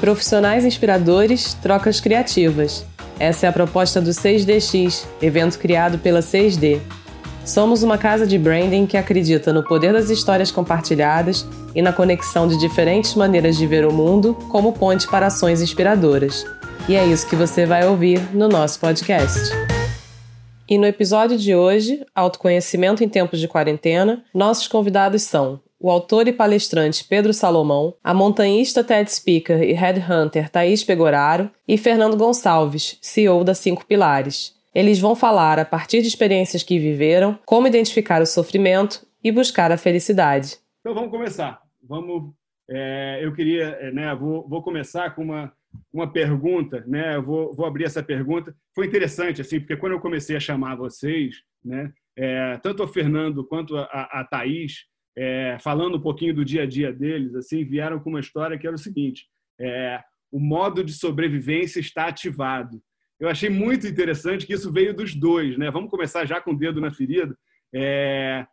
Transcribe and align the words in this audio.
Profissionais 0.00 0.64
inspiradores, 0.64 1.54
trocas 1.54 2.00
criativas. 2.00 2.86
Essa 3.18 3.46
é 3.46 3.48
a 3.48 3.52
proposta 3.52 4.00
do 4.00 4.10
6DX, 4.10 5.04
evento 5.20 5.58
criado 5.58 5.98
pela 5.98 6.20
6D. 6.20 6.80
Somos 7.44 7.82
uma 7.82 7.98
casa 7.98 8.24
de 8.24 8.38
branding 8.38 8.86
que 8.86 8.96
acredita 8.96 9.52
no 9.52 9.64
poder 9.64 9.92
das 9.92 10.08
histórias 10.08 10.52
compartilhadas 10.52 11.44
e 11.74 11.82
na 11.82 11.92
conexão 11.92 12.46
de 12.46 12.56
diferentes 12.58 13.14
maneiras 13.16 13.56
de 13.56 13.66
ver 13.66 13.84
o 13.84 13.92
mundo 13.92 14.34
como 14.50 14.72
ponte 14.72 15.08
para 15.08 15.26
ações 15.26 15.60
inspiradoras. 15.60 16.46
E 16.88 16.94
é 16.94 17.04
isso 17.04 17.28
que 17.28 17.34
você 17.34 17.66
vai 17.66 17.84
ouvir 17.84 18.20
no 18.32 18.48
nosso 18.48 18.78
podcast. 18.78 19.50
E 20.68 20.78
no 20.78 20.86
episódio 20.86 21.36
de 21.36 21.56
hoje, 21.56 22.04
Autoconhecimento 22.14 23.02
em 23.02 23.08
Tempos 23.08 23.40
de 23.40 23.48
Quarentena, 23.48 24.22
nossos 24.32 24.68
convidados 24.68 25.22
são 25.22 25.58
o 25.80 25.90
autor 25.90 26.26
e 26.28 26.32
palestrante 26.32 27.04
Pedro 27.04 27.32
Salomão, 27.32 27.94
a 28.02 28.12
montanhista 28.12 28.82
TED 28.82 29.10
Speaker 29.12 29.62
e 29.62 29.72
Headhunter 29.72 30.50
Thaís 30.50 30.82
Pegoraro 30.82 31.50
e 31.66 31.78
Fernando 31.78 32.16
Gonçalves, 32.16 32.98
CEO 33.00 33.44
da 33.44 33.54
Cinco 33.54 33.86
Pilares. 33.86 34.56
Eles 34.74 34.98
vão 34.98 35.16
falar, 35.16 35.58
a 35.58 35.64
partir 35.64 36.02
de 36.02 36.08
experiências 36.08 36.62
que 36.62 36.78
viveram, 36.78 37.38
como 37.44 37.66
identificar 37.66 38.20
o 38.20 38.26
sofrimento 38.26 39.06
e 39.22 39.32
buscar 39.32 39.72
a 39.72 39.78
felicidade. 39.78 40.58
Então 40.80 40.94
vamos 40.94 41.10
começar. 41.10 41.60
Vamos. 41.82 42.32
É, 42.70 43.20
eu 43.22 43.32
queria, 43.32 43.78
é, 43.80 43.90
né? 43.90 44.14
Vou, 44.14 44.46
vou 44.46 44.62
começar 44.62 45.14
com 45.14 45.22
uma 45.22 45.52
uma 45.92 46.10
pergunta, 46.10 46.84
né? 46.86 47.16
Eu 47.16 47.22
vou, 47.22 47.54
vou 47.54 47.66
abrir 47.66 47.84
essa 47.84 48.02
pergunta. 48.02 48.54
Foi 48.74 48.86
interessante 48.86 49.40
assim, 49.40 49.60
porque 49.60 49.76
quando 49.76 49.92
eu 49.92 50.00
comecei 50.00 50.36
a 50.36 50.40
chamar 50.40 50.76
vocês, 50.76 51.42
né? 51.64 51.92
É, 52.16 52.58
tanto 52.58 52.82
o 52.82 52.88
Fernando 52.88 53.44
quanto 53.44 53.76
a, 53.76 53.84
a 53.84 54.24
Thaís, 54.24 54.86
é, 55.18 55.58
falando 55.58 55.96
um 55.96 56.00
pouquinho 56.00 56.32
do 56.32 56.44
dia 56.44 56.62
a 56.62 56.66
dia 56.66 56.92
deles, 56.92 57.34
assim, 57.34 57.64
vieram 57.64 57.98
com 57.98 58.08
uma 58.08 58.20
história 58.20 58.56
que 58.56 58.66
era 58.66 58.76
o 58.76 58.78
seguinte: 58.78 59.26
é, 59.60 60.00
o 60.30 60.38
modo 60.38 60.84
de 60.84 60.92
sobrevivência 60.92 61.80
está 61.80 62.06
ativado. 62.06 62.80
Eu 63.18 63.28
achei 63.28 63.50
muito 63.50 63.84
interessante 63.84 64.46
que 64.46 64.54
isso 64.54 64.72
veio 64.72 64.94
dos 64.94 65.16
dois, 65.16 65.58
né? 65.58 65.72
Vamos 65.72 65.90
começar 65.90 66.24
já 66.24 66.40
com 66.40 66.52
o 66.52 66.56
dedo 66.56 66.80
na 66.80 66.92
ferida. 66.92 67.36
É, 67.74 68.46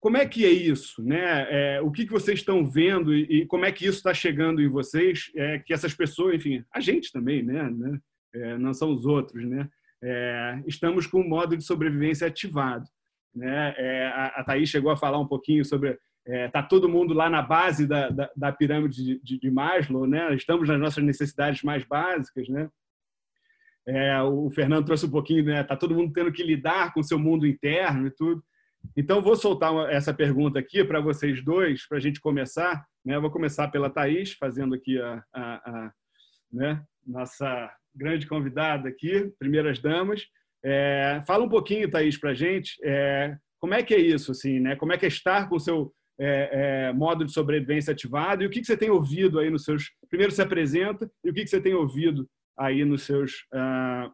como 0.00 0.16
é 0.16 0.24
que 0.24 0.44
é 0.44 0.50
isso, 0.50 1.02
né? 1.02 1.46
É, 1.50 1.80
o 1.80 1.90
que, 1.90 2.06
que 2.06 2.12
vocês 2.12 2.38
estão 2.38 2.64
vendo 2.64 3.12
e, 3.12 3.40
e, 3.40 3.46
como 3.46 3.64
é 3.64 3.72
que 3.72 3.84
isso 3.84 3.98
está 3.98 4.14
chegando 4.14 4.62
em 4.62 4.68
vocês? 4.68 5.32
É, 5.34 5.58
que 5.58 5.74
essas 5.74 5.92
pessoas, 5.92 6.36
enfim, 6.36 6.64
a 6.72 6.78
gente 6.78 7.10
também, 7.10 7.42
né? 7.42 7.68
né? 7.70 7.98
É, 8.34 8.56
não 8.56 8.72
são 8.72 8.92
os 8.92 9.04
outros, 9.04 9.44
né? 9.44 9.68
Estamos 10.66 11.06
com 11.06 11.20
o 11.20 11.28
modo 11.28 11.56
de 11.56 11.62
sobrevivência 11.62 12.26
ativado. 12.26 12.84
Né? 13.34 13.74
É, 13.76 14.06
a, 14.08 14.26
a 14.36 14.44
Thaís 14.44 14.68
chegou 14.68 14.90
a 14.90 14.96
falar 14.96 15.18
um 15.18 15.26
pouquinho 15.26 15.64
sobre 15.64 15.98
é, 16.26 16.48
tá 16.48 16.62
todo 16.62 16.88
mundo 16.88 17.12
lá 17.12 17.28
na 17.28 17.42
base 17.42 17.86
da, 17.86 18.08
da, 18.08 18.30
da 18.36 18.52
pirâmide 18.52 19.20
de, 19.22 19.38
de, 19.38 19.50
Maslow, 19.50 20.06
né? 20.06 20.32
Estamos 20.34 20.68
nas 20.68 20.78
nossas 20.78 21.02
necessidades 21.02 21.62
mais 21.62 21.84
básicas, 21.84 22.48
né? 22.48 22.68
É, 23.84 24.22
o 24.22 24.48
Fernando 24.50 24.86
trouxe 24.86 25.06
um 25.06 25.10
pouquinho, 25.10 25.44
né? 25.44 25.64
Tá 25.64 25.76
todo 25.76 25.94
mundo 25.94 26.12
tendo 26.12 26.30
que 26.30 26.44
lidar 26.44 26.94
com 26.94 27.02
seu 27.02 27.18
mundo 27.18 27.44
interno 27.44 28.06
e 28.06 28.10
tudo. 28.10 28.42
Então 28.96 29.20
vou 29.20 29.34
soltar 29.34 29.72
essa 29.90 30.14
pergunta 30.14 30.58
aqui 30.58 30.84
para 30.84 31.00
vocês 31.00 31.44
dois, 31.44 31.86
para 31.86 31.98
a 31.98 32.00
gente 32.00 32.20
começar. 32.20 32.84
Né? 33.04 33.18
vou 33.18 33.30
começar 33.30 33.68
pela 33.68 33.90
Thaís, 33.90 34.32
fazendo 34.32 34.74
aqui 34.74 35.00
a, 35.00 35.24
a, 35.32 35.70
a 35.70 35.92
né? 36.52 36.84
nossa 37.04 37.70
grande 37.94 38.26
convidada 38.26 38.88
aqui, 38.88 39.32
primeiras 39.38 39.80
damas. 39.80 40.26
É, 40.64 41.22
fala 41.26 41.44
um 41.44 41.48
pouquinho, 41.48 41.90
Thaís, 41.90 42.16
para 42.16 42.30
a 42.30 42.34
gente, 42.34 42.76
é, 42.84 43.36
como 43.60 43.74
é 43.74 43.82
que 43.82 43.94
é 43.94 43.98
isso, 43.98 44.32
assim, 44.32 44.60
né? 44.60 44.76
Como 44.76 44.92
é 44.92 44.98
que 44.98 45.04
é 45.04 45.08
estar 45.08 45.48
com 45.48 45.56
o 45.56 45.60
seu 45.60 45.92
é, 46.18 46.88
é, 46.88 46.92
modo 46.92 47.24
de 47.24 47.32
sobrevivência 47.32 47.92
ativado 47.92 48.42
e 48.42 48.46
o 48.46 48.50
que, 48.50 48.60
que 48.60 48.66
você 48.66 48.76
tem 48.76 48.90
ouvido 48.90 49.38
aí 49.38 49.50
nos 49.50 49.64
seus... 49.64 49.90
Primeiro 50.08 50.32
se 50.32 50.42
apresenta 50.42 51.10
e 51.24 51.30
o 51.30 51.34
que, 51.34 51.42
que 51.42 51.50
você 51.50 51.60
tem 51.60 51.74
ouvido 51.74 52.28
aí 52.56 52.84
nos 52.84 53.02
seus 53.02 53.42
uh, 53.54 54.12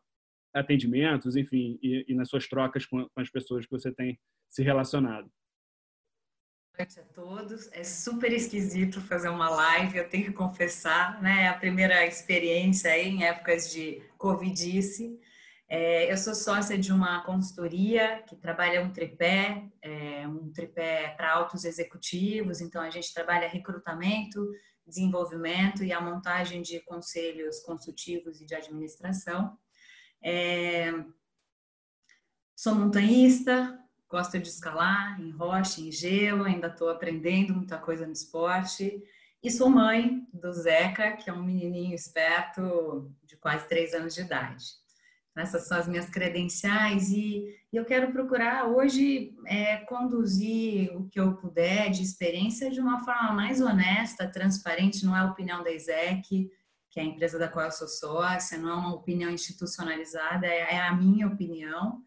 atendimentos, 0.55 1.37
enfim, 1.37 1.79
e, 1.83 2.05
e, 2.09 2.15
nas 2.15 2.29
suas 2.29 2.47
trocas 2.47 2.87
com, 2.87 3.09
com 3.09 3.21
as 3.21 3.31
pessoas 3.31 3.67
que 3.67 3.73
você 3.73 3.93
tem 3.93 4.19
se 4.49 4.63
relacionado. 4.63 5.31
Boa 6.77 6.87
noite 6.87 7.01
a 7.01 7.05
todos. 7.05 7.69
É 7.73 7.83
super 7.83 8.33
esquisito 8.33 9.01
fazer 9.01 9.29
uma 9.29 9.49
live, 9.49 9.99
eu 9.99 10.09
tenho 10.09 10.27
que 10.27 10.33
confessar, 10.33 11.21
né? 11.21 11.43
É 11.45 11.49
a 11.49 11.55
primeira 11.55 12.07
experiência 12.07 12.93
aí 12.93 13.09
em 13.09 13.25
épocas 13.25 13.73
de 13.73 14.01
covidice. 14.17 15.19
É, 15.71 16.11
eu 16.11 16.17
sou 16.17 16.35
sócia 16.35 16.79
de 16.79 16.91
uma 16.91 17.23
consultoria 17.25 18.23
que 18.23 18.35
trabalha 18.35 18.83
um 18.83 18.91
tripé, 18.91 19.69
é, 19.83 20.27
um 20.27 20.51
tripé 20.51 21.11
para 21.11 21.31
altos 21.31 21.65
executivos, 21.65 22.63
então 22.63 22.81
a 22.81 22.89
gente 22.89 23.13
trabalha 23.13 23.47
recrutamento, 23.47 24.51
desenvolvimento 24.87 25.85
e 25.85 25.93
a 25.93 26.01
montagem 26.01 26.63
de 26.63 26.81
conselhos 26.81 27.61
consultivos 27.61 28.41
e 28.41 28.47
de 28.47 28.55
administração. 28.55 29.59
É, 30.23 30.91
sou 32.57 32.75
montanhista, 32.75 33.79
gosto 34.09 34.39
de 34.39 34.49
escalar 34.49 35.21
em 35.21 35.31
rocha, 35.31 35.83
em 35.83 35.93
gelo, 35.93 36.45
ainda 36.45 36.69
estou 36.69 36.89
aprendendo 36.89 37.55
muita 37.55 37.77
coisa 37.77 38.07
no 38.07 38.13
esporte. 38.13 39.03
E 39.43 39.51
sou 39.51 39.69
mãe 39.69 40.27
do 40.33 40.51
Zeca, 40.51 41.13
que 41.13 41.29
é 41.29 41.33
um 41.33 41.45
menininho 41.45 41.95
esperto 41.95 43.15
de 43.23 43.37
quase 43.37 43.69
três 43.69 43.93
anos 43.93 44.15
de 44.15 44.23
idade. 44.23 44.65
Essas 45.37 45.69
são 45.69 45.79
as 45.79 45.87
minhas 45.87 46.11
credenciais 46.11 47.11
e, 47.11 47.45
e 47.73 47.77
eu 47.77 47.85
quero 47.85 48.11
procurar 48.13 48.67
hoje 48.67 49.35
é, 49.47 49.77
conduzir 49.79 50.97
o 50.97 51.09
que 51.09 51.21
eu 51.21 51.37
puder 51.37 51.91
de 51.91 52.03
experiência 52.03 52.71
de 52.71 52.81
uma 52.81 53.05
forma 53.05 53.33
mais 53.33 53.61
honesta, 53.61 54.31
transparente. 54.31 55.05
Não 55.05 55.17
é 55.17 55.21
a 55.21 55.31
opinião 55.31 55.63
da 55.63 55.71
ISEC, 55.71 56.51
que 56.91 56.99
é 56.99 57.03
a 57.03 57.07
empresa 57.07 57.39
da 57.39 57.49
qual 57.49 57.67
eu 57.67 57.71
sou 57.71 57.87
sócia, 57.87 58.59
não 58.59 58.71
é 58.71 58.75
uma 58.75 58.95
opinião 58.95 59.31
institucionalizada, 59.31 60.47
é, 60.47 60.75
é 60.75 60.81
a 60.81 60.95
minha 60.95 61.27
opinião. 61.29 62.03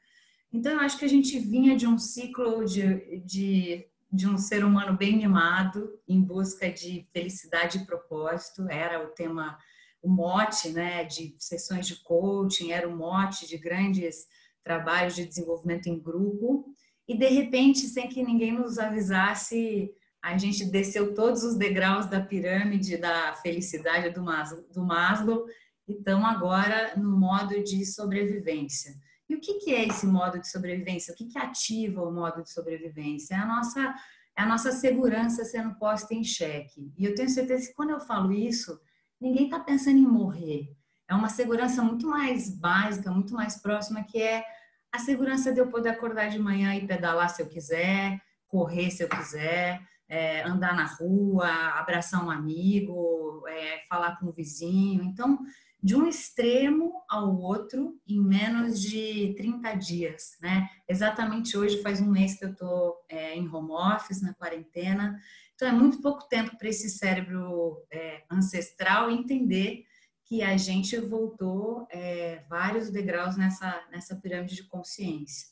Então, 0.52 0.74
eu 0.74 0.80
acho 0.82 0.98
que 0.98 1.06
a 1.06 1.10
gente 1.10 1.40
vinha 1.40 1.78
de 1.78 1.88
um 1.88 1.98
ciclo 1.98 2.66
de, 2.66 3.22
de, 3.26 3.88
de 4.12 4.28
um 4.28 4.38
ser 4.38 4.66
humano 4.66 4.98
bem 4.98 5.16
mimado, 5.16 5.90
em 6.08 6.22
busca 6.22 6.70
de 6.70 7.08
felicidade 7.14 7.78
e 7.78 7.86
propósito, 7.86 8.68
era 8.70 9.02
o 9.02 9.12
tema 9.12 9.58
o 10.02 10.10
mote 10.10 10.70
né, 10.70 11.04
de 11.04 11.36
sessões 11.38 11.86
de 11.88 12.02
coaching, 12.04 12.72
era 12.72 12.88
o 12.88 12.96
mote 12.96 13.48
de 13.48 13.58
grandes 13.58 14.26
trabalhos 14.64 15.16
de 15.16 15.26
desenvolvimento 15.26 15.88
em 15.88 16.00
grupo, 16.00 16.66
e 17.08 17.18
de 17.18 17.28
repente, 17.28 17.88
sem 17.88 18.08
que 18.08 18.24
ninguém 18.24 18.54
nos 18.54 18.78
avisasse, 18.78 19.92
a 20.22 20.38
gente 20.38 20.66
desceu 20.66 21.14
todos 21.14 21.44
os 21.44 21.58
degraus 21.58 22.06
da 22.06 22.22
pirâmide 22.22 22.98
da 22.98 23.34
felicidade 23.34 24.12
do 24.12 24.22
Maslow, 24.22 24.64
do 24.72 24.84
Maslow 24.84 25.46
e 25.88 25.94
estamos 25.94 26.26
agora 26.26 26.96
no 26.96 27.18
modo 27.18 27.62
de 27.64 27.86
sobrevivência. 27.86 28.94
E 29.28 29.36
o 29.36 29.42
que, 29.42 29.56
que 29.56 29.74
é 29.74 29.88
esse 29.88 30.06
modo 30.06 30.40
de 30.40 30.50
sobrevivência? 30.50 31.14
O 31.14 31.18
que, 31.18 31.26
que 31.26 31.40
ativa 31.40 32.04
o 32.04 32.12
modo 32.12 32.44
de 32.44 32.52
sobrevivência? 32.52 33.34
É 33.34 33.38
a 33.38 33.46
nossa, 33.46 33.96
é 34.38 34.42
a 34.42 34.46
nossa 34.46 34.72
segurança 34.72 35.44
sendo 35.44 35.74
posta 35.76 36.14
em 36.14 36.24
xeque. 36.24 36.94
E 36.98 37.06
eu 37.06 37.16
tenho 37.16 37.30
certeza 37.30 37.68
que 37.68 37.74
quando 37.74 37.92
eu 37.92 38.00
falo 38.00 38.32
isso, 38.32 38.80
ninguém 39.22 39.46
está 39.46 39.60
pensando 39.60 39.98
em 39.98 40.08
morrer. 40.08 40.76
É 41.08 41.14
uma 41.14 41.30
segurança 41.30 41.84
muito 41.84 42.08
mais 42.08 42.50
básica, 42.50 43.12
muito 43.12 43.34
mais 43.34 43.62
próxima, 43.62 44.04
que 44.04 44.22
é 44.22 44.44
a 44.92 45.00
segurança 45.00 45.54
de 45.54 45.60
eu 45.60 45.70
poder 45.70 45.90
acordar 45.90 46.30
de 46.30 46.40
manhã 46.40 46.76
e 46.76 46.88
pedalar 46.88 47.30
se 47.30 47.42
eu 47.42 47.48
quiser, 47.48 48.20
correr 48.48 48.90
se 48.90 49.04
eu 49.04 49.10
quiser, 49.10 49.82
é, 50.10 50.42
andar 50.44 50.76
na 50.76 50.86
rua, 50.86 51.48
abraçar 51.76 52.26
um 52.26 52.30
amigo, 52.30 53.46
é, 53.48 53.84
falar 53.88 54.20
com 54.20 54.28
o 54.28 54.34
vizinho. 54.34 55.04
Então, 55.04 55.40
de 55.82 55.96
um 55.96 56.08
extremo 56.08 56.94
ao 57.10 57.36
outro 57.36 58.00
em 58.08 58.22
menos 58.22 58.80
de 58.80 59.34
30 59.36 59.74
dias, 59.76 60.38
né? 60.42 60.70
Exatamente 60.88 61.58
hoje 61.58 61.82
faz 61.82 62.00
um 62.00 62.12
mês 62.12 62.38
que 62.38 62.46
eu 62.46 62.52
estou 62.52 62.98
é, 63.10 63.36
em 63.36 63.48
home 63.48 63.72
office, 63.72 64.22
na 64.22 64.34
quarentena, 64.34 65.18
então, 65.62 65.70
é 65.70 65.80
muito 65.80 66.02
pouco 66.02 66.28
tempo 66.28 66.58
para 66.58 66.70
esse 66.70 66.90
cérebro 66.90 67.86
é, 67.92 68.24
ancestral 68.32 69.12
entender 69.12 69.86
que 70.26 70.42
a 70.42 70.58
gente 70.58 70.98
voltou 70.98 71.86
é, 71.92 72.44
vários 72.50 72.90
degraus 72.90 73.38
nessa, 73.38 73.80
nessa 73.92 74.16
pirâmide 74.16 74.56
de 74.56 74.64
consciência. 74.64 75.50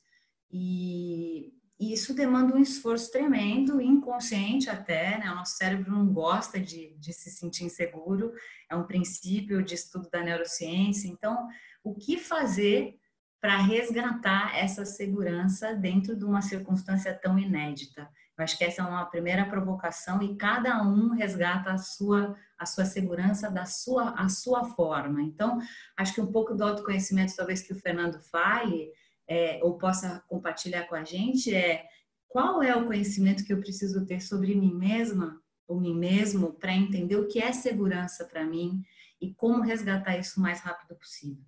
E, 0.50 1.54
e, 1.80 1.94
isso 1.94 2.16
demanda 2.16 2.56
um 2.56 2.60
esforço 2.60 3.12
tremendo, 3.12 3.80
inconsciente 3.80 4.68
até, 4.68 5.20
né? 5.20 5.32
O 5.32 5.36
nosso 5.36 5.58
cérebro 5.58 5.92
não 5.92 6.12
gosta 6.12 6.60
de, 6.60 6.98
de 6.98 7.14
se 7.14 7.30
sentir 7.30 7.66
inseguro, 7.66 8.34
é 8.68 8.76
um 8.76 8.88
princípio 8.88 9.62
de 9.62 9.76
estudo 9.76 10.10
da 10.10 10.24
neurociência. 10.24 11.08
Então, 11.08 11.48
o 11.84 11.94
que 11.94 12.18
fazer 12.18 12.98
para 13.40 13.58
resgatar 13.58 14.58
essa 14.58 14.86
segurança 14.86 15.76
dentro 15.76 16.16
de 16.16 16.26
uma 16.26 16.42
circunstância 16.42 17.14
tão 17.14 17.38
inédita? 17.38 18.10
Acho 18.44 18.58
que 18.58 18.64
essa 18.64 18.82
é 18.82 18.86
uma 18.86 19.06
primeira 19.06 19.46
provocação 19.46 20.22
e 20.22 20.36
cada 20.36 20.82
um 20.84 21.10
resgata 21.10 21.72
a 21.72 21.78
sua 21.78 22.36
a 22.58 22.66
sua 22.66 22.84
segurança 22.84 23.50
da 23.50 23.66
sua 23.66 24.12
a 24.12 24.28
sua 24.28 24.66
forma. 24.66 25.22
Então, 25.22 25.60
acho 25.96 26.14
que 26.14 26.22
um 26.22 26.32
pouco 26.32 26.54
do 26.54 26.64
autoconhecimento, 26.64 27.36
talvez 27.36 27.62
que 27.62 27.74
o 27.74 27.80
Fernando 27.80 28.20
fale 28.20 28.92
é, 29.28 29.60
ou 29.64 29.78
possa 29.78 30.24
compartilhar 30.28 30.84
com 30.86 30.96
a 30.96 31.04
gente 31.04 31.54
é 31.54 31.86
qual 32.28 32.62
é 32.62 32.76
o 32.76 32.86
conhecimento 32.86 33.44
que 33.44 33.54
eu 33.54 33.60
preciso 33.60 34.06
ter 34.06 34.22
sobre 34.22 34.56
mim 34.56 34.74
mesma 34.74 35.42
ou 35.68 35.80
mim 35.80 35.96
mesmo 35.96 36.54
para 36.54 36.74
entender 36.74 37.16
o 37.16 37.28
que 37.28 37.40
é 37.40 37.54
segurança 37.54 38.26
para 38.26 38.44
mim 38.44 38.84
e 39.22 39.34
como 39.34 39.62
resgatar 39.62 40.18
isso 40.18 40.40
o 40.40 40.44
mais 40.44 40.62
rápido 40.62 40.96
possível, 40.96 41.44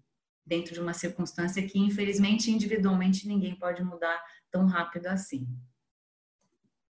dentro 0.46 0.74
de 0.74 0.80
uma 0.80 0.94
circunstância 0.94 1.66
que, 1.66 1.80
infelizmente, 1.80 2.52
individualmente 2.52 3.28
ninguém 3.28 3.56
pode 3.56 3.84
mudar 3.84 4.22
tão 4.52 4.66
rápido 4.66 5.08
assim. 5.08 5.48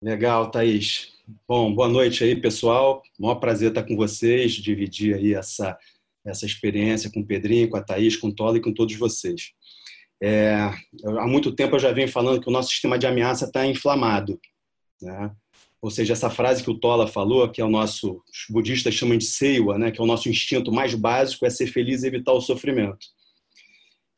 Legal, 0.03 0.51
Thaís. 0.51 1.13
Bom, 1.47 1.73
boa 1.73 1.89
noite 1.89 2.25
aí, 2.25 2.35
pessoal. 2.35 3.05
Maior 3.17 3.37
prazer 3.37 3.69
estar 3.69 3.85
com 3.85 3.95
vocês, 3.95 4.55
dividir 4.55 5.15
aí 5.15 5.33
essa, 5.33 5.79
essa 6.25 6.45
experiência 6.45 7.09
com 7.09 7.21
o 7.21 7.25
Pedrinho, 7.25 7.71
com 7.71 7.77
a 7.77 7.81
Thaís, 7.81 8.17
com 8.17 8.27
o 8.27 8.35
Tola 8.35 8.59
e 8.59 8.61
com 8.61 8.75
todos 8.75 8.97
vocês. 8.97 9.53
É, 10.21 10.57
há 11.05 11.27
muito 11.29 11.53
tempo 11.53 11.77
eu 11.77 11.79
já 11.79 11.93
venho 11.93 12.09
falando 12.09 12.41
que 12.41 12.49
o 12.49 12.53
nosso 12.53 12.71
sistema 12.71 12.99
de 12.99 13.07
ameaça 13.07 13.45
está 13.45 13.65
inflamado. 13.65 14.41
Né? 15.01 15.31
Ou 15.81 15.89
seja, 15.89 16.15
essa 16.15 16.29
frase 16.29 16.65
que 16.65 16.71
o 16.71 16.81
Tola 16.81 17.07
falou, 17.07 17.49
que 17.49 17.61
é 17.61 17.65
o 17.65 17.71
nosso, 17.71 18.25
os 18.29 18.47
budistas 18.51 18.95
chamam 18.95 19.17
de 19.17 19.25
seiwa, 19.25 19.79
né? 19.79 19.93
que 19.93 20.01
é 20.01 20.03
o 20.03 20.07
nosso 20.07 20.29
instinto 20.29 20.73
mais 20.73 20.97
básico, 20.97 21.47
é 21.47 21.51
ser 21.51 21.69
feliz 21.69 22.03
e 22.03 22.09
evitar 22.09 22.33
o 22.33 22.41
sofrimento. 22.41 23.07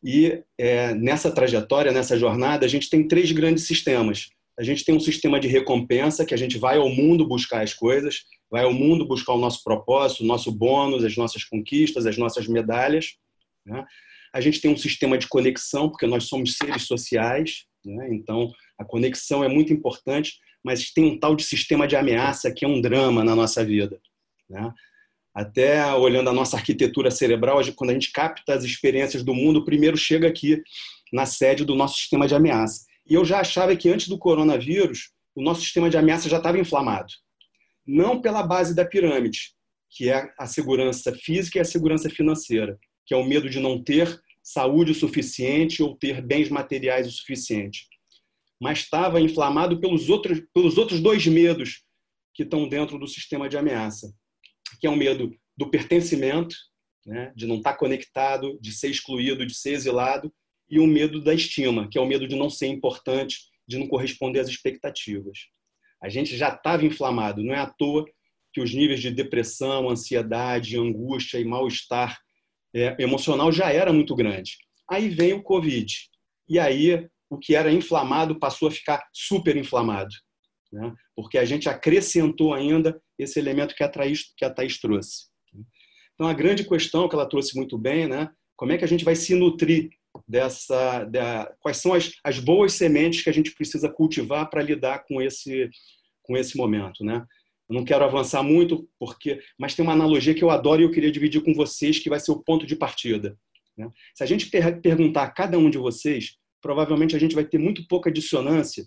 E 0.02 0.42
é, 0.56 0.94
nessa 0.94 1.30
trajetória, 1.30 1.92
nessa 1.92 2.18
jornada, 2.18 2.64
a 2.64 2.68
gente 2.70 2.88
tem 2.88 3.06
três 3.06 3.32
grandes 3.32 3.66
sistemas 3.66 4.30
a 4.58 4.62
gente 4.62 4.84
tem 4.84 4.94
um 4.94 5.00
sistema 5.00 5.40
de 5.40 5.48
recompensa 5.48 6.24
que 6.24 6.34
a 6.34 6.36
gente 6.36 6.58
vai 6.58 6.76
ao 6.76 6.88
mundo 6.88 7.26
buscar 7.26 7.62
as 7.62 7.74
coisas, 7.74 8.24
vai 8.50 8.64
ao 8.64 8.72
mundo 8.72 9.06
buscar 9.06 9.32
o 9.32 9.38
nosso 9.38 9.62
propósito, 9.64 10.22
o 10.22 10.26
nosso 10.26 10.52
bônus, 10.52 11.04
as 11.04 11.16
nossas 11.16 11.44
conquistas, 11.44 12.06
as 12.06 12.16
nossas 12.16 12.46
medalhas. 12.46 13.16
Né? 13.66 13.84
A 14.32 14.40
gente 14.40 14.60
tem 14.60 14.70
um 14.70 14.76
sistema 14.76 15.18
de 15.18 15.26
conexão, 15.26 15.88
porque 15.88 16.06
nós 16.06 16.24
somos 16.24 16.56
seres 16.56 16.84
sociais, 16.84 17.64
né? 17.84 18.08
então 18.12 18.52
a 18.78 18.84
conexão 18.84 19.42
é 19.42 19.48
muito 19.48 19.72
importante, 19.72 20.34
mas 20.62 20.92
tem 20.92 21.04
um 21.04 21.18
tal 21.18 21.34
de 21.34 21.42
sistema 21.42 21.86
de 21.86 21.96
ameaça 21.96 22.52
que 22.52 22.64
é 22.64 22.68
um 22.68 22.80
drama 22.80 23.24
na 23.24 23.34
nossa 23.34 23.64
vida. 23.64 24.00
Né? 24.48 24.72
Até 25.34 25.92
olhando 25.94 26.30
a 26.30 26.32
nossa 26.32 26.56
arquitetura 26.56 27.10
cerebral, 27.10 27.60
quando 27.74 27.90
a 27.90 27.94
gente 27.94 28.12
capta 28.12 28.54
as 28.54 28.62
experiências 28.62 29.24
do 29.24 29.34
mundo, 29.34 29.64
primeiro 29.64 29.96
chega 29.96 30.28
aqui 30.28 30.62
na 31.12 31.26
sede 31.26 31.64
do 31.64 31.74
nosso 31.74 31.96
sistema 31.96 32.28
de 32.28 32.36
ameaça. 32.36 32.86
E 33.06 33.14
eu 33.14 33.24
já 33.24 33.40
achava 33.40 33.76
que 33.76 33.88
antes 33.88 34.08
do 34.08 34.18
coronavírus, 34.18 35.10
o 35.34 35.42
nosso 35.42 35.60
sistema 35.60 35.90
de 35.90 35.96
ameaça 35.96 36.28
já 36.28 36.38
estava 36.38 36.58
inflamado. 36.58 37.12
Não 37.86 38.20
pela 38.20 38.42
base 38.42 38.74
da 38.74 38.84
pirâmide, 38.84 39.52
que 39.90 40.08
é 40.08 40.32
a 40.38 40.46
segurança 40.46 41.12
física 41.12 41.58
e 41.58 41.60
a 41.60 41.64
segurança 41.64 42.08
financeira, 42.08 42.78
que 43.06 43.14
é 43.14 43.16
o 43.16 43.24
medo 43.24 43.48
de 43.48 43.60
não 43.60 43.82
ter 43.82 44.20
saúde 44.42 44.92
o 44.92 44.94
suficiente 44.94 45.82
ou 45.82 45.96
ter 45.96 46.20
bens 46.20 46.48
materiais 46.48 47.06
o 47.06 47.10
suficiente. 47.10 47.86
Mas 48.60 48.80
estava 48.80 49.20
inflamado 49.20 49.80
pelos 49.80 50.08
outros, 50.08 50.42
pelos 50.52 50.78
outros 50.78 51.00
dois 51.00 51.26
medos 51.26 51.82
que 52.34 52.42
estão 52.42 52.68
dentro 52.68 52.98
do 52.98 53.06
sistema 53.06 53.48
de 53.48 53.56
ameaça, 53.56 54.12
que 54.80 54.86
é 54.86 54.90
o 54.90 54.96
medo 54.96 55.34
do 55.56 55.70
pertencimento, 55.70 56.56
né, 57.06 57.32
de 57.36 57.46
não 57.46 57.56
estar 57.56 57.74
conectado, 57.74 58.58
de 58.60 58.72
ser 58.72 58.90
excluído, 58.90 59.46
de 59.46 59.54
ser 59.54 59.72
exilado, 59.72 60.32
e 60.70 60.78
o 60.78 60.86
medo 60.86 61.22
da 61.22 61.34
estima, 61.34 61.88
que 61.88 61.98
é 61.98 62.00
o 62.00 62.06
medo 62.06 62.26
de 62.26 62.36
não 62.36 62.50
ser 62.50 62.66
importante, 62.66 63.38
de 63.66 63.78
não 63.78 63.86
corresponder 63.86 64.40
às 64.40 64.48
expectativas. 64.48 65.38
A 66.02 66.08
gente 66.08 66.36
já 66.36 66.48
estava 66.50 66.84
inflamado, 66.84 67.42
não 67.42 67.54
é 67.54 67.58
à 67.58 67.66
toa 67.66 68.04
que 68.52 68.60
os 68.60 68.72
níveis 68.72 69.00
de 69.00 69.10
depressão, 69.10 69.88
ansiedade, 69.90 70.78
angústia 70.78 71.38
e 71.38 71.44
mal-estar 71.44 72.18
é, 72.74 72.96
emocional 72.98 73.50
já 73.50 73.72
era 73.72 73.92
muito 73.92 74.14
grande. 74.14 74.56
Aí 74.88 75.08
vem 75.08 75.32
o 75.32 75.42
Covid. 75.42 75.92
E 76.48 76.58
aí 76.58 77.08
o 77.28 77.38
que 77.38 77.54
era 77.54 77.72
inflamado 77.72 78.38
passou 78.38 78.68
a 78.68 78.70
ficar 78.70 79.02
super 79.12 79.56
inflamado. 79.56 80.14
Né? 80.72 80.92
Porque 81.16 81.38
a 81.38 81.44
gente 81.44 81.68
acrescentou 81.68 82.52
ainda 82.52 83.00
esse 83.18 83.38
elemento 83.38 83.74
que 83.74 83.82
a, 83.82 83.88
Thaís, 83.88 84.32
que 84.36 84.44
a 84.44 84.50
Thaís 84.50 84.78
trouxe. 84.78 85.26
Então, 86.14 86.28
a 86.28 86.32
grande 86.32 86.64
questão 86.64 87.08
que 87.08 87.14
ela 87.14 87.28
trouxe 87.28 87.56
muito 87.56 87.78
bem, 87.78 88.06
né? 88.06 88.30
como 88.56 88.72
é 88.72 88.78
que 88.78 88.84
a 88.84 88.88
gente 88.88 89.04
vai 89.04 89.16
se 89.16 89.34
nutrir 89.34 89.90
dessa 90.26 91.04
da, 91.04 91.52
quais 91.60 91.78
são 91.78 91.94
as, 91.94 92.12
as 92.22 92.38
boas 92.38 92.72
sementes 92.72 93.22
que 93.22 93.30
a 93.30 93.32
gente 93.32 93.52
precisa 93.52 93.88
cultivar 93.88 94.48
para 94.48 94.62
lidar 94.62 95.04
com 95.06 95.20
esse 95.20 95.68
com 96.22 96.36
esse 96.36 96.56
momento, 96.56 97.04
né? 97.04 97.24
Eu 97.68 97.74
não 97.74 97.84
quero 97.84 98.04
avançar 98.04 98.42
muito 98.42 98.88
porque, 98.98 99.40
mas 99.58 99.74
tem 99.74 99.82
uma 99.82 99.92
analogia 99.92 100.34
que 100.34 100.44
eu 100.44 100.50
adoro 100.50 100.82
e 100.82 100.84
eu 100.84 100.90
queria 100.90 101.10
dividir 101.10 101.42
com 101.42 101.54
vocês 101.54 101.98
que 101.98 102.10
vai 102.10 102.20
ser 102.20 102.32
o 102.32 102.42
ponto 102.42 102.66
de 102.66 102.76
partida. 102.76 103.38
Né? 103.76 103.90
Se 104.14 104.22
a 104.22 104.26
gente 104.26 104.50
per 104.50 104.80
perguntar 104.80 105.24
a 105.24 105.30
cada 105.30 105.58
um 105.58 105.70
de 105.70 105.78
vocês, 105.78 106.36
provavelmente 106.60 107.16
a 107.16 107.18
gente 107.18 107.34
vai 107.34 107.44
ter 107.44 107.58
muito 107.58 107.86
pouca 107.86 108.10
dissonância. 108.10 108.84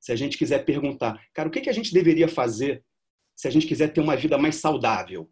Se 0.00 0.12
a 0.12 0.16
gente 0.16 0.38
quiser 0.38 0.64
perguntar, 0.64 1.20
cara, 1.34 1.48
o 1.48 1.52
que, 1.52 1.60
que 1.60 1.70
a 1.70 1.72
gente 1.72 1.92
deveria 1.92 2.28
fazer 2.28 2.84
se 3.36 3.46
a 3.46 3.50
gente 3.50 3.66
quiser 3.66 3.92
ter 3.92 4.00
uma 4.00 4.16
vida 4.16 4.36
mais 4.36 4.56
saudável, 4.56 5.28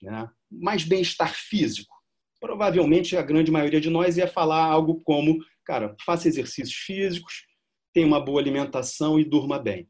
né? 0.00 0.28
mais 0.50 0.84
bem-estar 0.84 1.34
físico? 1.34 1.94
Provavelmente 2.40 3.16
a 3.16 3.22
grande 3.22 3.50
maioria 3.50 3.80
de 3.80 3.90
nós 3.90 4.16
ia 4.16 4.26
falar 4.26 4.64
algo 4.64 5.00
como, 5.04 5.38
cara, 5.64 5.94
faça 6.04 6.26
exercícios 6.26 6.74
físicos, 6.74 7.44
tenha 7.92 8.06
uma 8.06 8.20
boa 8.20 8.40
alimentação 8.40 9.20
e 9.20 9.24
durma 9.24 9.58
bem. 9.58 9.86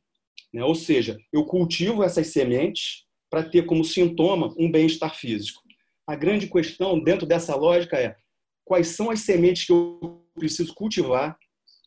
Né? 0.53 0.65
Ou 0.65 0.75
seja, 0.75 1.17
eu 1.33 1.45
cultivo 1.45 2.03
essas 2.03 2.29
sementes 2.29 3.07
para 3.31 3.45
ter 3.45 3.65
como 3.67 3.85
sintoma 3.85 4.53
um 4.59 4.71
bem-estar 4.71 5.15
físico. 5.15 5.63
A 6.07 6.17
grande 6.17 6.49
questão 6.49 6.99
dentro 6.99 7.25
dessa 7.27 7.55
lógica 7.55 7.97
é 7.97 8.17
quais 8.65 8.89
são 8.89 9.11
as 9.11 9.21
sementes 9.21 9.65
que 9.65 9.73
eu 9.73 10.27
preciso 10.35 10.75
cultivar 10.75 11.39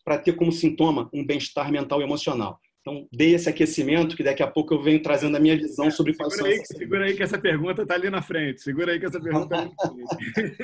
para 0.06 0.18
ter 0.18 0.34
como 0.34 0.52
sintoma 0.52 1.10
um 1.14 1.26
bem-estar 1.26 1.72
mental 1.72 2.00
e 2.00 2.04
emocional. 2.04 2.60
Então, 2.84 3.08
dei 3.14 3.34
esse 3.34 3.48
aquecimento 3.48 4.14
que 4.14 4.24
daqui 4.24 4.44
a 4.44 4.48
pouco 4.48 4.74
eu 4.74 4.82
venho 4.82 5.02
trazendo 5.02 5.38
a 5.38 5.40
minha 5.40 5.56
visão 5.56 5.90
sobre 5.90 6.14
quais 6.14 6.34
segura 6.34 6.52
aí, 6.52 6.66
Segura 6.66 7.06
aí 7.06 7.16
que 7.16 7.24
essa 7.24 7.40
pergunta 7.40 7.84
está 7.84 7.94
ali 7.94 8.10
na 8.10 8.22
frente. 8.22 8.62
Segura 8.62 8.92
aí 8.92 9.00
que 9.00 9.06
essa 9.06 9.22
pergunta 9.22 9.56
está 9.56 9.88
ali 9.88 10.04
na 10.04 10.20
frente. 10.20 10.64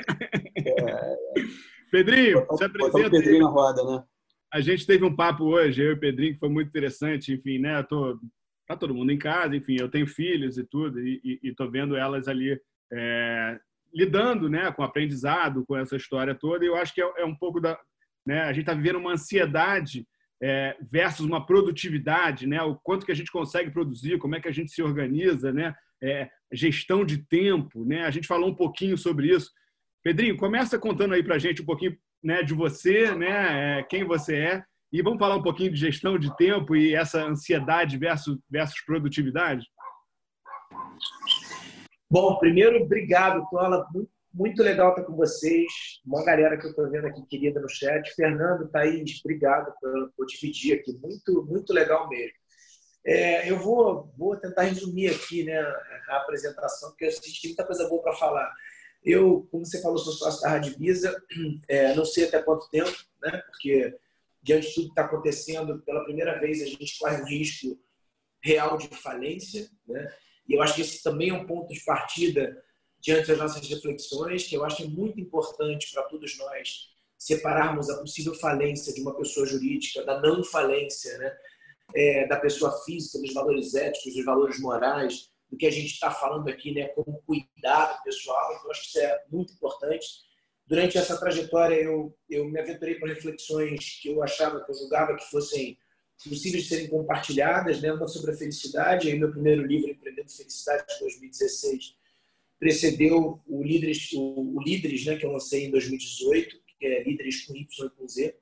É... 0.68 1.16
Pedrinho, 1.90 2.46
se 2.56 2.64
apresenta. 2.64 3.08
O 3.08 3.10
Pedrinho 3.10 3.44
na 3.44 3.48
roda, 3.48 3.82
né? 3.84 4.04
A 4.52 4.60
gente 4.60 4.86
teve 4.86 5.02
um 5.02 5.16
papo 5.16 5.44
hoje, 5.44 5.82
eu 5.82 5.92
e 5.92 5.94
o 5.94 5.98
Pedrinho, 5.98 6.34
que 6.34 6.40
foi 6.40 6.50
muito 6.50 6.68
interessante. 6.68 7.32
Enfim, 7.32 7.58
né? 7.58 7.82
Tô, 7.84 8.18
tá 8.68 8.76
todo 8.76 8.94
mundo 8.94 9.10
em 9.10 9.18
casa, 9.18 9.56
enfim, 9.56 9.76
eu 9.80 9.88
tenho 9.88 10.06
filhos 10.06 10.58
e 10.58 10.64
tudo, 10.64 11.00
e 11.00 11.40
estou 11.42 11.70
vendo 11.70 11.96
elas 11.96 12.28
ali 12.28 12.60
é, 12.92 13.58
lidando 13.92 14.48
né, 14.48 14.70
com 14.72 14.82
o 14.82 14.84
aprendizado, 14.84 15.64
com 15.64 15.76
essa 15.76 15.96
história 15.96 16.34
toda. 16.34 16.64
E 16.64 16.68
eu 16.68 16.76
acho 16.76 16.94
que 16.94 17.00
é, 17.00 17.12
é 17.18 17.24
um 17.24 17.34
pouco 17.34 17.60
da. 17.60 17.78
Né, 18.26 18.42
a 18.42 18.52
gente 18.52 18.60
está 18.60 18.74
vivendo 18.74 18.96
uma 18.96 19.12
ansiedade 19.12 20.06
é, 20.42 20.76
versus 20.90 21.26
uma 21.26 21.44
produtividade, 21.44 22.46
né? 22.46 22.62
O 22.62 22.74
quanto 22.76 23.04
que 23.04 23.12
a 23.12 23.14
gente 23.14 23.30
consegue 23.30 23.70
produzir, 23.70 24.18
como 24.18 24.34
é 24.34 24.40
que 24.40 24.48
a 24.48 24.52
gente 24.52 24.70
se 24.70 24.82
organiza, 24.82 25.52
né? 25.52 25.74
É, 26.02 26.30
gestão 26.52 27.04
de 27.04 27.18
tempo, 27.18 27.84
né? 27.84 28.04
A 28.04 28.10
gente 28.10 28.26
falou 28.26 28.48
um 28.48 28.54
pouquinho 28.54 28.96
sobre 28.96 29.28
isso. 29.28 29.50
Pedrinho, 30.02 30.36
começa 30.36 30.78
contando 30.78 31.14
aí 31.14 31.22
para 31.22 31.34
a 31.34 31.38
gente 31.38 31.60
um 31.60 31.66
pouquinho 31.66 31.96
né, 32.22 32.42
de 32.42 32.54
você, 32.54 33.14
né? 33.14 33.80
É, 33.80 33.82
quem 33.82 34.04
você 34.04 34.36
é 34.36 34.64
e 34.92 35.02
vamos 35.02 35.18
falar 35.18 35.36
um 35.36 35.42
pouquinho 35.42 35.70
de 35.70 35.76
gestão 35.76 36.18
de 36.18 36.34
tempo 36.36 36.74
e 36.74 36.94
essa 36.94 37.22
ansiedade 37.24 37.96
versus, 37.96 38.38
versus 38.50 38.80
produtividade. 38.84 39.66
Bom, 42.10 42.36
primeiro, 42.38 42.82
obrigado, 42.82 43.46
Tola. 43.50 43.86
Muito 43.94 44.10
muito 44.32 44.62
legal 44.62 44.90
estar 44.90 45.04
com 45.04 45.16
vocês. 45.16 46.00
Uma 46.04 46.24
galera 46.24 46.56
que 46.56 46.66
eu 46.66 46.70
estou 46.70 46.90
vendo 46.90 47.06
aqui 47.06 47.24
querida 47.26 47.60
no 47.60 47.68
chat. 47.68 48.08
Fernando, 48.14 48.68
Thaís, 48.68 49.20
obrigado 49.24 49.72
por, 49.80 50.12
por 50.16 50.26
dividir 50.26 50.78
aqui. 50.78 50.96
Muito, 51.02 51.44
muito 51.46 51.72
legal 51.72 52.08
mesmo. 52.08 52.38
É, 53.04 53.50
eu 53.50 53.58
vou, 53.58 54.12
vou 54.16 54.36
tentar 54.36 54.62
resumir 54.62 55.08
aqui 55.08 55.44
né, 55.44 55.58
a 56.08 56.18
apresentação, 56.18 56.90
porque 56.90 57.06
eu 57.06 57.12
senti 57.12 57.48
muita 57.48 57.64
coisa 57.64 57.88
boa 57.88 58.02
para 58.02 58.12
falar. 58.14 58.52
Eu, 59.02 59.48
como 59.50 59.64
você 59.64 59.80
falou, 59.80 59.98
sou 59.98 60.12
sócio 60.12 60.42
da 60.42 60.50
Rádio 60.50 60.76
Visa, 60.78 61.20
é, 61.68 61.94
não 61.94 62.04
sei 62.04 62.26
até 62.26 62.42
quanto 62.42 62.68
tempo, 62.68 62.94
né, 63.22 63.42
porque 63.46 63.96
diante 64.42 64.68
de 64.68 64.74
tudo 64.74 64.84
que 64.84 64.90
está 64.90 65.04
acontecendo, 65.04 65.80
pela 65.82 66.04
primeira 66.04 66.38
vez 66.38 66.62
a 66.62 66.66
gente 66.66 66.98
corre 66.98 67.22
um 67.22 67.26
risco 67.26 67.78
real 68.42 68.76
de 68.76 68.88
falência. 68.88 69.66
Né, 69.88 70.12
e 70.46 70.54
eu 70.54 70.62
acho 70.62 70.74
que 70.74 70.82
esse 70.82 71.02
também 71.02 71.30
é 71.30 71.34
um 71.34 71.46
ponto 71.46 71.72
de 71.72 71.82
partida 71.84 72.62
diante 73.00 73.28
das 73.28 73.38
nossas 73.38 73.66
reflexões, 73.68 74.46
que 74.46 74.54
eu 74.54 74.64
acho 74.64 74.88
muito 74.88 75.18
importante 75.18 75.90
para 75.92 76.02
todos 76.04 76.36
nós 76.38 76.90
separarmos 77.18 77.90
a 77.90 77.98
possível 77.98 78.34
falência 78.34 78.94
de 78.94 79.00
uma 79.02 79.14
pessoa 79.14 79.46
jurídica 79.46 80.02
da 80.04 80.20
não 80.20 80.42
falência, 80.42 81.16
né? 81.18 81.36
É, 81.94 82.26
da 82.26 82.36
pessoa 82.36 82.72
física, 82.84 83.18
dos 83.18 83.34
valores 83.34 83.74
éticos, 83.74 84.14
dos 84.14 84.24
valores 84.24 84.60
morais, 84.60 85.28
do 85.50 85.56
que 85.56 85.66
a 85.66 85.70
gente 85.70 85.92
está 85.92 86.10
falando 86.10 86.48
aqui, 86.48 86.72
né? 86.72 86.88
Como 86.88 87.22
cuidado 87.26 88.02
pessoal. 88.04 88.54
Então, 88.56 88.70
acho 88.70 88.82
que 88.82 88.88
isso 88.88 89.00
é 89.00 89.24
muito 89.30 89.52
importante. 89.52 90.06
Durante 90.66 90.96
essa 90.96 91.18
trajetória, 91.18 91.74
eu, 91.74 92.16
eu 92.28 92.48
me 92.48 92.60
aventurei 92.60 92.94
para 92.94 93.08
reflexões 93.08 93.98
que 94.00 94.08
eu 94.08 94.22
achava, 94.22 94.64
que 94.64 94.70
eu 94.70 94.74
julgava 94.76 95.16
que 95.16 95.28
fossem 95.30 95.76
possíveis 96.24 96.62
de 96.62 96.68
serem 96.68 96.88
compartilhadas, 96.88 97.82
né? 97.82 97.92
Uma 97.92 98.06
sobre 98.06 98.30
a 98.30 98.36
felicidade, 98.36 99.08
aí 99.08 99.18
meu 99.18 99.30
primeiro 99.30 99.66
livro, 99.66 99.90
Empreendendo 99.90 100.30
Felicidade, 100.30 100.86
de 100.86 101.00
2016, 101.00 101.96
precedeu 102.60 103.40
o 103.46 103.62
Líderes, 103.62 104.12
o, 104.12 104.56
o 104.56 104.62
Líderes 104.62 105.04
né, 105.06 105.16
que 105.16 105.26
eu 105.26 105.32
lancei 105.32 105.64
em 105.64 105.70
2018, 105.70 106.56
que 106.78 106.86
é 106.86 107.02
Líderes 107.02 107.46
com 107.46 107.56
Y 107.56 107.86
e 107.86 107.90
com 107.90 108.06
Z, 108.06 108.36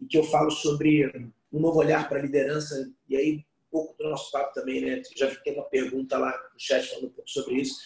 e 0.00 0.06
que 0.06 0.18
eu 0.18 0.24
falo 0.24 0.50
sobre 0.50 1.06
um 1.52 1.60
novo 1.60 1.78
olhar 1.78 2.08
para 2.08 2.18
a 2.18 2.22
liderança, 2.22 2.90
e 3.08 3.16
aí 3.16 3.44
pouco 3.70 3.96
do 3.96 4.08
nosso 4.08 4.30
papo 4.30 4.54
também, 4.54 4.80
né? 4.80 5.02
Já 5.16 5.26
vi 5.26 5.36
que 5.36 5.44
tem 5.44 5.54
uma 5.54 5.64
pergunta 5.64 6.18
lá 6.18 6.30
no 6.30 6.58
chat 6.58 6.88
falando 6.88 7.06
um 7.06 7.10
pouco 7.10 7.28
sobre 7.28 7.56
isso. 7.56 7.78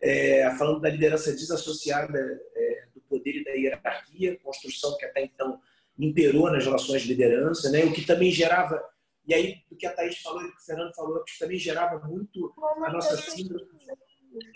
É, 0.00 0.50
falando 0.56 0.80
da 0.80 0.90
liderança 0.90 1.32
desassociada 1.32 2.18
é, 2.54 2.86
do 2.94 3.00
poder 3.02 3.36
e 3.36 3.44
da 3.44 3.52
hierarquia, 3.52 4.38
construção 4.40 4.96
que 4.98 5.04
até 5.04 5.24
então 5.24 5.60
imperou 5.98 6.50
nas 6.50 6.64
relações 6.64 7.02
de 7.02 7.08
liderança, 7.08 7.70
né? 7.70 7.84
o 7.84 7.92
que 7.92 8.04
também 8.04 8.30
gerava, 8.30 8.82
e 9.26 9.32
aí 9.32 9.62
do 9.70 9.76
que 9.76 9.86
a 9.86 9.92
Thaís 9.92 10.18
falou 10.18 10.42
e 10.42 10.46
do 10.46 10.52
que 10.52 10.60
o 10.60 10.64
Fernando 10.64 10.94
falou, 10.94 11.24
que 11.24 11.38
também 11.38 11.58
gerava 11.58 12.06
muito 12.06 12.52
a 12.84 12.92
nossa 12.92 13.16
síndrome, 13.16 13.66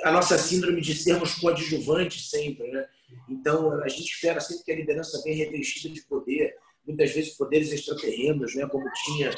a 0.02 0.12
nossa 0.12 0.38
síndrome 0.38 0.80
de 0.80 0.94
sermos 0.94 1.34
coadjuvantes 1.34 2.30
sempre. 2.30 2.70
Né? 2.70 2.86
Então, 3.28 3.72
a 3.82 3.88
gente 3.88 4.12
espera 4.12 4.40
sempre 4.40 4.64
que 4.64 4.72
a 4.72 4.76
liderança 4.76 5.20
venha 5.22 5.44
revestida 5.44 5.92
de 5.94 6.02
poder, 6.02 6.56
muitas 6.86 7.12
vezes 7.12 7.36
poderes 7.36 7.72
extraterrenos, 7.72 8.54
né? 8.54 8.66
como 8.66 8.90
tinha 9.04 9.30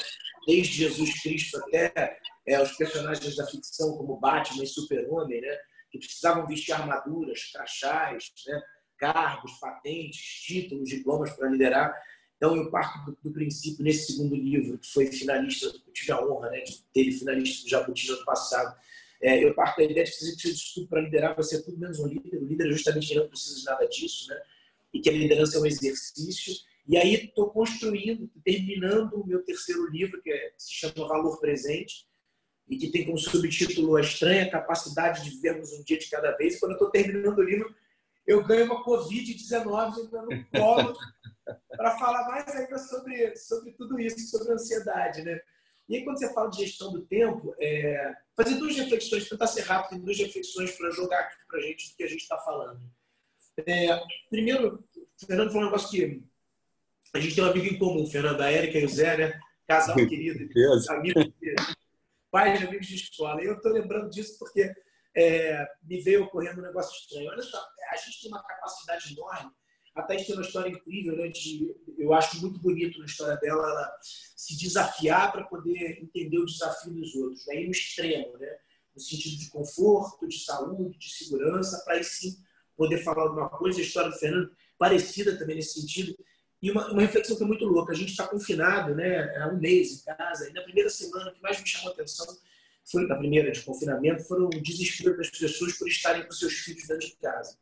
desde 0.45 0.73
Jesus 0.73 1.21
Cristo 1.21 1.57
até 1.57 2.17
é, 2.45 2.61
os 2.61 2.71
personagens 2.73 3.35
da 3.35 3.45
ficção, 3.47 3.97
como 3.97 4.19
Batman 4.19 4.63
e 4.63 4.67
Super-Homem, 4.67 5.41
né? 5.41 5.57
que 5.91 5.99
precisavam 5.99 6.47
vestir 6.47 6.73
armaduras, 6.73 7.51
crachás, 7.51 8.31
né? 8.47 8.61
cargos, 8.97 9.53
patentes, 9.59 10.21
títulos, 10.21 10.89
diplomas 10.89 11.31
para 11.31 11.49
liderar. 11.49 11.93
Então, 12.37 12.55
eu 12.55 12.69
parto 12.69 13.05
do, 13.05 13.17
do, 13.23 13.31
princípio, 13.31 13.83
nesse 13.83 14.13
segundo 14.13 14.35
livro, 14.35 14.77
que 14.77 14.87
foi 14.87 15.07
finalista, 15.07 15.67
eu 15.67 15.93
tive 15.93 16.11
a 16.11 16.21
honra 16.21 16.49
né, 16.49 16.59
de 16.61 16.83
ter 16.93 17.11
finalista 17.11 17.63
do 17.63 17.69
Jabuti 17.69 18.07
no 18.09 18.15
ano 18.15 18.25
passado, 18.25 18.75
é, 19.23 19.43
eu 19.43 19.53
parto 19.53 19.77
da 19.77 19.83
ideia 19.83 20.05
de 20.05 20.11
que 20.11 20.17
você 20.17 20.31
precisa 20.33 20.55
de 20.55 20.73
tudo 20.73 20.87
para 20.87 21.01
liderar, 21.01 21.35
você 21.35 21.55
é 21.55 21.61
tudo 21.61 21.77
menos 21.77 21.99
um 21.99 22.07
líder. 22.07 22.37
O 22.37 22.45
líder, 22.45 22.69
justamente, 22.71 23.15
não 23.15 23.27
precisa 23.27 23.59
de 23.59 23.65
nada 23.65 23.87
disso, 23.87 24.29
né? 24.29 24.39
e 24.93 24.99
que 24.99 25.09
a 25.09 25.13
liderança 25.13 25.57
é 25.57 25.61
um 25.61 25.65
exercício. 25.65 26.53
E 26.87 26.97
aí, 26.97 27.15
estou 27.15 27.49
construindo, 27.49 28.29
terminando 28.43 29.13
o 29.13 29.25
meu 29.25 29.43
terceiro 29.43 29.89
livro, 29.89 30.21
que, 30.21 30.31
é, 30.31 30.53
se 30.57 30.73
chama 30.73 31.07
Valor 31.07 31.39
Presente, 31.39 32.05
e 32.69 32.77
que 32.77 32.91
tem 32.91 33.05
como 33.05 33.17
subtítulo 33.17 33.95
A 33.95 34.01
Estranha 34.01 34.49
Capacidade 34.49 35.23
de 35.23 35.31
Vivermos 35.31 35.71
um 35.73 35.83
Dia 35.83 35.97
de 35.97 36.09
Cada 36.09 36.31
Vez. 36.37 36.55
E 36.55 36.59
quando 36.59 36.71
eu 36.71 36.75
estou 36.75 36.91
terminando 36.91 37.37
o 37.37 37.43
livro, 37.43 37.73
eu 38.25 38.43
ganho 38.43 38.65
uma 38.65 38.85
Covid-19 38.85 40.09
no 40.11 40.59
colo 40.59 40.97
para 41.75 41.97
falar 41.97 42.27
mais 42.27 42.47
ainda 42.55 42.77
sobre, 42.77 43.35
sobre 43.35 43.71
tudo 43.71 43.99
isso, 43.99 44.19
sobre 44.29 44.53
ansiedade, 44.53 45.23
né? 45.23 45.39
E 45.89 45.97
aí, 45.97 46.03
quando 46.03 46.17
você 46.17 46.33
fala 46.33 46.49
de 46.49 46.65
gestão 46.65 46.91
do 46.91 47.05
tempo, 47.05 47.53
é, 47.59 48.13
fazer 48.35 48.55
duas 48.55 48.75
reflexões, 48.75 49.27
tentar 49.27 49.47
ser 49.47 49.61
rápido 49.61 49.99
em 49.99 50.03
duas 50.03 50.17
reflexões 50.17 50.71
para 50.77 50.91
jogar 50.91 51.19
aqui 51.19 51.35
para 51.47 51.59
a 51.59 51.61
gente 51.61 51.89
do 51.89 51.95
que 51.95 52.03
a 52.03 52.07
gente 52.07 52.21
está 52.21 52.37
falando. 52.37 52.81
É, 53.67 54.01
primeiro, 54.29 54.83
o 54.95 55.25
Fernando 55.25 55.49
falou 55.49 55.63
um 55.63 55.65
negócio 55.65 55.89
que 55.89 56.23
a 57.13 57.19
gente 57.19 57.35
tem 57.35 57.43
um 57.43 57.47
amigo 57.47 57.67
em 57.67 57.77
comum, 57.77 58.07
Fernando, 58.07 58.41
a 58.41 58.49
Érica 58.49 58.79
e 58.79 58.85
o 58.85 58.89
Zé, 58.89 59.17
né? 59.17 59.39
Casal 59.67 59.95
querido, 60.07 60.49
amigos, 60.89 61.25
pais 62.31 62.59
de 62.59 62.65
amigos 62.65 62.87
de 62.87 62.95
escola. 62.95 63.41
E 63.41 63.45
eu 63.45 63.55
estou 63.55 63.71
lembrando 63.71 64.09
disso 64.09 64.37
porque 64.39 64.73
é, 65.15 65.67
me 65.83 66.01
veio 66.01 66.23
ocorrendo 66.23 66.59
um 66.59 66.63
negócio 66.63 66.97
estranho. 66.99 67.29
Olha 67.29 67.41
só, 67.41 67.63
a 67.91 67.95
gente 67.97 68.21
tem 68.21 68.31
uma 68.31 68.43
capacidade 68.43 69.13
enorme. 69.13 69.51
A 69.95 70.01
Thaís 70.01 70.25
tem 70.25 70.35
uma 70.35 70.43
história 70.43 70.69
incrível, 70.69 71.15
né? 71.15 71.27
De, 71.27 71.75
eu 71.97 72.13
acho 72.13 72.41
muito 72.41 72.59
bonito 72.59 72.99
na 72.99 73.05
história 73.05 73.37
dela 73.37 73.69
ela 73.69 73.97
se 74.01 74.57
desafiar 74.57 75.31
para 75.31 75.43
poder 75.43 76.01
entender 76.01 76.39
o 76.39 76.45
desafio 76.45 76.93
dos 76.93 77.13
outros, 77.15 77.45
né? 77.47 77.61
no 77.61 77.71
extremo, 77.71 78.37
né? 78.37 78.57
no 78.95 79.01
sentido 79.01 79.37
de 79.37 79.49
conforto, 79.49 80.27
de 80.27 80.39
saúde, 80.39 80.97
de 80.97 81.13
segurança, 81.13 81.81
para 81.85 81.95
aí 81.95 82.03
sim 82.03 82.37
poder 82.75 83.03
falar 83.03 83.23
alguma 83.23 83.49
coisa. 83.49 83.79
A 83.79 83.83
história 83.83 84.11
do 84.11 84.17
Fernando 84.17 84.51
parecida 84.77 85.37
também 85.37 85.55
nesse 85.55 85.79
sentido. 85.79 86.15
E 86.61 86.71
uma, 86.71 86.91
uma 86.91 87.01
reflexão 87.01 87.35
que 87.35 87.43
é 87.43 87.47
muito 87.47 87.65
louca. 87.65 87.91
A 87.91 87.95
gente 87.95 88.11
está 88.11 88.27
confinado 88.27 88.95
né, 88.95 89.35
há 89.37 89.49
um 89.49 89.59
mês 89.59 90.01
em 90.01 90.05
casa, 90.05 90.49
e 90.49 90.53
na 90.53 90.61
primeira 90.61 90.89
semana, 90.89 91.29
o 91.29 91.33
que 91.33 91.41
mais 91.41 91.59
me 91.59 91.67
chamou 91.67 91.89
a 91.89 91.93
atenção 91.93 92.25
foi 92.85 93.07
na 93.07 93.15
primeira 93.15 93.51
de 93.51 93.61
confinamento, 93.61 94.23
foram 94.23 94.47
o 94.47 94.61
desespero 94.61 95.15
das 95.15 95.29
pessoas 95.29 95.73
por 95.77 95.87
estarem 95.87 96.25
com 96.25 96.31
seus 96.31 96.53
filhos 96.53 96.87
dentro 96.87 97.07
de 97.07 97.15
casa. 97.15 97.57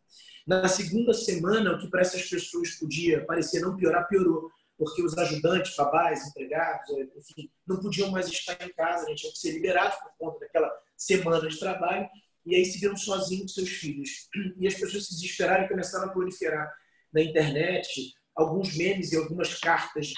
Na 0.47 0.67
segunda 0.67 1.13
semana, 1.13 1.73
o 1.73 1.79
que 1.79 1.89
para 1.89 2.01
essas 2.01 2.27
pessoas 2.27 2.71
podia 2.71 3.25
parecer 3.25 3.61
não 3.61 3.75
piorar, 3.75 4.07
piorou, 4.07 4.49
porque 4.77 5.03
os 5.03 5.15
ajudantes, 5.17 5.75
babás, 5.75 6.27
empregados, 6.27 6.89
enfim, 6.89 7.51
não 7.67 7.79
podiam 7.79 8.09
mais 8.09 8.27
estar 8.27 8.57
em 8.65 8.73
casa, 8.73 9.05
né? 9.07 9.13
tinham 9.15 9.31
que 9.31 9.37
ser 9.37 9.51
liberados 9.51 9.97
por 9.99 10.11
conta 10.17 10.39
daquela 10.39 10.71
semana 10.97 11.47
de 11.47 11.59
trabalho, 11.59 12.09
e 12.45 12.55
aí 12.55 12.65
se 12.65 12.79
viram 12.79 12.97
sozinhos 12.97 13.53
com 13.53 13.59
seus 13.59 13.69
filhos. 13.69 14.09
E 14.57 14.65
as 14.65 14.73
pessoas 14.73 15.05
se 15.05 15.13
desesperaram 15.13 15.65
e 15.65 15.69
começaram 15.69 16.05
a 16.05 16.11
proliferar 16.11 16.73
na 17.13 17.21
internet 17.21 18.13
alguns 18.35 18.75
memes 18.75 19.11
e 19.11 19.17
algumas 19.17 19.53
cartas 19.59 20.07
de 20.07 20.15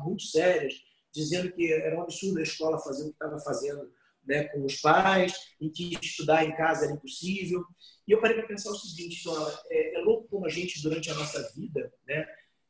muito 0.00 0.22
sérias, 0.24 0.74
dizendo 1.14 1.50
que 1.52 1.72
era 1.72 1.96
um 1.96 2.02
absurdo 2.02 2.38
a 2.38 2.42
escola 2.42 2.78
fazer 2.78 3.04
o 3.04 3.06
que 3.06 3.12
estava 3.12 3.38
fazendo 3.40 3.90
né, 4.24 4.44
com 4.44 4.64
os 4.64 4.76
pais, 4.80 5.34
em 5.60 5.70
que 5.70 5.98
estudar 6.02 6.44
em 6.44 6.54
casa 6.56 6.84
era 6.84 6.94
impossível. 6.94 7.64
E 8.06 8.12
eu 8.12 8.20
parei 8.20 8.36
para 8.36 8.46
pensar 8.46 8.70
o 8.70 8.76
seguinte, 8.76 9.20
então, 9.20 9.48
é, 9.70 9.98
é, 9.98 10.02
louco 10.02 10.28
como 10.28 10.46
a 10.46 10.48
gente, 10.48 10.82
durante 10.82 11.10
a 11.10 11.14
nossa 11.14 11.42
vida, 11.54 11.92
né, 12.06 12.26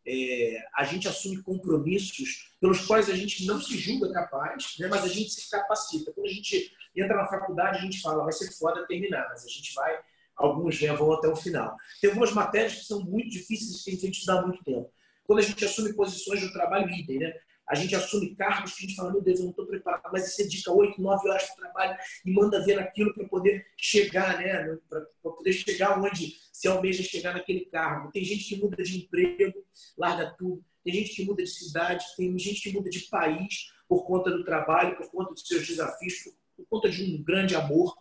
é, 0.06 0.58
a 0.74 0.84
gente 0.84 1.06
assume 1.06 1.42
compromissos 1.42 2.54
pelos 2.60 2.84
quais 2.86 3.08
a 3.08 3.14
gente 3.14 3.46
não 3.46 3.60
se 3.60 3.76
julga 3.78 4.12
capaz, 4.12 4.76
né, 4.78 4.88
mas 4.88 5.04
a 5.04 5.08
gente 5.08 5.30
se 5.30 5.48
capacita. 5.50 6.12
Quando 6.12 6.26
a 6.26 6.32
gente 6.32 6.72
entra 6.96 7.16
na 7.16 7.26
faculdade, 7.26 7.78
a 7.78 7.80
gente 7.80 8.00
fala, 8.00 8.24
vai 8.24 8.32
ser 8.32 8.50
foda 8.52 8.86
terminar, 8.86 9.26
mas 9.30 9.44
a 9.44 9.48
gente 9.48 9.72
vai, 9.74 9.98
alguns 10.36 10.80
né, 10.80 10.92
vão 10.92 11.12
até 11.12 11.28
o 11.28 11.36
final. 11.36 11.76
Tem 12.00 12.10
algumas 12.10 12.32
matérias 12.32 12.74
que 12.74 12.84
são 12.84 13.00
muito 13.04 13.30
difíceis 13.30 13.82
que 13.82 13.90
a 13.90 13.94
gente 13.94 14.18
estudar 14.18 14.42
muito 14.42 14.62
tempo. 14.64 14.92
Quando 15.24 15.38
a 15.38 15.42
gente 15.42 15.64
assume 15.64 15.94
posições 15.94 16.40
do 16.40 16.52
trabalho, 16.52 16.90
idem, 16.90 17.18
né? 17.18 17.32
A 17.72 17.74
gente 17.74 17.96
assume 17.96 18.36
cargos 18.36 18.74
que 18.74 18.84
a 18.84 18.86
gente 18.86 18.96
fala, 18.96 19.12
meu 19.12 19.22
Deus, 19.22 19.38
eu 19.38 19.44
não 19.44 19.50
estou 19.50 19.66
preparado, 19.66 20.02
mas 20.12 20.24
você 20.24 20.42
dedica 20.42 20.70
oito, 20.70 21.00
nove 21.00 21.26
horas 21.26 21.44
para 21.44 21.54
o 21.54 21.56
trabalho 21.56 21.98
e 22.22 22.30
manda 22.30 22.62
ver 22.62 22.78
aquilo 22.78 23.14
para 23.14 23.26
poder 23.26 23.66
chegar, 23.78 24.38
né? 24.38 24.78
Para 24.90 25.32
poder 25.32 25.54
chegar 25.54 25.98
onde 25.98 26.36
se 26.52 26.68
almeja 26.68 27.02
chegar 27.02 27.32
naquele 27.32 27.64
cargo. 27.64 28.12
Tem 28.12 28.22
gente 28.22 28.44
que 28.44 28.60
muda 28.60 28.82
de 28.82 28.98
emprego, 28.98 29.64
larga 29.96 30.36
tudo. 30.38 30.62
Tem 30.84 30.92
gente 30.92 31.14
que 31.14 31.24
muda 31.24 31.42
de 31.42 31.48
cidade, 31.48 32.04
tem 32.14 32.38
gente 32.38 32.60
que 32.60 32.72
muda 32.72 32.90
de 32.90 33.00
país 33.08 33.72
por 33.88 34.04
conta 34.04 34.30
do 34.30 34.44
trabalho, 34.44 34.98
por 34.98 35.10
conta 35.10 35.32
dos 35.32 35.46
seus 35.46 35.66
desafios, 35.66 36.18
por, 36.18 36.34
por 36.58 36.66
conta 36.68 36.90
de 36.90 37.02
um 37.02 37.22
grande 37.22 37.56
amor. 37.56 37.96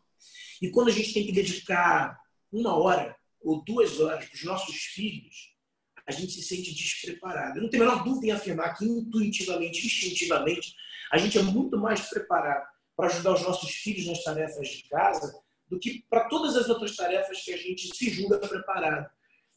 E 0.62 0.70
quando 0.70 0.90
a 0.90 0.92
gente 0.92 1.14
tem 1.14 1.26
que 1.26 1.32
dedicar 1.32 2.20
uma 2.52 2.76
hora 2.76 3.16
ou 3.40 3.64
duas 3.64 4.02
horas 4.02 4.26
para 4.26 4.36
os 4.36 4.44
nossos 4.44 4.76
filhos, 4.76 5.51
a 6.12 6.14
gente 6.14 6.34
se 6.34 6.42
sente 6.42 6.74
despreparado. 6.74 7.58
Eu 7.58 7.64
não 7.64 7.70
tenho 7.70 7.84
a 7.84 7.88
menor 7.88 8.04
dúvida 8.04 8.28
em 8.28 8.32
afirmar 8.32 8.78
que 8.78 8.86
intuitivamente, 8.86 9.86
instintivamente, 9.86 10.76
a 11.12 11.18
gente 11.18 11.38
é 11.38 11.42
muito 11.42 11.78
mais 11.78 12.02
preparado 12.10 12.68
para 12.96 13.08
ajudar 13.08 13.34
os 13.34 13.42
nossos 13.42 13.72
filhos 13.72 14.06
nas 14.06 14.24
tarefas 14.24 14.68
de 14.68 14.84
casa 14.90 15.34
do 15.68 15.80
que 15.80 16.06
para 16.10 16.28
todas 16.28 16.56
as 16.58 16.70
outras 16.70 16.96
tarefas 16.96 17.42
que 17.44 17.54
a 17.54 17.58
gente 17.58 17.96
se 17.96 18.10
julga 18.10 18.38
preparado. 18.38 19.10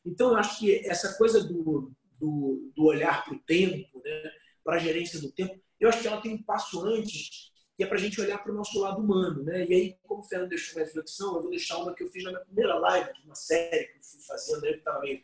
Então, 0.06 0.30
eu 0.30 0.36
acho 0.36 0.60
que 0.60 0.86
essa 0.86 1.14
coisa 1.18 1.42
do, 1.42 1.92
do, 2.18 2.72
do 2.74 2.84
olhar 2.84 3.24
para 3.24 3.34
o 3.34 3.40
tempo, 3.40 4.00
né, 4.04 4.30
para 4.62 4.76
a 4.76 4.78
gerência 4.78 5.20
do 5.20 5.32
tempo, 5.32 5.60
eu 5.80 5.88
acho 5.88 6.00
que 6.00 6.06
ela 6.06 6.20
tem 6.20 6.34
um 6.34 6.42
passo 6.42 6.80
antes, 6.86 7.50
que 7.76 7.82
é 7.82 7.86
para 7.86 7.96
a 7.96 8.00
gente 8.00 8.20
olhar 8.20 8.38
para 8.38 8.52
o 8.52 8.54
nosso 8.54 8.78
lado 8.80 9.02
humano. 9.02 9.42
Né? 9.42 9.66
E 9.66 9.74
aí, 9.74 9.96
como 10.04 10.20
o 10.20 10.24
Fernando 10.24 10.50
deixou 10.50 10.78
uma 10.78 10.84
reflexão, 10.84 11.34
eu 11.34 11.42
vou 11.42 11.50
deixar 11.50 11.78
uma 11.78 11.94
que 11.94 12.04
eu 12.04 12.08
fiz 12.08 12.22
na 12.22 12.30
minha 12.30 12.44
primeira 12.44 12.78
live, 12.78 13.12
de 13.12 13.22
uma 13.24 13.34
série 13.34 13.86
que 13.86 13.98
eu 13.98 14.02
fui 14.02 14.20
fazendo, 14.20 14.60
né, 14.60 14.70
estava 14.70 15.00
meio 15.00 15.22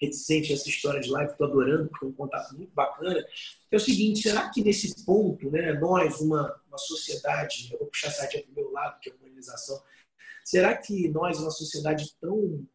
reticente 0.00 0.50
a 0.50 0.54
essa 0.54 0.68
história 0.68 1.00
de 1.00 1.10
live, 1.10 1.30
estou 1.30 1.46
adorando, 1.46 1.88
porque 1.88 2.06
é 2.06 2.08
um 2.08 2.12
contato 2.12 2.56
muito 2.56 2.72
bacana. 2.72 3.22
É 3.70 3.76
o 3.76 3.80
seguinte, 3.80 4.22
será 4.22 4.48
que 4.48 4.62
nesse 4.62 5.04
ponto, 5.04 5.50
né, 5.50 5.74
nós, 5.74 6.20
uma, 6.20 6.60
uma 6.66 6.78
sociedade, 6.78 7.68
eu 7.70 7.78
vou 7.78 7.88
puxar 7.88 8.08
essa 8.08 8.24
aqui 8.24 8.40
para 8.40 8.50
o 8.50 8.54
meu 8.54 8.72
lado, 8.72 8.98
que 9.00 9.10
é 9.10 9.12
a 9.12 9.16
humanização, 9.16 9.80
será 10.44 10.76
que 10.76 11.08
nós, 11.08 11.38
uma 11.38 11.50
sociedade 11.50 12.14
tão 12.20 12.66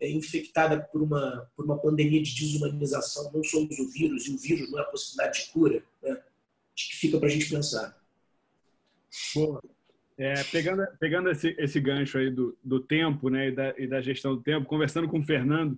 é, 0.00 0.10
infectada 0.10 0.80
por 0.80 1.00
uma, 1.00 1.48
por 1.56 1.64
uma 1.64 1.78
pandemia 1.78 2.22
de 2.22 2.34
desumanização, 2.34 3.30
não 3.32 3.44
somos 3.44 3.78
o 3.78 3.88
vírus, 3.90 4.26
e 4.26 4.34
o 4.34 4.38
vírus 4.38 4.70
não 4.70 4.80
é 4.80 4.82
a 4.82 4.86
possibilidade 4.86 5.44
de 5.44 5.52
cura? 5.52 5.82
Né? 6.02 6.10
Acho 6.10 6.90
que 6.90 6.96
fica 6.96 7.18
para 7.18 7.28
a 7.28 7.30
gente 7.30 7.48
pensar. 7.48 7.96
Boa. 9.34 9.62
É, 10.16 10.44
pegando 10.44 10.86
pegando 10.98 11.28
esse, 11.28 11.56
esse 11.58 11.80
gancho 11.80 12.18
aí 12.18 12.30
do, 12.30 12.56
do 12.62 12.78
tempo 12.78 13.28
né, 13.28 13.48
e 13.48 13.52
da, 13.52 13.74
e 13.76 13.86
da 13.86 14.00
gestão 14.00 14.36
do 14.36 14.42
tempo, 14.42 14.66
conversando 14.66 15.08
com 15.08 15.18
o 15.18 15.24
Fernando, 15.24 15.76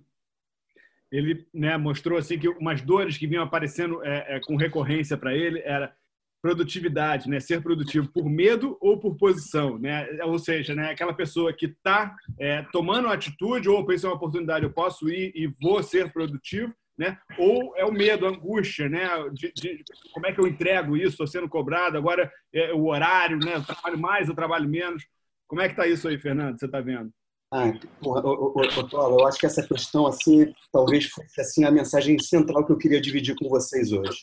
ele 1.11 1.47
né, 1.53 1.77
mostrou 1.77 2.17
assim 2.17 2.37
que 2.37 2.47
umas 2.47 2.81
dores 2.81 3.17
que 3.17 3.27
vinham 3.27 3.43
aparecendo 3.43 4.03
é, 4.03 4.35
é, 4.35 4.39
com 4.39 4.55
recorrência 4.55 5.17
para 5.17 5.33
ele 5.33 5.59
era 5.59 5.93
produtividade, 6.41 7.29
né, 7.29 7.39
ser 7.39 7.61
produtivo 7.61 8.07
por 8.13 8.29
medo 8.29 8.77
ou 8.79 8.99
por 8.99 9.17
posição, 9.17 9.77
né, 9.79 10.07
ou 10.23 10.37
seja, 10.37 10.75
né, 10.75 10.91
aquela 10.91 11.13
pessoa 11.13 11.51
que 11.51 11.65
está 11.65 12.15
é, 12.39 12.61
tomando 12.71 13.07
atitude 13.07 13.67
ou 13.67 13.85
pensa 13.85 14.07
uma 14.07 14.15
oportunidade, 14.15 14.63
eu 14.63 14.71
posso 14.71 15.09
ir 15.09 15.31
e 15.35 15.47
vou 15.59 15.81
ser 15.81 16.13
produtivo, 16.13 16.73
né, 16.97 17.17
ou 17.39 17.75
é 17.75 17.83
o 17.83 17.91
medo, 17.91 18.25
a 18.25 18.29
angústia, 18.29 18.87
né, 18.87 19.07
de, 19.33 19.51
de 19.51 19.83
como 20.13 20.27
é 20.27 20.31
que 20.31 20.39
eu 20.39 20.47
entrego 20.47 20.95
isso, 20.95 21.09
estou 21.09 21.27
sendo 21.27 21.49
cobrado, 21.49 21.97
agora 21.97 22.31
é 22.53 22.71
o 22.71 22.85
horário, 22.85 23.39
né, 23.39 23.55
eu 23.55 23.63
trabalho 23.63 23.97
mais, 23.97 24.29
eu 24.29 24.35
trabalho 24.35 24.69
menos, 24.69 25.03
como 25.47 25.61
é 25.61 25.67
que 25.67 25.73
está 25.73 25.87
isso 25.87 26.07
aí, 26.07 26.19
Fernando? 26.19 26.59
Você 26.59 26.65
está 26.65 26.81
vendo? 26.81 27.11
Ah, 27.51 27.71
ô, 28.01 28.59
ô, 28.59 29.19
eu 29.19 29.25
acho 29.25 29.39
que 29.39 29.45
essa 29.45 29.65
questão, 29.65 30.05
assim, 30.05 30.53
talvez 30.71 31.05
fosse 31.05 31.39
assim, 31.39 31.63
a 31.63 31.71
mensagem 31.71 32.19
central 32.19 32.65
que 32.65 32.71
eu 32.71 32.77
queria 32.77 32.99
dividir 32.99 33.35
com 33.35 33.47
vocês 33.47 33.91
hoje. 33.91 34.19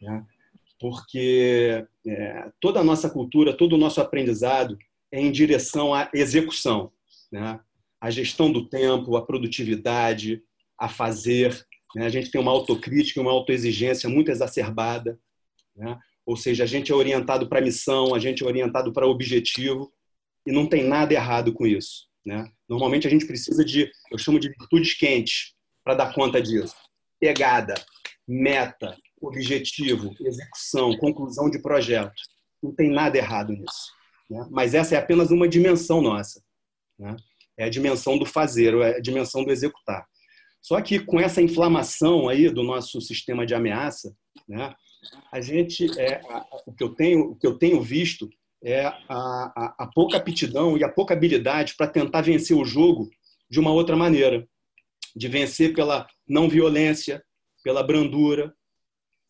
Né? 0.00 0.24
porque 0.78 1.86
é, 2.06 2.50
toda 2.60 2.80
a 2.80 2.84
nossa 2.84 3.08
cultura, 3.08 3.56
todo 3.56 3.74
o 3.74 3.78
nosso 3.78 4.00
aprendizado 4.00 4.78
é 5.10 5.20
em 5.20 5.32
direção 5.32 5.94
à 5.94 6.10
execução, 6.12 6.92
né? 7.32 7.60
a 8.00 8.10
gestão 8.10 8.52
do 8.52 8.68
tempo, 8.68 9.16
a 9.16 9.24
produtividade, 9.24 10.42
a 10.78 10.88
fazer. 10.88 11.66
Né? 11.94 12.06
A 12.06 12.08
gente 12.08 12.30
tem 12.30 12.40
uma 12.40 12.50
autocrítica, 12.50 13.20
uma 13.20 13.32
autoexigência 13.32 14.08
muito 14.08 14.30
exacerbada. 14.30 15.18
Né? 15.74 15.98
Ou 16.26 16.36
seja, 16.36 16.64
a 16.64 16.66
gente 16.66 16.92
é 16.92 16.94
orientado 16.94 17.48
para 17.48 17.60
missão, 17.60 18.14
a 18.14 18.18
gente 18.18 18.42
é 18.42 18.46
orientado 18.46 18.92
para 18.92 19.06
objetivo, 19.06 19.92
e 20.44 20.52
não 20.52 20.66
tem 20.68 20.84
nada 20.84 21.14
errado 21.14 21.52
com 21.52 21.66
isso. 21.66 22.05
Né? 22.26 22.50
Normalmente 22.68 23.06
a 23.06 23.10
gente 23.10 23.24
precisa 23.24 23.64
de, 23.64 23.88
eu 24.10 24.18
chamo 24.18 24.40
de 24.40 24.48
virtudes 24.48 24.94
quentes 24.94 25.54
para 25.84 25.94
dar 25.94 26.12
conta 26.12 26.42
disso. 26.42 26.74
Pegada, 27.20 27.74
meta, 28.26 28.96
objetivo, 29.22 30.12
execução, 30.20 30.98
conclusão 30.98 31.48
de 31.48 31.62
projeto. 31.62 32.20
Não 32.60 32.74
tem 32.74 32.90
nada 32.90 33.16
errado 33.16 33.52
nisso. 33.52 33.92
Né? 34.28 34.44
Mas 34.50 34.74
essa 34.74 34.96
é 34.96 34.98
apenas 34.98 35.30
uma 35.30 35.46
dimensão 35.46 36.02
nossa. 36.02 36.42
Né? 36.98 37.14
É 37.56 37.64
a 37.64 37.70
dimensão 37.70 38.18
do 38.18 38.26
fazer, 38.26 38.74
é 38.74 38.96
a 38.96 39.00
dimensão 39.00 39.44
do 39.44 39.52
executar. 39.52 40.04
Só 40.60 40.80
que 40.80 40.98
com 40.98 41.20
essa 41.20 41.40
inflamação 41.40 42.28
aí 42.28 42.50
do 42.50 42.64
nosso 42.64 43.00
sistema 43.00 43.46
de 43.46 43.54
ameaça, 43.54 44.12
né, 44.48 44.74
a 45.32 45.40
gente, 45.40 45.86
é, 45.98 46.20
o, 46.66 46.72
que 46.72 46.82
eu 46.82 46.88
tenho, 46.92 47.30
o 47.30 47.36
que 47.36 47.46
eu 47.46 47.56
tenho 47.56 47.80
visto 47.80 48.28
é 48.64 48.86
a, 48.86 48.94
a, 49.08 49.74
a 49.80 49.90
pouca 49.94 50.16
aptidão 50.16 50.76
e 50.76 50.84
a 50.84 50.88
pouca 50.88 51.14
habilidade 51.14 51.74
para 51.76 51.86
tentar 51.86 52.22
vencer 52.22 52.56
o 52.56 52.64
jogo 52.64 53.08
de 53.48 53.60
uma 53.60 53.70
outra 53.70 53.96
maneira, 53.96 54.46
de 55.14 55.28
vencer 55.28 55.74
pela 55.74 56.06
não 56.28 56.48
violência, 56.48 57.24
pela 57.62 57.82
brandura, 57.82 58.54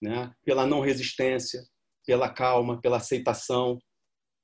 né? 0.01 0.33
pela 0.45 0.67
não 0.67 0.81
resistência, 0.81 1.63
pela 2.07 2.29
calma, 2.29 2.81
pela 2.81 2.99
aceitação. 2.99 3.79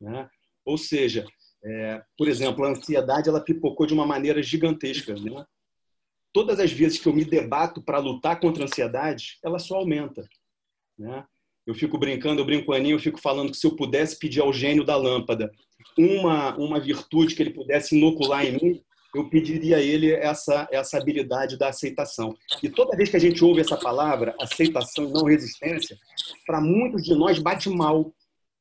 Né? 0.01 0.29
Ou 0.65 0.77
seja, 0.77 1.25
é, 1.65 2.03
por 2.17 2.29
exemplo, 2.29 2.65
a 2.65 2.71
ansiedade 2.71 3.29
ela 3.29 3.43
pipocou 3.43 3.87
de 3.87 3.95
uma 3.95 4.07
maneira 4.07 4.43
gigantesca. 4.43 5.15
Né? 5.15 5.45
Todas 6.33 6.59
as 6.59 6.73
vezes 6.73 6.99
que 6.99 7.09
eu 7.09 7.15
me 7.15 7.25
debato 7.25 7.83
para 7.83 7.99
lutar 7.99 8.41
contra 8.41 8.65
a 8.65 8.67
ansiedade, 8.67 9.39
ela 9.45 9.59
só 9.59 9.77
aumenta. 9.77 10.27
Né? 10.99 11.25
Eu 11.67 11.75
fico 11.75 11.99
brincando, 11.99 12.41
eu 12.41 12.45
brinco 12.45 12.67
com 12.67 12.73
o 12.73 12.75
Aninho, 12.75 12.97
eu 12.97 13.01
fico 13.01 13.21
falando 13.21 13.51
que 13.51 13.57
se 13.57 13.67
eu 13.67 13.77
pudesse 13.77 14.19
pedir 14.19 14.41
ao 14.41 14.53
gênio 14.53 14.85
da 14.85 14.97
lâmpada 14.97 15.51
uma, 15.97 16.57
uma 16.57 16.81
virtude 16.81 17.35
que 17.35 17.43
ele 17.43 17.53
pudesse 17.53 17.97
inocular 17.97 18.45
em 18.45 18.53
mim, 18.53 18.83
eu 19.15 19.29
pediria 19.29 19.77
a 19.77 19.81
ele 19.81 20.13
essa, 20.13 20.67
essa 20.73 20.97
habilidade 20.97 21.59
da 21.59 21.69
aceitação. 21.69 22.35
E 22.63 22.71
toda 22.71 22.97
vez 22.97 23.11
que 23.11 23.17
a 23.17 23.21
gente 23.21 23.45
ouve 23.45 23.61
essa 23.61 23.77
palavra, 23.77 24.35
aceitação 24.41 25.05
e 25.05 25.13
não 25.13 25.25
resistência, 25.25 25.99
para 26.47 26.61
muitos 26.61 27.03
de 27.03 27.15
nós 27.15 27.39
bate 27.39 27.69
mal. 27.69 28.13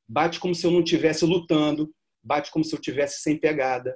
Bate 0.07 0.41
como 0.41 0.53
se 0.53 0.65
eu 0.67 0.71
não 0.71 0.81
estivesse 0.81 1.23
lutando, 1.23 1.89
bate 2.21 2.51
como 2.51 2.65
se 2.65 2.75
eu 2.75 2.81
tivesse 2.81 3.21
sem 3.21 3.37
pegada, 3.37 3.95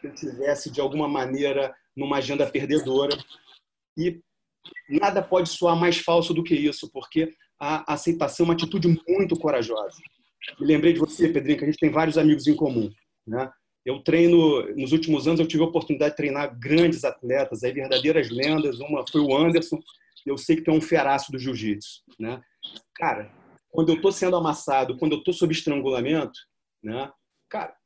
se 0.00 0.06
eu 0.08 0.14
tivesse 0.14 0.70
de 0.70 0.80
alguma 0.80 1.06
maneira 1.06 1.72
numa 1.96 2.16
agenda 2.16 2.50
perdedora. 2.50 3.16
E 3.96 4.20
nada 4.88 5.22
pode 5.22 5.50
soar 5.50 5.76
mais 5.76 5.98
falso 5.98 6.34
do 6.34 6.42
que 6.42 6.54
isso, 6.54 6.90
porque 6.90 7.32
a 7.64 7.92
aceitação 7.92 8.42
uma 8.42 8.54
atitude 8.54 8.88
muito 9.08 9.38
corajosa. 9.38 9.96
Me 10.58 10.66
lembrei 10.66 10.92
de 10.92 10.98
você, 10.98 11.28
Pedrinho, 11.28 11.56
que 11.56 11.64
a 11.64 11.68
gente 11.68 11.78
tem 11.78 11.90
vários 11.90 12.18
amigos 12.18 12.48
em 12.48 12.56
comum, 12.56 12.90
né? 13.24 13.48
Eu 13.86 14.00
treino, 14.00 14.74
nos 14.74 14.90
últimos 14.90 15.28
anos 15.28 15.38
eu 15.38 15.46
tive 15.46 15.62
a 15.62 15.66
oportunidade 15.66 16.10
de 16.10 16.16
treinar 16.16 16.58
grandes 16.58 17.04
atletas, 17.04 17.62
aí 17.62 17.72
verdadeiras 17.72 18.30
lendas. 18.30 18.80
Uma 18.80 19.04
foi 19.08 19.20
o 19.20 19.36
Anderson, 19.36 19.80
eu 20.26 20.36
sei 20.36 20.56
que 20.56 20.62
tu 20.62 20.72
é 20.72 20.74
um 20.74 20.80
feraço 20.80 21.30
do 21.30 21.38
jiu-jitsu, 21.38 22.02
né? 22.18 22.42
Cara, 22.96 23.30
quando 23.70 23.90
eu 23.90 23.96
estou 23.96 24.10
sendo 24.10 24.34
amassado, 24.34 24.98
quando 24.98 25.12
eu 25.12 25.18
estou 25.18 25.32
sob 25.32 25.52
estrangulamento, 25.52 26.38
né? 26.82 27.12
Cara, 27.48 27.76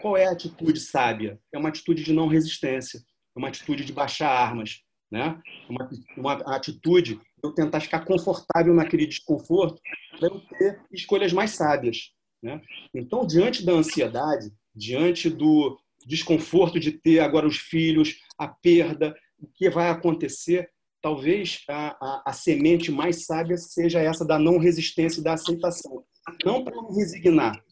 qual 0.00 0.16
é 0.16 0.26
a 0.26 0.32
atitude 0.32 0.78
sábia? 0.78 1.40
É 1.52 1.58
uma 1.58 1.70
atitude 1.70 2.04
de 2.04 2.12
não 2.12 2.28
resistência, 2.28 3.00
é 3.34 3.38
uma 3.38 3.48
atitude 3.48 3.84
de 3.84 3.92
baixar 3.92 4.30
armas, 4.30 4.80
né? 5.10 5.40
Uma, 5.68 5.90
uma 6.16 6.32
atitude 6.54 7.14
de 7.14 7.20
eu 7.42 7.52
tentar 7.52 7.80
ficar 7.80 8.04
confortável 8.04 8.74
naquele 8.74 9.06
desconforto 9.06 9.80
para 10.18 10.28
eu 10.28 10.40
ter 10.40 10.80
escolhas 10.92 11.32
mais 11.32 11.52
sábias, 11.52 12.12
né? 12.42 12.60
Então, 12.94 13.26
diante 13.26 13.64
da 13.64 13.72
ansiedade, 13.72 14.52
diante 14.74 15.28
do 15.30 15.78
desconforto 16.06 16.78
de 16.78 16.92
ter 16.92 17.20
agora 17.20 17.46
os 17.46 17.56
filhos, 17.56 18.16
a 18.38 18.48
perda, 18.48 19.14
o 19.38 19.46
que 19.46 19.68
vai 19.68 19.90
acontecer, 19.90 20.70
talvez 21.00 21.62
a, 21.68 21.96
a, 22.00 22.22
a 22.26 22.32
semente 22.32 22.90
mais 22.90 23.24
sábia 23.24 23.56
seja 23.56 24.00
essa 24.00 24.24
da 24.24 24.38
não 24.38 24.58
resistência 24.58 25.20
e 25.20 25.24
da 25.24 25.34
aceitação. 25.34 26.04
Não 26.44 26.64
para 26.64 26.82
me 26.82 26.94
resignar, 26.96 27.62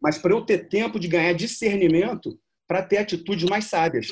mas 0.00 0.18
para 0.18 0.32
eu 0.32 0.42
ter 0.42 0.68
tempo 0.68 0.98
de 0.98 1.08
ganhar 1.08 1.32
discernimento 1.32 2.38
para 2.66 2.82
ter 2.82 2.98
atitudes 2.98 3.48
mais 3.48 3.64
sábias. 3.64 4.08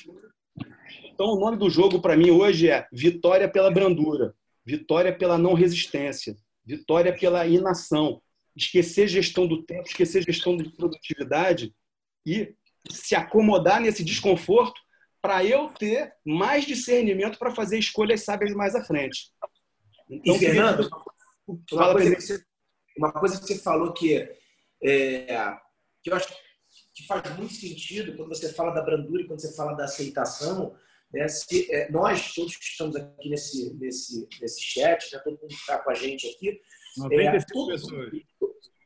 Então, 1.16 1.28
o 1.28 1.40
nome 1.40 1.56
do 1.56 1.70
jogo 1.70 1.98
para 1.98 2.14
mim 2.14 2.30
hoje 2.30 2.68
é 2.68 2.86
vitória 2.92 3.48
pela 3.48 3.70
brandura, 3.70 4.34
vitória 4.62 5.16
pela 5.16 5.38
não 5.38 5.54
resistência, 5.54 6.36
vitória 6.62 7.10
pela 7.18 7.46
inação. 7.46 8.20
Esquecer 8.54 9.08
gestão 9.08 9.46
do 9.46 9.62
tempo, 9.62 9.88
esquecer 9.88 10.22
gestão 10.22 10.58
de 10.58 10.68
produtividade 10.68 11.74
e 12.26 12.54
se 12.90 13.14
acomodar 13.14 13.80
nesse 13.80 14.04
desconforto 14.04 14.78
para 15.22 15.42
eu 15.42 15.70
ter 15.70 16.12
mais 16.22 16.66
discernimento 16.66 17.38
para 17.38 17.50
fazer 17.50 17.78
escolhas 17.78 18.22
sábias 18.22 18.52
mais 18.52 18.74
à 18.74 18.84
frente. 18.84 19.32
Então, 20.10 20.36
e, 20.36 20.38
Fernando, 20.38 20.90
uma 21.72 21.92
coisa, 21.94 22.14
que 22.14 22.20
você, 22.20 22.44
uma 22.98 23.12
coisa 23.12 23.40
que 23.40 23.46
você 23.46 23.58
falou 23.58 23.94
que, 23.94 24.28
é, 24.84 25.56
que 26.02 26.10
eu 26.10 26.14
acho 26.14 26.28
que 26.94 27.06
faz 27.06 27.34
muito 27.38 27.54
sentido 27.54 28.14
quando 28.18 28.28
você 28.28 28.52
fala 28.52 28.74
da 28.74 28.82
brandura 28.82 29.22
e 29.22 29.26
quando 29.26 29.40
você 29.40 29.54
fala 29.56 29.72
da 29.72 29.84
aceitação, 29.84 30.76
é, 31.14 31.28
se, 31.28 31.72
é, 31.72 31.90
nós 31.90 32.34
todos 32.34 32.56
que 32.56 32.64
estamos 32.64 32.96
aqui 32.96 33.28
nesse, 33.28 33.74
nesse, 33.74 34.28
nesse 34.40 34.60
chat, 34.62 35.12
né, 35.12 35.20
todo 35.24 35.38
mundo 35.40 35.48
que 35.48 35.54
está 35.54 35.78
com 35.78 35.90
a 35.90 35.94
gente 35.94 36.26
aqui, 36.28 36.60
95 36.96 37.36
é, 37.36 37.44
todo, 37.52 37.66
pessoas 37.68 38.26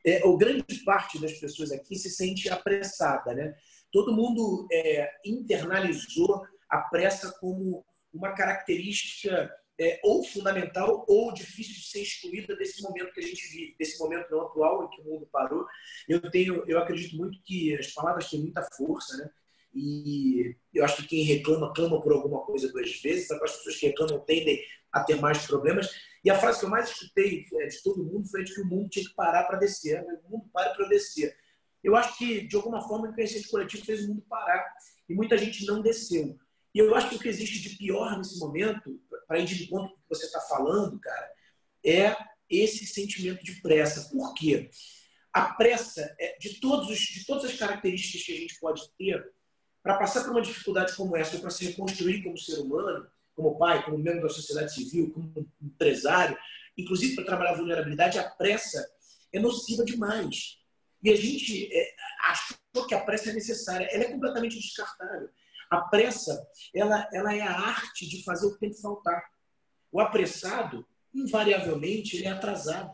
é, 0.05 0.25
ou 0.25 0.37
grande 0.37 0.63
parte 0.83 1.19
das 1.19 1.33
pessoas 1.33 1.71
aqui 1.71 1.95
se 1.95 2.09
sente 2.09 2.49
apressada, 2.49 3.33
né? 3.33 3.53
Todo 3.91 4.15
mundo 4.15 4.67
é, 4.71 5.09
internalizou 5.25 6.41
a 6.69 6.79
pressa 6.79 7.31
como 7.39 7.85
uma 8.13 8.33
característica 8.33 9.53
é, 9.79 9.99
ou 10.03 10.23
fundamental 10.23 11.05
ou 11.07 11.33
difícil 11.33 11.73
de 11.75 11.83
ser 11.83 12.01
excluída 12.01 12.55
desse 12.55 12.81
momento 12.81 13.13
que 13.13 13.19
a 13.19 13.23
gente 13.23 13.47
vive, 13.49 13.75
desse 13.77 13.99
momento 13.99 14.29
não 14.29 14.41
atual 14.41 14.85
em 14.85 14.89
que 14.89 15.01
o 15.01 15.05
mundo 15.05 15.27
parou. 15.31 15.65
Eu 16.07 16.21
tenho, 16.31 16.63
eu 16.67 16.79
acredito 16.79 17.15
muito 17.17 17.41
que 17.43 17.75
as 17.75 17.87
palavras 17.87 18.29
têm 18.29 18.41
muita 18.41 18.67
força, 18.75 19.17
né? 19.17 19.29
E 19.73 20.55
eu 20.73 20.83
acho 20.83 20.97
que 20.97 21.07
quem 21.07 21.23
reclama, 21.23 21.73
clama 21.73 22.01
por 22.01 22.11
alguma 22.11 22.41
coisa 22.41 22.71
duas 22.71 23.01
vezes. 23.01 23.31
As 23.31 23.39
pessoas 23.39 23.77
que 23.77 23.87
reclamam 23.87 24.19
tendem 24.19 24.61
a 24.91 25.03
ter 25.03 25.19
mais 25.19 25.45
problemas. 25.45 25.89
E 26.23 26.29
a 26.29 26.37
frase 26.37 26.59
que 26.59 26.65
eu 26.65 26.69
mais 26.69 26.89
escutei 26.89 27.45
é, 27.53 27.67
de 27.67 27.81
todo 27.81 28.03
mundo 28.03 28.27
foi 28.27 28.43
de 28.43 28.53
que 28.53 28.61
o 28.61 28.65
mundo 28.65 28.89
tinha 28.89 29.05
que 29.05 29.15
parar 29.15 29.45
para 29.45 29.57
descer. 29.57 30.03
Né? 30.03 30.19
O 30.25 30.31
mundo 30.31 30.49
para 30.53 30.71
para 30.71 30.87
descer. 30.87 31.35
Eu 31.83 31.95
acho 31.95 32.17
que, 32.17 32.41
de 32.47 32.55
alguma 32.55 32.81
forma, 32.87 33.07
o 33.07 33.11
inconsciente 33.11 33.49
coletivo 33.49 33.85
fez 33.85 34.05
o 34.05 34.09
mundo 34.09 34.25
parar. 34.29 34.65
E 35.09 35.13
muita 35.13 35.37
gente 35.37 35.65
não 35.65 35.81
desceu. 35.81 36.37
E 36.73 36.79
eu 36.79 36.93
acho 36.95 37.09
que 37.09 37.15
o 37.15 37.19
que 37.19 37.27
existe 37.27 37.61
de 37.61 37.75
pior 37.77 38.17
nesse 38.17 38.39
momento, 38.39 38.99
para 39.27 39.39
ir 39.39 39.45
de 39.45 39.63
encontro 39.63 39.89
com 39.89 39.95
o 39.95 40.01
que 40.01 40.09
você 40.09 40.25
está 40.25 40.39
falando, 40.41 40.99
cara, 40.99 41.31
é 41.83 42.15
esse 42.49 42.85
sentimento 42.85 43.43
de 43.43 43.61
pressa. 43.61 44.09
Por 44.09 44.33
quê? 44.33 44.69
A 45.33 45.53
pressa, 45.53 46.15
é, 46.19 46.37
de, 46.37 46.59
todos 46.59 46.89
os, 46.89 46.99
de 46.99 47.25
todas 47.25 47.45
as 47.45 47.57
características 47.57 48.23
que 48.23 48.31
a 48.33 48.35
gente 48.35 48.59
pode 48.59 48.81
ter, 48.97 49.33
para 49.83 49.97
passar 49.97 50.23
por 50.23 50.31
uma 50.31 50.41
dificuldade 50.41 50.95
como 50.95 51.15
essa, 51.15 51.39
para 51.39 51.49
se 51.49 51.65
reconstruir 51.65 52.23
como 52.23 52.37
ser 52.37 52.59
humano, 52.59 53.07
como 53.35 53.57
pai, 53.57 53.83
como 53.83 53.97
membro 53.97 54.23
da 54.23 54.29
sociedade 54.29 54.73
civil, 54.73 55.11
como 55.11 55.47
empresário, 55.61 56.37
inclusive 56.77 57.15
para 57.15 57.25
trabalhar 57.25 57.51
a 57.51 57.57
vulnerabilidade, 57.57 58.19
a 58.19 58.29
pressa 58.29 58.85
é 59.33 59.39
nociva 59.39 59.83
demais. 59.83 60.59
E 61.03 61.09
a 61.09 61.15
gente 61.15 61.69
é, 61.73 61.95
achou 62.29 62.87
que 62.87 62.93
a 62.93 63.03
pressa 63.03 63.31
é 63.31 63.33
necessária. 63.33 63.87
Ela 63.91 64.03
é 64.03 64.11
completamente 64.11 64.59
descartável. 64.59 65.29
A 65.69 65.81
pressa, 65.81 66.47
ela, 66.75 67.09
ela 67.11 67.33
é 67.33 67.41
a 67.41 67.59
arte 67.59 68.07
de 68.07 68.23
fazer 68.23 68.45
o 68.45 68.57
tempo 68.57 68.75
faltar. 68.75 69.23
O 69.91 69.99
apressado, 69.99 70.85
invariavelmente, 71.13 72.17
ele 72.17 72.27
é 72.27 72.31
atrasado. 72.31 72.93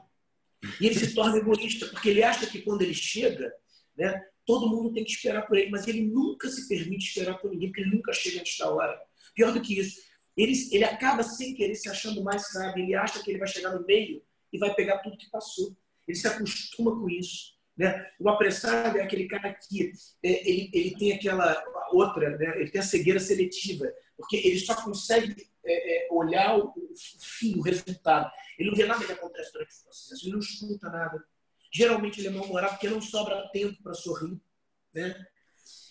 E 0.79 0.85
ele 0.85 0.95
se 0.95 1.13
torna 1.13 1.37
egoísta, 1.37 1.87
porque 1.87 2.09
ele 2.09 2.23
acha 2.23 2.47
que 2.47 2.61
quando 2.61 2.81
ele 2.81 2.93
chega, 2.93 3.53
né, 3.95 4.23
todo 4.47 4.69
mundo 4.69 4.93
tem 4.93 5.03
que 5.03 5.11
esperar 5.11 5.45
por 5.45 5.57
ele, 5.57 5.69
mas 5.69 5.85
ele 5.87 6.01
nunca 6.01 6.49
se 6.49 6.67
permite 6.69 7.09
esperar 7.09 7.37
por 7.37 7.51
ninguém, 7.51 7.69
porque 7.69 7.81
ele 7.81 7.95
nunca 7.95 8.13
chega 8.13 8.39
antes 8.39 8.57
da 8.57 8.71
hora. 8.71 8.97
Pior 9.35 9.51
do 9.51 9.61
que 9.61 9.77
isso, 9.77 9.99
ele, 10.37 10.53
ele 10.71 10.85
acaba 10.85 11.21
sem 11.21 11.53
querer 11.53 11.75
se 11.75 11.89
achando 11.89 12.23
mais 12.23 12.47
sábio, 12.47 12.83
ele 12.83 12.95
acha 12.95 13.21
que 13.21 13.29
ele 13.29 13.39
vai 13.39 13.47
chegar 13.47 13.71
no 13.71 13.85
meio 13.85 14.23
e 14.51 14.57
vai 14.57 14.73
pegar 14.73 14.99
tudo 14.99 15.17
que 15.17 15.29
passou. 15.29 15.75
Ele 16.07 16.17
se 16.17 16.27
acostuma 16.27 16.91
com 16.91 17.09
isso. 17.09 17.57
Né? 17.75 18.09
O 18.19 18.29
apressado 18.29 18.97
é 18.97 19.03
aquele 19.03 19.27
cara 19.27 19.53
que 19.53 19.91
é, 20.23 20.49
ele, 20.49 20.71
ele 20.73 20.95
tem 20.97 21.11
aquela 21.11 21.63
outra, 21.91 22.37
né? 22.37 22.59
ele 22.59 22.71
tem 22.71 22.79
a 22.79 22.83
cegueira 22.83 23.19
seletiva, 23.19 23.85
porque 24.15 24.37
ele 24.37 24.59
só 24.59 24.75
consegue 24.81 25.35
é, 25.65 26.07
é, 26.07 26.07
olhar 26.11 26.57
o, 26.57 26.69
o, 26.69 26.93
fim, 27.19 27.55
o 27.57 27.61
resultado. 27.61 28.31
Ele 28.57 28.69
não 28.69 28.77
vê 28.77 28.85
nada 28.85 29.05
que 29.05 29.11
acontece 29.11 29.51
durante 29.51 29.75
o 29.75 29.83
processo, 29.83 30.25
ele 30.25 30.31
não 30.31 30.39
escuta 30.39 30.89
nada. 30.89 31.23
Geralmente 31.77 32.19
ele 32.19 32.29
é 32.29 32.31
mal-humorado 32.31 32.73
porque 32.73 32.89
não 32.89 32.99
sobra 32.99 33.47
tempo 33.49 33.83
para 33.83 33.93
sorrir. 33.93 34.41
Né? 34.91 35.27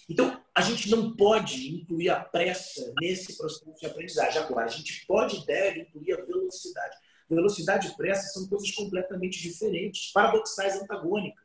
Então, 0.09 0.45
a 0.53 0.61
gente 0.61 0.91
não 0.91 1.15
pode 1.15 1.77
incluir 1.77 2.11
a 2.11 2.19
pressa 2.19 2.93
nesse 3.01 3.37
processo 3.37 3.73
de 3.79 3.87
aprendizagem. 3.87 4.43
Agora, 4.43 4.67
a 4.67 4.69
gente 4.69 5.07
pode 5.07 5.37
e 5.37 5.47
deve 5.47 5.83
incluir 5.83 6.15
a 6.15 6.25
velocidade. 6.25 6.97
Velocidade 7.31 7.87
e 7.87 7.97
pressa 7.97 8.33
são 8.33 8.49
coisas 8.49 8.73
completamente 8.73 9.41
diferentes, 9.41 10.11
paradoxais 10.11 10.75
antagônicas. 10.75 11.45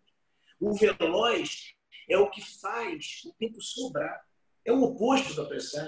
O 0.59 0.73
veloz 0.73 1.75
é 2.09 2.17
o 2.17 2.29
que 2.31 2.41
faz 2.41 3.21
o 3.25 3.33
tempo 3.33 3.61
sobrar. 3.61 4.25
É 4.65 4.71
o 4.71 4.81
oposto 4.81 5.35
da 5.35 5.45
pressão. 5.45 5.87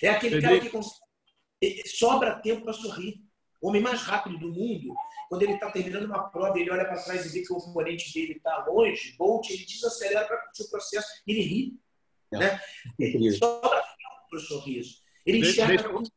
É 0.00 0.10
aquele 0.10 0.40
cara 0.40 0.60
que 0.60 0.70
consegue, 0.70 1.88
sobra 1.88 2.38
tempo 2.40 2.62
para 2.62 2.72
sorrir. 2.72 3.20
O 3.60 3.68
homem 3.68 3.82
mais 3.82 4.02
rápido 4.02 4.38
do 4.38 4.48
mundo, 4.48 4.94
quando 5.28 5.42
ele 5.42 5.52
está 5.52 5.70
terminando 5.70 6.06
uma 6.06 6.30
prova, 6.30 6.58
ele 6.58 6.70
olha 6.70 6.84
para 6.84 7.02
trás 7.02 7.26
e 7.26 7.28
vê 7.28 7.44
que 7.44 7.52
o 7.52 7.56
oponente 7.56 8.12
dele 8.12 8.32
está 8.32 8.64
longe, 8.66 9.14
Bolt, 9.18 9.48
ele 9.50 9.64
desacelera 9.64 10.26
para 10.26 10.38
curtir 10.38 10.62
o 10.62 10.70
processo 10.70 11.08
e 11.26 11.32
ele 11.32 11.42
ri. 11.42 11.80
É. 12.32 12.38
Né? 12.38 12.60
Ele 12.98 13.30
sobra 13.32 13.82
para 14.30 14.38
o 14.38 14.40
sorriso. 14.40 15.00
Ele 15.26 15.38
enxerga. 15.38 15.82
Deixa, 15.82 16.12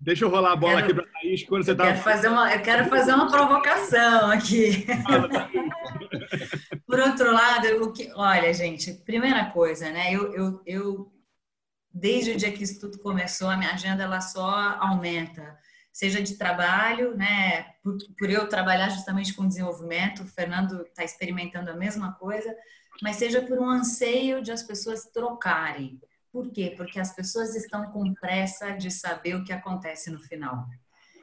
deixa 0.00 0.24
eu 0.24 0.30
rolar 0.30 0.52
a 0.52 0.56
bola 0.56 0.76
quero, 0.76 0.86
aqui 0.86 0.94
para 0.94 1.04
a 1.04 1.12
Thaís. 1.12 1.44
Quando 1.44 1.64
você 1.64 1.72
eu, 1.72 1.76
quero 1.76 1.98
fazer 1.98 2.28
uma, 2.28 2.54
eu 2.54 2.62
quero 2.62 2.88
fazer 2.88 3.12
uma 3.12 3.30
provocação 3.30 4.30
aqui. 4.30 4.86
Por 6.86 7.00
outro 7.00 7.32
lado, 7.32 7.82
o 7.82 7.92
que, 7.92 8.10
olha, 8.14 8.54
gente, 8.54 8.94
primeira 9.04 9.50
coisa, 9.50 9.90
né? 9.90 10.14
Eu, 10.14 10.32
eu, 10.32 10.62
eu, 10.64 11.12
desde 11.92 12.32
o 12.32 12.36
dia 12.36 12.52
que 12.52 12.62
isso 12.62 12.80
tudo 12.80 13.00
começou, 13.00 13.48
a 13.48 13.56
minha 13.56 13.72
agenda 13.72 14.04
ela 14.04 14.20
só 14.20 14.78
aumenta, 14.78 15.58
seja 15.96 16.20
de 16.20 16.36
trabalho, 16.36 17.16
né? 17.16 17.62
Por, 17.82 17.96
por 18.18 18.28
eu 18.28 18.46
trabalhar 18.50 18.90
justamente 18.90 19.32
com 19.32 19.48
desenvolvimento, 19.48 20.24
o 20.24 20.26
Fernando 20.26 20.82
está 20.82 21.02
experimentando 21.02 21.70
a 21.70 21.74
mesma 21.74 22.12
coisa, 22.12 22.54
mas 23.02 23.16
seja 23.16 23.40
por 23.40 23.58
um 23.58 23.66
anseio 23.66 24.42
de 24.42 24.52
as 24.52 24.62
pessoas 24.62 25.06
trocarem. 25.06 25.98
Por 26.30 26.50
quê? 26.50 26.74
Porque 26.76 27.00
as 27.00 27.14
pessoas 27.14 27.56
estão 27.56 27.90
com 27.92 28.12
pressa 28.12 28.72
de 28.72 28.90
saber 28.90 29.36
o 29.36 29.42
que 29.42 29.54
acontece 29.54 30.10
no 30.10 30.18
final. 30.18 30.66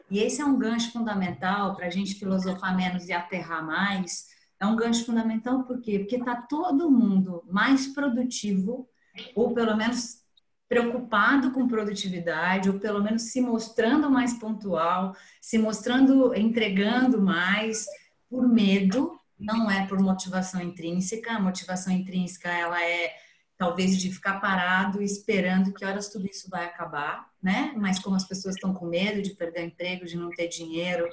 E 0.09 0.17
esse 0.17 0.41
é 0.41 0.45
um 0.45 0.57
gancho 0.57 0.91
fundamental 0.91 1.75
para 1.75 1.85
a 1.85 1.91
gente 1.91 2.15
filosofar 2.15 2.75
menos 2.75 3.07
e 3.07 3.13
aterrar 3.13 3.63
mais, 3.63 4.25
é 4.59 4.65
um 4.65 4.75
gancho 4.75 5.05
fundamental 5.05 5.65
por 5.65 5.81
quê? 5.81 5.99
Porque 5.99 6.15
está 6.15 6.35
todo 6.35 6.89
mundo 6.89 7.43
mais 7.45 7.85
produtivo, 7.89 8.89
ou 9.35 9.53
pelo 9.53 9.77
menos 9.77 10.22
preocupado 10.67 11.51
com 11.51 11.67
produtividade, 11.67 12.69
ou 12.69 12.79
pelo 12.79 13.03
menos 13.03 13.23
se 13.23 13.41
mostrando 13.41 14.09
mais 14.09 14.33
pontual, 14.33 15.15
se 15.41 15.57
mostrando, 15.57 16.33
entregando 16.33 17.21
mais, 17.21 17.85
por 18.29 18.47
medo, 18.47 19.19
não 19.37 19.69
é 19.69 19.85
por 19.85 19.99
motivação 19.99 20.61
intrínseca. 20.61 21.33
A 21.33 21.39
motivação 21.39 21.93
intrínseca, 21.93 22.49
ela 22.49 22.83
é 22.83 23.13
talvez 23.57 23.97
de 23.97 24.11
ficar 24.11 24.39
parado 24.39 25.01
esperando 25.01 25.73
que 25.73 25.85
horas 25.85 26.09
tudo 26.09 26.25
isso 26.25 26.49
vai 26.49 26.65
acabar, 26.65 27.29
né? 27.41 27.73
Mas 27.77 27.99
como 27.99 28.15
as 28.15 28.27
pessoas 28.27 28.55
estão 28.55 28.73
com 28.73 28.87
medo 28.87 29.21
de 29.21 29.35
perder 29.35 29.61
o 29.61 29.65
emprego, 29.67 30.05
de 30.05 30.17
não 30.17 30.29
ter 30.31 30.47
dinheiro, 30.47 31.07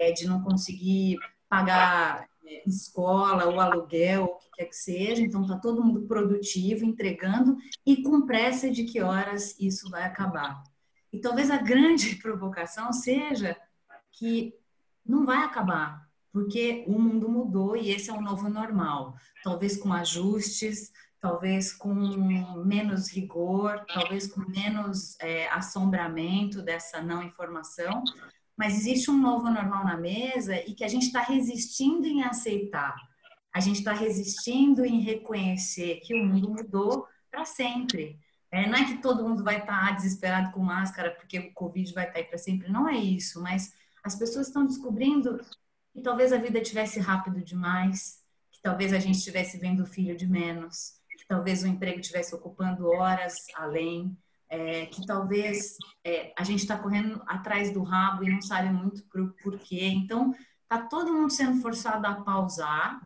é, 0.00 0.12
de 0.12 0.26
não 0.26 0.42
conseguir 0.42 1.16
pagar 1.48 2.28
escola 2.66 3.46
ou 3.46 3.60
aluguel, 3.60 4.24
o 4.24 4.36
que 4.36 4.50
quer 4.56 4.64
que 4.66 4.76
seja. 4.76 5.22
Então, 5.22 5.42
está 5.42 5.56
todo 5.56 5.84
mundo 5.84 6.06
produtivo, 6.06 6.84
entregando 6.84 7.56
e 7.84 8.02
com 8.02 8.22
pressa 8.22 8.70
de 8.70 8.84
que 8.84 9.00
horas 9.00 9.58
isso 9.58 9.90
vai 9.90 10.04
acabar. 10.04 10.62
E 11.12 11.20
talvez 11.20 11.50
a 11.50 11.58
grande 11.58 12.16
provocação 12.22 12.92
seja 12.92 13.56
que 14.12 14.54
não 15.04 15.24
vai 15.24 15.38
acabar, 15.38 16.08
porque 16.32 16.84
o 16.86 16.98
mundo 16.98 17.28
mudou 17.28 17.76
e 17.76 17.90
esse 17.90 18.10
é 18.10 18.12
o 18.12 18.20
novo 18.20 18.48
normal. 18.48 19.14
Talvez 19.42 19.76
com 19.76 19.92
ajustes, 19.92 20.92
talvez 21.20 21.72
com 21.72 21.94
menos 22.64 23.08
rigor, 23.08 23.84
talvez 23.92 24.26
com 24.26 24.40
menos 24.40 25.18
é, 25.20 25.48
assombramento 25.48 26.62
dessa 26.62 27.00
não 27.00 27.22
informação, 27.22 28.02
mas 28.56 28.74
existe 28.74 29.10
um 29.10 29.18
novo 29.18 29.50
normal 29.50 29.84
na 29.84 29.96
mesa 29.96 30.56
e 30.66 30.74
que 30.74 30.84
a 30.84 30.88
gente 30.88 31.06
está 31.06 31.20
resistindo 31.20 32.06
em 32.06 32.22
aceitar. 32.22 32.96
A 33.52 33.60
gente 33.60 33.78
está 33.78 33.92
resistindo 33.92 34.84
em 34.84 35.00
reconhecer 35.00 36.00
que 36.00 36.14
o 36.14 36.24
mundo 36.24 36.50
mudou 36.50 37.06
para 37.30 37.44
sempre. 37.44 38.18
É, 38.50 38.66
não 38.66 38.78
é 38.78 38.84
que 38.84 39.02
todo 39.02 39.26
mundo 39.26 39.44
vai 39.44 39.58
estar 39.58 39.88
tá 39.88 39.92
desesperado 39.92 40.52
com 40.52 40.60
máscara 40.60 41.10
porque 41.10 41.38
o 41.38 41.52
Covid 41.52 41.92
vai 41.92 42.04
estar 42.04 42.14
tá 42.14 42.20
aí 42.20 42.24
para 42.24 42.38
sempre. 42.38 42.70
Não 42.70 42.88
é 42.88 42.96
isso, 42.96 43.42
mas 43.42 43.74
as 44.02 44.14
pessoas 44.14 44.46
estão 44.46 44.64
descobrindo 44.64 45.40
que 45.92 46.00
talvez 46.00 46.32
a 46.32 46.38
vida 46.38 46.60
tivesse 46.60 47.00
rápido 47.00 47.42
demais, 47.42 48.22
que 48.52 48.60
talvez 48.62 48.92
a 48.92 48.98
gente 48.98 49.16
estivesse 49.18 49.58
vendo 49.58 49.82
o 49.82 49.86
filho 49.86 50.16
de 50.16 50.26
menos, 50.26 50.94
que 51.18 51.26
talvez 51.26 51.62
o 51.62 51.66
emprego 51.66 52.00
estivesse 52.00 52.34
ocupando 52.34 52.86
horas 52.86 53.34
além, 53.54 54.16
é, 54.48 54.86
que 54.86 55.04
talvez 55.06 55.76
é, 56.04 56.32
a 56.38 56.44
gente 56.44 56.60
está 56.60 56.76
correndo 56.78 57.22
atrás 57.26 57.72
do 57.72 57.82
rabo 57.82 58.24
e 58.24 58.30
não 58.30 58.40
sabe 58.40 58.72
muito 58.72 59.02
por 59.04 59.34
porquê. 59.42 59.84
Então, 59.86 60.34
está 60.62 60.78
todo 60.86 61.12
mundo 61.12 61.30
sendo 61.30 61.60
forçado 61.60 62.06
a 62.06 62.14
pausar 62.14 63.00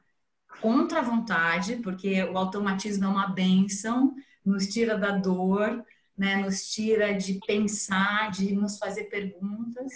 contra 0.61 1.01
a 1.01 1.03
vontade, 1.03 1.77
porque 1.77 2.23
o 2.25 2.37
automatismo 2.37 3.05
é 3.05 3.09
uma 3.09 3.29
benção, 3.29 4.15
nos 4.45 4.67
tira 4.67 4.99
da 4.99 5.13
dor, 5.13 5.85
né, 6.17 6.37
nos 6.37 6.71
tira 6.71 7.15
de 7.15 7.41
pensar, 7.47 8.31
de 8.31 8.53
nos 8.55 8.79
fazer 8.79 9.05
perguntas. 9.05 9.93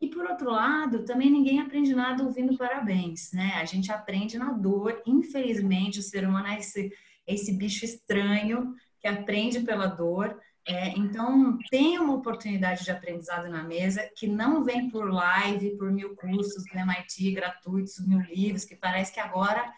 E 0.00 0.08
por 0.08 0.26
outro 0.26 0.50
lado, 0.50 1.04
também 1.04 1.30
ninguém 1.30 1.60
aprende 1.60 1.94
nada 1.94 2.24
ouvindo 2.24 2.58
parabéns, 2.58 3.30
né? 3.32 3.52
A 3.54 3.64
gente 3.64 3.92
aprende 3.92 4.36
na 4.36 4.52
dor. 4.52 5.00
Infelizmente, 5.06 6.00
o 6.00 6.02
ser 6.02 6.26
humano 6.26 6.48
é 6.48 6.58
esse, 6.58 6.92
esse 7.26 7.52
bicho 7.52 7.84
estranho 7.84 8.74
que 9.00 9.06
aprende 9.06 9.60
pela 9.60 9.86
dor. 9.86 10.38
É, 10.66 10.90
então, 10.90 11.58
tem 11.70 11.98
uma 11.98 12.14
oportunidade 12.14 12.84
de 12.84 12.90
aprendizado 12.90 13.48
na 13.48 13.64
mesa 13.64 14.08
que 14.16 14.28
não 14.28 14.62
vem 14.62 14.88
por 14.88 15.10
live, 15.10 15.76
por 15.76 15.90
mil 15.90 16.14
cursos 16.14 16.64
do 16.64 16.78
MIT 16.78 17.32
gratuitos, 17.32 17.98
mil 18.06 18.20
livros, 18.20 18.64
que 18.64 18.76
parece 18.76 19.12
que 19.12 19.20
agora 19.20 19.72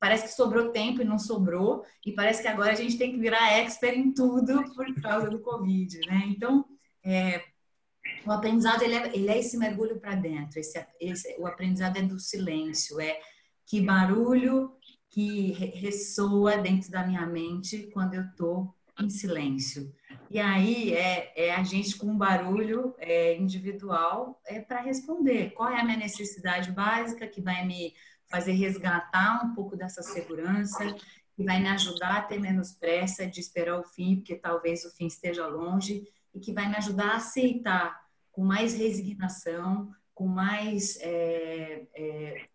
parece 0.00 0.24
que 0.24 0.34
sobrou 0.34 0.70
tempo 0.70 1.02
e 1.02 1.04
não 1.04 1.18
sobrou, 1.18 1.84
e 2.06 2.12
parece 2.12 2.42
que 2.42 2.48
agora 2.48 2.72
a 2.72 2.76
gente 2.76 2.96
tem 2.96 3.10
que 3.10 3.18
virar 3.18 3.58
expert 3.58 3.96
em 3.98 4.12
tudo 4.12 4.62
por 4.74 4.94
causa 5.02 5.28
do 5.28 5.40
Covid, 5.40 5.98
né? 6.06 6.24
Então, 6.28 6.64
é, 7.04 7.42
o 8.24 8.30
aprendizado 8.30 8.82
ele 8.82 8.94
é, 8.94 9.16
ele 9.16 9.28
é 9.28 9.38
esse 9.38 9.56
mergulho 9.56 9.98
para 9.98 10.14
dentro, 10.14 10.58
esse, 10.60 10.84
esse, 11.00 11.34
o 11.38 11.46
aprendizado 11.46 11.96
é 11.96 12.02
do 12.02 12.18
silêncio, 12.18 13.00
é 13.00 13.18
que 13.66 13.80
barulho 13.80 14.72
que 15.10 15.52
ressoa 15.52 16.58
dentro 16.58 16.90
da 16.90 17.06
minha 17.06 17.26
mente 17.26 17.90
quando 17.92 18.14
eu 18.14 18.22
estou 18.22 18.74
em 19.00 19.08
silêncio. 19.08 19.92
E 20.30 20.38
aí 20.38 20.92
é, 20.92 21.32
é 21.34 21.54
a 21.54 21.62
gente 21.62 21.96
com 21.96 22.16
barulho 22.16 22.94
é, 22.98 23.36
individual 23.36 24.40
é 24.44 24.60
para 24.60 24.80
responder. 24.80 25.52
Qual 25.52 25.70
é 25.70 25.80
a 25.80 25.84
minha 25.84 25.96
necessidade 25.96 26.70
básica 26.70 27.26
que 27.26 27.40
vai 27.40 27.64
me 27.66 27.94
fazer 28.28 28.52
resgatar 28.52 29.44
um 29.44 29.54
pouco 29.54 29.74
dessa 29.74 30.02
segurança, 30.02 30.84
que 31.34 31.44
vai 31.44 31.60
me 31.60 31.68
ajudar 31.68 32.16
a 32.16 32.22
ter 32.22 32.38
menos 32.38 32.72
pressa 32.72 33.26
de 33.26 33.40
esperar 33.40 33.78
o 33.78 33.84
fim, 33.84 34.16
porque 34.16 34.34
talvez 34.34 34.84
o 34.84 34.94
fim 34.94 35.06
esteja 35.06 35.46
longe, 35.46 36.06
e 36.34 36.40
que 36.40 36.52
vai 36.52 36.68
me 36.68 36.76
ajudar 36.76 37.12
a 37.12 37.16
aceitar 37.16 37.98
com 38.30 38.44
mais 38.44 38.74
resignação, 38.74 39.90
com 40.14 40.26
mais 40.26 40.98
é, 41.00 41.86
é, 41.94 42.48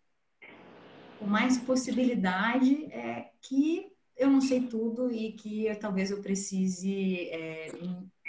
com 1.18 1.26
mais 1.26 1.58
possibilidade 1.58 2.84
é, 2.92 3.30
que 3.40 3.93
eu 4.16 4.30
não 4.30 4.40
sei 4.40 4.66
tudo 4.66 5.10
e 5.10 5.32
que 5.32 5.66
eu, 5.66 5.78
talvez 5.78 6.10
eu 6.10 6.22
precise 6.22 7.28
é, 7.30 7.72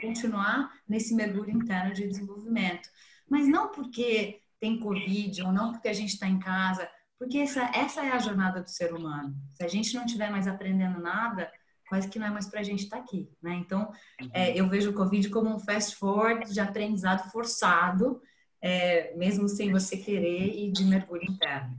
continuar 0.01 0.71
nesse 0.87 1.13
mergulho 1.13 1.51
interno 1.51 1.93
de 1.93 2.07
desenvolvimento. 2.07 2.89
Mas 3.29 3.47
não 3.47 3.71
porque 3.71 4.41
tem 4.59 4.79
Covid 4.79 5.43
ou 5.43 5.51
não 5.51 5.71
porque 5.71 5.87
a 5.87 5.93
gente 5.93 6.13
está 6.13 6.27
em 6.27 6.39
casa, 6.39 6.89
porque 7.17 7.37
essa, 7.37 7.63
essa 7.73 8.03
é 8.03 8.11
a 8.11 8.19
jornada 8.19 8.61
do 8.61 8.69
ser 8.69 8.93
humano. 8.93 9.35
Se 9.55 9.63
a 9.63 9.67
gente 9.67 9.93
não 9.95 10.05
estiver 10.05 10.29
mais 10.29 10.47
aprendendo 10.47 10.99
nada, 10.99 11.51
quase 11.87 12.09
que 12.09 12.19
não 12.19 12.27
é 12.27 12.29
mais 12.29 12.47
para 12.47 12.59
a 12.59 12.63
gente 12.63 12.83
estar 12.83 12.97
tá 12.97 13.03
aqui. 13.03 13.29
Né? 13.41 13.55
Então, 13.55 13.91
é, 14.33 14.49
uhum. 14.49 14.55
eu 14.55 14.69
vejo 14.69 14.89
o 14.89 14.93
Covid 14.93 15.29
como 15.29 15.53
um 15.53 15.59
fast 15.59 15.95
forward 15.95 16.51
de 16.51 16.59
aprendizado 16.59 17.31
forçado, 17.31 18.21
é, 18.61 19.15
mesmo 19.15 19.47
sem 19.47 19.71
você 19.71 19.97
querer, 19.97 20.55
e 20.57 20.71
de 20.71 20.83
mergulho 20.83 21.23
interno. 21.23 21.75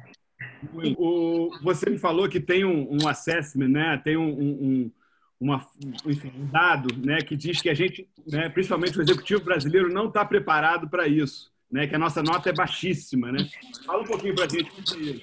O, 0.99 1.51
você 1.63 1.91
me 1.91 1.99
falou 1.99 2.29
que 2.29 2.41
tem 2.41 2.65
um, 2.65 3.03
um 3.03 3.09
assessment, 3.09 3.69
né? 3.69 4.01
tem 4.03 4.17
um, 4.17 4.31
um, 4.31 4.93
uma, 5.39 5.67
enfim, 6.05 6.33
um 6.37 6.47
dado 6.47 6.89
né? 7.05 7.19
que 7.19 7.37
diz 7.37 7.61
que 7.61 7.69
a 7.69 7.75
gente, 7.75 8.09
né? 8.27 8.49
principalmente 8.49 8.99
o 8.99 9.03
executivo 9.03 9.45
brasileiro, 9.45 9.93
não 9.93 10.09
está 10.09 10.25
preparado 10.25 10.89
para 10.89 11.07
isso, 11.07 11.53
né? 11.71 11.87
que 11.87 11.95
a 11.95 11.99
nossa 11.99 12.23
nota 12.23 12.51
é 12.51 12.53
baixíssima. 12.53 13.31
Né? 13.31 13.49
Fala 13.85 14.03
um 14.03 14.07
pouquinho 14.07 14.35
para 14.35 14.45
a 14.45 14.49
gente 14.49 14.71
isso. 14.81 15.23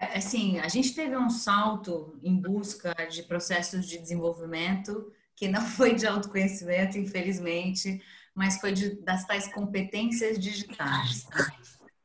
É, 0.00 0.16
assim, 0.16 0.58
a 0.58 0.68
gente 0.68 0.94
teve 0.94 1.14
um 1.14 1.28
salto 1.28 2.18
em 2.22 2.34
busca 2.34 2.94
de 3.10 3.22
processos 3.22 3.86
de 3.86 3.98
desenvolvimento 3.98 5.12
que 5.36 5.46
não 5.46 5.60
foi 5.66 5.94
de 5.94 6.06
autoconhecimento, 6.06 6.96
infelizmente, 6.96 8.02
mas 8.34 8.58
foi 8.58 8.72
de, 8.72 9.02
das 9.02 9.26
tais 9.26 9.52
competências 9.52 10.38
digitais. 10.38 11.26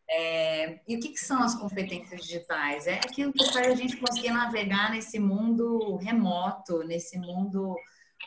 É, 0.10 0.80
e 0.88 0.96
o 0.96 1.00
que, 1.00 1.10
que, 1.10 1.20
são 1.20 1.42
as 1.42 1.56
competências 1.56 2.22
digitais? 2.22 2.86
É 2.86 2.96
aquilo 2.96 3.34
que 3.34 3.52
faz 3.52 3.68
a 3.68 3.76
gente 3.76 3.98
conseguir 3.98 4.32
navegar 4.32 4.92
nesse 4.92 5.20
mundo 5.20 5.98
remoto, 5.98 6.84
nesse 6.84 7.18
mundo 7.18 7.76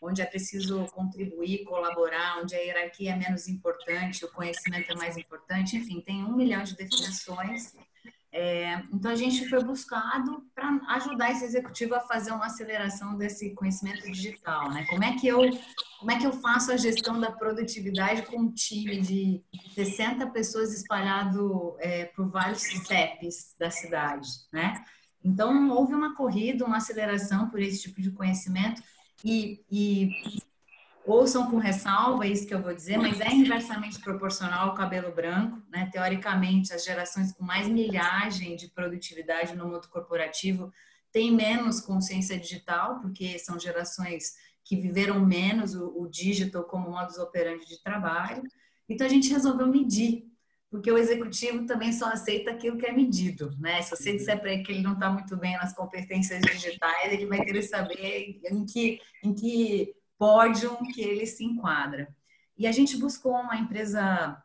onde 0.02 0.20
é 0.20 0.26
preciso 0.26 0.86
contribuir, 0.86 1.64
colaborar, 1.64 2.40
onde 2.40 2.54
a 2.54 2.58
hierarquia 2.58 3.12
é 3.12 3.16
menos 3.16 3.48
importante, 3.48 4.24
o 4.24 4.32
conhecimento 4.32 4.92
é 4.92 4.94
mais 4.94 5.16
importante, 5.16 5.76
enfim, 5.76 6.00
tem 6.00 6.24
um 6.24 6.36
milhão 6.36 6.62
de 6.62 6.76
definições. 6.76 7.74
É, 8.30 8.82
então 8.92 9.10
a 9.10 9.14
gente 9.14 9.48
foi 9.48 9.64
buscado 9.64 10.46
para 10.54 10.68
ajudar 10.96 11.30
esse 11.30 11.44
executivo 11.44 11.94
a 11.94 12.00
fazer 12.00 12.30
uma 12.30 12.46
aceleração 12.46 13.16
desse 13.16 13.54
conhecimento 13.54 14.02
digital, 14.02 14.70
né? 14.70 14.84
Como 14.90 15.02
é 15.02 15.16
que 15.16 15.26
eu 15.26 15.40
como 15.98 16.12
é 16.12 16.18
que 16.18 16.26
eu 16.26 16.32
faço 16.32 16.70
a 16.70 16.76
gestão 16.76 17.18
da 17.18 17.32
produtividade 17.32 18.22
com 18.22 18.38
um 18.38 18.52
time 18.52 19.00
de 19.00 19.42
60 19.74 20.26
pessoas 20.28 20.72
espalhado 20.72 21.74
é, 21.80 22.04
por 22.04 22.30
vários 22.30 22.60
CEPs 22.60 23.56
da 23.58 23.70
cidade, 23.70 24.28
né? 24.52 24.74
Então 25.24 25.70
houve 25.70 25.94
uma 25.94 26.14
corrida, 26.14 26.64
uma 26.64 26.76
aceleração 26.76 27.48
por 27.48 27.60
esse 27.60 27.82
tipo 27.82 28.00
de 28.00 28.10
conhecimento 28.10 28.82
e, 29.24 29.64
e 29.70 30.10
ouçam 31.08 31.50
com 31.50 31.56
ressalva 31.56 32.26
isso 32.26 32.46
que 32.46 32.54
eu 32.54 32.62
vou 32.62 32.74
dizer, 32.74 32.98
mas 32.98 33.20
é 33.20 33.32
inversamente 33.32 33.98
proporcional 34.00 34.68
ao 34.68 34.74
cabelo 34.74 35.10
branco, 35.12 35.62
né? 35.70 35.88
Teoricamente, 35.90 36.72
as 36.72 36.84
gerações 36.84 37.32
com 37.32 37.44
mais 37.44 37.66
milhagem 37.66 38.54
de 38.56 38.68
produtividade 38.68 39.56
no 39.56 39.66
mundo 39.66 39.88
corporativo 39.88 40.72
têm 41.10 41.32
menos 41.34 41.80
consciência 41.80 42.38
digital, 42.38 43.00
porque 43.00 43.38
são 43.38 43.58
gerações 43.58 44.34
que 44.62 44.76
viveram 44.76 45.24
menos 45.24 45.74
o, 45.74 46.02
o 46.02 46.08
digital 46.08 46.64
como 46.64 46.90
modus 46.90 47.16
operandi 47.16 47.66
de 47.66 47.82
trabalho. 47.82 48.42
Então 48.88 49.06
a 49.06 49.10
gente 49.10 49.30
resolveu 49.30 49.66
medir 49.66 50.28
porque 50.70 50.92
o 50.92 50.98
executivo 50.98 51.64
também 51.64 51.92
só 51.92 52.10
aceita 52.10 52.50
aquilo 52.50 52.76
que 52.76 52.84
é 52.84 52.92
medido, 52.92 53.50
né? 53.58 53.80
Se 53.80 53.90
você 53.96 54.12
disser 54.12 54.38
para 54.38 54.52
ele 54.52 54.62
que 54.62 54.72
ele 54.72 54.82
não 54.82 54.92
está 54.92 55.08
muito 55.08 55.34
bem 55.34 55.56
nas 55.56 55.72
competências 55.72 56.42
digitais, 56.42 57.10
ele 57.10 57.24
vai 57.24 57.42
querer 57.42 57.62
saber 57.62 58.38
em 58.44 58.66
que, 58.66 59.00
em 59.24 59.32
que 59.32 59.94
pódio 60.18 60.76
que 60.92 61.00
ele 61.00 61.26
se 61.26 61.44
enquadra. 61.44 62.14
E 62.56 62.66
a 62.66 62.72
gente 62.72 62.96
buscou 62.96 63.32
uma 63.32 63.56
empresa 63.56 64.42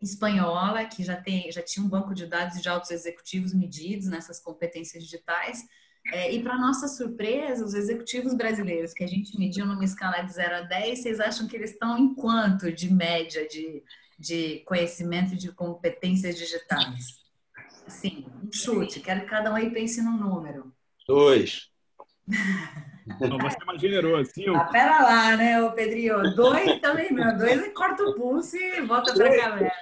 espanhola 0.00 0.84
que 0.84 1.02
já 1.02 1.16
tem 1.16 1.50
já 1.50 1.62
tinha 1.62 1.84
um 1.84 1.88
banco 1.88 2.14
de 2.14 2.26
dados 2.26 2.60
de 2.60 2.68
altos 2.68 2.90
executivos 2.90 3.54
medidos 3.54 4.06
nessas 4.06 4.38
competências 4.38 5.02
digitais. 5.02 5.64
É, 6.12 6.32
e 6.32 6.40
para 6.40 6.56
nossa 6.56 6.86
surpresa, 6.86 7.64
os 7.64 7.74
executivos 7.74 8.32
brasileiros 8.32 8.92
que 8.92 9.02
a 9.02 9.08
gente 9.08 9.36
mediu 9.36 9.66
numa 9.66 9.84
escala 9.84 10.22
de 10.22 10.32
0 10.32 10.54
a 10.54 10.60
10, 10.60 10.98
vocês 11.00 11.18
acham 11.18 11.48
que 11.48 11.56
eles 11.56 11.72
estão 11.72 11.98
em 11.98 12.14
quanto 12.14 12.70
de 12.70 12.92
média 12.92 13.48
de 13.48 13.82
de 14.18 14.60
conhecimento 14.60 15.36
de 15.36 15.52
competências 15.52 16.36
digitais? 16.36 17.24
Sim, 17.86 18.26
um 18.42 18.50
chute. 18.50 19.00
Quero 19.00 19.20
que 19.20 19.26
cada 19.26 19.52
um 19.52 19.54
aí 19.54 19.70
pense 19.70 20.02
num 20.02 20.16
número. 20.16 20.72
Dois. 21.06 21.70
Não, 23.06 23.38
você 23.38 23.56
é 23.60 23.64
mais 23.64 23.80
generoso. 23.80 24.30
Cinco. 24.34 24.56
Ah, 24.56 24.64
pera 24.64 25.02
lá, 25.02 25.36
né, 25.36 25.62
ô 25.62 25.72
Pedrinho? 25.72 26.34
Dois 26.34 26.80
também 26.80 27.12
não. 27.12 27.36
Dois 27.36 27.64
e 27.64 27.70
corta 27.70 28.02
o 28.02 28.14
pulso 28.14 28.56
e 28.56 28.80
volta 28.82 29.14
para 29.14 29.26
a 29.26 29.36
galera. 29.36 29.72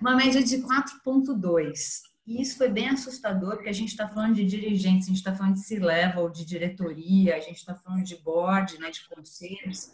Uma 0.00 0.16
média 0.16 0.42
de 0.42 0.58
4,2. 0.58 2.08
E 2.26 2.42
isso 2.42 2.56
foi 2.56 2.68
bem 2.68 2.88
assustador, 2.88 3.56
porque 3.56 3.68
a 3.68 3.74
gente 3.74 3.88
está 3.88 4.06
falando 4.06 4.34
de 4.34 4.44
dirigentes, 4.44 5.06
a 5.06 5.08
gente 5.08 5.18
está 5.18 5.34
falando 5.34 5.54
de 5.54 5.60
C-level, 5.60 6.28
de 6.30 6.44
diretoria, 6.44 7.36
a 7.36 7.40
gente 7.40 7.56
está 7.56 7.74
falando 7.74 8.04
de 8.04 8.16
board, 8.16 8.78
né, 8.78 8.90
de 8.90 9.06
conselhos. 9.08 9.90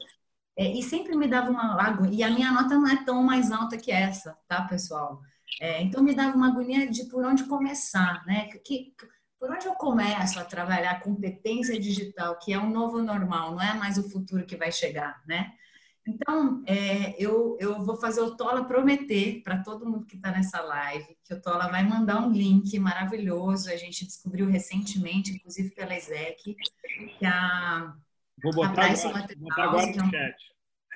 É, 0.56 0.70
e 0.70 0.82
sempre 0.82 1.16
me 1.16 1.26
dava 1.26 1.50
uma 1.50 1.80
agonia. 1.82 2.18
E 2.18 2.22
a 2.22 2.30
minha 2.34 2.52
nota 2.52 2.76
não 2.76 2.88
é 2.88 3.04
tão 3.04 3.22
mais 3.22 3.50
alta 3.50 3.76
que 3.76 3.90
essa, 3.90 4.36
tá, 4.46 4.62
pessoal? 4.62 5.20
É, 5.60 5.82
então 5.82 6.02
me 6.02 6.14
dava 6.14 6.36
uma 6.36 6.48
agonia 6.48 6.88
de 6.88 7.04
por 7.04 7.24
onde 7.24 7.44
começar, 7.44 8.24
né? 8.26 8.48
Que, 8.64 8.92
por 9.44 9.54
onde 9.54 9.66
eu 9.66 9.74
começo 9.74 10.40
a 10.40 10.44
trabalhar 10.44 11.02
competência 11.02 11.78
digital, 11.78 12.38
que 12.38 12.54
é 12.54 12.58
o 12.58 12.70
novo 12.70 13.02
normal, 13.02 13.50
não 13.50 13.60
é 13.60 13.74
mais 13.74 13.98
o 13.98 14.08
futuro 14.08 14.46
que 14.46 14.56
vai 14.56 14.72
chegar, 14.72 15.22
né? 15.26 15.52
Então, 16.08 16.62
é, 16.66 17.14
eu, 17.22 17.54
eu 17.60 17.84
vou 17.84 17.96
fazer 17.96 18.22
o 18.22 18.34
Tola 18.36 18.64
prometer 18.64 19.42
para 19.42 19.62
todo 19.62 19.84
mundo 19.84 20.06
que 20.06 20.16
está 20.16 20.30
nessa 20.30 20.62
live 20.62 21.16
que 21.22 21.34
o 21.34 21.42
Tola 21.42 21.68
vai 21.68 21.86
mandar 21.86 22.26
um 22.26 22.32
link 22.32 22.78
maravilhoso. 22.78 23.68
A 23.68 23.76
gente 23.76 24.06
descobriu 24.06 24.46
recentemente, 24.46 25.32
inclusive 25.32 25.74
pela 25.74 25.94
Exec, 25.94 26.56
que 27.18 27.26
a 27.26 27.94
Vou 28.42 28.52
botar, 28.52 28.86
agora, 28.86 29.26
vou 29.36 29.48
botar 29.48 29.62
agora 29.62 29.86
no 29.86 30.10
chat. 30.10 30.36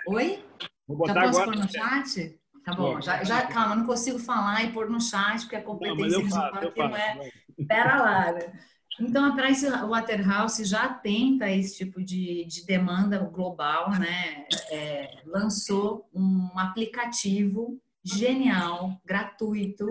Oi? 0.09 0.45
Vou 0.87 0.97
botar 0.97 1.15
já 1.15 1.21
posso 1.21 1.41
agora 1.43 1.57
pôr 1.57 1.65
no 1.65 1.71
chat? 1.71 2.09
chat? 2.09 2.41
Tá 2.65 2.75
bom, 2.75 3.01
já, 3.01 3.25
já, 3.25 3.47
calma, 3.47 3.77
não 3.77 3.87
consigo 3.87 4.19
falar 4.19 4.63
e 4.65 4.73
pôr 4.73 4.91
no 4.91 5.01
chat, 5.01 5.41
porque 5.41 5.57
a 5.57 5.63
competência 5.63 6.19
digital 6.19 6.55
aqui 6.55 6.79
não 6.79 6.97
é. 6.97 7.31
Pera 7.67 8.03
lá. 8.03 8.33
Né? 8.33 8.53
Então, 9.01 9.25
a 9.25 9.37
Price 9.37 9.69
Waterhouse 9.69 10.65
já 10.65 10.85
atenta 10.85 11.45
a 11.45 11.51
esse 11.51 11.79
tipo 11.79 12.03
de, 12.03 12.45
de 12.47 12.67
demanda 12.67 13.19
global, 13.19 13.91
né? 13.91 14.47
É, 14.71 15.23
lançou 15.25 16.09
um 16.13 16.59
aplicativo 16.59 17.81
genial, 18.05 19.01
gratuito, 19.05 19.87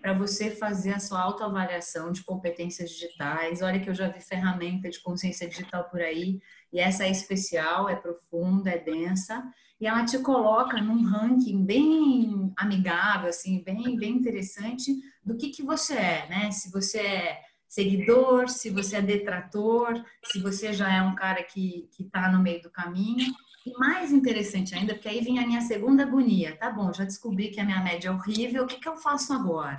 para 0.00 0.12
você 0.12 0.50
fazer 0.50 0.92
a 0.92 1.00
sua 1.00 1.20
autoavaliação 1.20 2.12
de 2.12 2.22
competências 2.22 2.90
digitais. 2.90 3.62
Olha 3.62 3.80
que 3.80 3.88
eu 3.88 3.94
já 3.94 4.08
vi 4.08 4.20
ferramenta 4.20 4.88
de 4.88 5.00
consciência 5.00 5.48
digital 5.48 5.84
por 5.84 6.00
aí 6.00 6.38
e 6.72 6.78
essa 6.78 7.04
é 7.04 7.10
especial, 7.10 7.88
é 7.88 7.96
profunda, 7.96 8.70
é 8.70 8.78
densa, 8.78 9.42
e 9.80 9.86
ela 9.86 10.04
te 10.04 10.18
coloca 10.18 10.80
num 10.80 11.04
ranking 11.04 11.64
bem 11.64 12.52
amigável, 12.56 13.28
assim, 13.28 13.62
bem, 13.62 13.96
bem 13.96 14.12
interessante 14.12 14.94
do 15.24 15.36
que, 15.36 15.50
que 15.50 15.62
você 15.62 15.94
é, 15.94 16.28
né? 16.28 16.50
Se 16.50 16.70
você 16.70 16.98
é 16.98 17.42
seguidor, 17.68 18.48
se 18.48 18.70
você 18.70 18.96
é 18.96 19.02
detrator, 19.02 20.02
se 20.24 20.40
você 20.40 20.72
já 20.72 20.90
é 20.92 21.02
um 21.02 21.14
cara 21.14 21.42
que 21.42 21.88
está 21.98 22.30
no 22.30 22.42
meio 22.42 22.62
do 22.62 22.70
caminho. 22.70 23.34
E 23.66 23.72
mais 23.78 24.12
interessante 24.12 24.76
ainda, 24.76 24.94
porque 24.94 25.08
aí 25.08 25.20
vem 25.20 25.40
a 25.40 25.46
minha 25.46 25.60
segunda 25.60 26.04
agonia. 26.04 26.56
Tá 26.56 26.70
bom, 26.70 26.92
já 26.92 27.02
descobri 27.02 27.48
que 27.48 27.60
a 27.60 27.64
minha 27.64 27.82
média 27.82 28.08
é 28.08 28.12
horrível, 28.12 28.62
o 28.62 28.66
que, 28.66 28.78
que 28.78 28.88
eu 28.88 28.96
faço 28.96 29.32
agora? 29.32 29.78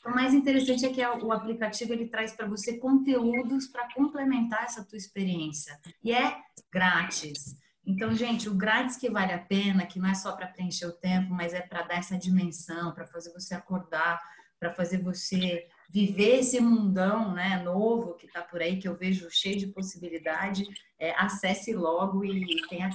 Então, 0.00 0.10
o 0.10 0.14
mais 0.14 0.32
interessante 0.32 0.86
é 0.86 0.88
que 0.88 1.04
o 1.04 1.30
aplicativo 1.30 1.92
ele 1.92 2.08
traz 2.08 2.32
para 2.32 2.46
você 2.46 2.78
conteúdos 2.78 3.66
para 3.66 3.92
complementar 3.92 4.64
essa 4.64 4.82
tua 4.82 4.96
experiência. 4.96 5.78
E 6.02 6.12
é 6.12 6.34
grátis. 6.72 7.54
Então, 7.86 8.12
gente, 8.14 8.48
o 8.48 8.54
grátis 8.54 8.96
que 8.96 9.08
vale 9.08 9.32
a 9.32 9.38
pena, 9.38 9.86
que 9.86 10.00
não 10.00 10.08
é 10.08 10.14
só 10.14 10.32
para 10.32 10.48
preencher 10.48 10.86
o 10.86 10.92
tempo, 10.92 11.32
mas 11.32 11.54
é 11.54 11.60
para 11.60 11.82
dar 11.82 11.98
essa 11.98 12.18
dimensão, 12.18 12.92
para 12.92 13.06
fazer 13.06 13.32
você 13.32 13.54
acordar, 13.54 14.20
para 14.58 14.72
fazer 14.72 14.98
você 14.98 15.68
viver 15.88 16.40
esse 16.40 16.58
mundão 16.58 17.32
né, 17.32 17.62
novo 17.62 18.14
que 18.14 18.26
está 18.26 18.42
por 18.42 18.60
aí, 18.60 18.78
que 18.78 18.88
eu 18.88 18.96
vejo 18.96 19.30
cheio 19.30 19.56
de 19.56 19.68
possibilidade, 19.68 20.66
é, 20.98 21.12
acesse 21.12 21.72
logo 21.72 22.24
e 22.24 22.44
tenha 22.68 22.90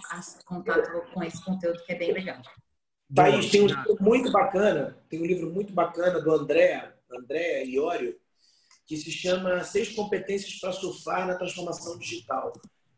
contato 0.46 0.92
com 1.14 1.24
esse 1.24 1.44
conteúdo 1.44 1.82
que 1.86 1.94
é 1.94 1.96
bem 1.96 2.12
legal. 2.12 2.42
Thaís, 3.14 3.50
tem 3.50 3.62
um 3.62 3.68
livro 3.68 3.98
muito 4.00 4.32
bacana, 4.32 4.98
tem 5.10 5.22
um 5.22 5.26
livro 5.26 5.50
muito 5.52 5.74
bacana 5.74 6.20
do 6.20 6.32
André, 6.34 6.94
André 7.10 7.64
Iorio, 7.66 8.18
que 8.86 8.98
se 8.98 9.12
chama 9.12 9.64
Seis 9.64 9.90
Competências 9.96 10.60
para 10.60 10.72
Surfar 10.74 11.28
na 11.28 11.36
Transformação 11.36 11.98
Digital. 11.98 12.52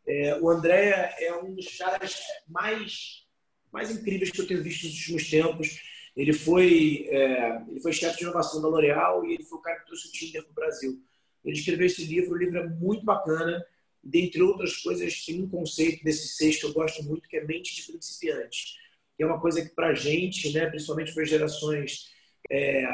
É, 0.06 0.40
o 0.40 0.50
André 0.50 1.16
é 1.20 1.34
um 1.36 1.54
dos 1.54 1.78
caras 1.78 2.22
mais, 2.48 3.26
mais 3.72 3.90
incríveis 3.90 4.32
que 4.32 4.42
eu 4.42 4.48
tenho 4.48 4.64
visto 4.64 4.86
nos 4.86 5.00
últimos 5.00 5.30
tempos 5.30 5.80
ele 6.16 6.32
foi, 6.32 7.08
é, 7.10 7.62
ele 7.68 7.80
foi 7.80 7.92
chefe 7.92 8.18
de 8.18 8.24
inovação 8.24 8.62
da 8.62 8.68
L'Oréal 8.68 9.26
e 9.26 9.34
ele 9.34 9.44
foi 9.44 9.58
o 9.58 9.62
cara 9.62 9.80
que 9.80 9.88
trouxe 9.88 10.08
o 10.08 10.12
Tinder 10.12 10.44
para 10.44 10.52
o 10.52 10.56
Brasil. 10.56 11.02
Ele 11.44 11.58
escreveu 11.58 11.86
esse 11.86 12.06
livro, 12.06 12.34
o 12.34 12.38
livro 12.38 12.60
é 12.60 12.70
muito 12.70 13.04
bacana. 13.04 13.66
Dentre 14.04 14.42
outras 14.42 14.78
coisas, 14.78 15.26
tem 15.26 15.42
um 15.42 15.50
conceito 15.50 16.04
desses 16.04 16.38
seis 16.38 16.58
que 16.58 16.66
eu 16.66 16.74
gosto 16.74 17.04
muito, 17.04 17.28
que 17.28 17.38
é 17.38 17.44
mente 17.44 17.76
de 17.76 17.84
principiante. 17.84 18.78
Que 19.18 19.24
é 19.24 19.26
uma 19.26 19.40
coisa 19.40 19.62
que 19.62 19.74
para 19.74 19.88
a 19.88 19.94
gente, 19.96 20.54
né, 20.54 20.68
principalmente 20.68 21.14
para 21.14 21.26
gerações 21.26 22.12
é, 22.50 22.86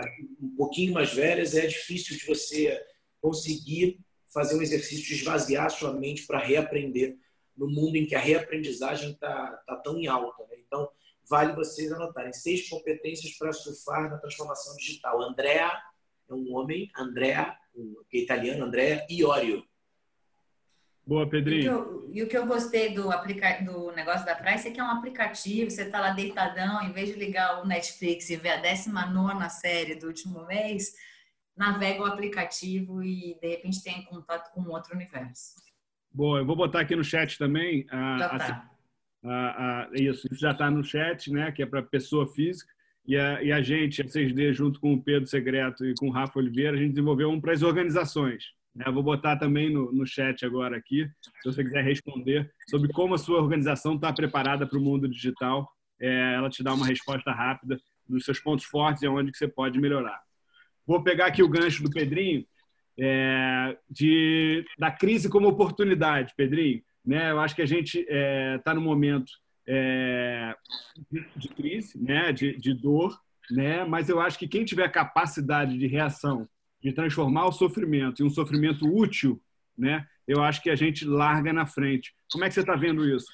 um 0.42 0.56
pouquinho 0.56 0.94
mais 0.94 1.14
velhas, 1.14 1.56
é 1.56 1.68
difícil 1.68 2.18
de 2.18 2.26
você 2.26 2.82
conseguir 3.22 4.00
fazer 4.34 4.56
um 4.56 4.62
exercício 4.62 5.06
de 5.06 5.16
esvaziar 5.16 5.70
sua 5.70 5.94
mente 5.94 6.26
para 6.26 6.40
reaprender 6.40 7.18
no 7.58 7.68
mundo 7.68 7.96
em 7.98 8.06
que 8.06 8.16
a 8.16 8.20
reaprendizagem 8.20 9.12
está 9.12 9.52
tá 9.66 9.76
tão 9.78 9.98
em 9.98 10.08
alta. 10.08 10.44
Né? 10.50 10.58
Então, 10.66 10.90
vale 11.30 11.54
vocês 11.54 11.92
anotarem. 11.92 12.32
Seis 12.32 12.70
competências 12.70 13.38
para 13.38 13.52
surfar 13.52 14.10
na 14.10 14.18
transformação 14.18 14.76
digital. 14.78 15.22
Andrea 15.22 15.72
é 16.30 16.34
um 16.34 16.56
homem, 16.56 16.90
Andrea, 16.98 17.56
que 18.10 18.18
é 18.18 18.22
italiano, 18.22 18.66
Andrea 18.66 19.06
Iorio. 19.10 19.64
Boa, 21.06 21.28
Pedrinho. 21.28 22.06
E 22.14 22.22
o, 22.22 22.26
e 22.26 22.28
que 22.28 22.38
eu, 22.38 22.46
gostei 22.46 22.94
do, 22.94 23.12
aplica, 23.12 23.64
do 23.64 23.92
negócio 23.94 24.26
da 24.26 24.36
Price 24.36 24.68
é 24.68 24.72
que 24.72 24.80
é 24.80 24.84
um 24.84 24.92
aplicativo, 24.92 25.72
você 25.72 25.82
está 25.82 26.00
lá 26.00 26.12
deitadão, 26.12 26.84
em 26.84 26.92
vez 26.92 27.10
de 27.10 27.16
ligar 27.16 27.64
o 27.64 27.68
Netflix 27.68 28.30
e 28.30 28.36
ver 28.36 28.52
a 28.52 28.58
19 28.58 29.50
série 29.50 29.96
do 29.96 30.06
último 30.06 30.46
mês, 30.46 30.94
navega 31.60 32.02
o 32.02 32.06
aplicativo 32.06 33.04
e 33.04 33.38
de 33.40 33.48
repente 33.50 33.84
tem 33.84 34.02
contato 34.06 34.52
com 34.54 34.62
outro 34.70 34.96
universo. 34.96 35.56
Boa, 36.12 36.40
eu 36.40 36.46
vou 36.46 36.56
botar 36.56 36.80
aqui 36.80 36.96
no 36.96 37.04
chat 37.04 37.38
também 37.38 37.86
a, 37.92 38.18
tá. 38.18 38.36
a 38.36 38.80
a, 39.22 39.90
isso, 39.94 40.28
isso 40.32 40.40
já 40.40 40.52
está 40.52 40.72
no 40.72 40.82
chat, 40.82 41.32
né? 41.32 41.52
Que 41.52 41.62
é 41.62 41.66
para 41.66 41.84
pessoa 41.84 42.26
física. 42.26 42.72
E 43.06 43.18
a, 43.18 43.44
e 43.44 43.52
a 43.52 43.62
gente, 43.62 44.02
a 44.02 44.06
6D, 44.06 44.54
junto 44.54 44.80
com 44.80 44.94
o 44.94 45.04
Pedro 45.04 45.28
Segreto 45.28 45.86
e 45.86 45.94
com 45.96 46.08
o 46.08 46.12
Rafa 46.12 46.40
Oliveira, 46.40 46.78
a 46.78 46.80
gente 46.80 46.92
desenvolveu 46.92 47.30
um 47.30 47.42
para 47.42 47.52
as 47.52 47.62
organizações. 47.62 48.46
Né? 48.74 48.86
vou 48.92 49.04
botar 49.04 49.36
também 49.36 49.70
no, 49.74 49.92
no 49.92 50.06
chat 50.06 50.46
agora 50.46 50.78
aqui, 50.78 51.10
se 51.42 51.52
você 51.52 51.64
quiser 51.64 51.84
responder, 51.84 52.50
sobre 52.70 52.94
como 52.94 53.16
a 53.16 53.18
sua 53.18 53.42
organização 53.42 53.96
está 53.96 54.14
preparada 54.14 54.66
para 54.66 54.78
o 54.78 54.82
mundo 54.82 55.10
digital. 55.10 55.68
É, 56.00 56.36
ela 56.36 56.50
te 56.50 56.64
dá 56.64 56.74
uma 56.74 56.86
resposta 56.86 57.32
rápida 57.32 57.78
dos 58.08 58.24
seus 58.24 58.40
pontos 58.40 58.64
fortes 58.64 59.04
e 59.04 59.08
onde 59.08 59.32
que 59.32 59.38
você 59.38 59.48
pode 59.48 59.80
melhorar. 59.80 60.22
Vou 60.90 61.04
pegar 61.04 61.28
aqui 61.28 61.44
o 61.44 61.48
gancho 61.48 61.84
do 61.84 61.92
Pedrinho, 61.92 62.44
é, 63.00 63.78
de, 63.88 64.66
da 64.76 64.90
crise 64.90 65.30
como 65.30 65.48
oportunidade, 65.48 66.34
Pedrinho. 66.36 66.82
Né? 67.06 67.30
Eu 67.30 67.40
acho 67.40 67.56
que 67.56 67.62
a 67.62 67.66
gente 67.68 68.00
está 68.00 68.12
é, 68.12 68.58
tá 68.58 68.74
no 68.74 68.82
momento 68.82 69.32
é, 69.68 70.52
de, 71.36 71.48
crise, 71.50 72.04
né? 72.04 72.32
de, 72.32 72.58
de 72.58 72.74
dor, 72.74 73.16
né? 73.52 73.86
mas 73.86 74.10
eu 74.10 74.20
acho 74.20 74.40
que 74.40 74.48
quem 74.48 74.66
tiver 74.66 74.90
capacidade 74.90 75.78
de 75.78 75.86
reação, 75.86 76.50
de 76.82 76.92
transformar 76.92 77.46
o 77.46 77.52
sofrimento 77.52 78.24
em 78.24 78.26
um 78.26 78.32
sofrimento 78.32 78.88
útil, 78.88 79.40
né? 79.78 80.08
eu 80.28 80.42
acho 80.42 80.60
que 80.60 80.72
a 80.72 80.76
gente 80.76 81.06
larga 81.06 81.54
na 81.54 81.68
frente. 81.68 82.16
Como 82.32 82.44
é 82.44 82.48
que 82.48 82.56
você 82.56 82.62
está 82.62 82.76
vendo 82.76 83.08
isso? 83.08 83.32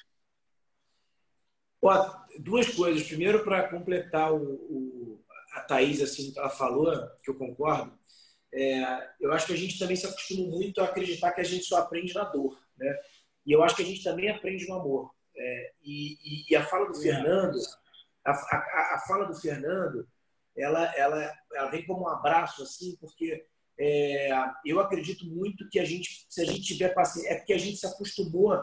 duas 2.38 2.68
coisas. 2.74 3.06
Primeiro, 3.08 3.42
para 3.44 3.66
completar 3.66 4.30
o, 4.30 4.42
o, 4.42 5.25
a 5.56 5.60
Thaís, 5.62 6.02
assim, 6.02 6.32
que 6.32 6.38
ela 6.38 6.50
falou, 6.50 6.92
que 7.22 7.30
eu 7.30 7.34
concordo, 7.34 7.98
é, 8.52 9.10
eu 9.20 9.32
acho 9.32 9.46
que 9.46 9.54
a 9.54 9.56
gente 9.56 9.78
também 9.78 9.96
se 9.96 10.06
acostuma 10.06 10.48
muito 10.48 10.80
a 10.80 10.84
acreditar 10.84 11.32
que 11.32 11.40
a 11.40 11.44
gente 11.44 11.64
só 11.64 11.78
aprende 11.78 12.14
na 12.14 12.24
dor. 12.24 12.58
Né? 12.76 12.98
E 13.44 13.52
eu 13.52 13.62
acho 13.62 13.74
que 13.74 13.82
a 13.82 13.86
gente 13.86 14.02
também 14.02 14.30
aprende 14.30 14.68
no 14.68 14.74
amor. 14.74 15.10
É, 15.34 15.72
e, 15.82 16.50
e, 16.50 16.56
a 16.56 16.64
fala 16.64 16.88
do 16.88 16.94
Fernando, 16.94 17.58
a, 18.24 18.32
a, 18.32 18.94
a, 18.96 19.04
fala 19.06 19.26
do 19.26 19.34
Fernando, 19.34 20.06
ela, 20.56 20.84
ela, 20.96 21.32
ela 21.54 21.70
vem 21.70 21.84
como 21.86 22.04
um 22.04 22.08
abraço, 22.08 22.62
assim, 22.62 22.96
porque 22.98 23.44
é, 23.78 24.30
eu 24.64 24.80
acredito 24.80 25.26
muito 25.26 25.68
que 25.68 25.78
a 25.78 25.84
gente, 25.84 26.26
se 26.28 26.40
a 26.40 26.44
gente 26.44 26.62
tiver 26.62 26.94
paciência, 26.94 27.30
é 27.30 27.34
porque 27.36 27.52
a 27.52 27.58
gente 27.58 27.76
se 27.76 27.86
acostumou, 27.86 28.58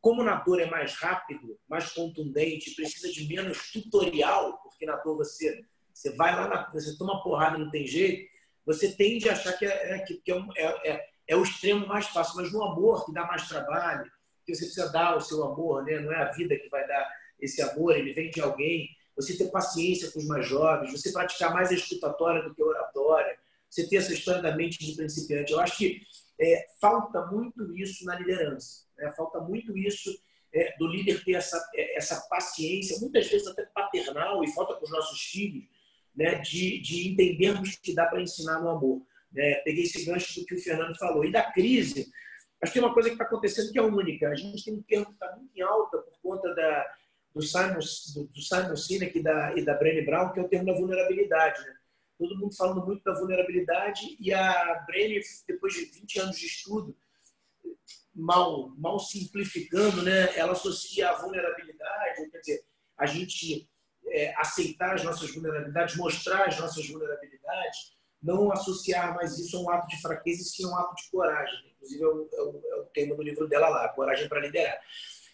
como 0.00 0.24
na 0.24 0.36
dor 0.36 0.60
é 0.60 0.66
mais 0.66 0.94
rápido, 0.94 1.56
mais 1.68 1.92
contundente, 1.92 2.74
precisa 2.74 3.12
de 3.12 3.28
menos 3.28 3.70
tutorial, 3.70 4.58
porque 4.62 4.84
na 4.86 4.96
dor 4.96 5.16
você, 5.16 5.64
você 6.00 6.10
vai 6.12 6.34
lá, 6.34 6.48
na, 6.48 6.70
você 6.72 6.96
toma 6.96 7.22
porrada 7.22 7.58
e 7.58 7.60
não 7.60 7.70
tem 7.70 7.86
jeito, 7.86 8.30
você 8.64 8.90
tende 8.90 9.28
a 9.28 9.32
achar 9.32 9.52
que 9.52 9.66
é, 9.66 9.96
é 9.96 9.98
que, 9.98 10.22
é, 10.26 10.34
é, 10.56 10.90
é, 10.90 11.08
é 11.28 11.36
o 11.36 11.42
extremo 11.42 11.86
mais 11.86 12.06
fácil, 12.06 12.36
mas 12.36 12.50
no 12.50 12.64
amor, 12.64 13.04
que 13.04 13.12
dá 13.12 13.26
mais 13.26 13.46
trabalho, 13.46 14.10
que 14.46 14.54
você 14.54 14.64
precisa 14.64 14.90
dar 14.90 15.14
o 15.16 15.20
seu 15.20 15.44
amor, 15.44 15.84
né? 15.84 16.00
não 16.00 16.10
é 16.10 16.22
a 16.22 16.32
vida 16.32 16.56
que 16.56 16.70
vai 16.70 16.86
dar 16.86 17.06
esse 17.38 17.60
amor, 17.60 17.96
ele 17.96 18.14
vem 18.14 18.30
de 18.30 18.40
alguém. 18.40 18.88
Você 19.14 19.36
ter 19.36 19.50
paciência 19.50 20.10
com 20.10 20.20
os 20.20 20.26
mais 20.26 20.46
jovens, 20.46 20.90
você 20.90 21.12
praticar 21.12 21.52
mais 21.52 21.70
a 21.70 21.74
escutatória 21.74 22.42
do 22.42 22.54
que 22.54 22.62
a 22.62 22.66
oratória, 22.66 23.38
você 23.68 23.86
ter 23.86 23.96
essa 23.96 24.14
história 24.14 24.40
da 24.40 24.56
mente 24.56 24.78
de 24.78 24.96
principiante. 24.96 25.52
Eu 25.52 25.60
acho 25.60 25.76
que 25.76 26.00
é, 26.40 26.66
falta 26.80 27.26
muito 27.26 27.76
isso 27.76 28.06
na 28.06 28.18
liderança, 28.18 28.86
né? 28.96 29.10
falta 29.10 29.38
muito 29.40 29.76
isso 29.76 30.18
é, 30.54 30.74
do 30.78 30.86
líder 30.86 31.22
ter 31.22 31.34
essa, 31.34 31.62
é, 31.74 31.98
essa 31.98 32.22
paciência, 32.22 32.98
muitas 33.00 33.28
vezes 33.28 33.46
até 33.46 33.66
paternal, 33.66 34.42
e 34.42 34.50
falta 34.54 34.74
com 34.74 34.84
os 34.86 34.90
nossos 34.90 35.20
filhos, 35.20 35.64
né? 36.20 36.34
de, 36.36 36.78
de 36.80 37.08
entendermos 37.08 37.76
que 37.76 37.94
dá 37.94 38.04
para 38.04 38.20
ensinar 38.20 38.60
no 38.60 38.68
amor. 38.68 39.02
Né? 39.32 39.54
Peguei 39.64 39.84
esse 39.84 40.04
gancho 40.04 40.40
do 40.40 40.46
que 40.46 40.54
o 40.54 40.62
Fernando 40.62 40.96
falou. 40.98 41.24
E 41.24 41.32
da 41.32 41.50
crise, 41.50 42.10
Acho 42.62 42.74
que 42.74 42.78
tem 42.78 42.86
uma 42.86 42.92
coisa 42.92 43.08
que 43.08 43.14
está 43.14 43.24
acontecendo 43.24 43.72
que 43.72 43.78
é 43.78 43.82
única. 43.82 44.28
A 44.28 44.34
gente 44.34 44.62
tem 44.62 44.74
um 44.74 44.82
termo 44.82 45.06
que 45.06 45.12
está 45.12 45.34
muito 45.34 45.50
em 45.56 45.62
alta 45.62 45.96
por 45.96 46.12
conta 46.22 46.54
da, 46.54 46.94
do 47.34 47.40
Simon, 47.40 47.78
do, 48.14 48.24
do 48.26 48.42
Simon 48.42 48.76
Sinek 48.76 49.18
e 49.18 49.22
da, 49.22 49.54
e 49.56 49.64
da 49.64 49.74
Brené 49.74 50.02
Brown, 50.02 50.30
que 50.30 50.40
é 50.40 50.42
o 50.42 50.48
termo 50.48 50.66
da 50.66 50.74
vulnerabilidade. 50.74 51.58
Né? 51.62 51.74
Todo 52.18 52.38
mundo 52.38 52.54
falando 52.54 52.84
muito 52.84 53.02
da 53.02 53.14
vulnerabilidade 53.14 54.14
e 54.20 54.30
a 54.34 54.84
Brené, 54.86 55.20
depois 55.48 55.72
de 55.72 55.86
20 55.86 56.20
anos 56.20 56.38
de 56.38 56.44
estudo, 56.44 56.94
mal, 58.14 58.74
mal 58.76 58.98
simplificando, 58.98 60.02
né? 60.02 60.36
ela 60.36 60.52
associa 60.52 61.08
a 61.08 61.16
vulnerabilidade, 61.16 62.30
quer 62.30 62.38
dizer, 62.40 62.64
a 62.98 63.06
gente 63.06 63.69
é, 64.10 64.34
aceitar 64.36 64.94
as 64.94 65.04
nossas 65.04 65.32
vulnerabilidades, 65.32 65.96
mostrar 65.96 66.48
as 66.48 66.58
nossas 66.58 66.86
vulnerabilidades, 66.88 67.96
não 68.22 68.52
associar 68.52 69.14
mais 69.14 69.38
isso 69.38 69.56
a 69.56 69.60
um 69.60 69.70
ato 69.70 69.88
de 69.88 70.00
fraqueza, 70.00 70.42
e 70.42 70.44
sim 70.44 70.64
a 70.64 70.68
um 70.68 70.76
ato 70.76 70.94
de 70.94 71.10
coragem 71.10 71.70
inclusive 71.80 72.02
é 72.02 72.06
o, 72.06 72.28
é 72.32 72.42
o, 72.42 72.62
é 72.66 72.80
o 72.80 72.84
tema 72.86 73.14
do 73.14 73.22
livro 73.22 73.48
dela 73.48 73.68
lá, 73.68 73.88
Coragem 73.88 74.28
para 74.28 74.40
Liderar. 74.40 74.78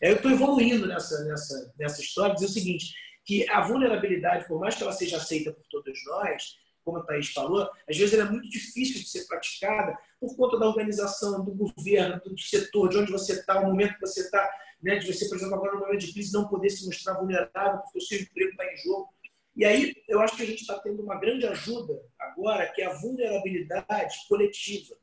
Eu 0.01 0.17
estou 0.17 0.31
evoluindo 0.31 0.87
nessa, 0.87 1.25
nessa, 1.25 1.75
nessa 1.79 2.01
história, 2.01 2.35
dizer 2.35 2.47
o 2.47 2.51
seguinte, 2.51 2.95
que 3.25 3.49
a 3.51 3.61
vulnerabilidade, 3.62 4.47
por 4.47 4.61
mais 4.61 4.77
que 4.77 4.83
ela 4.83 4.93
seja 4.93 5.17
aceita 5.17 5.53
por 5.53 5.65
todos 5.69 5.99
nós, 6.07 6.57
como 6.85 6.99
a 6.99 7.03
Thaís 7.03 7.33
falou, 7.33 7.69
às 7.89 7.97
vezes 7.97 8.15
ela 8.15 8.29
é 8.29 8.31
muito 8.31 8.49
difícil 8.49 9.01
de 9.01 9.09
ser 9.09 9.27
praticada 9.27 9.99
por 10.21 10.37
conta 10.37 10.59
da 10.59 10.69
organização, 10.69 11.45
do 11.45 11.53
governo, 11.53 12.21
do 12.25 12.39
setor, 12.39 12.89
de 12.89 12.99
onde 12.99 13.11
você 13.11 13.33
está, 13.33 13.61
o 13.61 13.67
momento 13.67 13.95
que 13.95 14.01
você 14.03 14.21
está, 14.21 14.49
né, 14.83 14.97
de 14.97 15.12
você, 15.12 15.29
por 15.29 15.37
exemplo, 15.37 15.55
agora 15.55 15.75
no 15.75 15.81
momento 15.81 16.07
de 16.07 16.12
crise, 16.12 16.33
não 16.33 16.49
poder 16.49 16.71
se 16.71 16.87
mostrar 16.87 17.15
vulnerável 17.15 17.81
porque 17.81 17.99
o 17.99 18.03
seu 18.03 18.21
emprego 18.21 18.51
está 18.51 18.73
em 18.73 18.77
jogo. 18.77 19.09
E 19.55 19.65
aí, 19.65 19.95
eu 20.07 20.21
acho 20.21 20.37
que 20.37 20.43
a 20.43 20.47
gente 20.47 20.61
está 20.61 20.79
tendo 20.79 21.03
uma 21.03 21.19
grande 21.19 21.47
ajuda 21.47 21.95
agora, 22.19 22.71
que 22.73 22.83
é 22.83 22.87
a 22.87 22.95
vulnerabilidade 22.95 24.17
coletiva. 24.29 24.95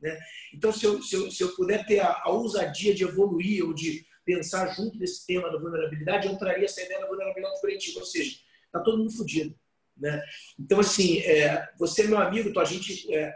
Né? 0.00 0.18
Então, 0.54 0.72
se 0.72 0.86
eu, 0.86 1.02
se, 1.02 1.14
eu, 1.14 1.30
se 1.30 1.42
eu 1.42 1.54
puder 1.54 1.84
ter 1.84 2.00
a, 2.00 2.22
a 2.24 2.30
ousadia 2.30 2.94
de 2.94 3.04
evoluir 3.04 3.64
ou 3.66 3.74
de 3.74 4.06
pensar 4.24 4.74
junto 4.74 4.98
desse 4.98 5.26
tema 5.26 5.50
da 5.50 5.58
vulnerabilidade, 5.58 6.26
eu 6.26 6.38
traria 6.38 6.64
essa 6.64 6.82
ideia 6.82 7.00
da 7.00 7.06
vulnerabilidade 7.06 7.60
coletiva, 7.60 8.00
ou 8.00 8.06
seja, 8.06 8.38
está 8.66 8.80
todo 8.80 8.98
mundo 8.98 9.12
fodido. 9.12 9.54
Né? 9.96 10.22
Então, 10.58 10.80
assim, 10.80 11.18
é, 11.20 11.68
você 11.78 12.02
é 12.02 12.06
meu 12.06 12.18
amigo, 12.18 12.48
então 12.48 12.62
a 12.62 12.64
gente 12.64 13.12
é, 13.14 13.34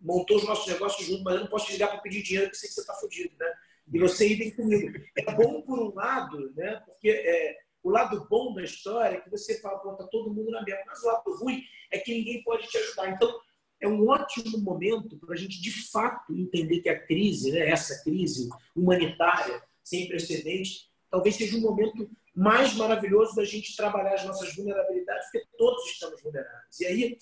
montou 0.00 0.36
os 0.36 0.44
nossos 0.44 0.66
negócios 0.66 1.06
juntos, 1.06 1.24
mas 1.24 1.34
eu 1.34 1.40
não 1.40 1.48
posso 1.48 1.66
te 1.66 1.72
ligar 1.72 1.88
para 1.88 2.00
pedir 2.00 2.22
dinheiro 2.22 2.46
porque 2.46 2.58
sei 2.58 2.68
que 2.68 2.74
você 2.74 2.80
está 2.80 2.94
fodido. 2.94 3.34
Né? 3.38 3.52
E 3.92 3.98
você 3.98 4.28
idem 4.28 4.50
comigo. 4.54 4.98
É 5.16 5.32
bom 5.34 5.62
por 5.62 5.78
um 5.78 5.94
lado, 5.94 6.52
né? 6.54 6.82
porque 6.86 7.10
é, 7.10 7.56
o 7.82 7.90
lado 7.90 8.26
bom 8.28 8.52
da 8.52 8.64
história 8.64 9.16
é 9.16 9.20
que 9.20 9.30
você 9.30 9.60
fala, 9.60 9.78
pô, 9.78 9.92
está 9.92 10.06
todo 10.08 10.34
mundo 10.34 10.50
na 10.50 10.62
mesma, 10.62 10.82
mas 10.86 11.02
o 11.02 11.06
lado 11.06 11.36
ruim 11.36 11.62
é 11.90 11.98
que 11.98 12.12
ninguém 12.12 12.42
pode 12.42 12.66
te 12.66 12.76
ajudar. 12.78 13.10
Então, 13.10 13.32
é 13.80 13.86
um 13.86 14.08
ótimo 14.08 14.58
momento 14.58 15.16
para 15.18 15.34
a 15.34 15.36
gente, 15.36 15.60
de 15.60 15.70
fato, 15.90 16.34
entender 16.34 16.80
que 16.80 16.88
a 16.88 16.98
crise, 17.06 17.52
né, 17.52 17.68
essa 17.68 18.02
crise 18.02 18.48
humanitária 18.74 19.62
sem 19.84 20.08
precedentes, 20.08 20.90
talvez 21.10 21.36
seja 21.36 21.56
um 21.56 21.60
momento 21.60 22.10
mais 22.34 22.74
maravilhoso 22.74 23.36
da 23.36 23.44
gente 23.44 23.76
trabalhar 23.76 24.14
as 24.14 24.24
nossas 24.24 24.54
vulnerabilidades, 24.54 25.30
porque 25.30 25.46
todos 25.56 25.84
estamos 25.86 26.20
vulneráveis. 26.22 26.80
E 26.80 26.86
aí, 26.86 27.18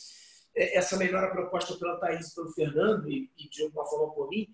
é, 0.57 0.79
essa 0.79 0.96
melhora 0.96 1.31
proposta 1.31 1.77
pela 1.77 1.98
Thaís 1.98 2.29
e 2.29 2.35
pelo 2.35 2.53
Fernando, 2.53 3.11
e, 3.11 3.31
e 3.37 3.48
de 3.48 3.62
alguma 3.64 3.85
forma 3.85 4.14
por 4.14 4.29
mim, 4.31 4.48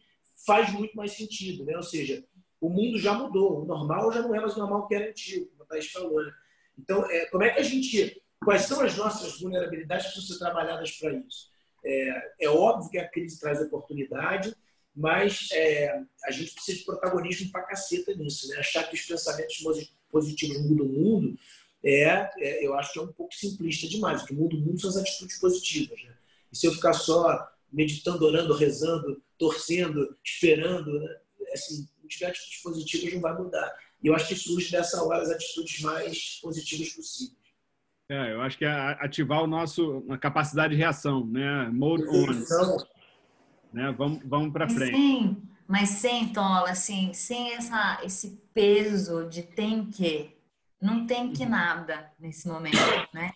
faz 0.46 0.72
muito 0.72 0.96
mais 0.96 1.12
sentido. 1.12 1.64
Né? 1.64 1.76
Ou 1.76 1.83
seja, 1.83 2.24
o 2.61 2.68
mundo 2.68 2.98
já 2.98 3.14
mudou, 3.14 3.62
o 3.62 3.64
normal 3.64 4.12
já 4.12 4.22
não 4.22 4.35
é 4.35 4.40
mais 4.40 4.57
o 4.57 4.59
normal 4.59 4.87
que 4.87 4.94
era 4.94 5.09
antigo, 5.09 5.46
como 5.46 5.62
a 5.62 5.66
Thaís 5.66 5.90
falou. 5.90 6.22
Né? 6.22 6.33
Então, 6.79 7.05
é, 7.11 7.26
como 7.26 7.44
é 7.44 7.50
que 7.50 7.61
a 7.61 7.62
gente. 7.62 8.22
Quais 8.42 8.62
são 8.62 8.81
as 8.81 8.96
nossas 8.96 9.38
vulnerabilidades 9.38 10.07
que 10.07 10.12
precisam 10.12 10.38
ser 10.38 10.44
trabalhadas 10.44 10.90
para 10.92 11.12
isso? 11.12 11.50
É, 11.85 12.33
é 12.40 12.48
óbvio 12.48 12.90
que 12.90 12.98
a 12.98 13.07
crise 13.07 13.38
traz 13.38 13.61
oportunidade, 13.61 14.55
mas 14.94 15.48
é, 15.53 16.03
a 16.24 16.31
gente 16.31 16.55
precisa 16.55 16.79
de 16.79 16.85
protagonismo 16.85 17.50
para 17.53 17.62
caceta 17.64 18.14
nisso. 18.14 18.48
Né? 18.48 18.57
Achar 18.57 18.85
que 18.85 18.94
os 18.94 19.03
pensamentos 19.03 19.62
positivos 20.11 20.59
mudam 20.62 20.87
o 20.87 20.88
mundo, 20.88 21.38
é, 21.83 22.31
é, 22.38 22.66
eu 22.66 22.74
acho 22.74 22.92
que 22.92 22.98
é 22.98 23.03
um 23.03 23.12
pouco 23.12 23.35
simplista 23.35 23.87
demais. 23.88 24.22
O 24.22 24.26
que 24.26 24.35
muda 24.35 24.57
o 24.57 24.61
mundo 24.61 24.81
são 24.81 24.90
as 24.90 24.96
atitudes 24.96 25.38
positivas. 25.38 26.03
Né? 26.03 26.14
E 26.53 26.57
se 26.57 26.66
eu 26.66 26.72
ficar 26.72 26.92
só 26.92 27.46
meditando, 27.72 28.24
orando, 28.24 28.54
rezando, 28.54 29.22
torcendo, 29.38 30.16
esperando, 30.24 30.98
né? 30.98 31.16
assim, 31.52 31.88
não 32.00 32.09
tiver 32.09 32.26
atitudes 32.26 32.62
positivas, 32.62 33.14
não 33.14 33.20
vai 33.20 33.37
mudar. 33.37 33.72
E 34.02 34.06
eu 34.09 34.14
acho 34.14 34.28
que 34.28 34.35
surge 34.35 34.70
dessa 34.70 35.02
hora 35.02 35.22
as 35.22 35.30
atitudes 35.30 35.80
mais 35.80 36.38
positivas 36.40 36.90
possíveis. 36.90 37.40
É, 38.09 38.33
eu 38.33 38.40
acho 38.40 38.59
que 38.59 38.64
é 38.64 38.70
ativar 38.70 39.42
o 39.42 39.46
nosso 39.46 40.04
a 40.09 40.18
capacidade 40.18 40.74
de 40.74 40.80
reação, 40.80 41.24
né? 41.26 41.68
Mode 41.72 42.02
on. 42.09 42.27
Né? 43.73 43.94
Vamos, 43.96 44.21
vamos 44.25 44.52
para 44.52 44.68
frente. 44.68 44.96
Sim, 44.96 45.42
mas 45.68 45.90
sem 45.90 46.33
tola, 46.33 46.71
assim, 46.71 47.12
sem 47.12 47.54
essa, 47.54 48.00
esse 48.02 48.42
peso 48.52 49.29
de 49.29 49.42
tem 49.42 49.87
que, 49.87 50.37
não 50.83 51.06
tem 51.06 51.33
que 51.33 51.46
nada 51.46 52.10
nesse 52.18 52.48
momento, 52.48 52.77
né? 53.14 53.33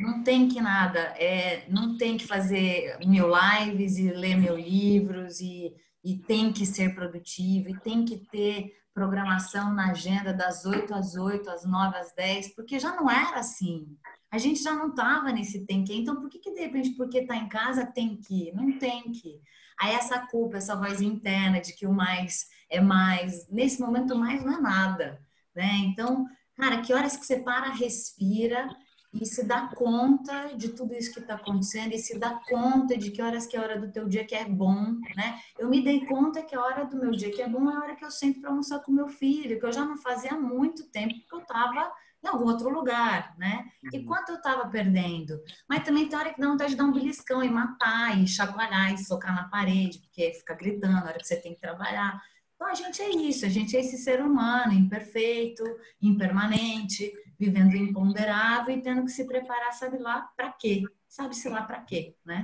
Não 0.00 0.22
tem 0.24 0.48
que 0.48 0.60
nada, 0.60 0.98
é, 1.16 1.68
não 1.68 1.96
tem 1.96 2.16
que 2.16 2.26
fazer 2.26 2.98
mil 3.06 3.28
lives 3.28 3.96
e 3.96 4.10
ler 4.10 4.36
mil 4.36 4.56
livros 4.56 5.40
e, 5.40 5.72
e 6.02 6.18
tem 6.18 6.52
que 6.52 6.66
ser 6.66 6.94
produtivo 6.94 7.68
e 7.68 7.78
tem 7.78 8.04
que 8.04 8.16
ter 8.16 8.72
programação 8.92 9.72
na 9.72 9.90
agenda 9.90 10.32
das 10.32 10.64
8 10.64 10.92
às 10.94 11.14
8, 11.14 11.48
às 11.48 11.64
9 11.64 11.96
às 11.96 12.12
10, 12.12 12.54
porque 12.54 12.78
já 12.78 12.94
não 12.94 13.08
era 13.10 13.38
assim. 13.38 13.86
A 14.30 14.38
gente 14.38 14.62
já 14.62 14.74
não 14.74 14.88
estava 14.90 15.30
nesse 15.30 15.64
tem 15.64 15.84
que. 15.84 15.94
Então, 15.94 16.20
por 16.20 16.28
que, 16.28 16.38
que 16.40 16.52
de 16.52 16.60
repente, 16.60 16.90
porque 16.90 17.18
está 17.18 17.36
em 17.36 17.48
casa, 17.48 17.86
tem 17.86 18.16
que? 18.16 18.52
Não 18.52 18.76
tem 18.78 19.12
que. 19.12 19.40
Aí 19.78 19.94
essa 19.94 20.26
culpa, 20.26 20.56
essa 20.56 20.76
voz 20.76 21.00
interna 21.00 21.60
de 21.60 21.72
que 21.72 21.86
o 21.86 21.92
mais 21.92 22.46
é 22.70 22.80
mais, 22.80 23.48
nesse 23.48 23.80
momento 23.80 24.16
mais 24.16 24.44
não 24.44 24.54
é 24.58 24.60
nada. 24.60 25.20
né? 25.54 25.72
Então, 25.84 26.26
cara, 26.56 26.80
que 26.80 26.92
horas 26.92 27.16
que 27.16 27.24
você 27.24 27.40
para, 27.40 27.72
respira 27.72 28.68
e 29.14 29.24
se 29.24 29.44
dá 29.44 29.68
conta 29.68 30.56
de 30.56 30.70
tudo 30.70 30.94
isso 30.94 31.12
que 31.12 31.20
está 31.20 31.34
acontecendo 31.34 31.92
e 31.92 31.98
se 31.98 32.18
dá 32.18 32.40
conta 32.48 32.96
de 32.96 33.10
que 33.10 33.22
horas 33.22 33.46
que 33.46 33.56
é 33.56 33.60
a 33.60 33.62
hora 33.62 33.80
do 33.80 33.90
teu 33.90 34.08
dia 34.08 34.24
que 34.24 34.34
é 34.34 34.44
bom, 34.44 34.96
né? 35.16 35.38
Eu 35.58 35.68
me 35.68 35.82
dei 35.82 36.04
conta 36.04 36.42
que 36.42 36.54
a 36.54 36.60
hora 36.60 36.84
do 36.84 36.96
meu 36.96 37.12
dia 37.12 37.30
que 37.30 37.40
é 37.40 37.48
bom 37.48 37.70
é 37.70 37.76
a 37.76 37.80
hora 37.80 37.96
que 37.96 38.04
eu 38.04 38.10
sento 38.10 38.40
para 38.40 38.50
almoçar 38.50 38.80
com 38.80 38.90
meu 38.90 39.08
filho, 39.08 39.58
que 39.58 39.66
eu 39.66 39.72
já 39.72 39.84
não 39.84 39.96
fazia 39.96 40.32
há 40.32 40.38
muito 40.38 40.84
tempo, 40.90 41.14
porque 41.14 41.34
eu 41.34 41.40
estava 41.40 41.92
em 42.24 42.28
algum 42.28 42.46
outro 42.46 42.70
lugar, 42.70 43.34
né? 43.38 43.66
E 43.92 43.98
uhum. 43.98 44.06
quanto 44.06 44.30
eu 44.30 44.36
estava 44.36 44.66
perdendo? 44.68 45.38
Mas 45.68 45.84
também 45.84 46.08
tem 46.08 46.18
hora 46.18 46.32
que 46.32 46.40
dá 46.40 46.48
vontade 46.48 46.70
de 46.70 46.76
dar 46.76 46.84
um 46.84 46.92
beliscão 46.92 47.44
e 47.44 47.50
matar, 47.50 48.18
e 48.18 48.26
chacoalhar, 48.26 48.94
e 48.94 48.98
socar 48.98 49.34
na 49.34 49.48
parede, 49.48 49.98
porque 49.98 50.32
fica 50.32 50.54
gritando 50.54 50.94
na 50.94 51.04
hora 51.04 51.18
que 51.18 51.26
você 51.26 51.36
tem 51.36 51.54
que 51.54 51.60
trabalhar. 51.60 52.20
Então 52.54 52.68
a 52.68 52.74
gente 52.74 53.02
é 53.02 53.10
isso, 53.10 53.44
a 53.44 53.48
gente 53.48 53.76
é 53.76 53.80
esse 53.80 53.98
ser 53.98 54.22
humano 54.22 54.72
imperfeito, 54.72 55.62
impermanente, 56.00 57.12
vivendo 57.38 57.76
imponderável 57.76 58.76
e 58.76 58.80
tendo 58.80 59.04
que 59.04 59.10
se 59.10 59.26
preparar, 59.26 59.72
sabe 59.72 59.98
lá 59.98 60.22
para 60.36 60.52
quê? 60.52 60.82
Sabe-se 61.08 61.48
lá 61.48 61.62
para 61.62 61.80
quê, 61.80 62.14
né? 62.24 62.42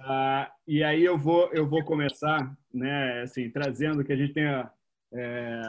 Ah, 0.00 0.50
e 0.66 0.82
aí 0.82 1.04
eu 1.04 1.18
vou 1.18 1.50
eu 1.52 1.66
vou 1.66 1.84
começar, 1.84 2.56
né, 2.72 3.22
assim, 3.22 3.50
trazendo 3.50 4.04
que 4.04 4.12
a 4.12 4.16
gente 4.16 4.32
tenha 4.32 4.70
é, 5.12 5.62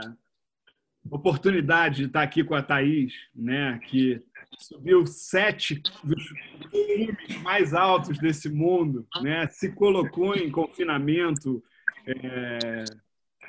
oportunidade 1.10 1.98
de 1.98 2.06
estar 2.06 2.22
aqui 2.22 2.44
com 2.44 2.56
a 2.56 2.62
Thaís, 2.62 3.14
né, 3.34 3.80
que 3.88 4.22
subiu 4.58 5.06
sete 5.06 5.82
dos 6.04 6.30
cumes 6.70 7.42
mais 7.42 7.74
altos 7.74 8.18
desse 8.20 8.50
mundo, 8.50 9.08
né, 9.22 9.48
se 9.48 9.72
colocou 9.74 10.36
em 10.36 10.52
confinamento 10.52 11.64
é, 12.06 12.84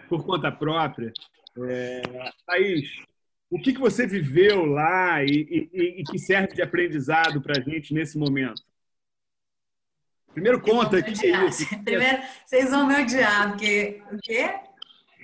por 0.09 0.25
conta 0.25 0.51
própria. 0.51 1.13
É, 1.69 2.03
Thaís, 2.47 2.89
o 3.51 3.59
que, 3.59 3.73
que 3.73 3.81
você 3.81 4.07
viveu 4.07 4.65
lá 4.65 5.25
e, 5.25 5.69
e, 5.73 6.01
e 6.01 6.05
que 6.05 6.19
serve 6.19 6.55
de 6.55 6.63
aprendizado 6.63 7.43
para 7.43 7.59
a 7.59 7.61
gente 7.61 7.93
nesse 7.93 8.17
momento? 8.17 8.63
Primeiro 10.33 10.61
conta 10.61 11.03
que 11.03 11.27
é 11.27 11.47
isso. 11.47 11.67
Primeiro, 11.85 12.23
vocês 12.47 12.71
vão 12.71 12.87
me 12.87 13.03
odiar, 13.03 13.49
porque 13.49 14.01
o 14.13 14.19
quê? 14.19 14.55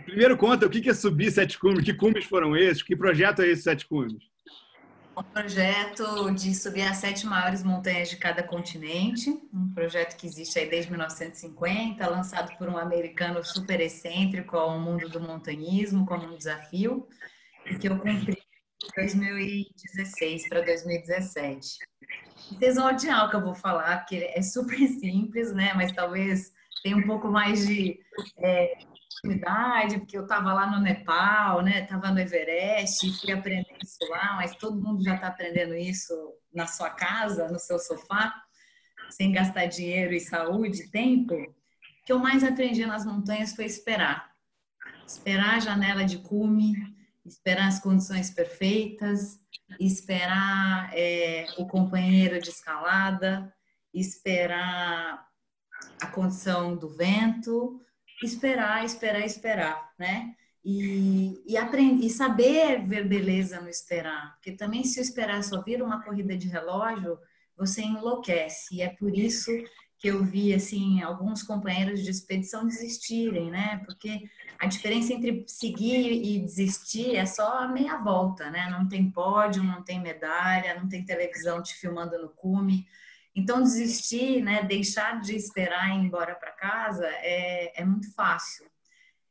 Primeiro 0.04 0.36
conta 0.36 0.66
o 0.66 0.70
que 0.70 0.90
é 0.90 0.94
subir 0.94 1.30
sete 1.30 1.56
cumes, 1.56 1.84
que 1.84 1.94
cumes 1.94 2.24
foram 2.24 2.56
esses, 2.56 2.82
que 2.82 2.96
projeto 2.96 3.42
é 3.42 3.48
esse 3.48 3.62
sete 3.62 3.86
cumes? 3.86 4.24
Um 5.16 5.22
projeto 5.22 6.30
de 6.32 6.54
subir 6.54 6.82
as 6.82 6.98
sete 6.98 7.24
maiores 7.24 7.62
montanhas 7.62 8.10
de 8.10 8.16
cada 8.16 8.42
continente, 8.42 9.30
um 9.54 9.72
projeto 9.72 10.16
que 10.16 10.26
existe 10.26 10.58
aí 10.58 10.68
desde 10.68 10.90
1950, 10.90 12.06
lançado 12.10 12.54
por 12.58 12.68
um 12.68 12.76
americano 12.76 13.42
super 13.42 13.80
excêntrico 13.80 14.56
ao 14.56 14.78
mundo 14.78 15.08
do 15.08 15.20
montanhismo 15.20 16.04
como 16.04 16.26
um 16.26 16.36
desafio 16.36 17.08
que 17.80 17.88
eu 17.88 17.98
cumpri 17.98 18.34
de 18.34 18.88
2016 18.94 20.48
para 20.48 20.62
2017. 20.62 21.78
Vocês 22.52 22.76
vão 22.76 22.86
odiar 22.86 23.26
o 23.26 23.30
que 23.30 23.36
eu 23.36 23.42
vou 23.42 23.54
falar, 23.54 23.98
porque 23.98 24.30
é 24.34 24.42
super 24.42 24.78
simples, 25.00 25.52
né? 25.52 25.72
Mas 25.74 25.92
talvez 25.92 26.52
tenha 26.82 26.96
um 26.96 27.06
pouco 27.06 27.28
mais 27.28 27.66
de 27.66 27.98
é, 28.38 28.78
intimidade, 29.24 29.98
porque 29.98 30.16
eu 30.16 30.22
estava 30.22 30.52
lá 30.52 30.70
no 30.70 30.80
Nepal, 30.80 31.62
né? 31.62 31.82
Estava 31.82 32.10
no 32.10 32.20
Everest, 32.20 33.20
fui 33.20 33.32
aprender 33.32 33.76
isso 33.82 33.98
lá, 34.10 34.36
mas 34.36 34.54
todo 34.56 34.80
mundo 34.80 35.02
já 35.02 35.16
está 35.16 35.28
aprendendo 35.28 35.74
isso 35.74 36.14
na 36.54 36.66
sua 36.66 36.90
casa, 36.90 37.48
no 37.48 37.58
seu 37.58 37.78
sofá, 37.78 38.32
sem 39.10 39.32
gastar 39.32 39.66
dinheiro 39.66 40.14
e 40.14 40.20
saúde, 40.20 40.90
tempo. 40.90 41.34
O 41.34 41.54
que 42.04 42.12
eu 42.12 42.18
mais 42.18 42.44
aprendi 42.44 42.86
nas 42.86 43.04
montanhas 43.04 43.54
foi 43.54 43.64
esperar. 43.64 44.30
Esperar 45.06 45.56
a 45.56 45.60
janela 45.60 46.04
de 46.04 46.18
cume, 46.18 46.95
esperar 47.26 47.68
as 47.68 47.80
condições 47.80 48.30
perfeitas, 48.30 49.38
esperar 49.80 50.90
é, 50.94 51.46
o 51.58 51.66
companheiro 51.66 52.40
de 52.40 52.50
escalada, 52.50 53.52
esperar 53.92 55.26
a 56.00 56.06
condição 56.08 56.76
do 56.76 56.88
vento, 56.88 57.80
esperar, 58.22 58.84
esperar, 58.84 59.24
esperar, 59.24 59.92
né? 59.98 60.34
E, 60.64 61.42
e, 61.46 61.56
aprender, 61.56 62.04
e 62.04 62.10
saber 62.10 62.84
ver 62.84 63.06
beleza 63.06 63.60
no 63.60 63.68
esperar, 63.68 64.34
porque 64.34 64.50
também 64.50 64.82
se 64.82 64.98
o 64.98 65.02
esperar 65.02 65.42
só 65.44 65.62
vira 65.62 65.84
uma 65.84 66.02
corrida 66.02 66.36
de 66.36 66.48
relógio, 66.48 67.18
você 67.56 67.82
enlouquece. 67.82 68.76
E 68.76 68.82
é 68.82 68.88
por 68.88 69.16
isso 69.16 69.50
que 69.98 70.08
eu 70.08 70.22
vi 70.22 70.52
assim 70.52 71.02
alguns 71.02 71.42
companheiros 71.42 72.02
de 72.02 72.10
expedição 72.10 72.66
desistirem, 72.66 73.50
né? 73.50 73.82
Porque 73.86 74.28
a 74.58 74.66
diferença 74.66 75.12
entre 75.12 75.44
seguir 75.46 76.12
e 76.12 76.38
desistir 76.40 77.16
é 77.16 77.24
só 77.24 77.60
a 77.60 77.68
meia 77.68 77.96
volta, 77.96 78.50
né? 78.50 78.68
Não 78.70 78.86
tem 78.88 79.10
pódio, 79.10 79.62
não 79.62 79.82
tem 79.82 80.00
medalha, 80.00 80.78
não 80.78 80.88
tem 80.88 81.04
televisão 81.04 81.62
te 81.62 81.74
filmando 81.74 82.18
no 82.20 82.28
cume. 82.28 82.86
Então 83.34 83.62
desistir, 83.62 84.42
né? 84.42 84.62
Deixar 84.62 85.20
de 85.20 85.34
esperar 85.34 85.88
e 85.90 85.94
ir 85.94 86.04
embora 86.04 86.34
para 86.34 86.52
casa 86.52 87.06
é, 87.06 87.80
é 87.80 87.84
muito 87.84 88.12
fácil. 88.14 88.66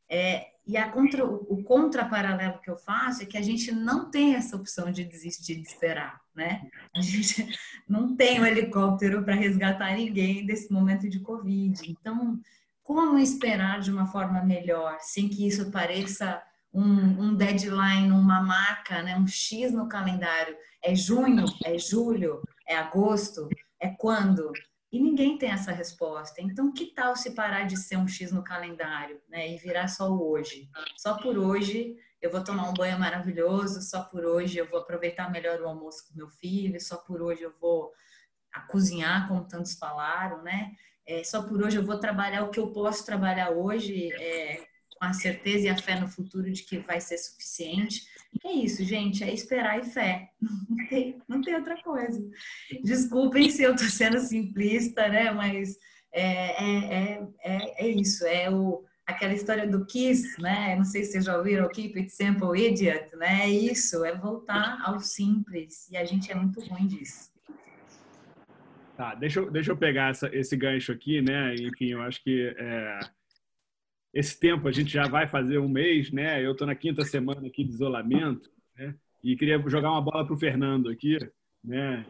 É, 0.09 0.55
e 0.68 0.78
a 0.78 0.89
contra, 0.89 1.24
o 1.24 1.63
contraparalelo 1.63 2.59
que 2.59 2.70
eu 2.70 2.78
faço 2.78 3.22
é 3.22 3.26
que 3.26 3.38
a 3.38 3.41
gente 3.41 3.72
não 3.72 4.09
tem 4.09 4.34
essa 4.34 4.55
opção 4.55 4.91
de 4.91 5.03
desistir 5.03 5.55
de 5.55 5.68
esperar, 5.68 6.20
né? 6.36 6.63
A 6.95 7.01
gente 7.01 7.47
não 7.88 8.16
tem 8.16 8.41
um 8.41 8.45
helicóptero 8.45 9.24
para 9.24 9.36
resgatar 9.36 9.95
ninguém 9.95 10.43
desse 10.43 10.72
momento 10.74 11.07
de 11.07 11.20
Covid. 11.20 11.80
Então, 11.88 12.39
como 12.82 13.20
esperar 13.20 13.80
de 13.80 13.91
uma 13.91 14.07
forma 14.07 14.43
melhor, 14.43 14.97
sem 15.01 15.30
que 15.30 15.47
isso 15.47 15.70
pareça 15.70 16.41
um, 16.74 16.82
um 16.82 17.36
deadline, 17.36 18.11
uma 18.11 18.41
marca, 18.41 19.03
né? 19.03 19.16
um 19.18 19.28
X 19.28 19.72
no 19.72 19.88
calendário? 19.88 20.55
É 20.84 20.95
junho? 20.95 21.45
É 21.63 21.78
julho? 21.78 22.41
É 22.68 22.76
agosto? 22.76 23.47
É 23.80 23.89
quando? 23.89 24.51
E 24.96 25.00
ninguém 25.02 25.38
tem 25.38 25.52
essa 25.52 25.74
resposta. 25.74 26.41
Então, 26.41 26.72
que 26.72 26.86
tal 26.86 27.18
se 27.18 27.32
parar 27.32 27.64
de 27.64 27.76
ser 27.76 27.98
um 27.98 28.08
X 28.08 28.32
no 28.32 28.41
calendário 28.41 29.22
né? 29.28 29.52
e 29.52 29.58
virar 29.58 29.89
só 29.89 30.10
o 30.10 30.32
hoje? 30.32 30.70
Só 30.96 31.18
por 31.18 31.38
hoje 31.38 31.98
eu 32.22 32.32
vou 32.32 32.41
tomar 32.41 32.70
um 32.70 32.74
banho 32.74 32.98
maravilhoso, 32.98 33.82
só 33.82 34.04
por 34.04 34.24
hoje 34.24 34.58
eu 34.58 34.66
vou 34.70 34.80
aproveitar 34.80 35.30
melhor 35.30 35.60
o 35.60 35.68
almoço 35.68 36.08
com 36.08 36.18
meu 36.18 36.30
filho, 36.30 36.80
só 36.80 36.96
por 36.96 37.22
hoje 37.22 37.41
eu 37.41 37.54
vou 37.60 37.91
cozinhar, 38.70 39.28
como 39.28 39.46
tantos 39.46 39.74
falaram, 39.74 40.41
né? 40.41 40.72
É, 41.06 41.26
só 41.26 41.43
por 41.43 41.62
hoje 41.62 41.76
eu 41.76 41.84
vou 41.84 42.00
trabalhar 42.00 42.46
o 42.46 42.50
que 42.50 42.60
eu 42.62 42.72
posso 42.72 43.06
trabalhar 43.06 43.50
hoje, 43.50 44.14
é, 44.14 44.66
com 44.98 45.06
a 45.06 45.12
certeza 45.12 45.66
e 45.66 45.70
a 45.70 45.78
fé 45.78 46.00
no 46.00 46.08
futuro 46.08 46.50
de 46.50 46.64
que 46.64 46.78
vai 46.78 47.02
ser 47.02 47.18
suficiente. 47.18 48.08
É 48.43 48.51
isso, 48.51 48.83
gente, 48.83 49.23
é 49.23 49.33
esperar 49.33 49.79
e 49.79 49.83
fé. 49.83 50.29
Não 50.69 50.88
tem, 50.88 51.21
não 51.27 51.41
tem 51.41 51.55
outra 51.55 51.81
coisa. 51.81 52.23
Desculpem 52.83 53.49
se 53.49 53.63
eu 53.63 53.73
estou 53.73 53.89
sendo 53.89 54.19
simplista, 54.19 55.07
né? 55.07 55.31
Mas 55.31 55.79
é, 56.11 56.63
é, 56.63 57.27
é, 57.43 57.86
é, 57.86 57.88
isso, 57.88 58.23
é 58.25 58.49
o, 58.51 58.83
aquela 59.05 59.33
história 59.33 59.67
do 59.67 59.86
Kiss, 59.86 60.39
né? 60.39 60.75
Não 60.75 60.83
sei 60.83 61.03
se 61.03 61.13
vocês 61.13 61.25
já 61.25 61.38
ouviram, 61.38 61.67
Keep 61.69 61.97
It 61.97 62.11
Simple 62.11 62.55
Idiot, 62.55 63.15
né? 63.15 63.45
É 63.45 63.49
isso, 63.49 64.05
é 64.05 64.15
voltar 64.15 64.79
ao 64.83 64.99
simples. 64.99 65.89
E 65.89 65.97
a 65.97 66.05
gente 66.05 66.31
é 66.31 66.36
muito 66.36 66.59
ruim 66.61 66.86
disso. 66.86 67.33
Tá, 68.95 69.15
deixa 69.15 69.39
eu, 69.39 69.51
deixa 69.51 69.71
eu 69.71 69.77
pegar 69.77 70.11
essa, 70.11 70.29
esse 70.33 70.55
gancho 70.55 70.91
aqui, 70.91 71.21
né? 71.21 71.55
Enfim, 71.55 71.88
eu 71.88 72.01
acho 72.01 72.23
que 72.23 72.55
é, 72.57 72.99
esse 74.16 74.39
tempo 74.39 74.66
a 74.66 74.72
gente 74.72 74.93
já 74.93 75.09
vai 75.09 75.28
fazer 75.28 75.57
um 75.57 75.68
mês, 75.68 76.09
né? 76.09 76.43
Eu 76.43 76.53
estou 76.53 76.66
na 76.66 76.74
quinta 76.74 77.03
semana 77.03 77.45
aqui 77.45 77.66
de 77.66 77.72
isolamento, 77.72 78.49
né? 78.78 78.95
E 79.22 79.36
queria 79.36 79.61
jogar 79.68 79.91
uma 79.91 80.01
bola 80.01 80.26
para 80.26 80.34
o 80.34 80.39
Fernando 80.39 80.89
aqui, 80.89 81.18
né? 81.61 82.05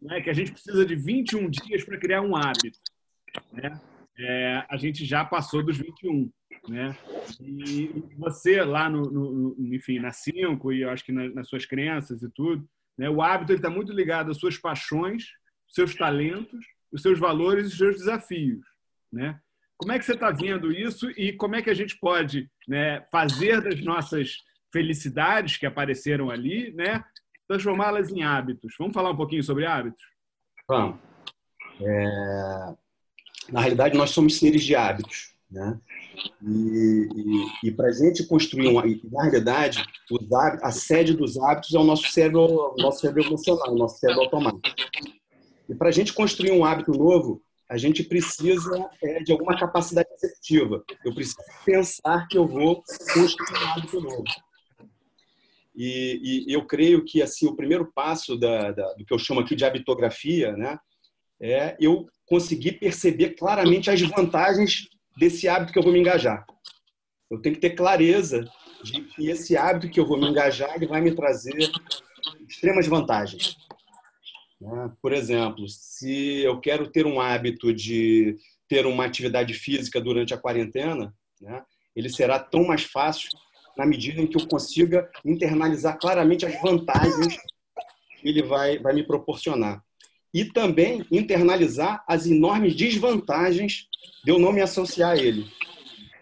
né? 0.00 0.20
Que 0.20 0.30
a 0.30 0.32
gente 0.32 0.50
precisa 0.50 0.84
de 0.84 0.96
21 0.96 1.48
dias 1.48 1.84
para 1.84 1.96
criar 1.96 2.22
um 2.22 2.34
hábito, 2.34 2.76
né? 3.52 3.80
É, 4.18 4.66
a 4.68 4.76
gente 4.76 5.04
já 5.04 5.24
passou 5.24 5.64
dos 5.64 5.78
21, 5.78 6.28
né? 6.68 6.98
E 7.40 7.88
você 8.18 8.60
lá 8.64 8.90
no, 8.90 9.02
no 9.02 9.74
enfim, 9.74 10.00
na 10.00 10.10
5 10.10 10.72
e 10.72 10.82
eu 10.82 10.90
acho 10.90 11.04
que 11.04 11.12
nas, 11.12 11.32
nas 11.32 11.48
suas 11.48 11.64
crenças 11.64 12.20
e 12.20 12.28
tudo, 12.30 12.68
né? 12.98 13.08
O 13.08 13.22
hábito 13.22 13.52
está 13.52 13.70
muito 13.70 13.92
ligado 13.92 14.32
às 14.32 14.38
suas 14.38 14.58
paixões, 14.58 15.26
seus 15.68 15.94
talentos, 15.94 16.66
os 16.90 17.00
seus 17.00 17.20
valores 17.20 17.66
e 17.66 17.68
os 17.68 17.78
seus 17.78 17.96
desafios, 17.96 18.66
né? 19.12 19.40
Como 19.82 19.90
é 19.90 19.98
que 19.98 20.04
você 20.04 20.12
está 20.12 20.30
vendo 20.30 20.70
isso 20.70 21.10
e 21.10 21.32
como 21.32 21.56
é 21.56 21.62
que 21.62 21.68
a 21.68 21.74
gente 21.74 21.98
pode 21.98 22.48
né, 22.68 23.04
fazer 23.10 23.60
das 23.60 23.82
nossas 23.82 24.36
felicidades 24.72 25.56
que 25.56 25.66
apareceram 25.66 26.30
ali, 26.30 26.72
né, 26.72 27.04
transformá-las 27.48 28.08
em 28.10 28.22
hábitos? 28.22 28.76
Vamos 28.78 28.94
falar 28.94 29.10
um 29.10 29.16
pouquinho 29.16 29.42
sobre 29.42 29.66
hábitos? 29.66 30.04
Vamos. 30.68 31.00
É... 31.80 32.74
Na 33.50 33.60
realidade, 33.60 33.98
nós 33.98 34.10
somos 34.10 34.38
seres 34.38 34.62
de 34.62 34.76
hábitos. 34.76 35.34
Né? 35.50 35.76
E, 36.46 37.08
e, 37.64 37.68
e 37.68 37.72
para 37.72 37.88
a 37.88 37.92
gente 37.92 38.24
construir 38.24 38.68
um, 38.68 39.10
na 39.10 39.22
realidade, 39.24 39.84
os 40.08 40.32
hábitos, 40.32 40.64
a 40.64 40.70
sede 40.70 41.12
dos 41.12 41.36
hábitos 41.36 41.74
é 41.74 41.78
o 41.78 41.84
nosso 41.84 42.08
cérebro, 42.08 42.72
o 42.78 42.80
nosso 42.80 43.00
cérebro 43.00 43.24
emocional, 43.24 43.72
o 43.72 43.76
nosso 43.76 43.98
cérebro 43.98 44.22
automático. 44.22 44.62
E 45.68 45.74
para 45.74 45.88
a 45.88 45.92
gente 45.92 46.12
construir 46.12 46.52
um 46.52 46.64
hábito 46.64 46.92
novo, 46.92 47.42
a 47.72 47.78
gente 47.78 48.04
precisa 48.04 48.90
é, 49.02 49.22
de 49.22 49.32
alguma 49.32 49.58
capacidade 49.58 50.06
executiva. 50.12 50.84
Eu 51.02 51.14
preciso 51.14 51.38
pensar 51.64 52.28
que 52.28 52.36
eu 52.36 52.46
vou 52.46 52.84
construir 53.14 53.64
hábito 53.64 53.98
novo. 53.98 54.24
E, 55.74 56.44
e, 56.46 56.52
eu 56.52 56.66
creio 56.66 57.02
que 57.02 57.22
assim 57.22 57.46
o 57.46 57.56
primeiro 57.56 57.90
passo 57.94 58.36
da, 58.36 58.72
da, 58.72 58.92
do 58.92 59.06
que 59.06 59.14
eu 59.14 59.18
chamo 59.18 59.40
aqui 59.40 59.56
de 59.56 59.64
habitografia, 59.64 60.54
né, 60.54 60.78
é 61.40 61.74
eu 61.80 62.06
conseguir 62.26 62.72
perceber 62.72 63.30
claramente 63.30 63.90
as 63.90 64.02
vantagens 64.02 64.86
desse 65.16 65.48
hábito 65.48 65.72
que 65.72 65.78
eu 65.78 65.82
vou 65.82 65.94
me 65.94 65.98
engajar. 65.98 66.44
Eu 67.30 67.40
tenho 67.40 67.54
que 67.54 67.60
ter 67.62 67.70
clareza 67.70 68.44
de 68.84 69.00
que 69.00 69.30
esse 69.30 69.56
hábito 69.56 69.88
que 69.88 69.98
eu 69.98 70.06
vou 70.06 70.18
me 70.18 70.28
engajar 70.28 70.76
ele 70.76 70.86
vai 70.86 71.00
me 71.00 71.14
trazer 71.14 71.56
extremas 72.46 72.86
vantagens. 72.86 73.56
Né? 74.62 74.92
Por 75.02 75.12
exemplo, 75.12 75.68
se 75.68 76.40
eu 76.42 76.60
quero 76.60 76.86
ter 76.86 77.04
um 77.04 77.20
hábito 77.20 77.74
de 77.74 78.36
ter 78.68 78.86
uma 78.86 79.04
atividade 79.04 79.52
física 79.54 80.00
durante 80.00 80.32
a 80.32 80.38
quarentena, 80.38 81.12
né, 81.40 81.64
ele 81.96 82.08
será 82.08 82.38
tão 82.38 82.64
mais 82.64 82.84
fácil 82.84 83.28
na 83.76 83.84
medida 83.84 84.20
em 84.20 84.26
que 84.26 84.36
eu 84.36 84.46
consiga 84.46 85.10
internalizar 85.24 85.98
claramente 85.98 86.46
as 86.46 86.60
vantagens 86.62 87.36
que 88.20 88.28
ele 88.28 88.42
vai, 88.42 88.78
vai 88.78 88.94
me 88.94 89.02
proporcionar. 89.02 89.82
E 90.32 90.44
também 90.44 91.04
internalizar 91.10 92.04
as 92.06 92.26
enormes 92.26 92.76
desvantagens 92.76 93.88
de 94.24 94.30
eu 94.30 94.38
não 94.38 94.52
me 94.52 94.60
associar 94.60 95.10
a 95.10 95.16
ele. 95.16 95.50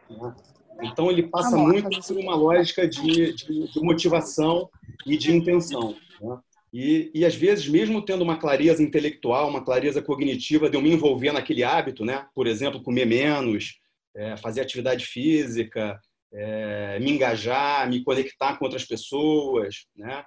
Né? 0.09 0.35
Então, 0.83 1.11
ele 1.11 1.25
passa 1.25 1.57
muito 1.57 1.91
por 2.01 2.17
uma 2.17 2.35
lógica 2.35 2.89
de, 2.89 3.35
de, 3.35 3.71
de 3.71 3.81
motivação 3.81 4.69
e 5.07 5.17
de 5.17 5.31
intenção. 5.31 5.95
Né? 6.21 6.41
E, 6.73 7.11
e, 7.13 7.25
às 7.25 7.35
vezes, 7.35 7.67
mesmo 7.67 8.05
tendo 8.05 8.23
uma 8.23 8.39
clareza 8.39 8.83
intelectual, 8.83 9.49
uma 9.49 9.65
clareza 9.65 10.01
cognitiva 10.01 10.71
de 10.71 10.77
eu 10.77 10.83
me 10.83 10.91
envolver 10.91 11.33
naquele 11.33 11.65
hábito, 11.65 12.05
né? 12.05 12.27
por 12.35 12.47
exemplo, 12.47 12.83
comer 12.83 13.07
menos, 13.07 13.81
é, 14.15 14.37
fazer 14.37 14.61
atividade 14.61 15.05
física, 15.05 16.01
é, 16.33 16.99
me 17.01 17.11
engajar, 17.11 17.89
me 17.89 18.05
conectar 18.05 18.57
com 18.57 18.65
outras 18.65 18.85
pessoas, 18.85 19.87
né? 19.97 20.25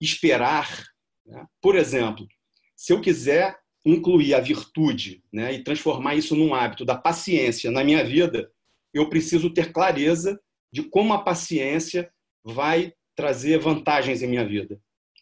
esperar. 0.00 0.84
Né? 1.24 1.46
Por 1.62 1.76
exemplo, 1.76 2.26
se 2.74 2.92
eu 2.92 3.00
quiser 3.00 3.56
incluir 3.84 4.34
a 4.34 4.40
virtude 4.40 5.22
né, 5.32 5.52
e 5.54 5.62
transformar 5.62 6.16
isso 6.16 6.34
num 6.34 6.54
hábito 6.54 6.84
da 6.84 6.96
paciência 6.96 7.70
na 7.70 7.84
minha 7.84 8.04
vida, 8.04 8.50
eu 8.92 9.08
preciso 9.08 9.48
ter 9.48 9.72
clareza 9.72 10.38
de 10.72 10.82
como 10.82 11.12
a 11.12 11.22
paciência 11.22 12.10
vai 12.44 12.92
trazer 13.14 13.58
vantagens 13.58 14.22
em 14.22 14.26
minha 14.26 14.44
vida. 14.44 14.78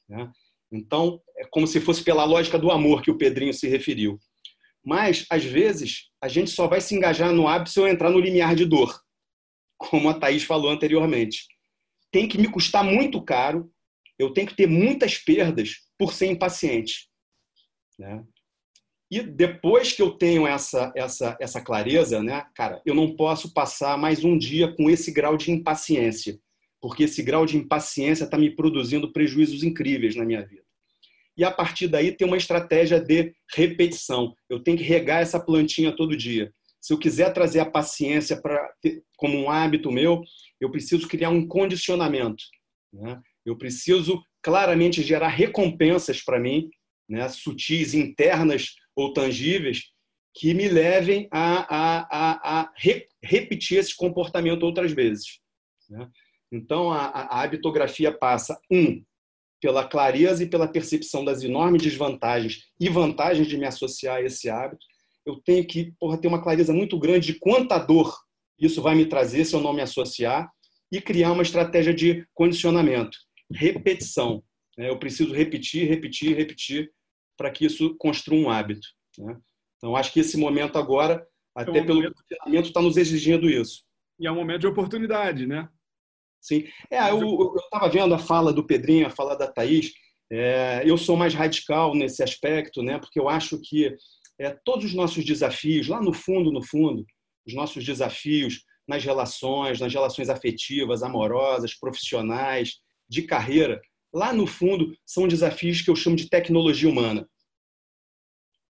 Né? 0.08 0.30
Então, 0.74 1.20
é 1.36 1.44
como 1.44 1.66
se 1.66 1.80
fosse 1.80 2.02
pela 2.02 2.24
lógica 2.24 2.58
do 2.58 2.70
amor 2.70 3.00
que 3.00 3.10
o 3.10 3.16
Pedrinho 3.16 3.54
se 3.54 3.68
referiu. 3.68 4.18
Mas, 4.84 5.24
às 5.30 5.44
vezes, 5.44 6.10
a 6.20 6.28
gente 6.28 6.50
só 6.50 6.66
vai 6.66 6.80
se 6.80 6.94
engajar 6.94 7.32
no 7.32 7.46
hábito 7.48 7.70
se 7.70 7.80
eu 7.80 7.86
entrar 7.86 8.10
no 8.10 8.18
limiar 8.18 8.54
de 8.54 8.66
dor, 8.66 9.00
como 9.78 10.08
a 10.08 10.14
Thaís 10.14 10.42
falou 10.42 10.70
anteriormente. 10.70 11.46
Tem 12.10 12.28
que 12.28 12.38
me 12.38 12.48
custar 12.48 12.84
muito 12.84 13.22
caro, 13.22 13.70
eu 14.18 14.32
tenho 14.32 14.46
que 14.46 14.56
ter 14.56 14.66
muitas 14.66 15.16
perdas 15.16 15.76
por 15.98 16.12
ser 16.12 16.26
impaciente. 16.26 17.08
Né? 17.98 18.24
E 19.10 19.22
depois 19.22 19.92
que 19.92 20.02
eu 20.02 20.10
tenho 20.10 20.46
essa, 20.46 20.92
essa, 20.96 21.36
essa 21.40 21.60
clareza, 21.60 22.22
né, 22.22 22.46
cara, 22.54 22.82
eu 22.84 22.94
não 22.94 23.14
posso 23.14 23.52
passar 23.52 23.96
mais 23.96 24.24
um 24.24 24.36
dia 24.36 24.74
com 24.74 24.90
esse 24.90 25.12
grau 25.12 25.36
de 25.36 25.50
impaciência, 25.50 26.38
porque 26.80 27.04
esse 27.04 27.22
grau 27.22 27.46
de 27.46 27.56
impaciência 27.56 28.24
está 28.24 28.36
me 28.36 28.50
produzindo 28.50 29.12
prejuízos 29.12 29.62
incríveis 29.62 30.16
na 30.16 30.24
minha 30.24 30.44
vida. 30.44 30.63
E 31.36 31.44
a 31.44 31.50
partir 31.50 31.88
daí 31.88 32.12
tem 32.12 32.26
uma 32.26 32.36
estratégia 32.36 33.00
de 33.00 33.34
repetição. 33.54 34.34
Eu 34.48 34.62
tenho 34.62 34.78
que 34.78 34.84
regar 34.84 35.20
essa 35.20 35.40
plantinha 35.40 35.94
todo 35.94 36.16
dia. 36.16 36.52
Se 36.80 36.92
eu 36.92 36.98
quiser 36.98 37.32
trazer 37.32 37.60
a 37.60 37.70
paciência 37.70 38.40
para 38.40 38.70
como 39.16 39.38
um 39.38 39.50
hábito 39.50 39.90
meu, 39.90 40.22
eu 40.60 40.70
preciso 40.70 41.08
criar 41.08 41.30
um 41.30 41.46
condicionamento. 41.46 42.44
Né? 42.92 43.20
Eu 43.44 43.56
preciso 43.56 44.22
claramente 44.42 45.02
gerar 45.02 45.28
recompensas 45.28 46.22
para 46.22 46.38
mim, 46.38 46.68
né? 47.08 47.28
sutis, 47.28 47.94
internas 47.94 48.74
ou 48.94 49.12
tangíveis 49.12 49.82
que 50.34 50.52
me 50.52 50.68
levem 50.68 51.28
a, 51.30 51.74
a, 51.74 52.08
a, 52.10 52.60
a 52.60 52.72
re, 52.76 53.06
repetir 53.22 53.78
esse 53.78 53.96
comportamento 53.96 54.64
outras 54.64 54.92
vezes. 54.92 55.40
Né? 55.88 56.08
Então, 56.52 56.90
a, 56.90 57.06
a 57.06 57.42
habitografia 57.42 58.12
passa, 58.12 58.60
um, 58.70 59.02
pela 59.64 59.82
clareza 59.82 60.44
e 60.44 60.46
pela 60.46 60.68
percepção 60.68 61.24
das 61.24 61.42
enormes 61.42 61.82
desvantagens 61.82 62.64
e 62.78 62.90
vantagens 62.90 63.48
de 63.48 63.56
me 63.56 63.64
associar 63.64 64.16
a 64.16 64.20
esse 64.20 64.50
hábito. 64.50 64.84
Eu 65.24 65.36
tenho 65.36 65.66
que 65.66 65.94
porra, 65.98 66.18
ter 66.18 66.28
uma 66.28 66.42
clareza 66.42 66.70
muito 66.70 66.98
grande 66.98 67.32
de 67.32 67.38
quanta 67.38 67.78
dor 67.78 68.14
isso 68.58 68.82
vai 68.82 68.94
me 68.94 69.06
trazer 69.06 69.42
se 69.46 69.56
eu 69.56 69.62
não 69.62 69.72
me 69.72 69.80
associar 69.80 70.52
e 70.92 71.00
criar 71.00 71.32
uma 71.32 71.42
estratégia 71.42 71.94
de 71.94 72.26
condicionamento, 72.34 73.16
repetição. 73.50 74.44
Né? 74.76 74.90
Eu 74.90 74.98
preciso 74.98 75.32
repetir, 75.32 75.88
repetir, 75.88 76.36
repetir 76.36 76.92
para 77.34 77.50
que 77.50 77.64
isso 77.64 77.96
construa 77.96 78.38
um 78.38 78.50
hábito. 78.50 78.86
Né? 79.16 79.34
Então, 79.78 79.96
acho 79.96 80.12
que 80.12 80.20
esse 80.20 80.36
momento 80.36 80.76
agora, 80.76 81.26
até 81.56 81.78
é 81.78 81.82
um 81.82 81.86
pelo 81.86 82.02
momento, 82.44 82.66
está 82.66 82.82
nos 82.82 82.98
exigindo 82.98 83.48
isso. 83.48 83.82
E 84.20 84.26
é 84.26 84.30
um 84.30 84.36
momento 84.36 84.60
de 84.60 84.66
oportunidade, 84.66 85.46
né? 85.46 85.70
Sim. 86.44 86.64
É, 86.90 87.10
eu 87.10 87.54
estava 87.56 87.88
vendo 87.88 88.12
a 88.12 88.18
fala 88.18 88.52
do 88.52 88.66
Pedrinho, 88.66 89.06
a 89.06 89.10
fala 89.10 89.34
da 89.34 89.50
Thaís. 89.50 89.94
É, 90.30 90.82
eu 90.84 90.98
sou 90.98 91.16
mais 91.16 91.32
radical 91.32 91.94
nesse 91.94 92.22
aspecto, 92.22 92.82
né? 92.82 92.98
Porque 92.98 93.18
eu 93.18 93.30
acho 93.30 93.58
que 93.62 93.96
é, 94.38 94.50
todos 94.62 94.84
os 94.84 94.92
nossos 94.92 95.24
desafios, 95.24 95.88
lá 95.88 96.02
no 96.02 96.12
fundo, 96.12 96.52
no 96.52 96.62
fundo, 96.62 97.06
os 97.46 97.54
nossos 97.54 97.82
desafios 97.82 98.62
nas 98.86 99.02
relações, 99.02 99.80
nas 99.80 99.90
relações 99.90 100.28
afetivas, 100.28 101.02
amorosas, 101.02 101.72
profissionais, 101.72 102.74
de 103.08 103.22
carreira, 103.22 103.80
lá 104.12 104.30
no 104.30 104.46
fundo, 104.46 104.94
são 105.06 105.26
desafios 105.26 105.80
que 105.80 105.90
eu 105.90 105.96
chamo 105.96 106.14
de 106.14 106.28
tecnologia 106.28 106.90
humana. 106.90 107.26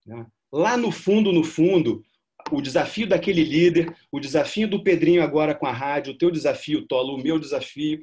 Né? 0.05 0.27
Lá 0.53 0.77
no 0.77 0.93
fundo, 0.93 1.33
no 1.33 1.43
fundo, 1.43 2.05
o 2.51 2.61
desafio 2.61 3.07
daquele 3.07 3.43
líder, 3.43 3.95
o 4.13 4.21
desafio 4.21 4.69
do 4.69 4.83
Pedrinho 4.83 5.23
agora 5.23 5.55
com 5.55 5.67
a 5.67 5.73
rádio, 5.73 6.13
o 6.13 6.19
teu 6.19 6.31
desafio, 6.31 6.87
Tolo, 6.87 7.15
o 7.15 7.23
meu 7.23 7.39
desafio, 7.39 8.01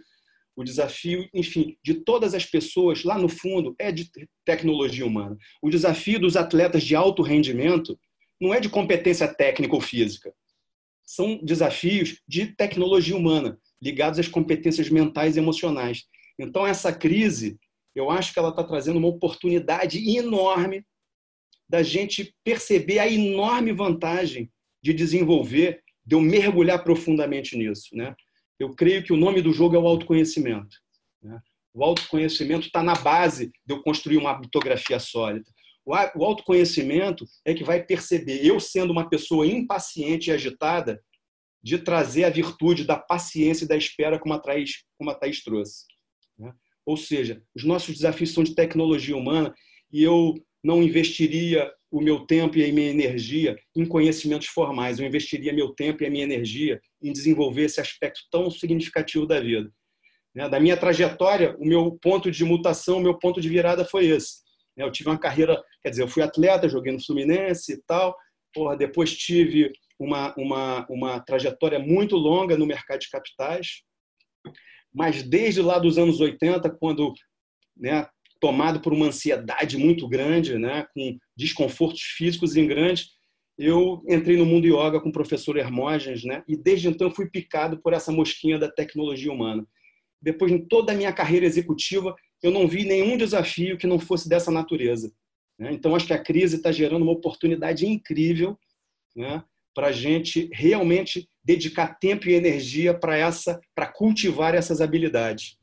o 0.56 0.64
desafio, 0.64 1.28
enfim, 1.34 1.78
de 1.84 1.96
todas 1.96 2.34
as 2.34 2.46
pessoas, 2.46 3.04
lá 3.04 3.18
no 3.18 3.30
fundo, 3.30 3.76
é 3.80 3.92
de 3.92 4.10
tecnologia 4.46 5.06
humana. 5.06 5.38
O 5.62 5.70
desafio 5.70 6.20
dos 6.20 6.36
atletas 6.36 6.84
de 6.84 6.96
alto 6.96 7.22
rendimento 7.22 7.98
não 8.40 8.54
é 8.54 8.60
de 8.60 8.70
competência 8.70 9.28
técnica 9.28 9.76
ou 9.76 9.82
física. 9.82 10.34
São 11.06 11.40
desafios 11.44 12.22
de 12.28 12.48
tecnologia 12.48 13.16
humana, 13.16 13.58
ligados 13.82 14.20
às 14.20 14.28
competências 14.28 14.90
mentais 14.90 15.36
e 15.36 15.40
emocionais. 15.40 16.06
Então, 16.40 16.66
essa 16.66 16.92
crise, 16.92 17.58
eu 17.96 18.10
acho 18.10 18.34
que 18.34 18.40
ela 18.40 18.50
está 18.50 18.64
trazendo 18.64 18.98
uma 18.98 19.08
oportunidade 19.08 20.18
enorme 20.18 20.86
da 21.72 21.82
gente 21.82 22.36
perceber 22.44 23.00
a 23.00 23.10
enorme 23.10 23.72
vantagem 23.72 24.52
de 24.84 24.94
desenvolver, 24.94 25.82
de 26.06 26.16
eu 26.16 26.20
mergulhar 26.20 26.84
profundamente 26.84 27.58
nisso. 27.58 27.96
Né? 27.96 28.14
Eu 28.60 28.76
creio 28.76 29.02
que 29.02 29.14
o 29.14 29.18
nome 29.18 29.42
do 29.42 29.54
jogo 29.54 29.78
é 29.78 29.80
o 29.80 29.88
autoconhecimento. 29.88 30.76
Né? 31.24 31.40
O 31.74 31.82
autoconhecimento 31.82 32.68
está 32.68 32.84
na 32.84 32.94
base 32.96 33.54
de 33.66 33.74
eu 33.74 33.82
construir 33.82 34.18
uma 34.18 34.34
bitografia 34.34 35.00
sólida. 35.00 35.50
O 35.86 36.26
autoconhecimento 36.26 37.26
é 37.46 37.54
que 37.54 37.64
vai 37.64 37.82
perceber, 37.82 38.46
eu 38.46 38.60
sendo 38.60 38.92
uma 38.92 39.10
pessoa 39.10 39.48
impaciente 39.48 40.30
e 40.30 40.34
agitada, 40.34 41.02
de 41.64 41.78
trazer 41.78 42.26
a 42.26 42.30
virtude 42.30 42.84
da 42.84 42.98
paciência 42.98 43.64
e 43.64 43.68
da 43.68 43.78
espera, 43.78 44.20
como 44.20 44.34
a 44.34 44.40
Thaís, 44.40 44.84
como 44.98 45.10
a 45.10 45.16
Thaís 45.16 45.42
trouxe. 45.42 45.86
Né? 46.38 46.54
Ou 46.86 46.98
seja, 46.98 47.42
os 47.56 47.64
nossos 47.64 47.96
desafios 47.96 48.34
são 48.34 48.44
de 48.44 48.56
tecnologia 48.56 49.16
humana 49.16 49.54
e 49.90 50.04
eu 50.04 50.34
não 50.64 50.82
investiria 50.84 51.72
o 51.92 52.00
meu 52.00 52.26
tempo 52.26 52.58
e 52.58 52.64
a 52.64 52.74
minha 52.74 52.90
energia 52.90 53.58
em 53.76 53.86
conhecimentos 53.86 54.48
formais, 54.48 55.00
eu 55.00 55.06
investiria 55.06 55.52
meu 55.52 55.74
tempo 55.74 56.04
e 56.04 56.06
a 56.06 56.10
minha 56.10 56.24
energia 56.24 56.82
em 57.02 57.12
desenvolver 57.12 57.64
esse 57.64 57.82
aspecto 57.82 58.22
tão 58.32 58.50
significativo 58.50 59.26
da 59.26 59.40
vida. 59.40 59.72
Né? 60.34 60.48
Da 60.48 60.60
minha 60.60 60.78
trajetória, 60.78 61.56
o 61.60 61.66
meu 61.66 61.98
ponto 62.02 62.32
de 62.32 62.46
mutação, 62.46 62.98
o 62.98 63.02
meu 63.02 63.18
ponto 63.18 63.42
de 63.42 63.50
virada 63.50 63.84
foi 63.84 64.06
esse. 64.06 64.42
Né? 64.78 64.86
Eu 64.86 64.92
tive 64.92 65.10
uma 65.10 65.20
carreira, 65.20 65.62
quer 65.84 65.90
dizer, 65.90 66.04
eu 66.04 66.08
fui 66.08 66.24
atleta, 66.24 66.70
joguei 66.70 66.94
no 66.94 67.04
Fluminense 67.04 67.74
e 67.74 67.82
tal, 67.86 68.16
porra, 68.54 68.78
depois 68.78 69.16
tive 69.16 69.74
uma, 70.00 70.34
uma, 70.38 70.86
uma 70.90 71.20
trajetória 71.20 71.78
muito 71.78 72.16
longa 72.16 72.58
no 72.58 72.66
mercado 72.66 73.00
de 73.00 73.10
capitais, 73.10 73.84
mas 74.94 75.24
desde 75.24 75.62
lá 75.62 75.78
dos 75.78 75.98
anos 75.98 76.20
80, 76.20 76.70
quando 76.72 77.14
né, 77.78 78.08
tomado 78.42 78.82
por 78.82 78.92
uma 78.92 79.06
ansiedade 79.06 79.78
muito 79.78 80.08
grande, 80.10 80.58
né, 80.58 80.86
com 80.94 81.18
desconfortos 81.38 82.02
físicos 82.02 82.58
em 82.58 82.68
grandes, 82.68 83.12
eu 83.58 84.04
entrei 84.10 84.36
no 84.36 84.46
mundo 84.46 84.66
yoga 84.66 85.00
com 85.00 85.10
o 85.10 85.14
professor 85.14 85.56
Hermógenes, 85.56 86.24
né, 86.24 86.44
e 86.48 86.58
desde 86.58 86.88
então 86.88 87.12
fui 87.12 87.30
picado 87.30 87.80
por 87.82 87.94
essa 87.94 88.12
mosquinha 88.12 88.58
da 88.58 88.70
tecnologia 88.70 89.32
humana. 89.32 89.66
Depois, 90.20 90.52
em 90.52 90.66
toda 90.66 90.92
a 90.92 90.96
minha 90.96 91.14
carreira 91.14 91.46
executiva, 91.46 92.16
eu 92.42 92.52
não 92.52 92.68
vi 92.68 92.84
nenhum 92.84 93.16
desafio 93.16 93.78
que 93.78 93.88
não 93.88 94.00
fosse 94.00 94.28
dessa 94.28 94.52
natureza. 94.52 95.14
Né? 95.58 95.72
Então, 95.72 95.96
acho 95.96 96.08
que 96.08 96.14
a 96.14 96.22
crise 96.22 96.58
está 96.58 96.72
gerando 96.72 97.04
uma 97.04 97.12
oportunidade 97.12 97.86
incrível 97.86 98.58
né, 99.16 99.44
para 99.76 99.88
a 99.88 99.92
gente 99.92 100.50
realmente 100.52 101.30
dedicar 101.44 102.00
tempo 102.00 102.28
e 102.28 102.34
energia 102.34 102.94
para 102.94 103.16
essa, 103.16 103.60
para 103.76 103.86
cultivar 103.86 104.56
essas 104.56 104.82
habilidades. 104.82 105.61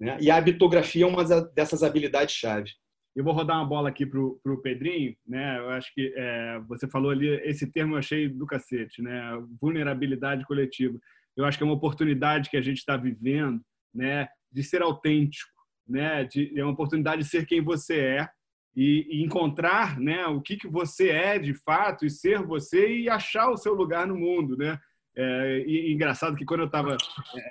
Né? 0.00 0.16
E 0.20 0.30
a 0.30 0.36
habitografia 0.36 1.04
é 1.04 1.06
uma 1.06 1.24
dessas 1.54 1.82
habilidades-chave. 1.82 2.70
Eu 3.16 3.24
vou 3.24 3.32
rodar 3.32 3.56
uma 3.56 3.66
bola 3.66 3.88
aqui 3.88 4.06
para 4.06 4.20
o 4.20 4.62
Pedrinho. 4.62 5.16
Né? 5.26 5.58
Eu 5.58 5.70
acho 5.70 5.92
que 5.92 6.12
é, 6.16 6.60
você 6.68 6.86
falou 6.88 7.10
ali, 7.10 7.28
esse 7.44 7.70
termo 7.70 7.94
eu 7.94 7.98
achei 7.98 8.28
do 8.28 8.46
cacete, 8.46 9.02
né? 9.02 9.20
vulnerabilidade 9.60 10.44
coletiva. 10.44 10.98
Eu 11.36 11.44
acho 11.44 11.58
que 11.58 11.64
é 11.64 11.66
uma 11.66 11.74
oportunidade 11.74 12.50
que 12.50 12.56
a 12.56 12.62
gente 12.62 12.78
está 12.78 12.96
vivendo 12.96 13.60
né? 13.94 14.28
de 14.52 14.62
ser 14.62 14.82
autêntico, 14.82 15.50
né? 15.88 16.24
De, 16.24 16.52
é 16.58 16.62
uma 16.62 16.72
oportunidade 16.72 17.22
de 17.22 17.28
ser 17.28 17.46
quem 17.46 17.62
você 17.62 17.98
é 17.98 18.28
e, 18.76 19.06
e, 19.10 19.24
encontrar 19.24 19.98
né, 19.98 20.26
o 20.26 20.40
que, 20.40 20.56
que 20.56 20.68
você 20.68 21.08
é 21.08 21.38
de 21.38 21.54
fato 21.54 22.06
e 22.06 22.10
ser 22.10 22.42
você 22.42 23.00
e 23.00 23.08
achar 23.08 23.50
o 23.50 23.56
seu 23.56 23.74
lugar 23.74 24.06
no 24.06 24.16
mundo. 24.16 24.56
Né? 24.56 24.78
É, 25.16 25.64
e, 25.66 25.88
e 25.88 25.94
engraçado 25.94 26.36
que 26.36 26.44
quando 26.44 26.60
eu 26.60 26.66
estava 26.66 26.92
é, 26.94 27.50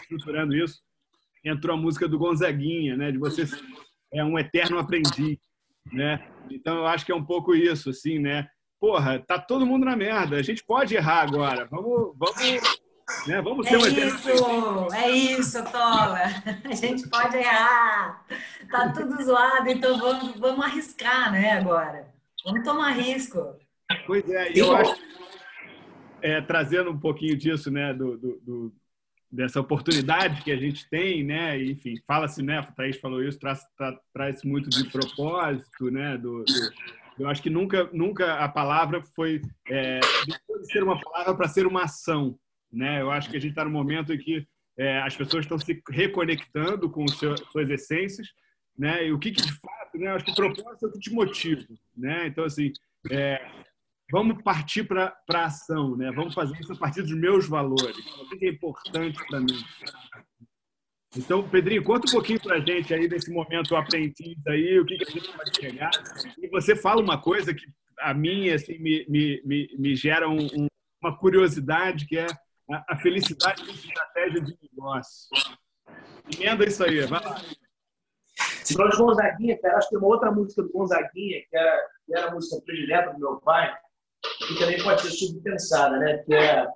estruturando 0.00 0.56
isso, 0.56 0.80
entrou 1.44 1.76
a 1.76 1.80
música 1.80 2.08
do 2.08 2.18
Gonzaguinha, 2.18 2.96
né, 2.96 3.12
de 3.12 3.18
você 3.18 3.44
é 4.12 4.24
um 4.24 4.38
eterno 4.38 4.78
aprendiz. 4.78 5.38
Né? 5.92 6.26
Então 6.50 6.78
eu 6.78 6.86
acho 6.86 7.04
que 7.04 7.12
é 7.12 7.14
um 7.14 7.24
pouco 7.24 7.54
isso, 7.54 7.90
assim, 7.90 8.18
né? 8.18 8.48
Porra, 8.80 9.18
tá 9.18 9.38
todo 9.38 9.66
mundo 9.66 9.84
na 9.84 9.96
merda. 9.96 10.36
A 10.36 10.42
gente 10.42 10.64
pode 10.64 10.94
errar 10.94 11.22
agora. 11.22 11.66
Vamos, 11.66 12.14
vamos 12.16 12.36
né? 13.26 13.40
Vamos 13.40 13.66
é 13.66 13.76
isso, 13.76 14.28
é 14.94 15.10
isso, 15.10 15.64
Tola. 15.64 16.20
A 16.64 16.74
gente 16.74 17.08
pode 17.08 17.36
errar. 17.36 18.24
Tá 18.70 18.92
tudo 18.92 19.22
zoado, 19.22 19.68
então 19.68 19.98
vamos, 19.98 20.38
vamos 20.38 20.64
arriscar, 20.64 21.32
né, 21.32 21.52
agora. 21.52 22.06
Vamos 22.44 22.62
tomar 22.62 22.90
risco. 22.90 23.56
Pois 24.06 24.28
é, 24.28 24.52
eu 24.54 24.76
acho 24.76 24.94
é, 26.20 26.40
trazendo 26.40 26.90
um 26.90 26.98
pouquinho 26.98 27.36
disso, 27.36 27.70
né, 27.70 27.94
do, 27.94 28.16
do, 28.16 28.40
do, 28.40 28.72
dessa 29.30 29.60
oportunidade 29.60 30.42
que 30.42 30.50
a 30.50 30.56
gente 30.56 30.88
tem, 30.88 31.22
né, 31.22 31.62
enfim, 31.62 31.94
fala-se, 32.06 32.42
né, 32.42 32.58
a 32.58 32.62
Thaís 32.62 32.98
falou 32.98 33.22
isso, 33.22 33.38
traz, 33.38 33.62
tra, 33.76 33.98
traz 34.12 34.42
muito 34.42 34.70
de 34.70 34.84
propósito, 34.88 35.90
né, 35.90 36.16
do, 36.16 36.44
eu 37.18 37.28
acho 37.28 37.42
que 37.42 37.50
nunca, 37.50 37.90
nunca 37.92 38.34
a 38.34 38.48
palavra 38.48 39.02
foi 39.14 39.42
é, 39.68 39.98
de 40.00 40.72
ser 40.72 40.82
uma 40.82 41.00
palavra 41.00 41.34
para 41.34 41.48
ser 41.48 41.66
uma 41.66 41.84
ação, 41.84 42.38
né? 42.72 43.00
Eu 43.00 43.10
acho 43.10 43.28
que 43.28 43.36
a 43.36 43.40
gente 43.40 43.50
está 43.50 43.64
no 43.64 43.70
momento 43.70 44.12
em 44.12 44.18
que 44.18 44.46
é, 44.78 45.00
as 45.00 45.16
pessoas 45.16 45.44
estão 45.44 45.58
se 45.58 45.82
reconectando 45.90 46.88
com 46.88 47.06
seu, 47.08 47.36
suas 47.50 47.68
essências, 47.68 48.28
né? 48.78 49.06
E 49.06 49.12
o 49.12 49.18
que, 49.18 49.32
que 49.32 49.42
de 49.42 49.52
fato, 49.52 49.98
né? 49.98 50.10
Eu 50.10 50.14
acho 50.14 50.24
que 50.24 50.30
o 50.30 50.36
propósito 50.36 50.86
é 50.86 50.88
o 50.88 50.92
que 50.92 51.00
te 51.00 51.12
motiva, 51.12 51.66
né? 51.96 52.28
Então 52.28 52.44
assim, 52.44 52.72
é, 53.10 53.44
vamos 54.10 54.42
partir 54.42 54.84
para 54.84 55.16
a 55.32 55.44
ação, 55.44 55.96
né? 55.96 56.10
Vamos 56.12 56.34
fazer 56.34 56.58
isso 56.60 56.72
a 56.72 56.76
partir 56.76 57.02
dos 57.02 57.14
meus 57.14 57.48
valores. 57.48 57.96
O 58.20 58.28
que 58.36 58.46
é 58.46 58.50
importante 58.50 59.18
para 59.28 59.40
mim? 59.40 59.64
Então, 61.16 61.48
Pedrinho, 61.48 61.82
conta 61.82 62.08
um 62.08 62.12
pouquinho 62.12 62.40
para 62.40 62.56
a 62.56 62.60
gente 62.60 62.92
aí 62.92 63.08
desse 63.08 63.30
momento 63.30 63.74
aprendiz 63.74 64.36
aí, 64.46 64.78
o 64.78 64.84
que, 64.84 64.98
que 64.98 65.04
a 65.04 65.10
gente 65.10 65.36
vai 65.36 65.46
chegar. 65.54 65.90
E 66.38 66.48
você 66.48 66.76
fala 66.76 67.00
uma 67.00 67.20
coisa 67.20 67.54
que 67.54 67.64
a 68.00 68.14
mim 68.14 68.50
assim, 68.50 68.78
me, 68.78 69.06
me, 69.08 69.42
me, 69.44 69.76
me 69.78 69.96
gera 69.96 70.28
um, 70.28 70.46
um, 70.46 70.66
uma 71.02 71.16
curiosidade, 71.16 72.06
que 72.06 72.18
é 72.18 72.26
a 72.88 72.96
felicidade 72.96 73.64
de 73.64 73.70
estratégia 73.70 74.40
de 74.42 74.58
negócio. 74.62 75.28
Emenda 76.38 76.66
isso 76.66 76.84
aí, 76.84 77.00
vai 77.06 77.24
lá. 77.24 77.40
De 78.66 78.74
Gonzaguinha, 78.74 79.58
cara, 79.58 79.78
acho 79.78 79.88
que 79.88 79.94
tem 79.94 79.98
uma 79.98 80.08
outra 80.08 80.30
música 80.30 80.62
do 80.62 80.70
Gonzaguinha, 80.70 81.40
que 81.48 81.56
era, 81.56 81.88
que 82.04 82.14
era 82.14 82.28
a 82.28 82.34
música 82.34 82.62
predileta 82.64 83.14
do 83.14 83.18
meu 83.18 83.40
pai, 83.40 83.74
que 84.46 84.58
também 84.58 84.82
pode 84.82 85.02
ser 85.02 85.10
subpensada, 85.10 85.98
né? 85.98 86.18
que 86.18 86.34
é 86.34 86.66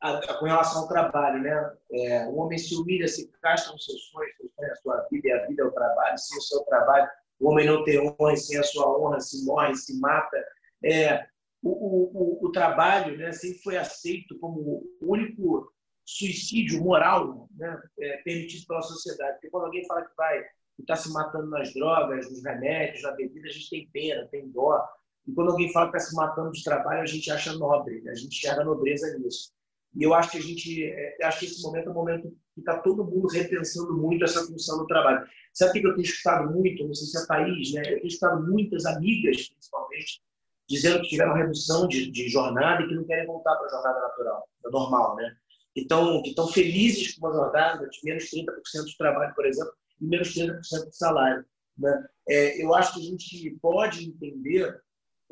a, 0.00 0.18
a, 0.18 0.34
com 0.38 0.46
relação 0.46 0.82
ao 0.82 0.88
trabalho. 0.88 1.42
Né? 1.42 1.72
É, 1.92 2.26
o 2.26 2.36
homem 2.36 2.58
se 2.58 2.74
humilha, 2.74 3.08
se 3.08 3.30
castra 3.40 3.72
nos 3.72 3.84
seus 3.84 4.00
sonhos, 4.10 4.32
a 4.70 4.76
sua 4.76 5.06
vida, 5.10 5.28
e 5.28 5.32
a 5.32 5.46
vida 5.46 5.62
é 5.62 5.66
o 5.66 5.72
trabalho, 5.72 6.18
sem 6.18 6.38
o 6.38 6.42
seu 6.42 6.60
trabalho, 6.64 7.08
o 7.40 7.50
homem 7.50 7.66
não 7.66 7.82
tem 7.82 7.98
honra, 7.98 8.36
sem 8.36 8.58
a 8.58 8.62
sua 8.62 8.98
honra 8.98 9.20
se 9.20 9.44
morre, 9.44 9.74
se 9.74 9.98
mata. 9.98 10.36
É, 10.84 11.26
o, 11.62 11.70
o, 11.70 12.46
o, 12.46 12.52
trabalho 12.52 13.16
né, 13.16 13.32
sempre 13.32 13.58
foi 13.62 13.76
aceito 13.76 14.38
como 14.38 14.60
o 15.00 15.12
único 15.12 15.72
suicídio 16.04 16.82
moral 16.82 17.48
né, 17.56 17.82
é, 17.98 18.16
permitido 18.18 18.66
pela 18.66 18.82
sociedade. 18.82 19.34
Porque 19.34 19.50
quando 19.50 19.64
alguém 19.64 19.86
fala 19.86 20.04
que 20.04 20.16
vai 20.16 20.44
está 20.78 20.96
se 20.96 21.12
matando 21.12 21.48
nas 21.48 21.72
drogas, 21.74 22.30
nos 22.30 22.44
remédios, 22.44 23.02
na 23.02 23.12
bebida, 23.12 23.48
a 23.48 23.52
gente 23.52 23.70
tem 23.70 23.88
pena, 23.92 24.28
tem 24.28 24.48
dó. 24.50 24.84
E 25.26 25.32
quando 25.32 25.50
alguém 25.50 25.72
fala 25.72 25.90
que 25.90 25.96
está 25.96 26.10
se 26.10 26.16
matando 26.16 26.52
de 26.52 26.64
trabalho, 26.64 27.02
a 27.02 27.06
gente 27.06 27.30
acha 27.30 27.52
nobre, 27.54 28.00
né? 28.02 28.10
a 28.10 28.14
gente 28.14 28.36
enxerga 28.36 28.64
nobreza 28.64 29.16
nisso. 29.18 29.52
E 29.94 30.02
eu 30.02 30.14
acho 30.14 30.30
que 30.30 30.38
a 30.38 30.42
gente, 30.42 30.84
é, 30.84 31.16
acho 31.24 31.40
que 31.40 31.44
esse 31.46 31.62
momento 31.62 31.88
é 31.88 31.90
um 31.90 31.94
momento 31.94 32.36
que 32.54 32.60
está 32.60 32.78
todo 32.78 33.04
mundo 33.04 33.28
repensando 33.28 33.94
muito 33.96 34.24
essa 34.24 34.44
função 34.44 34.78
do 34.78 34.86
trabalho. 34.86 35.26
Sabe 35.52 35.78
o 35.78 35.82
que 35.82 35.86
eu 35.86 35.94
tenho 35.94 36.04
escutado 36.04 36.50
muito? 36.50 36.86
Não 36.86 36.94
sei 36.94 37.06
se 37.08 37.22
é 37.22 37.26
país, 37.26 37.72
né? 37.74 37.82
Eu 37.82 37.96
tenho 37.96 38.06
escutado 38.06 38.42
muitas 38.46 38.86
amigas, 38.86 39.48
principalmente, 39.50 40.22
dizendo 40.68 41.02
que 41.02 41.08
tiveram 41.08 41.34
redução 41.34 41.86
de, 41.86 42.10
de 42.10 42.28
jornada 42.28 42.82
e 42.82 42.88
que 42.88 42.94
não 42.94 43.04
querem 43.04 43.26
voltar 43.26 43.54
para 43.56 43.66
a 43.66 43.70
jornada 43.70 44.00
natural, 44.00 44.48
normal, 44.70 45.16
né? 45.16 45.36
Então, 45.76 46.22
que 46.22 46.30
estão 46.30 46.48
felizes 46.48 47.14
com 47.14 47.26
uma 47.26 47.34
jornada 47.34 47.88
de 47.88 47.98
menos 48.04 48.24
30% 48.24 48.84
de 48.86 48.96
trabalho, 48.96 49.34
por 49.34 49.46
exemplo, 49.46 49.72
e 50.00 50.06
menos 50.06 50.34
30% 50.34 50.88
de 50.88 50.96
salário. 50.96 51.44
Né? 51.78 52.06
É, 52.28 52.62
eu 52.62 52.74
acho 52.74 52.94
que 52.94 53.00
a 53.00 53.04
gente 53.04 53.58
pode 53.60 54.06
entender, 54.06 54.80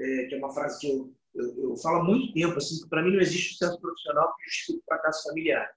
é, 0.01 0.27
que 0.27 0.35
é 0.35 0.39
uma 0.39 0.53
frase 0.53 0.81
que 0.81 0.89
eu, 0.89 1.13
eu, 1.35 1.71
eu 1.71 1.77
falo 1.77 2.01
há 2.01 2.05
muito 2.05 2.33
tempo, 2.33 2.57
assim, 2.57 2.81
que 2.83 2.89
para 2.89 3.03
mim 3.03 3.13
não 3.13 3.21
existe 3.21 3.53
sucesso 3.53 3.81
profissional 3.81 4.35
que 4.37 4.45
justifique 4.45 4.85
fracasso 4.87 5.29
familiar. 5.29 5.71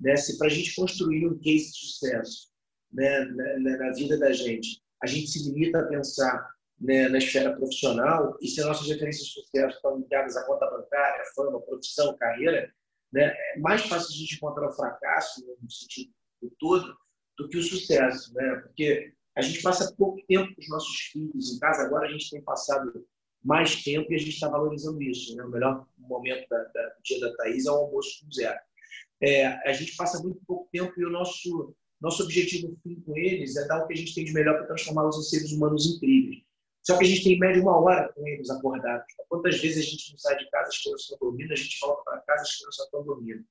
Né? 0.00 0.16
Se 0.16 0.36
para 0.38 0.48
a 0.48 0.50
gente 0.50 0.74
construir 0.74 1.26
um 1.26 1.38
case 1.38 1.72
de 1.72 1.78
sucesso 1.78 2.48
né, 2.92 3.24
na, 3.24 3.78
na 3.78 3.92
vida 3.92 4.18
da 4.18 4.32
gente, 4.32 4.82
a 5.02 5.06
gente 5.06 5.28
se 5.28 5.50
limita 5.50 5.80
a 5.80 5.86
pensar 5.86 6.50
né, 6.80 7.08
na 7.08 7.18
esfera 7.18 7.56
profissional, 7.56 8.36
e 8.40 8.48
se 8.48 8.62
nossas 8.62 8.86
referências 8.88 9.26
de 9.26 9.32
sucesso 9.32 9.76
estão 9.76 9.98
ligadas 9.98 10.36
à 10.36 10.44
conta 10.44 10.70
bancária, 10.70 11.24
fama, 11.34 11.60
profissão, 11.60 12.16
carreira, 12.16 12.72
né, 13.12 13.34
é 13.54 13.58
mais 13.58 13.82
fácil 13.86 14.14
a 14.14 14.18
gente 14.18 14.36
encontrar 14.36 14.68
o 14.68 14.72
fracasso, 14.72 15.44
né, 15.46 15.54
no 15.60 15.70
sentido 15.70 16.12
todo, 16.58 16.96
do 17.36 17.48
que 17.48 17.56
o 17.56 17.62
sucesso. 17.62 18.32
Né? 18.34 18.56
Porque 18.62 19.12
a 19.36 19.40
gente 19.40 19.62
passa 19.62 19.94
pouco 19.96 20.20
tempo 20.26 20.54
com 20.54 20.60
os 20.60 20.68
nossos 20.68 20.96
filhos 21.12 21.54
em 21.54 21.58
casa, 21.58 21.82
agora 21.82 22.06
a 22.06 22.10
gente 22.10 22.30
tem 22.30 22.42
passado 22.42 23.06
mais 23.44 23.82
tempo 23.82 24.12
e 24.12 24.16
a 24.16 24.18
gente 24.18 24.30
está 24.30 24.48
valorizando 24.48 25.02
isso. 25.02 25.34
Né? 25.36 25.44
O 25.44 25.50
melhor 25.50 25.86
momento 25.98 26.48
da, 26.48 26.58
da, 26.58 26.88
do 26.88 27.02
dia 27.02 27.20
da 27.20 27.36
Thaís 27.36 27.66
é 27.66 27.70
o 27.70 27.74
almoço 27.74 28.24
com 28.24 28.32
zero. 28.32 28.58
É, 29.20 29.46
a 29.68 29.72
gente 29.72 29.96
passa 29.96 30.22
muito 30.22 30.40
pouco 30.46 30.68
tempo 30.72 30.92
e 30.96 31.04
o 31.04 31.10
nosso, 31.10 31.74
nosso 32.00 32.22
objetivo 32.22 32.76
fim 32.82 33.00
com 33.00 33.16
eles 33.16 33.56
é 33.56 33.66
dar 33.66 33.82
o 33.82 33.86
que 33.86 33.94
a 33.94 33.96
gente 33.96 34.14
tem 34.14 34.24
de 34.24 34.32
melhor 34.32 34.56
para 34.56 34.66
transformá-los 34.66 35.18
em 35.18 35.22
seres 35.22 35.52
humanos 35.52 35.86
incríveis. 35.86 36.42
Só 36.88 36.96
que 36.96 37.04
a 37.04 37.08
gente 37.08 37.24
tem 37.24 37.34
em 37.34 37.38
média 37.38 37.60
uma 37.60 37.78
hora 37.78 38.10
com 38.14 38.26
eles 38.26 38.48
acordados. 38.48 39.06
Quantas 39.28 39.60
vezes 39.60 39.84
a 39.84 39.90
gente 39.90 40.10
não 40.12 40.18
sai 40.18 40.38
de 40.38 40.48
casa, 40.50 40.68
as 40.68 40.78
crianças 40.78 41.02
estão 41.02 41.18
dormindo, 41.18 41.52
a 41.52 41.56
gente 41.56 41.78
volta 41.80 42.02
para 42.02 42.20
casa, 42.20 42.42
as 42.42 42.56
crianças 42.56 42.84
estão 42.84 43.04
dormindo. 43.04 43.44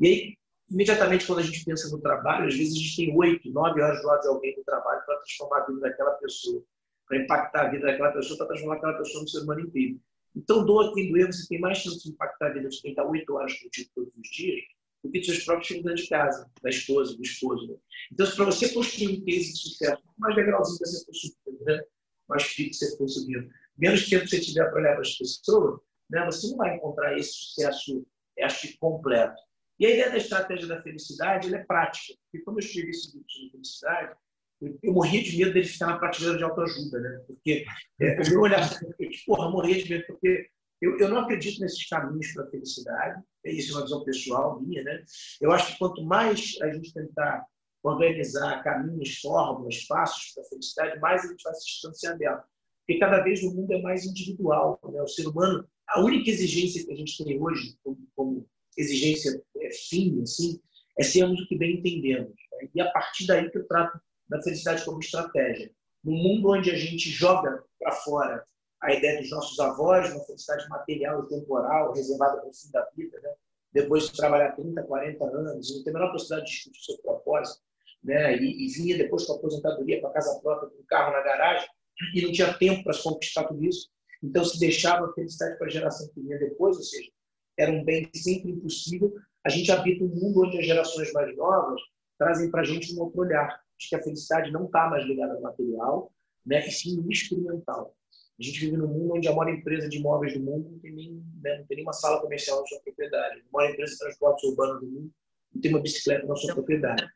E 0.00 0.06
aí, 0.08 0.38
imediatamente, 0.68 1.26
quando 1.26 1.38
a 1.38 1.42
gente 1.42 1.64
pensa 1.64 1.88
no 1.88 2.00
trabalho, 2.00 2.48
às 2.48 2.56
vezes 2.56 2.74
a 2.74 2.78
gente 2.78 2.96
tem 2.96 3.16
oito, 3.16 3.50
nove 3.52 3.80
horas 3.80 4.00
do 4.00 4.06
lado 4.08 4.22
de 4.22 4.28
alguém 4.28 4.56
no 4.56 4.64
trabalho 4.64 5.04
para 5.06 5.18
transformar 5.18 5.58
a 5.58 5.66
vida 5.66 5.80
daquela 5.80 6.12
pessoa, 6.12 6.64
para 7.06 7.18
impactar 7.18 7.66
a 7.66 7.70
vida 7.70 7.86
daquela 7.86 8.12
pessoa, 8.12 8.38
para 8.38 8.46
transformar 8.48 8.76
aquela 8.76 8.98
pessoa 8.98 9.20
num 9.22 9.28
ser 9.28 9.40
humano 9.40 9.60
incrível. 9.60 10.00
Então, 10.36 10.64
doa 10.64 10.92
quem 10.94 11.10
doer, 11.10 11.26
você 11.26 11.46
tem 11.48 11.60
mais 11.60 11.78
chance 11.78 12.02
de 12.02 12.10
impactar 12.10 12.48
a 12.48 12.52
vida 12.52 12.68
de 12.68 12.80
quem 12.80 12.90
está 12.90 13.04
oito 13.04 13.34
horas 13.34 13.54
contigo 13.54 13.90
todos 13.94 14.12
os 14.16 14.28
dias 14.30 14.64
do 15.02 15.10
que 15.10 15.20
de 15.20 15.26
seus 15.26 15.44
próprios 15.44 15.68
filhos 15.68 15.84
dentro 15.84 16.02
de 16.02 16.08
casa, 16.08 16.50
da 16.62 16.70
esposa, 16.70 17.14
do 17.14 17.22
esposo. 17.22 17.68
Né? 17.68 17.76
Então, 18.10 18.26
para 18.34 18.44
você 18.46 18.72
construir 18.72 19.18
um 19.18 19.24
case 19.24 19.52
de 19.52 19.58
sucesso, 19.58 20.02
mais 20.18 20.34
degrauzinho 20.34 20.78
você 20.78 21.04
for 21.04 21.64
né? 21.66 21.82
mais 22.26 22.42
frio 22.42 22.72
você 22.72 23.08
subindo, 23.08 23.50
menos 23.76 24.08
tempo 24.08 24.26
você 24.26 24.40
tiver 24.40 24.64
para 24.70 24.80
olhar 24.80 24.92
para 24.92 25.02
as 25.02 25.14
pessoas, 25.14 25.80
né, 26.10 26.24
você 26.24 26.48
não 26.48 26.56
vai 26.56 26.76
encontrar 26.76 27.16
esse 27.18 27.32
sucesso, 27.32 28.06
acho 28.40 28.68
que 28.68 28.78
completo. 28.78 29.40
E 29.78 29.86
a 29.86 29.90
ideia 29.90 30.10
da 30.10 30.16
estratégia 30.16 30.66
da 30.68 30.82
felicidade 30.82 31.52
é 31.54 31.64
prática. 31.64 32.14
Porque 32.24 32.44
quando 32.44 32.60
eu 32.60 32.64
escrevi 32.64 32.90
esse 32.90 33.12
livro 33.12 33.28
sobre 33.28 33.50
felicidade, 33.50 34.16
eu, 34.60 34.92
morria 34.92 35.22
de 35.22 35.36
medo 35.36 35.52
dele 35.52 35.66
ficar 35.66 35.86
na 35.86 35.98
prateleira 35.98 36.38
de 36.38 36.44
autoajuda, 36.44 37.00
né? 37.00 37.24
Porque 37.26 37.64
é, 38.00 38.32
eu 38.32 38.40
olhava, 38.40 38.74
eu, 38.98 39.10
porra, 39.26 39.50
morria 39.50 39.82
de 39.82 39.90
medo, 39.90 40.04
porque 40.06 40.48
eu, 40.80 40.98
eu 40.98 41.08
não 41.08 41.18
acredito 41.18 41.60
nesses 41.60 41.88
caminhos 41.88 42.32
para 42.32 42.44
a 42.44 42.50
felicidade. 42.50 43.22
É 43.44 43.52
isso 43.52 43.72
é 43.72 43.76
uma 43.76 43.84
visão 43.84 44.04
pessoal 44.04 44.60
minha, 44.60 44.82
né? 44.82 45.04
Eu 45.40 45.52
acho 45.52 45.72
que 45.72 45.78
quanto 45.78 46.04
mais 46.04 46.56
a 46.62 46.72
gente 46.72 46.92
tentar 46.92 47.44
organizar 47.82 48.62
caminhos, 48.62 49.18
fórmulas, 49.20 49.84
passos 49.84 50.32
para 50.32 50.42
a 50.42 50.46
felicidade, 50.46 51.00
mais 51.00 51.24
a 51.24 51.28
gente 51.28 51.42
vai 51.42 51.54
se 51.54 51.66
distanciar 51.66 52.16
dela. 52.16 52.44
Porque 52.86 52.98
cada 52.98 53.22
vez 53.22 53.42
o 53.42 53.54
mundo 53.54 53.72
é 53.72 53.82
mais 53.82 54.04
individual. 54.06 54.80
Né? 54.84 55.02
O 55.02 55.08
ser 55.08 55.26
humano, 55.26 55.66
a 55.88 56.00
única 56.00 56.30
exigência 56.30 56.84
que 56.84 56.92
a 56.92 56.96
gente 56.96 57.22
tem 57.22 57.40
hoje, 57.40 57.76
como, 57.82 57.98
como 58.14 58.48
exigência 58.76 59.42
é, 59.58 59.70
fim, 59.70 60.20
assim, 60.22 60.60
é 60.98 61.02
sermos 61.02 61.40
o 61.40 61.46
que 61.46 61.56
bem 61.56 61.78
entendemos. 61.78 62.34
Né? 62.52 62.68
E 62.74 62.80
a 62.80 62.90
partir 62.90 63.26
daí 63.26 63.50
que 63.50 63.58
eu 63.58 63.66
trato 63.66 64.00
da 64.28 64.42
felicidade 64.42 64.84
como 64.84 65.00
estratégia. 65.00 65.70
No 66.02 66.12
mundo 66.12 66.50
onde 66.50 66.70
a 66.70 66.76
gente 66.76 67.08
joga 67.10 67.62
para 67.78 67.92
fora 67.92 68.44
a 68.82 68.92
ideia 68.92 69.20
dos 69.20 69.30
nossos 69.30 69.58
avós, 69.58 70.12
uma 70.12 70.24
felicidade 70.24 70.68
material 70.68 71.24
e 71.24 71.28
temporal, 71.28 71.92
reservada 71.94 72.38
para 72.38 72.48
o 72.48 72.54
fim 72.54 72.70
da 72.70 72.86
vida, 72.94 73.18
né? 73.22 73.30
depois 73.72 74.08
de 74.08 74.16
trabalhar 74.16 74.52
30, 74.52 74.82
40 74.82 75.24
anos, 75.24 75.74
não 75.74 75.82
tem 75.82 75.90
a 75.90 75.98
menor 75.98 76.12
possibilidade 76.12 76.50
de 76.50 76.56
discutir 76.56 76.78
o 76.78 76.84
seu 76.84 76.98
propósito, 76.98 77.60
né? 78.02 78.36
E, 78.36 78.66
e 78.66 78.68
vinha 78.68 78.96
depois 78.96 79.24
com 79.24 79.32
a 79.32 79.36
aposentadoria 79.36 80.00
para 80.00 80.10
casa 80.10 80.38
própria, 80.40 80.68
com 80.68 80.80
o 80.80 80.86
carro 80.86 81.12
na 81.12 81.22
garagem, 81.22 81.66
e 82.14 82.22
não 82.22 82.32
tinha 82.32 82.54
tempo 82.54 82.84
para 82.84 82.96
conquistar 83.02 83.44
tudo 83.44 83.64
isso. 83.64 83.88
Então, 84.22 84.44
se 84.44 84.58
deixava 84.60 85.06
a 85.06 85.12
felicidade 85.12 85.58
para 85.58 85.66
a 85.66 85.70
geração 85.70 86.08
que 86.14 86.20
vinha 86.20 86.38
depois, 86.38 86.76
ou 86.76 86.82
seja, 86.82 87.10
era 87.58 87.72
um 87.72 87.84
bem 87.84 88.08
sempre 88.14 88.52
impossível. 88.52 89.12
A 89.44 89.48
gente 89.48 89.70
habita 89.72 90.04
um 90.04 90.08
mundo 90.08 90.46
onde 90.46 90.58
as 90.58 90.66
gerações 90.66 91.12
mais 91.12 91.36
novas 91.36 91.80
trazem 92.18 92.50
para 92.50 92.60
a 92.60 92.64
gente 92.64 92.94
um 92.94 93.02
outro 93.02 93.20
olhar, 93.20 93.60
de 93.78 93.88
que 93.88 93.96
a 93.96 94.02
felicidade 94.02 94.50
não 94.50 94.66
está 94.66 94.88
mais 94.88 95.04
ligada 95.04 95.34
ao 95.34 95.40
material, 95.40 96.12
né, 96.44 96.66
e 96.66 96.70
sim 96.70 97.04
experimental. 97.08 97.94
A 98.38 98.42
gente 98.42 98.60
vive 98.60 98.76
num 98.76 98.88
mundo 98.88 99.14
onde 99.14 99.28
a 99.28 99.32
maior 99.32 99.52
empresa 99.52 99.88
de 99.88 99.98
imóveis 99.98 100.34
do 100.34 100.40
mundo 100.40 100.68
não 100.70 100.78
tem, 100.80 100.92
nem, 100.92 101.24
né, 101.42 101.58
não 101.58 101.66
tem 101.66 101.76
nenhuma 101.76 101.92
sala 101.92 102.20
comercial 102.20 102.60
na 102.60 102.66
sua 102.66 102.80
propriedade. 102.80 103.40
A 103.40 103.56
maior 103.56 103.70
empresa 103.70 103.92
de 103.92 103.98
transportes 103.98 104.44
urbanos 104.44 104.80
do 104.80 104.86
mundo 104.86 105.12
não 105.54 105.60
tem 105.60 105.70
uma 105.70 105.80
bicicleta 105.80 106.26
na 106.26 106.36
sua 106.36 106.54
propriedade. 106.54 107.08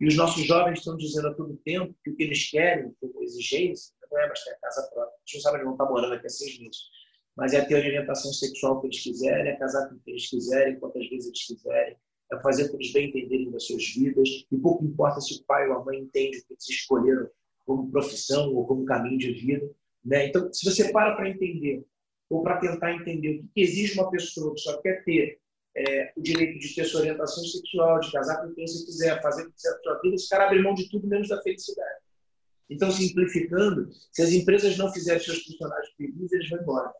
E 0.00 0.06
os 0.06 0.16
nossos 0.16 0.44
jovens 0.44 0.78
estão 0.78 0.96
dizendo 0.96 1.28
a 1.28 1.34
todo 1.34 1.56
tempo 1.64 1.94
que 2.04 2.10
o 2.10 2.16
que 2.16 2.22
eles 2.22 2.50
querem, 2.50 2.94
como 3.00 3.22
exigência, 3.22 3.94
não 4.10 4.18
é 4.18 4.26
mais 4.26 4.44
ter 4.44 4.50
a 4.50 4.58
casa 4.58 4.88
própria. 4.92 5.14
A 5.14 5.20
gente 5.24 5.34
não 5.34 5.40
sabe 5.40 5.56
onde 5.56 5.64
vão 5.64 5.72
estar 5.74 5.86
morando 5.86 6.14
aqui 6.14 6.26
a 6.26 6.30
seis 6.30 6.58
meses. 6.58 6.78
Mas 7.36 7.54
é 7.54 7.64
ter 7.64 7.74
a 7.74 7.78
orientação 7.78 8.32
sexual 8.32 8.80
que 8.80 8.88
eles 8.88 9.02
quiserem, 9.02 9.52
é 9.52 9.56
casar 9.56 9.88
com 9.88 9.98
quem 10.00 10.14
eles 10.14 10.28
quiserem, 10.28 10.78
quantas 10.78 11.08
vezes 11.08 11.26
eles 11.26 11.46
quiserem, 11.46 11.96
é 12.32 12.40
fazer 12.40 12.64
o 12.64 12.70
que 12.70 12.76
eles 12.76 12.92
bem 12.92 13.08
entenderem 13.08 13.50
das 13.50 13.66
suas 13.66 13.86
vidas. 13.94 14.28
E 14.50 14.56
pouco 14.56 14.84
importa 14.84 15.20
se 15.20 15.34
o 15.34 15.44
pai 15.44 15.68
ou 15.68 15.78
a 15.78 15.84
mãe 15.84 15.98
entende 15.98 16.38
o 16.38 16.46
que 16.46 16.52
eles 16.52 16.68
escolheram 16.68 17.28
como 17.66 17.90
profissão 17.90 18.54
ou 18.54 18.66
como 18.66 18.84
caminho 18.84 19.18
de 19.18 19.32
vida. 19.32 19.70
Né? 20.04 20.26
Então, 20.26 20.52
se 20.52 20.64
você 20.64 20.90
para 20.90 21.16
para 21.16 21.28
entender, 21.28 21.84
ou 22.30 22.42
para 22.42 22.58
tentar 22.58 22.94
entender 22.94 23.40
o 23.40 23.48
que 23.54 23.60
exige 23.60 23.94
uma 23.94 24.10
pessoa 24.10 24.54
que 24.54 24.60
só 24.60 24.80
quer 24.80 25.04
ter 25.04 25.38
é, 25.76 26.12
o 26.16 26.22
direito 26.22 26.58
de 26.58 26.74
ter 26.74 26.84
sua 26.84 27.00
orientação 27.00 27.44
sexual, 27.44 28.00
de 28.00 28.10
casar 28.10 28.42
com 28.42 28.54
quem 28.54 28.66
você 28.66 28.84
quiser, 28.84 29.22
fazer 29.22 29.42
o 29.42 29.46
que 29.46 29.52
quiser 29.52 29.76
com 29.76 29.82
sua 29.82 30.00
vida, 30.00 30.14
esse 30.14 30.28
cara 30.28 30.46
abre 30.46 30.62
mão 30.62 30.74
de 30.74 30.88
tudo 30.90 31.06
menos 31.06 31.28
da 31.28 31.40
felicidade. 31.42 32.00
Então, 32.70 32.90
simplificando, 32.90 33.88
se 34.12 34.22
as 34.22 34.30
empresas 34.32 34.76
não 34.76 34.92
fizerem 34.92 35.22
seus 35.22 35.42
funcionários 35.42 35.90
felizes, 35.96 36.32
eles 36.32 36.50
vão 36.50 36.60
embora. 36.60 36.92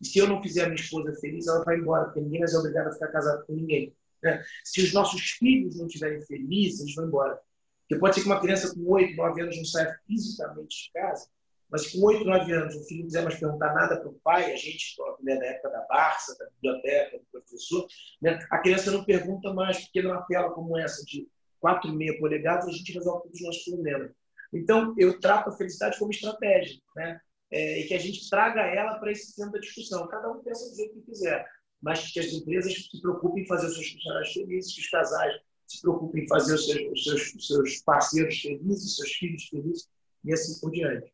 E 0.00 0.06
se 0.06 0.18
eu 0.18 0.26
não 0.26 0.42
fizer 0.42 0.64
minha 0.64 0.74
esposa 0.74 1.14
feliz, 1.20 1.46
ela 1.46 1.64
vai 1.64 1.76
embora, 1.76 2.06
porque 2.06 2.20
ninguém 2.20 2.40
mais 2.40 2.54
é 2.54 2.58
obrigado 2.58 2.88
a 2.88 2.92
ficar 2.92 3.08
casado 3.08 3.46
com 3.46 3.54
ninguém. 3.54 3.94
Né? 4.22 4.42
Se 4.64 4.82
os 4.82 4.92
nossos 4.92 5.20
filhos 5.32 5.78
não 5.78 5.86
estiverem 5.86 6.20
felizes, 6.22 6.80
eles 6.80 6.94
vão 6.94 7.06
embora. 7.06 7.40
Porque 7.88 8.00
pode 8.00 8.14
ser 8.14 8.20
que 8.22 8.26
uma 8.26 8.40
criança 8.40 8.74
com 8.74 8.90
8, 8.90 9.16
9 9.16 9.42
anos 9.42 9.56
não 9.56 9.64
saia 9.64 9.98
fisicamente 10.06 10.86
de 10.86 10.92
casa, 10.92 11.26
mas 11.70 11.90
com 11.90 12.00
8, 12.02 12.24
9 12.24 12.52
anos 12.52 12.74
o 12.74 12.84
filho 12.84 13.00
não 13.00 13.06
quiser 13.06 13.22
mais 13.22 13.38
perguntar 13.38 13.74
nada 13.74 13.98
para 13.98 14.08
o 14.08 14.20
pai, 14.22 14.52
a 14.52 14.56
gente, 14.56 14.94
né, 15.22 15.34
na 15.34 15.46
época 15.46 15.70
da 15.70 15.80
Barça, 15.86 16.36
da 16.38 16.46
biblioteca, 16.50 17.18
do 17.18 17.24
professor, 17.30 17.86
né, 18.20 18.38
a 18.50 18.58
criança 18.58 18.90
não 18.90 19.04
pergunta 19.04 19.52
mais, 19.52 19.80
porque 19.84 20.02
numa 20.02 20.22
tela 20.22 20.50
como 20.50 20.78
essa 20.78 21.04
de 21.04 21.26
4,5 21.62 22.18
polegadas, 22.18 22.66
a 22.66 22.72
gente 22.72 22.92
resolve 22.92 23.22
todos 23.22 23.40
os 23.40 23.46
nossos 23.46 23.64
problemas. 23.64 24.10
Então, 24.52 24.94
eu 24.98 25.18
trato 25.18 25.48
a 25.48 25.56
felicidade 25.56 25.98
como 25.98 26.10
estratégia, 26.10 26.78
né? 26.94 27.20
É, 27.50 27.80
e 27.80 27.86
que 27.86 27.94
a 27.94 27.98
gente 27.98 28.28
traga 28.28 28.62
ela 28.62 28.98
para 28.98 29.12
esse 29.12 29.32
centro 29.32 29.52
da 29.52 29.60
discussão. 29.60 30.08
Cada 30.08 30.30
um 30.30 30.42
pensa 30.42 30.68
do 30.70 30.76
jeito 30.76 30.94
que 30.94 31.02
quiser, 31.02 31.46
mas 31.82 32.12
que 32.12 32.20
as 32.20 32.32
empresas 32.32 32.72
se 32.72 33.00
preocupem 33.00 33.42
em 33.42 33.46
fazer 33.46 33.66
os 33.66 33.74
seus 33.74 33.90
funcionários 33.90 34.32
felizes, 34.32 34.74
que 34.74 34.80
os 34.80 34.88
casais 34.88 35.40
se 35.66 35.82
preocupem 35.82 36.24
em 36.24 36.28
fazer 36.28 36.54
os 36.54 36.66
seus, 36.66 36.92
os 36.92 37.04
seus, 37.04 37.34
os 37.34 37.46
seus 37.46 37.82
parceiros 37.82 38.40
felizes, 38.40 38.84
os 38.84 38.96
seus 38.96 39.12
filhos 39.12 39.44
felizes, 39.44 39.88
e 40.24 40.32
assim 40.32 40.60
por 40.60 40.70
diante. 40.70 41.12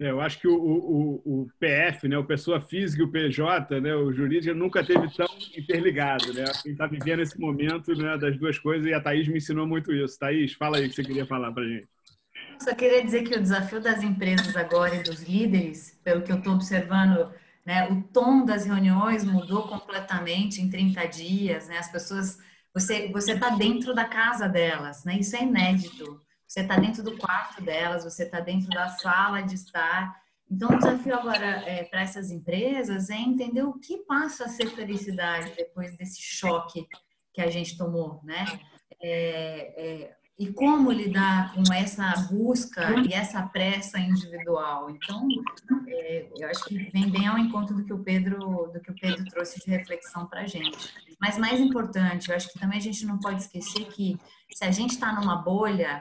É, 0.00 0.10
eu 0.10 0.20
acho 0.20 0.40
que 0.40 0.48
o, 0.48 0.56
o, 0.56 1.22
o, 1.24 1.48
PF, 1.60 2.08
né, 2.08 2.18
o 2.18 2.24
pessoa 2.24 2.60
física 2.60 3.02
e 3.02 3.04
o 3.04 3.12
PJ, 3.12 3.80
né, 3.80 3.94
o 3.94 4.12
jurídico, 4.12 4.52
nunca 4.52 4.84
teve 4.84 5.08
tão 5.14 5.28
interligado. 5.56 6.32
Né? 6.32 6.44
Quem 6.60 6.72
está 6.72 6.88
vivendo 6.88 7.20
esse 7.20 7.38
momento 7.38 7.94
né, 7.94 8.18
das 8.18 8.36
duas 8.36 8.58
coisas, 8.58 8.84
e 8.86 8.92
a 8.92 9.00
Thaís 9.00 9.28
me 9.28 9.36
ensinou 9.36 9.64
muito 9.64 9.92
isso. 9.92 10.18
Thaís, 10.18 10.54
fala 10.54 10.78
aí 10.78 10.86
o 10.86 10.90
que 10.90 10.96
você 10.96 11.04
queria 11.04 11.24
falar 11.24 11.52
para 11.52 11.62
a 11.62 11.68
gente. 11.68 11.88
Só 12.58 12.74
queria 12.74 13.04
dizer 13.04 13.22
que 13.22 13.36
o 13.36 13.40
desafio 13.40 13.80
das 13.80 14.02
empresas 14.02 14.56
agora 14.56 14.96
e 14.96 15.02
dos 15.04 15.22
líderes, 15.22 16.00
pelo 16.02 16.22
que 16.22 16.32
eu 16.32 16.38
estou 16.38 16.54
observando, 16.54 17.32
né, 17.64 17.88
o 17.88 18.02
tom 18.02 18.44
das 18.44 18.64
reuniões 18.64 19.24
mudou 19.24 19.68
completamente 19.68 20.60
em 20.60 20.68
30 20.68 21.06
dias. 21.06 21.68
Né? 21.68 21.78
As 21.78 21.90
pessoas, 21.90 22.38
você 22.74 23.10
você 23.12 23.32
está 23.32 23.50
dentro 23.50 23.94
da 23.94 24.04
casa 24.04 24.48
delas, 24.48 25.04
né? 25.04 25.18
Isso 25.18 25.36
é 25.36 25.42
inédito. 25.42 26.20
Você 26.46 26.60
está 26.60 26.76
dentro 26.76 27.02
do 27.02 27.16
quarto 27.16 27.62
delas, 27.62 28.04
você 28.04 28.24
está 28.24 28.38
dentro 28.40 28.68
da 28.68 28.88
sala 28.88 29.40
de 29.40 29.54
estar. 29.54 30.20
Então, 30.50 30.68
o 30.68 30.76
desafio 30.76 31.14
agora 31.14 31.46
é, 31.46 31.84
para 31.84 32.02
essas 32.02 32.30
empresas 32.30 33.08
é 33.08 33.16
entender 33.16 33.62
o 33.62 33.78
que 33.78 33.98
passa 33.98 34.44
a 34.44 34.48
ser 34.48 34.68
felicidade 34.68 35.50
depois 35.56 35.96
desse 35.96 36.20
choque 36.20 36.86
que 37.32 37.40
a 37.40 37.48
gente 37.48 37.78
tomou, 37.78 38.20
né? 38.22 38.44
É, 39.00 40.02
é, 40.02 40.16
e 40.38 40.52
como 40.52 40.90
lidar 40.90 41.54
com 41.54 41.72
essa 41.72 42.10
busca 42.30 42.94
e 43.06 43.12
essa 43.12 43.42
pressa 43.42 43.98
individual. 43.98 44.90
Então, 44.90 45.28
é, 45.86 46.28
eu 46.36 46.48
acho 46.48 46.64
que 46.64 46.90
vem 46.90 47.10
bem 47.10 47.26
ao 47.26 47.38
encontro 47.38 47.76
do 47.76 47.84
que 47.84 47.92
o 47.92 47.98
Pedro, 47.98 48.70
do 48.72 48.80
que 48.80 48.90
o 48.90 48.94
Pedro 48.94 49.24
trouxe 49.26 49.60
de 49.60 49.70
reflexão 49.70 50.26
para 50.26 50.40
a 50.40 50.46
gente. 50.46 50.92
Mas 51.20 51.38
mais 51.38 51.60
importante, 51.60 52.30
eu 52.30 52.36
acho 52.36 52.52
que 52.52 52.58
também 52.58 52.78
a 52.78 52.82
gente 52.82 53.06
não 53.06 53.18
pode 53.18 53.42
esquecer 53.42 53.84
que 53.86 54.18
se 54.52 54.64
a 54.64 54.70
gente 54.70 54.90
está 54.90 55.12
numa 55.12 55.36
bolha, 55.36 56.00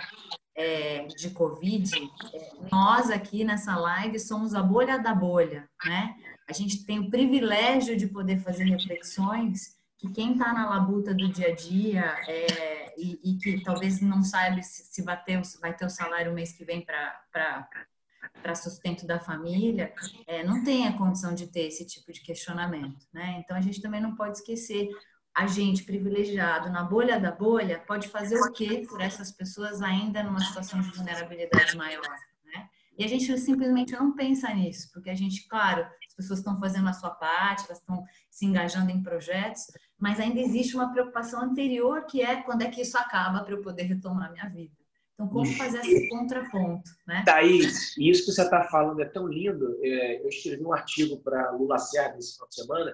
é, 0.56 1.06
de 1.08 1.30
Covid, 1.32 1.92
é, 2.34 2.52
nós 2.72 3.10
aqui 3.10 3.44
nessa 3.44 3.76
live 3.76 4.20
somos 4.20 4.54
a 4.54 4.62
bolha 4.62 5.00
da 5.00 5.14
bolha, 5.14 5.68
né? 5.86 6.16
A 6.48 6.54
gente 6.54 6.86
tem 6.86 7.00
o 7.00 7.10
privilégio 7.10 7.96
de 7.96 8.08
poder 8.08 8.40
fazer 8.40 8.66
reflexões 8.66 9.78
que 9.98 10.10
quem 10.12 10.34
está 10.34 10.52
na 10.52 10.70
labuta 10.70 11.14
do 11.14 11.30
dia 11.30 11.48
a 11.48 11.56
dia 11.56 12.16
é, 12.28 12.81
e, 13.02 13.20
e, 13.24 13.38
que 13.38 13.64
talvez 13.64 14.00
não 14.02 14.24
saiba 14.24 14.62
se, 14.62 14.84
se 14.84 15.02
vai, 15.02 15.22
ter, 15.24 15.44
se 15.44 15.60
vai 15.60 15.76
ter 15.76 15.86
o 15.86 15.90
salário 15.90 16.34
mês 16.34 16.54
que 16.54 16.64
vem 16.64 16.86
para 16.86 18.56
sustento 18.56 19.06
da 19.08 19.20
família, 19.20 19.94
é, 20.28 20.44
não 20.44 20.64
tem 20.64 20.88
a 20.88 20.98
condição 20.98 21.34
de 21.34 21.48
ter 21.48 21.68
esse 21.68 21.86
tipo 21.86 22.12
de 22.14 22.22
questionamento, 22.22 23.08
né? 23.12 23.42
Então 23.44 23.58
a 23.58 23.62
gente 23.62 23.82
também 23.82 24.02
não 24.02 24.16
pode 24.16 24.38
esquecer 24.38 24.90
a 25.34 25.48
gente 25.48 25.84
privilegiado 25.84 26.70
na 26.70 26.84
bolha 26.84 27.20
da 27.20 27.32
bolha 27.32 27.80
pode 27.88 28.10
fazer 28.10 28.38
o 28.38 28.52
quê 28.52 28.86
por 28.88 29.00
essas 29.00 29.32
pessoas 29.32 29.82
ainda 29.82 30.22
numa 30.22 30.42
situação 30.42 30.82
de 30.82 30.92
vulnerabilidade 30.92 31.76
maior, 31.78 32.02
né? 32.46 32.70
E 32.98 33.04
a 33.04 33.08
gente 33.08 33.36
simplesmente 33.38 33.94
não 33.94 34.14
pensa 34.14 34.54
nisso, 34.54 34.92
porque 34.94 35.10
a 35.10 35.16
gente, 35.16 35.48
claro, 35.48 35.88
as 36.08 36.14
pessoas 36.14 36.40
estão 36.40 36.60
fazendo 36.60 36.90
a 36.90 36.94
sua 36.94 37.12
parte, 37.12 37.66
elas 37.66 37.80
estão 37.80 38.04
se 38.30 38.46
engajando 38.46 38.92
em 38.92 39.02
projetos, 39.02 39.68
mas 40.02 40.20
ainda 40.20 40.40
existe 40.40 40.76
uma 40.76 40.92
preocupação 40.92 41.44
anterior 41.44 42.06
que 42.08 42.24
é 42.24 42.42
quando 42.42 42.64
é 42.64 42.70
que 42.70 42.82
isso 42.82 42.98
acaba 42.98 43.44
para 43.44 43.54
eu 43.54 43.62
poder 43.62 43.84
retomar 43.84 44.32
minha 44.32 44.50
vida. 44.50 44.74
Então, 45.14 45.28
como 45.28 45.46
fazer 45.54 45.80
esse 45.82 46.10
contraponto, 46.10 46.90
né? 47.06 47.22
Thaís, 47.24 47.96
isso 47.96 48.26
que 48.26 48.32
você 48.32 48.42
está 48.42 48.64
falando 48.64 49.00
é 49.00 49.06
tão 49.06 49.28
lindo. 49.28 49.78
É, 49.84 50.24
eu 50.24 50.28
escrevi 50.28 50.66
um 50.66 50.74
artigo 50.74 51.18
para 51.18 51.52
Lula 51.52 51.78
Serra 51.78 52.18
esse 52.18 52.34
final 52.34 52.50
de 52.50 52.56
semana 52.56 52.94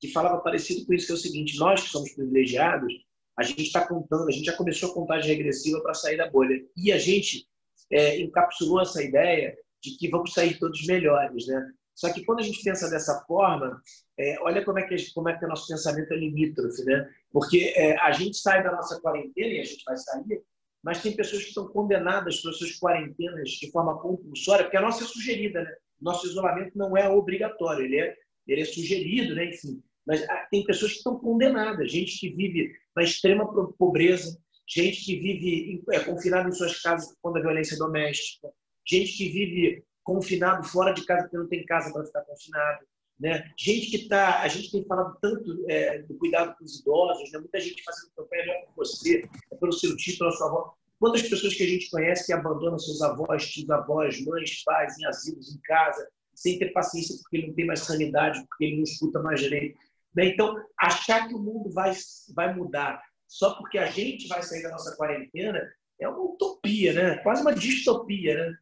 que 0.00 0.12
falava 0.12 0.40
parecido 0.40 0.86
com 0.86 0.94
isso, 0.94 1.06
que 1.06 1.12
é 1.12 1.14
o 1.16 1.18
seguinte, 1.18 1.58
nós 1.58 1.82
que 1.82 1.88
somos 1.88 2.12
privilegiados, 2.12 2.92
a 3.36 3.42
gente 3.42 3.62
está 3.62 3.84
contando, 3.84 4.28
a 4.28 4.30
gente 4.30 4.44
já 4.44 4.56
começou 4.56 4.90
a 4.90 4.94
contagem 4.94 5.34
regressiva 5.34 5.80
para 5.80 5.94
sair 5.94 6.16
da 6.16 6.30
bolha. 6.30 6.62
E 6.76 6.92
a 6.92 6.98
gente 6.98 7.48
é, 7.90 8.20
encapsulou 8.20 8.80
essa 8.80 9.02
ideia 9.02 9.56
de 9.82 9.96
que 9.96 10.08
vamos 10.08 10.32
sair 10.32 10.58
todos 10.58 10.86
melhores, 10.86 11.48
né? 11.48 11.72
Só 11.94 12.12
que 12.12 12.24
quando 12.24 12.40
a 12.40 12.42
gente 12.42 12.62
pensa 12.62 12.90
dessa 12.90 13.24
forma, 13.26 13.80
é, 14.18 14.36
olha 14.40 14.64
como 14.64 14.78
é, 14.78 14.82
que, 14.82 15.12
como 15.12 15.28
é 15.28 15.38
que 15.38 15.44
o 15.44 15.48
nosso 15.48 15.68
pensamento 15.68 16.12
é 16.12 16.16
limítrofe, 16.16 16.84
né? 16.84 17.08
Porque 17.30 17.72
é, 17.76 17.96
a 17.98 18.10
gente 18.12 18.36
sai 18.36 18.62
da 18.62 18.72
nossa 18.72 19.00
quarentena 19.00 19.54
e 19.54 19.60
a 19.60 19.64
gente 19.64 19.84
vai 19.84 19.96
sair, 19.96 20.42
mas 20.82 21.00
tem 21.00 21.16
pessoas 21.16 21.42
que 21.42 21.48
estão 21.48 21.68
condenadas 21.68 22.40
pelas 22.40 22.58
suas 22.58 22.78
quarentenas 22.78 23.50
de 23.50 23.70
forma 23.70 23.98
compulsória, 24.00 24.64
porque 24.64 24.76
a 24.76 24.82
nossa 24.82 25.04
é 25.04 25.06
sugerida, 25.06 25.62
né? 25.62 25.72
Nosso 26.00 26.26
isolamento 26.26 26.76
não 26.76 26.96
é 26.96 27.08
obrigatório, 27.08 27.84
ele 27.84 28.00
é, 28.00 28.14
ele 28.46 28.60
é 28.60 28.64
sugerido, 28.64 29.34
né? 29.34 29.46
Enfim, 29.46 29.82
mas 30.06 30.22
ah, 30.28 30.46
tem 30.50 30.64
pessoas 30.64 30.92
que 30.92 30.98
estão 30.98 31.18
condenadas, 31.18 31.90
gente 31.90 32.18
que 32.18 32.28
vive 32.34 32.72
na 32.94 33.02
extrema 33.02 33.46
pobreza, 33.78 34.38
gente 34.68 35.04
que 35.04 35.16
vive 35.18 35.82
é, 35.92 36.00
confinada 36.00 36.48
em 36.48 36.52
suas 36.52 36.80
casas 36.80 37.08
por 37.08 37.16
conta 37.22 37.38
da 37.38 37.46
violência 37.46 37.76
doméstica, 37.78 38.50
gente 38.86 39.16
que 39.16 39.28
vive 39.30 39.84
confinado 40.04 40.62
fora 40.68 40.92
de 40.92 41.04
casa 41.04 41.22
porque 41.22 41.36
não 41.36 41.48
tem 41.48 41.64
casa 41.64 41.92
para 41.92 42.04
ficar 42.04 42.22
confinado, 42.22 42.86
né? 43.18 43.50
Gente 43.58 43.90
que 43.90 43.96
está, 43.96 44.42
a 44.42 44.48
gente 44.48 44.70
tem 44.70 44.84
falado 44.84 45.16
tanto 45.20 45.64
é, 45.68 45.98
do 46.02 46.14
cuidado 46.14 46.56
com 46.56 46.64
os 46.64 46.78
idosos, 46.78 47.32
né? 47.32 47.38
Muita 47.38 47.58
gente 47.58 47.82
fazendo 47.82 48.12
campanha 48.16 48.46
não 48.46 48.52
é 48.52 48.66
por 48.66 48.86
você, 48.86 49.28
é 49.50 49.56
pelo 49.56 49.72
seu 49.72 49.96
tio, 49.96 50.18
pela 50.18 50.30
sua 50.30 50.46
avó. 50.46 50.74
Quantas 51.00 51.22
pessoas 51.22 51.54
que 51.54 51.62
a 51.62 51.68
gente 51.68 51.90
conhece 51.90 52.26
que 52.26 52.32
abandonam 52.32 52.78
seus 52.78 53.02
avós, 53.02 53.50
tios, 53.50 53.68
avós, 53.70 54.24
mães, 54.24 54.62
pais 54.62 54.98
em 54.98 55.06
asilos, 55.06 55.54
em 55.54 55.60
casa, 55.62 56.08
sem 56.34 56.58
ter 56.58 56.72
paciência 56.72 57.16
porque 57.22 57.36
ele 57.36 57.46
não 57.48 57.54
tem 57.54 57.66
mais 57.66 57.80
sanidade, 57.80 58.44
porque 58.48 58.64
ele 58.64 58.76
não 58.76 58.84
escuta 58.84 59.20
mais 59.20 59.40
direito. 59.40 59.78
Né? 60.14 60.26
Então, 60.26 60.56
achar 60.78 61.28
que 61.28 61.34
o 61.34 61.38
mundo 61.38 61.70
vai, 61.70 61.92
vai 62.34 62.54
mudar 62.54 63.02
só 63.26 63.54
porque 63.54 63.78
a 63.78 63.86
gente 63.86 64.28
vai 64.28 64.42
sair 64.42 64.62
da 64.62 64.70
nossa 64.70 64.96
quarentena 64.96 65.60
é 66.00 66.08
uma 66.08 66.20
utopia, 66.20 66.92
né? 66.92 67.16
quase 67.18 67.42
uma 67.42 67.54
distopia. 67.54 68.56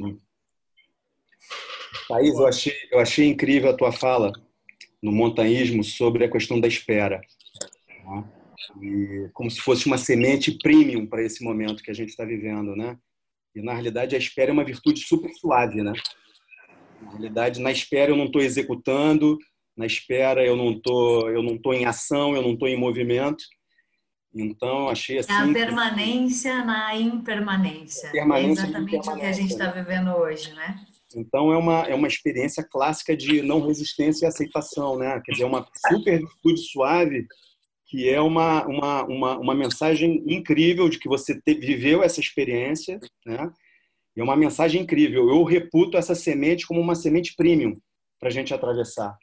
Né? 0.00 0.16
Thaís, 2.08 2.34
eu 2.34 2.46
achei, 2.46 2.74
eu 2.90 2.98
achei 2.98 3.26
incrível 3.28 3.70
a 3.70 3.76
tua 3.76 3.92
fala 3.92 4.32
no 5.02 5.12
montanhismo 5.12 5.84
sobre 5.84 6.24
a 6.24 6.30
questão 6.30 6.58
da 6.58 6.66
espera. 6.66 7.20
Né? 8.04 8.24
e 8.82 9.28
como 9.32 9.50
se 9.50 9.60
fosse 9.60 9.86
uma 9.86 9.98
semente 9.98 10.52
premium 10.58 11.06
para 11.06 11.22
esse 11.22 11.42
momento 11.42 11.82
que 11.82 11.90
a 11.90 11.94
gente 11.94 12.10
está 12.10 12.24
vivendo, 12.24 12.76
né? 12.76 12.96
E 13.54 13.62
na 13.62 13.72
realidade 13.72 14.14
a 14.14 14.18
espera 14.18 14.50
é 14.50 14.52
uma 14.52 14.64
virtude 14.64 15.00
super 15.00 15.32
suave, 15.34 15.82
né? 15.82 15.92
Na 17.00 17.10
realidade, 17.12 17.60
na 17.60 17.70
espera 17.70 18.10
eu 18.10 18.16
não 18.16 18.26
estou 18.26 18.42
executando, 18.42 19.38
na 19.76 19.86
espera 19.86 20.44
eu 20.44 20.56
não 20.56 20.78
tô, 20.78 21.28
eu 21.28 21.42
não 21.42 21.56
tô 21.56 21.72
em 21.72 21.86
ação, 21.86 22.34
eu 22.34 22.42
não 22.42 22.52
estou 22.52 22.68
em 22.68 22.76
movimento. 22.76 23.44
Então 24.34 24.88
achei 24.88 25.18
assim. 25.18 25.32
É 25.32 25.34
a 25.34 25.42
assim 25.42 25.52
permanência 25.52 26.64
na 26.64 26.94
impermanência. 26.96 28.10
Permanência 28.10 28.62
é 28.62 28.64
exatamente 28.64 29.08
o 29.08 29.14
que 29.14 29.26
a 29.26 29.32
gente 29.32 29.52
está 29.52 29.70
vivendo 29.70 30.10
hoje, 30.10 30.52
né? 30.52 30.84
Então 31.14 31.52
é 31.52 31.56
uma 31.56 31.82
é 31.82 31.94
uma 31.94 32.08
experiência 32.08 32.62
clássica 32.62 33.16
de 33.16 33.42
não 33.42 33.66
resistência 33.66 34.26
e 34.26 34.28
aceitação, 34.28 34.98
né? 34.98 35.20
Quer 35.24 35.32
dizer, 35.32 35.44
uma 35.44 35.66
super 35.88 36.18
virtude 36.18 36.60
suave 36.60 37.26
que 37.88 38.08
é 38.08 38.20
uma, 38.20 38.66
uma, 38.66 39.04
uma, 39.04 39.38
uma 39.38 39.54
mensagem 39.54 40.22
incrível 40.26 40.90
de 40.90 40.98
que 40.98 41.08
você 41.08 41.40
te, 41.40 41.54
viveu 41.54 42.02
essa 42.02 42.20
experiência, 42.20 43.00
né? 43.24 43.50
E 44.14 44.20
é 44.20 44.22
uma 44.22 44.36
mensagem 44.36 44.82
incrível. 44.82 45.28
Eu 45.28 45.42
reputo 45.42 45.96
essa 45.96 46.14
semente 46.14 46.66
como 46.66 46.80
uma 46.80 46.94
semente 46.94 47.34
premium 47.34 47.80
para 48.20 48.28
a 48.28 48.32
gente 48.32 48.52
atravessar. 48.52 49.16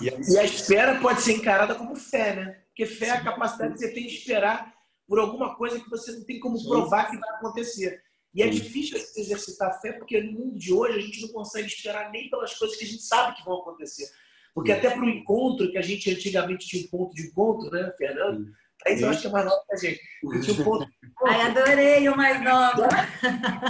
E 0.00 0.08
a... 0.08 0.12
e 0.14 0.38
a 0.38 0.44
espera 0.44 0.98
pode 0.98 1.20
ser 1.20 1.34
encarada 1.34 1.74
como 1.74 1.94
fé, 1.94 2.34
né? 2.34 2.62
Porque 2.68 2.86
fé 2.86 3.08
é 3.08 3.10
a 3.10 3.24
capacidade 3.24 3.74
que 3.74 3.80
você 3.80 3.92
tem 3.92 4.06
de 4.06 4.14
esperar 4.14 4.72
por 5.06 5.18
alguma 5.18 5.54
coisa 5.54 5.78
que 5.78 5.90
você 5.90 6.12
não 6.12 6.24
tem 6.24 6.40
como 6.40 6.62
provar 6.66 7.10
que 7.10 7.18
vai 7.18 7.30
acontecer. 7.30 8.00
E 8.36 8.42
é 8.42 8.48
difícil 8.48 8.98
exercitar 9.16 9.70
a 9.70 9.80
fé 9.80 9.92
porque 9.92 10.20
no 10.20 10.32
mundo 10.32 10.58
de 10.58 10.70
hoje 10.70 10.98
a 10.98 11.00
gente 11.00 11.22
não 11.22 11.30
consegue 11.30 11.68
esperar 11.68 12.10
nem 12.10 12.28
pelas 12.28 12.52
coisas 12.52 12.76
que 12.76 12.84
a 12.84 12.86
gente 12.86 13.02
sabe 13.02 13.34
que 13.34 13.42
vão 13.42 13.60
acontecer. 13.60 14.06
Porque 14.54 14.72
até 14.72 14.90
para 14.90 15.02
o 15.02 15.08
encontro, 15.08 15.70
que 15.70 15.78
a 15.78 15.82
gente 15.82 16.10
antigamente 16.10 16.66
tinha 16.66 16.84
um 16.84 16.88
ponto 16.88 17.14
de 17.14 17.28
encontro, 17.28 17.70
né, 17.70 17.90
Fernando? 17.96 18.46
Aí 18.86 19.00
eu 19.00 19.08
acho 19.08 19.22
que 19.22 19.26
é 19.26 19.30
mais 19.30 19.46
nova 19.46 19.64
que 19.66 19.74
a 19.74 19.76
gente. 19.78 20.00
tinha 20.42 20.60
um 20.60 20.64
ponto 20.64 20.86
Ai, 21.24 21.40
adorei 21.42 22.08
o 22.10 22.16
mais 22.16 22.44
nova. 22.44 22.88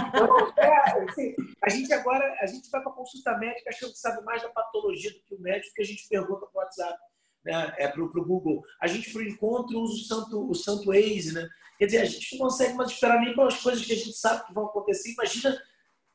Então, 0.09 0.53
é, 0.57 1.09
assim, 1.09 1.33
a 1.63 1.69
gente 1.69 1.93
agora 1.93 2.35
a 2.41 2.45
gente 2.45 2.69
vai 2.69 2.81
para 2.83 2.91
consulta 2.91 3.37
médica 3.37 3.69
achando 3.69 3.93
que 3.93 3.99
sabe 3.99 4.21
mais 4.25 4.41
da 4.41 4.49
patologia 4.49 5.11
do 5.11 5.23
que 5.23 5.33
o 5.33 5.39
médico, 5.39 5.73
que 5.75 5.81
a 5.81 5.85
gente 5.85 6.09
pergunta 6.09 6.45
para 6.45 6.59
o 6.59 6.63
WhatsApp, 6.63 6.97
né? 7.45 7.73
é 7.77 7.87
para 7.87 8.03
o 8.03 8.09
Google. 8.09 8.63
A 8.81 8.87
gente, 8.87 9.15
o 9.17 9.21
encontro, 9.21 9.79
usa 9.79 9.93
o 9.93 10.05
santo, 10.05 10.51
o 10.51 10.55
santo 10.55 10.87
Waze, 10.87 11.33
né? 11.33 11.47
Quer 11.77 11.85
dizer, 11.85 11.97
a 11.99 12.05
gente 12.05 12.31
não 12.33 12.47
consegue 12.47 12.73
mais 12.73 12.91
esperar 12.91 13.19
nem 13.21 13.35
pelas 13.35 13.61
coisas 13.61 13.85
que 13.85 13.93
a 13.93 13.95
gente 13.95 14.13
sabe 14.13 14.45
que 14.47 14.53
vão 14.53 14.65
acontecer. 14.65 15.13
Imagina 15.13 15.57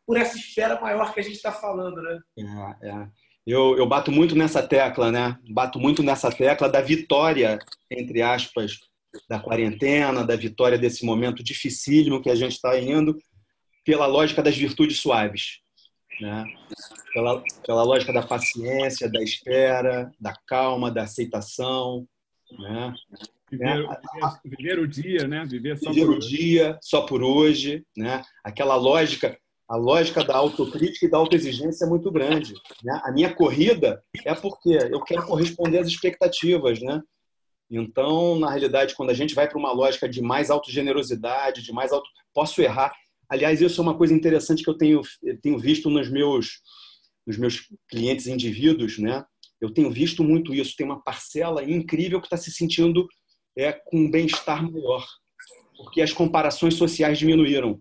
por 0.06 0.16
essa 0.16 0.36
espera 0.36 0.80
maior 0.80 1.14
que 1.14 1.20
a 1.20 1.22
gente 1.22 1.36
está 1.36 1.52
falando, 1.52 2.02
né? 2.02 2.20
É, 2.82 2.88
é 2.88 3.08
eu, 3.46 3.76
eu 3.76 3.86
bato 3.86 4.12
muito 4.12 4.36
nessa 4.36 4.62
tecla, 4.62 5.10
né? 5.10 5.36
Bato 5.50 5.78
muito 5.78 6.02
nessa 6.02 6.30
tecla 6.30 6.68
da 6.68 6.80
vitória, 6.80 7.58
entre 7.90 8.22
aspas, 8.22 8.78
da 9.28 9.40
quarentena, 9.40 10.24
da 10.24 10.36
vitória 10.36 10.78
desse 10.78 11.04
momento 11.04 11.42
dificílimo 11.42 12.22
que 12.22 12.30
a 12.30 12.34
gente 12.34 12.52
está 12.52 12.78
indo, 12.78 13.18
pela 13.84 14.06
lógica 14.06 14.42
das 14.42 14.56
virtudes 14.56 15.00
suaves, 15.00 15.58
né? 16.20 16.44
Pela, 17.12 17.42
pela 17.66 17.82
lógica 17.82 18.12
da 18.12 18.22
paciência, 18.22 19.10
da 19.10 19.22
espera, 19.22 20.10
da 20.18 20.34
calma, 20.46 20.90
da 20.90 21.02
aceitação, 21.02 22.06
né? 22.58 22.94
Viver, 23.50 23.76
viver, 23.76 24.40
viver, 24.44 24.78
o 24.78 24.88
dia, 24.88 25.28
né? 25.28 25.44
Viver, 25.44 25.76
só 25.78 25.92
viver 25.92 26.08
o 26.08 26.16
hoje. 26.16 26.28
dia, 26.28 26.78
só 26.80 27.02
por 27.02 27.22
hoje, 27.22 27.84
né? 27.96 28.22
Aquela 28.42 28.76
lógica 28.76 29.36
a 29.72 29.76
lógica 29.76 30.22
da 30.22 30.36
autocrítica 30.36 31.06
e 31.06 31.10
da 31.10 31.16
autoexigência 31.16 31.86
é 31.86 31.88
muito 31.88 32.10
grande. 32.10 32.52
Né? 32.84 33.00
A 33.04 33.10
minha 33.10 33.34
corrida 33.34 34.04
é 34.22 34.34
porque 34.34 34.68
eu 34.68 35.00
quero 35.00 35.24
corresponder 35.24 35.78
às 35.78 35.88
expectativas, 35.88 36.78
né? 36.82 37.00
Então, 37.70 38.38
na 38.38 38.50
realidade, 38.50 38.94
quando 38.94 39.08
a 39.08 39.14
gente 39.14 39.34
vai 39.34 39.48
para 39.48 39.56
uma 39.56 39.72
lógica 39.72 40.06
de 40.06 40.20
mais 40.20 40.50
autogenerosidade, 40.50 41.62
de 41.62 41.72
mais 41.72 41.90
auto... 41.90 42.06
Posso 42.34 42.60
errar. 42.60 42.92
Aliás, 43.26 43.62
isso 43.62 43.80
é 43.80 43.82
uma 43.82 43.96
coisa 43.96 44.12
interessante 44.12 44.62
que 44.62 44.68
eu 44.68 44.76
tenho, 44.76 45.00
eu 45.22 45.40
tenho 45.40 45.58
visto 45.58 45.88
nos 45.88 46.10
meus, 46.10 46.60
nos 47.26 47.36
meus 47.36 47.68
clientes 47.88 48.26
indivíduos, 48.26 48.98
né? 48.98 49.24
Eu 49.60 49.72
tenho 49.72 49.90
visto 49.90 50.24
muito 50.24 50.52
isso. 50.52 50.74
Tem 50.76 50.84
uma 50.84 51.02
parcela 51.02 51.62
incrível 51.62 52.20
que 52.20 52.26
está 52.26 52.36
se 52.36 52.50
sentindo 52.50 53.06
é, 53.56 53.72
com 53.72 53.98
um 53.98 54.10
bem-estar 54.10 54.62
maior, 54.68 55.06
porque 55.76 56.02
as 56.02 56.12
comparações 56.12 56.74
sociais 56.74 57.18
diminuíram. 57.18 57.80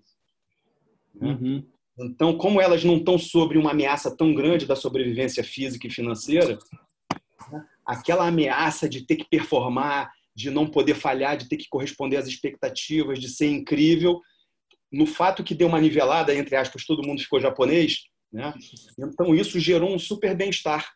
Né? 1.16 1.32
Uhum. 1.32 1.66
Então, 2.00 2.38
como 2.38 2.62
elas 2.62 2.84
não 2.84 2.98
estão 2.98 3.18
sobre 3.18 3.58
uma 3.58 3.72
ameaça 3.72 4.16
tão 4.16 4.34
grande 4.34 4.66
da 4.66 4.76
sobrevivência 4.76 5.44
física 5.44 5.88
e 5.88 5.92
financeira, 5.92 6.58
né, 7.52 7.66
aquela 7.86 8.28
ameaça 8.28 8.88
de 8.88 9.06
ter 9.06 9.18
que 9.18 9.30
performar, 9.30 10.12
de 10.36 10.50
não 10.50 10.68
poder 10.68 10.96
falhar, 10.96 11.36
de 11.36 11.50
ter 11.50 11.58
que 11.58 11.68
corresponder 11.70 12.18
às 12.18 12.28
expectativas, 12.28 13.20
de 13.20 13.28
ser 13.28 13.50
incrível, 13.50 14.22
no 14.92 15.06
fato 15.06 15.44
que 15.44 15.56
deu 15.56 15.68
uma 15.68 15.80
nivelada, 15.80 16.36
entre 16.36 16.56
aspas, 16.56 16.86
todo 16.86 17.06
mundo 17.06 17.22
ficou 17.22 17.40
japonês, 17.40 18.04
né? 18.32 18.54
então 18.98 19.36
isso 19.36 19.60
gerou 19.60 19.94
um 19.94 20.00
super 20.00 20.36
bem-estar. 20.36 20.90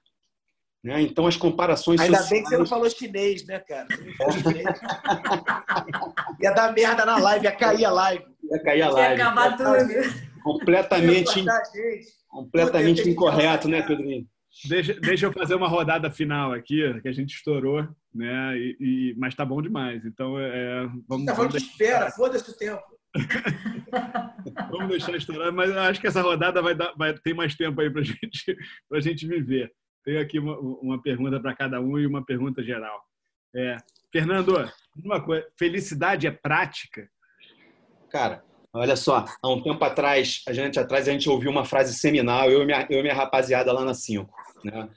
Né? 0.84 1.02
Então 1.02 1.26
as 1.26 1.36
comparações 1.36 2.00
Ainda 2.00 2.18
sociais... 2.18 2.30
bem 2.30 2.44
que 2.44 2.50
você 2.50 2.58
não 2.58 2.66
falou 2.66 2.90
chinês, 2.90 3.46
né, 3.46 3.60
cara? 3.60 3.88
Chinês. 4.32 4.80
ia 6.42 6.52
dar 6.52 6.72
merda 6.74 7.06
na 7.06 7.18
live, 7.18 7.46
ia 7.46 7.52
cair 7.52 7.86
a 7.86 7.92
live. 7.92 8.24
Ia 8.44 8.64
cair 8.64 8.82
a 8.84 8.90
live. 8.90 9.20
Ia 9.20 9.28
acabar 9.28 9.58
tudo 9.58 10.36
completamente, 10.44 11.44
completamente 12.30 13.10
incorreto, 13.10 13.68
né, 13.68 13.82
Pedrinho? 13.82 14.28
Deixa, 14.70 14.94
deixa 14.94 15.26
eu 15.26 15.34
fazer 15.34 15.56
uma 15.56 15.68
rodada 15.68 16.10
final 16.12 16.54
aqui, 16.54 17.02
que 17.02 17.08
a 17.10 17.12
gente 17.12 17.36
estourou, 17.36 17.86
né? 18.14 18.58
E, 18.58 18.78
e 18.80 19.16
mas 19.18 19.36
tá 19.36 19.44
bom 19.44 19.62
demais. 19.62 20.06
Então, 20.06 20.40
é, 20.40 20.88
vamos. 21.08 21.26
Tá 21.26 21.36
falando 21.36 21.52
de 21.52 21.58
espera, 21.58 22.10
foda-se 22.12 22.50
o 22.50 22.54
tempo. 22.56 22.82
vamos 24.70 24.90
deixar 24.90 25.16
estourar, 25.16 25.52
mas 25.52 25.76
acho 25.76 26.02
que 26.02 26.08
essa 26.08 26.22
rodada 26.22 26.62
vai, 26.62 26.76
dar, 26.76 26.94
vai 26.98 27.14
ter 27.14 27.34
mais 27.34 27.56
tempo 27.56 27.80
aí 27.82 27.90
para 27.90 28.02
gente, 28.04 28.58
a 28.92 29.00
gente 29.00 29.28
viver. 29.28 29.72
Tenho 30.04 30.22
aqui 30.22 30.40
uma, 30.40 30.58
uma 30.58 31.02
pergunta 31.02 31.40
para 31.40 31.56
cada 31.56 31.80
um 31.80 31.98
e 31.98 32.06
uma 32.06 32.24
pergunta 32.24 32.64
geral. 32.64 33.02
É, 33.56 33.78
Fernando, 34.12 34.54
uma 34.96 35.22
coisa, 35.22 35.46
felicidade 35.58 36.28
é 36.28 36.32
prática? 36.32 37.10
Cara, 38.10 38.44
Olha 38.78 38.98
só, 38.98 39.24
há 39.42 39.50
um 39.50 39.62
tempo 39.62 39.82
atrás, 39.86 40.42
a 40.46 40.52
gente 40.52 40.78
atrás 40.78 41.08
a 41.08 41.12
gente 41.14 41.30
ouviu 41.30 41.50
uma 41.50 41.64
frase 41.64 41.94
seminal, 41.94 42.52
eu 42.52 42.62
e 42.62 42.66
minha, 42.66 42.86
eu 42.90 43.00
e 43.00 43.02
minha 43.02 43.14
rapaziada 43.14 43.72
lá 43.72 43.86
na 43.86 43.94
5. 43.94 44.30
Né? 44.66 44.90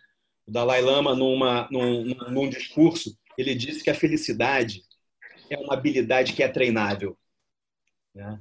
O 0.44 0.50
Dalai 0.50 0.82
Lama, 0.82 1.14
numa, 1.14 1.68
num, 1.70 2.04
num 2.28 2.48
discurso, 2.48 3.16
ele 3.38 3.54
disse 3.54 3.84
que 3.84 3.88
a 3.88 3.94
felicidade 3.94 4.82
é 5.48 5.56
uma 5.56 5.74
habilidade 5.74 6.32
que 6.32 6.42
é 6.42 6.48
treinável. 6.48 7.16
Né? 8.18 8.38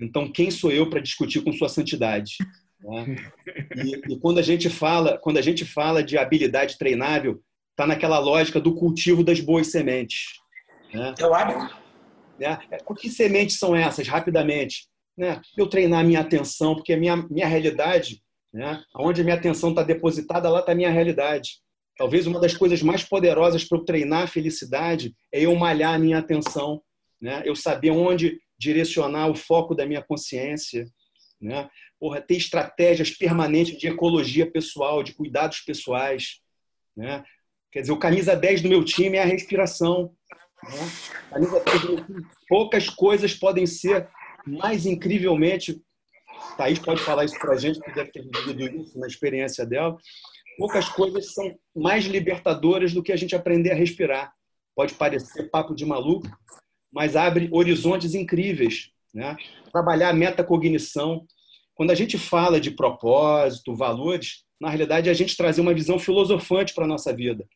Então, 0.00 0.30
quem 0.30 0.50
sou 0.50 0.72
eu 0.72 0.90
para 0.90 1.00
discutir 1.00 1.42
com 1.42 1.52
sua 1.52 1.68
santidade? 1.68 2.36
Né? 2.80 3.16
E, 3.76 4.14
e, 4.14 4.18
quando 4.18 4.38
a 4.38 4.42
gente 4.42 4.68
fala, 4.68 5.16
quando 5.18 5.38
a 5.38 5.42
gente 5.42 5.64
fala 5.64 6.02
de 6.02 6.18
habilidade 6.18 6.76
treinável, 6.76 7.40
está 7.70 7.86
naquela 7.86 8.18
lógica 8.18 8.60
do 8.60 8.74
cultivo 8.74 9.22
das 9.22 9.38
boas 9.40 9.68
sementes. 9.68 10.24
Né? 10.92 11.14
É 11.18 11.26
o 11.26 11.32
hábito. 11.32 11.78
Né? 12.38 12.58
É, 12.72 12.78
que 12.94 13.08
sementes 13.08 13.58
são 13.58 13.76
essas, 13.76 14.08
rapidamente? 14.08 14.88
Né? 15.16 15.40
Eu 15.56 15.68
treinar 15.68 16.00
a 16.00 16.04
minha 16.04 16.20
atenção, 16.20 16.74
porque 16.74 16.92
a 16.92 16.96
minha, 16.96 17.16
minha 17.16 17.46
realidade, 17.46 18.20
né? 18.52 18.82
onde 18.96 19.20
a 19.20 19.24
minha 19.24 19.36
atenção 19.36 19.70
está 19.70 19.84
depositada, 19.84 20.50
lá 20.50 20.60
está 20.60 20.72
a 20.72 20.74
minha 20.74 20.90
realidade. 20.90 21.60
Talvez 21.96 22.26
uma 22.26 22.40
das 22.40 22.56
coisas 22.56 22.82
mais 22.82 23.04
poderosas 23.04 23.62
para 23.62 23.78
eu 23.78 23.84
treinar 23.84 24.22
a 24.22 24.26
felicidade 24.26 25.14
é 25.30 25.42
eu 25.42 25.54
malhar 25.54 25.94
a 25.94 25.98
minha 25.98 26.18
atenção, 26.18 26.82
né? 27.20 27.42
eu 27.44 27.54
saber 27.54 27.90
onde 27.90 28.40
direcionar 28.60 29.28
o 29.28 29.34
foco 29.34 29.74
da 29.74 29.86
minha 29.86 30.02
consciência. 30.02 30.86
Né? 31.40 31.68
Porra, 31.98 32.20
ter 32.20 32.36
estratégias 32.36 33.10
permanentes 33.10 33.78
de 33.78 33.88
ecologia 33.88 34.48
pessoal, 34.48 35.02
de 35.02 35.14
cuidados 35.14 35.60
pessoais. 35.60 36.40
Né? 36.94 37.24
Quer 37.72 37.80
dizer, 37.80 37.92
o 37.92 37.98
camisa 37.98 38.36
10 38.36 38.60
do 38.60 38.68
meu 38.68 38.84
time 38.84 39.16
é 39.16 39.22
a 39.22 39.26
respiração. 39.26 40.14
Né? 40.62 41.46
Poucas 42.46 42.90
coisas 42.90 43.34
podem 43.34 43.66
ser 43.66 44.06
mais 44.46 44.84
incrivelmente. 44.84 45.80
Thaís 46.58 46.78
pode 46.78 47.00
falar 47.00 47.24
isso 47.24 47.38
para 47.38 47.54
a 47.54 47.56
gente, 47.56 47.80
que 47.80 47.92
deve 47.92 48.10
ter 48.12 48.22
vivido 48.22 48.82
isso 48.82 48.98
na 48.98 49.06
experiência 49.06 49.64
dela. 49.64 49.96
Poucas 50.58 50.88
coisas 50.90 51.32
são 51.32 51.58
mais 51.74 52.04
libertadoras 52.04 52.92
do 52.92 53.02
que 53.02 53.12
a 53.12 53.16
gente 53.16 53.34
aprender 53.34 53.70
a 53.70 53.74
respirar. 53.74 54.34
Pode 54.74 54.94
parecer 54.94 55.50
papo 55.50 55.74
de 55.74 55.86
maluco, 55.86 56.28
mas 56.92 57.16
abre 57.16 57.48
horizontes 57.52 58.14
incríveis. 58.14 58.90
Né? 59.14 59.36
Trabalhar 59.72 60.10
a 60.10 60.14
metacognição. 60.14 61.24
Quando 61.74 61.90
a 61.90 61.94
gente 61.94 62.18
fala 62.18 62.60
de 62.60 62.70
propósito, 62.70 63.74
valores, 63.74 64.44
na 64.60 64.68
realidade 64.68 65.08
é 65.08 65.12
a 65.12 65.14
gente 65.14 65.36
trazer 65.36 65.60
uma 65.60 65.74
visão 65.74 65.98
filosofante 65.98 66.74
para 66.74 66.84
a 66.84 66.88
nossa 66.88 67.14
vida. 67.14 67.46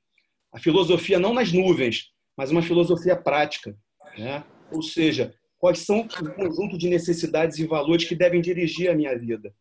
A 0.53 0.59
filosofia 0.59 1.19
não 1.19 1.35
nas 1.35 1.53
nuvens, 1.53 2.11
mas 2.37 2.51
uma 2.51 2.63
filosofia 2.63 3.17
prática. 3.17 3.77
Né? 4.17 4.45
Ou 4.73 4.83
seja, 4.83 5.35
quais 5.59 5.81
são 5.81 6.01
o 6.01 6.35
conjunto 6.35 6.79
de 6.79 6.89
necessidades 6.89 7.59
e 7.59 7.67
valores 7.67 8.05
que 8.05 8.15
devem 8.15 8.41
dirigir 8.41 8.91
a 8.91 8.95
minha 8.95 9.17
vida. 9.19 9.53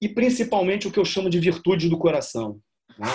E 0.00 0.08
principalmente 0.08 0.86
o 0.86 0.90
que 0.90 0.98
eu 0.98 1.04
chamo 1.04 1.30
de 1.30 1.38
virtude 1.38 1.88
do 1.88 1.98
coração. 1.98 2.60
Né? 2.98 3.06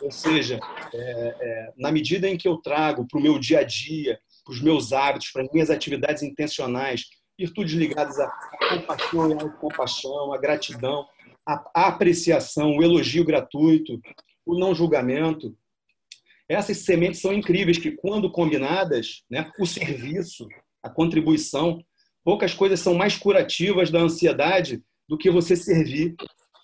Ou 0.00 0.10
seja, 0.10 0.58
é, 0.92 0.98
é, 0.98 1.72
na 1.76 1.92
medida 1.92 2.28
em 2.28 2.36
que 2.36 2.48
eu 2.48 2.56
trago 2.56 3.06
para 3.06 3.18
o 3.18 3.22
meu 3.22 3.38
dia 3.38 3.60
a 3.60 3.62
dia 3.62 4.18
para 4.44 4.52
os 4.52 4.60
meus 4.60 4.92
hábitos, 4.92 5.30
para 5.30 5.42
as 5.42 5.52
minhas 5.52 5.70
atividades 5.70 6.22
intencionais, 6.22 7.04
virtudes 7.38 7.74
ligadas 7.74 8.18
à 8.18 8.30
compaixão 8.68 9.30
e 9.30 9.34
à 9.34 9.48
compaixão, 9.48 10.32
à 10.32 10.38
gratidão, 10.38 11.06
à 11.46 11.88
apreciação, 11.88 12.76
o 12.76 12.82
elogio 12.82 13.24
gratuito, 13.24 14.00
o 14.46 14.58
não 14.58 14.74
julgamento. 14.74 15.56
Essas 16.48 16.78
sementes 16.78 17.20
são 17.20 17.32
incríveis 17.32 17.78
que, 17.78 17.92
quando 17.92 18.30
combinadas, 18.30 19.22
né, 19.30 19.50
o 19.58 19.66
serviço, 19.66 20.46
a 20.82 20.90
contribuição, 20.90 21.82
poucas 22.24 22.54
coisas 22.54 22.80
são 22.80 22.94
mais 22.94 23.16
curativas 23.16 23.90
da 23.90 24.00
ansiedade 24.00 24.82
do 25.08 25.16
que 25.16 25.30
você 25.30 25.56
servir, 25.56 26.14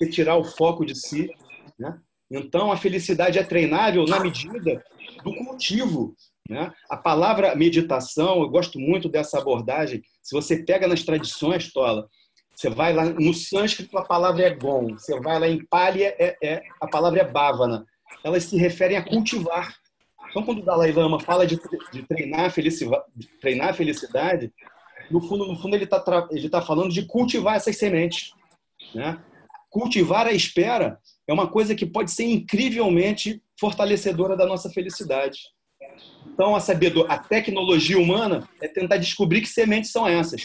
retirar 0.00 0.36
o 0.36 0.44
foco 0.44 0.84
de 0.84 0.94
si. 0.94 1.30
Né? 1.78 1.98
Então, 2.30 2.70
a 2.70 2.76
felicidade 2.76 3.38
é 3.38 3.42
treinável 3.42 4.04
na 4.04 4.20
medida 4.20 4.84
do 5.24 5.34
cultivo. 5.34 6.14
Né? 6.48 6.72
A 6.88 6.96
palavra 6.96 7.54
meditação, 7.54 8.40
eu 8.40 8.48
gosto 8.48 8.78
muito 8.78 9.08
dessa 9.08 9.38
abordagem. 9.38 10.02
Se 10.22 10.34
você 10.34 10.64
pega 10.64 10.88
nas 10.88 11.02
tradições, 11.02 11.70
Tola, 11.72 12.08
você 12.54 12.70
vai 12.70 12.92
lá 12.92 13.04
no 13.04 13.34
sânscrito, 13.34 13.96
a 13.98 14.04
palavra 14.04 14.44
é 14.44 14.50
gon. 14.50 14.94
Você 14.94 15.20
vai 15.20 15.38
lá 15.38 15.46
em 15.46 15.64
Pali, 15.66 16.02
é, 16.02 16.36
é, 16.42 16.62
a 16.80 16.88
palavra 16.88 17.20
é 17.20 17.24
bhavana. 17.24 17.84
Elas 18.24 18.44
se 18.44 18.56
referem 18.56 18.96
a 18.96 19.04
cultivar. 19.04 19.76
Então, 20.30 20.42
quando 20.42 20.58
o 20.58 20.64
Dalai 20.64 20.90
Lama 20.90 21.20
fala 21.20 21.46
de, 21.46 21.58
de 21.92 22.02
treinar, 22.02 22.46
a 22.46 22.50
felicidade, 22.50 23.04
treinar 23.40 23.68
a 23.68 23.74
felicidade, 23.74 24.52
no 25.10 25.20
fundo, 25.20 25.46
no 25.46 25.56
fundo 25.56 25.76
ele 25.76 25.84
está 25.84 26.02
ele 26.30 26.48
tá 26.48 26.60
falando 26.60 26.92
de 26.92 27.06
cultivar 27.06 27.56
essas 27.56 27.76
sementes. 27.76 28.32
Né? 28.94 29.22
Cultivar 29.70 30.26
a 30.26 30.32
espera 30.32 30.98
é 31.26 31.32
uma 31.32 31.46
coisa 31.46 31.74
que 31.74 31.86
pode 31.86 32.10
ser 32.10 32.24
incrivelmente 32.24 33.42
fortalecedora 33.58 34.36
da 34.36 34.46
nossa 34.46 34.70
felicidade. 34.70 35.38
Então, 36.38 36.54
a 36.54 36.60
sabedoria, 36.60 37.10
a 37.12 37.18
tecnologia 37.18 37.98
humana 37.98 38.48
é 38.62 38.68
tentar 38.68 38.98
descobrir 38.98 39.40
que 39.40 39.48
sementes 39.48 39.90
são 39.90 40.06
essas. 40.06 40.44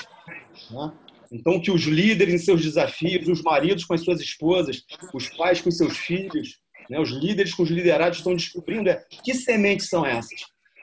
Né? 0.71 0.91
Então, 1.31 1.61
que 1.61 1.69
os 1.69 1.83
líderes 1.83 2.33
em 2.33 2.37
seus 2.39 2.63
desafios, 2.63 3.27
os 3.27 3.43
maridos 3.43 3.85
com 3.85 3.93
as 3.93 4.01
suas 4.01 4.19
esposas, 4.19 4.83
os 5.13 5.29
pais 5.29 5.61
com 5.61 5.69
seus 5.69 5.95
filhos, 5.95 6.57
né? 6.89 6.99
os 6.99 7.11
líderes 7.11 7.53
com 7.53 7.61
os 7.61 7.69
liderados 7.69 8.17
estão 8.17 8.33
descobrindo 8.33 8.89
é 8.89 9.05
que 9.23 9.35
sementes 9.35 9.87
são 9.87 10.03
essas. 10.03 10.41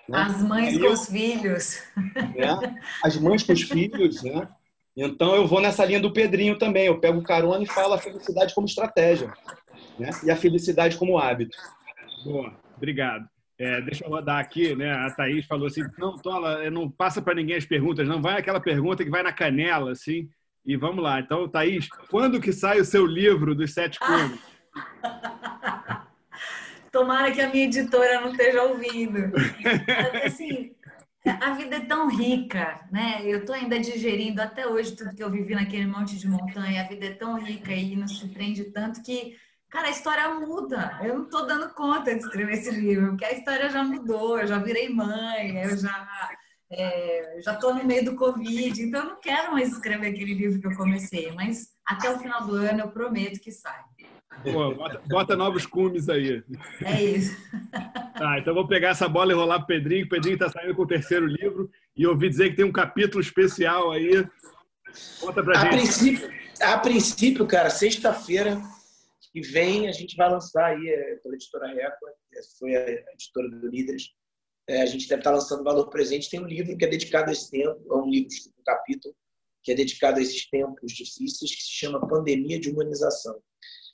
Né? 0.08 0.16
As 0.16 0.42
mães 0.42 0.78
com 0.78 0.92
os 0.92 1.06
filhos. 1.08 1.82
Né? 1.96 2.76
As 3.02 3.16
mães 3.16 3.42
com 3.42 3.52
os 3.52 3.62
filhos, 3.62 4.22
né? 4.22 4.48
Então 4.96 5.34
eu 5.34 5.44
vou 5.46 5.60
nessa 5.60 5.84
linha 5.84 6.00
do 6.00 6.12
Pedrinho 6.12 6.56
também. 6.56 6.86
Eu 6.86 7.00
pego 7.00 7.22
carona 7.22 7.64
e 7.64 7.66
falo 7.66 7.94
a 7.94 7.98
felicidade 7.98 8.54
como 8.54 8.66
estratégia, 8.66 9.32
né? 9.98 10.10
E 10.24 10.30
a 10.30 10.36
felicidade 10.36 10.96
como 10.96 11.16
hábito. 11.16 11.56
Boa, 12.24 12.54
obrigado. 12.76 13.28
É, 13.60 13.82
deixa 13.82 14.06
eu 14.06 14.08
rodar 14.08 14.38
aqui, 14.38 14.74
né? 14.74 14.90
A 14.90 15.10
Thaís 15.10 15.44
falou 15.44 15.66
assim: 15.66 15.82
não, 15.98 16.16
Tola, 16.16 16.70
não 16.70 16.90
passa 16.90 17.20
para 17.20 17.34
ninguém 17.34 17.56
as 17.56 17.66
perguntas, 17.66 18.08
não. 18.08 18.22
Vai 18.22 18.38
aquela 18.38 18.58
pergunta 18.58 19.04
que 19.04 19.10
vai 19.10 19.22
na 19.22 19.34
canela, 19.34 19.92
assim. 19.92 20.30
E 20.64 20.78
vamos 20.78 21.04
lá. 21.04 21.20
Então, 21.20 21.46
Thaís, 21.46 21.86
quando 22.08 22.40
que 22.40 22.54
sai 22.54 22.80
o 22.80 22.86
seu 22.86 23.04
livro 23.04 23.54
dos 23.54 23.74
sete 23.74 23.98
cômodos? 23.98 24.40
Tomara 26.90 27.30
que 27.32 27.42
a 27.42 27.50
minha 27.50 27.66
editora 27.66 28.22
não 28.22 28.30
esteja 28.30 28.62
ouvindo. 28.62 29.30
Assim, 30.24 30.74
a 31.24 31.52
vida 31.52 31.76
é 31.76 31.80
tão 31.80 32.08
rica, 32.08 32.80
né? 32.90 33.20
Eu 33.24 33.40
estou 33.40 33.54
ainda 33.54 33.78
digerindo 33.78 34.40
até 34.40 34.66
hoje 34.66 34.96
tudo 34.96 35.14
que 35.14 35.22
eu 35.22 35.30
vivi 35.30 35.54
naquele 35.54 35.86
monte 35.86 36.16
de 36.16 36.26
montanha. 36.26 36.80
A 36.80 36.88
vida 36.88 37.04
é 37.06 37.12
tão 37.12 37.38
rica 37.38 37.74
e 37.74 37.94
nos 37.94 38.18
surpreende 38.18 38.64
tanto 38.64 39.02
que, 39.02 39.36
cara, 39.70 39.86
a 39.86 39.90
história 39.90 40.28
muda. 40.34 40.98
Eu 41.02 41.16
não 41.18 41.24
estou 41.24 41.46
dando 41.46 41.72
conta 41.72 42.12
de 42.12 42.20
escrever 42.20 42.54
esse 42.54 42.70
livro, 42.70 43.10
porque 43.10 43.24
a 43.24 43.32
história 43.32 43.70
já 43.70 43.82
mudou. 43.82 44.38
Eu 44.38 44.46
já 44.46 44.58
virei 44.58 44.88
mãe, 44.88 45.56
eu 45.62 45.76
já 45.76 46.30
é, 46.70 47.40
já 47.42 47.54
estou 47.54 47.74
no 47.74 47.84
meio 47.84 48.04
do 48.04 48.16
Covid, 48.16 48.82
então 48.82 49.02
eu 49.02 49.10
não 49.10 49.20
quero 49.20 49.52
mais 49.52 49.72
escrever 49.72 50.08
aquele 50.08 50.34
livro 50.34 50.60
que 50.60 50.66
eu 50.66 50.76
comecei. 50.76 51.32
Mas 51.32 51.68
até 51.86 52.10
o 52.10 52.18
final 52.18 52.44
do 52.46 52.54
ano 52.54 52.80
eu 52.80 52.88
prometo 52.88 53.40
que 53.40 53.52
sai. 53.52 53.80
Pô, 54.44 54.74
bota, 54.74 55.02
bota, 55.06 55.36
novos 55.36 55.66
cumes 55.66 56.08
aí. 56.08 56.42
É 56.84 57.02
isso. 57.02 57.36
Tá, 58.16 58.38
então 58.38 58.54
vou 58.54 58.66
pegar 58.66 58.90
essa 58.90 59.08
bola 59.08 59.32
e 59.32 59.34
rolar 59.34 59.58
pro 59.58 59.68
Pedrinho. 59.68 60.06
O 60.06 60.08
Pedrinho 60.08 60.34
está 60.34 60.48
saindo 60.48 60.74
com 60.74 60.82
o 60.82 60.86
terceiro 60.86 61.26
livro 61.26 61.70
e 61.96 62.06
ouvi 62.06 62.28
dizer 62.28 62.50
que 62.50 62.56
tem 62.56 62.64
um 62.64 62.72
capítulo 62.72 63.20
especial 63.20 63.90
aí. 63.90 64.24
Conta 65.20 65.42
pra 65.42 65.58
a 65.58 65.62
gente. 65.62 65.72
Princípio, 65.72 66.30
a 66.60 66.78
princípio, 66.78 67.46
cara, 67.46 67.70
sexta-feira 67.70 68.60
que 69.32 69.40
vem 69.40 69.88
a 69.88 69.92
gente 69.92 70.16
vai 70.16 70.30
lançar 70.30 70.66
aí 70.66 70.88
é, 70.88 71.16
pela 71.16 71.34
editora 71.34 71.68
Record, 71.68 72.14
foi 72.58 72.76
a 72.76 73.12
editora 73.12 73.48
do 73.48 73.68
Líderes. 73.68 74.10
É, 74.68 74.82
a 74.82 74.86
gente 74.86 75.08
deve 75.08 75.20
estar 75.20 75.30
lançando 75.32 75.64
Valor 75.64 75.88
Presente. 75.88 76.30
Tem 76.30 76.40
um 76.40 76.46
livro 76.46 76.76
que 76.76 76.84
é 76.84 76.88
dedicado 76.88 77.30
a 77.30 77.32
esse 77.32 77.50
tempo, 77.50 77.80
é 77.90 77.96
um 77.96 78.08
livro, 78.08 78.28
um 78.58 78.62
capítulo 78.64 79.14
que 79.62 79.72
é 79.72 79.74
dedicado 79.74 80.18
a 80.18 80.22
esses 80.22 80.48
tempos 80.48 80.92
difíceis, 80.92 81.54
que 81.54 81.62
se 81.62 81.70
chama 81.70 82.06
Pandemia 82.08 82.58
de 82.58 82.70
Humanização. 82.70 83.40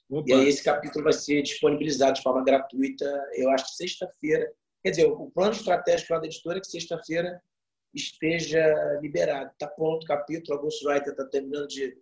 Opa. 0.09 0.29
E 0.29 0.33
aí 0.33 0.49
esse 0.49 0.63
capítulo 0.63 1.05
vai 1.05 1.13
ser 1.13 1.43
disponibilizado 1.43 2.15
de 2.15 2.23
forma 2.23 2.45
gratuita, 2.45 3.05
eu 3.35 3.51
acho 3.51 3.67
que 3.67 3.77
sexta-feira. 3.77 4.53
Quer 4.83 4.91
dizer, 4.91 5.07
o 5.07 5.31
plano 5.33 5.53
estratégico 5.53 6.13
lá 6.13 6.21
da 6.21 6.27
editora 6.27 6.59
é 6.59 6.61
que 6.61 6.69
sexta-feira 6.69 7.43
esteja 7.93 8.65
liberado. 9.03 9.51
Está 9.51 9.67
pronto 9.67 10.05
o 10.05 10.07
capítulo, 10.07 10.59
a 10.59 10.63
Ghostwriter 10.63 11.13
está 11.13 11.25
terminando 11.27 11.67
de... 11.67 11.97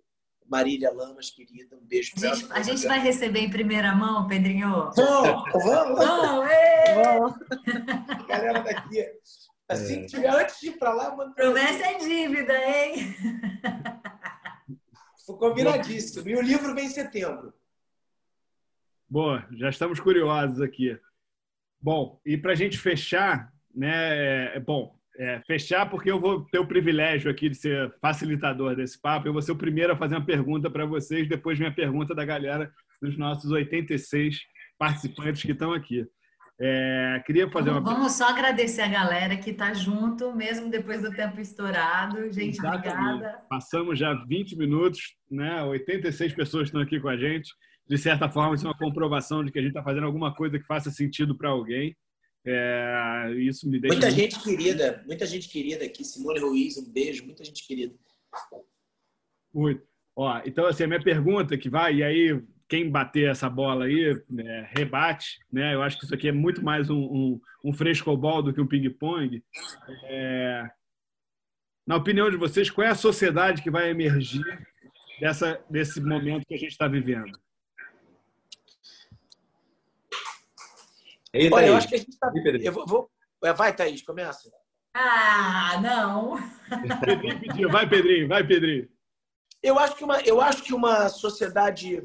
Marília 0.47 0.92
Lamas, 0.92 1.30
querida, 1.30 1.76
um 1.76 1.86
beijo 1.86 2.12
A 2.16 2.20
gente, 2.20 2.53
a 2.53 2.62
gente 2.62 2.86
vai 2.86 3.01
receber 3.01 3.40
em 3.40 3.51
primeira 3.51 3.95
mão, 3.95 4.26
Pedrinho? 4.28 4.90
Vamos, 4.95 5.53
vamos! 5.53 5.99
Vamos, 5.99 6.49
vamos! 6.95 7.34
Galera 8.28 8.61
daqui. 8.61 9.05
Assim 9.68 10.03
que 10.03 10.09
tiver 10.09 10.28
antes 10.28 10.61
de 10.61 10.68
ir 10.68 10.78
para 10.78 10.92
lá, 10.92 11.16
manda. 11.16 11.34
Promessa 11.34 11.86
é 11.86 11.99
dívida, 11.99 12.53
hein? 12.55 13.16
Foi 15.24 15.36
combinadíssimo. 15.38 16.28
E 16.28 16.36
o 16.36 16.42
livro 16.42 16.74
vem 16.74 16.86
em 16.86 16.90
setembro. 16.90 17.55
Boa, 19.09 19.47
já 19.53 19.70
estamos 19.70 19.99
curiosos 19.99 20.61
aqui. 20.61 20.99
Bom, 21.80 22.20
e 22.26 22.36
para 22.36 22.53
a 22.53 22.55
gente 22.55 22.78
fechar, 22.78 23.53
né? 23.74 24.57
É, 24.57 24.61
bom, 24.61 24.93
é, 25.19 25.41
fechar 25.47 25.89
porque 25.89 26.11
eu 26.11 26.21
vou 26.21 26.45
ter 26.47 26.59
o 26.59 26.67
privilégio 26.67 27.31
aqui 27.31 27.49
de 27.49 27.57
ser 27.57 27.93
facilitador 28.01 28.75
desse 28.75 29.01
papo. 29.01 29.29
Eu 29.29 29.33
vou 29.33 29.43
ser 29.43 29.53
o 29.53 29.57
primeiro 29.57 29.93
a 29.93 29.97
fazer 29.97 30.17
uma 30.17 30.25
pergunta 30.25 30.71
para 30.71 30.87
vocês, 30.87 31.29
depois 31.29 31.59
vem 31.59 31.69
a 31.69 31.73
pergunta 31.73 32.15
da 32.15 32.25
galera 32.25 32.71
dos 33.01 33.17
nossos 33.17 33.51
86 33.51 34.39
participantes 34.79 35.43
que 35.43 35.53
estão 35.53 35.73
aqui. 35.73 36.07
É, 36.61 37.23
queria 37.27 37.51
fazer 37.51 37.71
uma. 37.71 37.81
Vamos 37.81 38.12
só 38.12 38.29
agradecer 38.29 38.83
a 38.83 38.89
galera 38.89 39.37
que 39.37 39.51
está 39.51 39.75
junto, 39.75 40.33
mesmo 40.35 40.71
depois 40.71 41.03
do 41.03 41.11
tempo 41.11 41.41
estourado. 41.41 42.31
Gente, 42.33 42.59
Exatamente. 42.59 42.89
obrigada. 42.89 43.43
Passamos 43.51 43.99
já 43.99 44.15
20 44.15 44.57
minutos, 44.57 45.17
né? 45.29 45.65
86 45.65 46.33
pessoas 46.33 46.69
estão 46.69 46.81
aqui 46.81 47.01
com 47.01 47.09
a 47.09 47.17
gente 47.17 47.51
de 47.87 47.99
certa 47.99 48.29
forma, 48.29 48.55
isso 48.55 48.67
é 48.67 48.71
uma 48.71 48.79
comprovação 48.79 49.45
de 49.45 49.53
que 49.53 49.59
a 49.59 49.62
gente 49.62 49.71
está 49.71 49.83
fazendo 49.83 50.07
alguma 50.07 50.35
coisa 50.35 50.59
que 50.59 50.67
faça 50.67 50.91
sentido 50.91 51.37
para 51.37 51.51
alguém. 51.51 51.95
É, 52.47 53.34
isso 53.38 53.68
me 53.68 53.80
deixa. 53.80 53.95
Muita 53.95 54.11
muito... 54.11 54.20
gente 54.20 54.42
querida, 54.42 55.03
muita 55.07 55.26
gente 55.26 55.49
querida 55.49 55.84
aqui. 55.84 56.05
Simone 56.05 56.40
Ruiz, 56.40 56.76
um 56.76 56.92
beijo, 56.92 57.24
muita 57.24 57.45
gente 57.45 57.66
querida. 57.66 57.95
Muito. 59.53 59.82
Ó, 60.16 60.40
então, 60.45 60.66
assim, 60.66 60.84
a 60.84 60.86
minha 60.86 61.03
pergunta 61.03 61.57
que 61.57 61.70
vai, 61.70 61.97
e 61.97 62.05
aí 62.05 62.40
quem 62.68 62.90
bater 62.90 63.30
essa 63.30 63.49
bola 63.49 63.84
aí, 63.86 64.20
é, 64.38 64.68
rebate, 64.76 65.38
né? 65.53 65.74
Eu 65.74 65.82
acho 65.82 65.99
que 65.99 66.05
isso 66.05 66.14
aqui 66.14 66.28
é 66.28 66.32
muito 66.32 66.64
mais 66.64 66.90
um, 66.90 66.99
um, 66.99 67.40
um 67.64 67.72
frescobol 67.72 68.42
do 68.42 68.53
que 68.53 68.61
um 68.61 68.66
ping-pong. 68.66 69.42
É... 70.05 70.64
Na 71.86 71.97
opinião 71.97 72.30
de 72.30 72.36
vocês, 72.36 72.70
qual 72.70 72.86
é 72.86 72.90
a 72.90 72.95
sociedade 72.95 73.62
que 73.62 73.70
vai 73.70 73.90
emergir 73.90 74.42
dessa, 75.20 75.62
desse 75.68 76.01
momento 76.01 76.47
que 76.47 76.55
a 76.55 76.59
gente 76.59 76.70
está 76.70 76.88
vivendo? 76.88 77.38
Olha, 81.53 81.66
eu 81.66 81.76
acho 81.76 81.89
que 81.89 81.95
a 81.95 81.99
gente 81.99 82.11
está. 82.11 82.32
Eu 82.62 82.72
vou, 82.87 83.11
é, 83.45 83.53
Vai, 83.53 83.74
Thaís, 83.74 84.03
começa. 84.03 84.51
Ah, 84.95 85.80
não. 85.82 86.37
Pedrinho 87.01 87.41
pediu. 87.41 87.70
Vai, 87.70 87.89
Pedrinho, 87.89 88.28
vai, 88.28 88.47
Pedrinho. 88.47 88.89
Eu 89.62 89.78
acho 89.78 89.97
que 89.97 90.05
uma, 90.05 90.20
eu 90.20 90.41
acho 90.41 90.62
que 90.62 90.72
uma 90.72 91.09
sociedade 91.09 92.03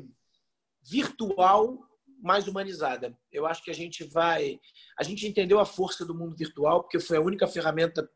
virtual 0.81 1.77
mais 2.21 2.47
humanizada. 2.47 3.17
Eu 3.31 3.45
acho 3.45 3.63
que 3.63 3.69
a 3.69 3.75
gente 3.75 4.03
vai. 4.03 4.59
A 4.97 5.03
gente 5.03 5.27
entendeu 5.27 5.59
a 5.59 5.65
força 5.65 6.03
do 6.05 6.15
mundo 6.15 6.35
virtual, 6.35 6.81
porque 6.81 6.99
foi 6.99 7.17
a 7.17 7.21
única 7.21 7.47
ferramenta 7.47 8.09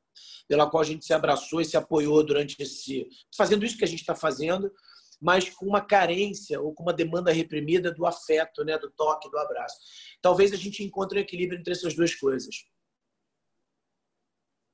pela 0.47 0.69
qual 0.69 0.81
a 0.81 0.85
gente 0.85 1.05
se 1.05 1.13
abraçou 1.13 1.61
e 1.61 1.65
se 1.65 1.77
apoiou 1.77 2.23
durante 2.25 2.55
esse. 2.61 3.07
fazendo 3.35 3.65
isso 3.65 3.77
que 3.77 3.83
a 3.83 3.87
gente 3.87 4.01
está 4.01 4.15
fazendo 4.15 4.71
mas 5.23 5.49
com 5.49 5.65
uma 5.65 5.81
carência 5.81 6.59
ou 6.59 6.73
com 6.73 6.83
uma 6.83 6.93
demanda 6.93 7.31
reprimida 7.31 7.91
do 7.91 8.05
afeto, 8.05 8.63
né, 8.65 8.77
do 8.77 8.91
toque, 8.91 9.31
do 9.31 9.37
abraço. 9.37 9.77
Talvez 10.21 10.51
a 10.51 10.57
gente 10.57 10.83
encontre 10.83 11.17
um 11.17 11.21
equilíbrio 11.21 11.59
entre 11.59 11.71
essas 11.71 11.95
duas 11.95 12.13
coisas. 12.13 12.65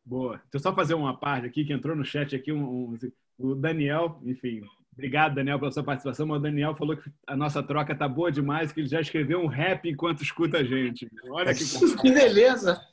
Boa. 0.03 0.37
Deixa 0.37 0.55
eu 0.55 0.59
só 0.59 0.73
fazer 0.73 0.95
uma 0.95 1.17
parte 1.17 1.45
aqui 1.45 1.63
que 1.63 1.71
entrou 1.71 1.95
no 1.95 2.03
chat 2.03 2.35
aqui 2.35 2.51
um, 2.51 2.63
um, 2.93 2.97
o 3.37 3.53
Daniel, 3.53 4.19
enfim, 4.25 4.61
Obrigado, 4.91 5.35
Daniel, 5.35 5.57
pela 5.57 5.71
sua 5.71 5.81
participação. 5.83 6.29
O 6.29 6.39
Daniel 6.39 6.75
falou 6.75 6.97
que 6.97 7.09
a 7.25 7.33
nossa 7.33 7.63
troca 7.63 7.95
tá 7.95 8.05
boa 8.05 8.29
demais, 8.29 8.73
que 8.73 8.81
ele 8.81 8.89
já 8.89 8.99
escreveu 8.99 9.39
um 9.39 9.47
rap 9.47 9.87
enquanto 9.87 10.21
escuta 10.21 10.57
a 10.57 10.63
gente. 10.63 11.09
Olha 11.29 11.53
que, 11.53 11.63
que 12.01 12.11
beleza! 12.11 12.85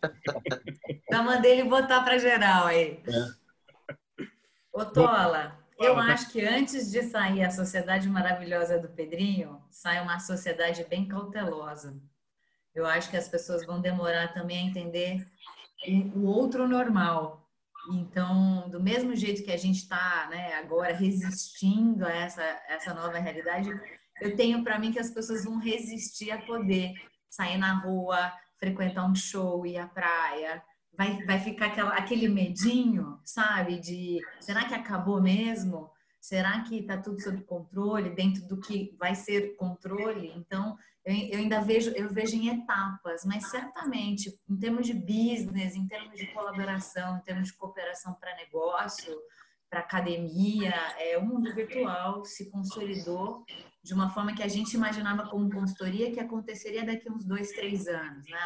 Já 1.11 1.21
mandei 1.21 1.59
ele 1.59 1.69
botar 1.69 2.03
para 2.03 2.17
geral 2.17 2.67
aí. 2.67 3.01
É. 3.09 4.23
Ô, 4.73 4.85
Tola, 4.85 5.59
eu 5.79 5.99
acho 5.99 6.31
que 6.31 6.45
antes 6.45 6.91
de 6.91 7.03
sair 7.03 7.43
a 7.43 7.51
Sociedade 7.51 8.09
Maravilhosa 8.09 8.79
do 8.79 8.89
Pedrinho, 8.89 9.63
sai 9.71 10.01
uma 10.03 10.19
sociedade 10.19 10.85
bem 10.85 11.07
cautelosa. 11.07 12.01
Eu 12.75 12.87
acho 12.87 13.11
que 13.11 13.17
as 13.17 13.29
pessoas 13.29 13.65
vão 13.65 13.81
demorar 13.81 14.33
também 14.33 14.59
a 14.59 14.71
entender 14.71 15.27
o 16.15 16.25
outro 16.27 16.67
normal, 16.67 17.47
então, 17.91 18.69
do 18.69 18.83
mesmo 18.83 19.15
jeito 19.15 19.45
que 19.45 19.53
a 19.53 19.57
gente 19.57 19.79
está 19.79 20.29
né, 20.31 20.55
agora 20.55 20.93
resistindo 20.95 22.05
a 22.05 22.13
essa, 22.13 22.43
essa 22.69 22.93
nova 22.93 23.19
realidade, 23.19 23.71
eu 24.21 24.35
tenho 24.35 24.65
para 24.65 24.79
mim 24.79 24.93
que 24.93 24.99
as 24.99 25.11
pessoas 25.11 25.45
vão 25.45 25.59
resistir 25.59 26.31
a 26.31 26.43
poder 26.43 26.95
sair 27.31 27.59
na 27.59 27.75
rua, 27.81 28.33
frequentar 28.59 29.05
um 29.05 29.15
show, 29.15 29.65
ir 29.67 29.79
à 29.79 29.87
praia. 29.87 30.63
Vai, 30.97 31.23
vai 31.25 31.39
ficar 31.39 31.67
aquela, 31.67 31.91
aquele 31.95 32.29
medinho, 32.29 33.21
sabe? 33.25 33.79
De 33.79 34.19
será 34.41 34.65
que 34.65 34.75
acabou 34.75 35.21
mesmo? 35.21 35.91
Será 36.21 36.61
que 36.63 36.79
está 36.79 36.97
tudo 36.97 37.23
sob 37.23 37.41
controle, 37.45 38.11
dentro 38.11 38.47
do 38.49 38.59
que 38.59 38.97
vai 38.99 39.15
ser 39.15 39.55
controle? 39.57 40.33
Então, 40.35 40.77
eu, 41.05 41.15
eu, 41.15 41.39
ainda 41.39 41.61
vejo, 41.61 41.91
eu 41.91 42.09
vejo 42.09 42.35
em 42.35 42.49
etapas, 42.49 43.25
mas 43.25 43.49
certamente, 43.49 44.37
em 44.49 44.57
termos 44.57 44.89
de 44.89 44.95
business, 44.95 45.77
em 45.77 45.87
termos 45.87 46.19
de 46.19 46.27
colaboração, 46.33 47.19
em 47.19 47.21
termos 47.21 47.49
de 47.49 47.55
cooperação 47.55 48.15
para 48.15 48.35
negócio, 48.35 49.17
para 49.71 49.81
academia, 49.81 50.75
é, 50.99 51.17
o 51.17 51.25
mundo 51.25 51.55
virtual 51.55 52.25
se 52.25 52.51
consolidou 52.51 53.45
de 53.83 53.95
uma 53.95 54.11
forma 54.11 54.35
que 54.35 54.43
a 54.43 54.49
gente 54.49 54.75
imaginava 54.75 55.29
como 55.29 55.49
consultoria 55.49 56.11
que 56.11 56.19
aconteceria 56.19 56.85
daqui 56.85 57.09
uns 57.09 57.25
dois, 57.25 57.53
três 57.53 57.87
anos. 57.87 58.29
Né? 58.29 58.39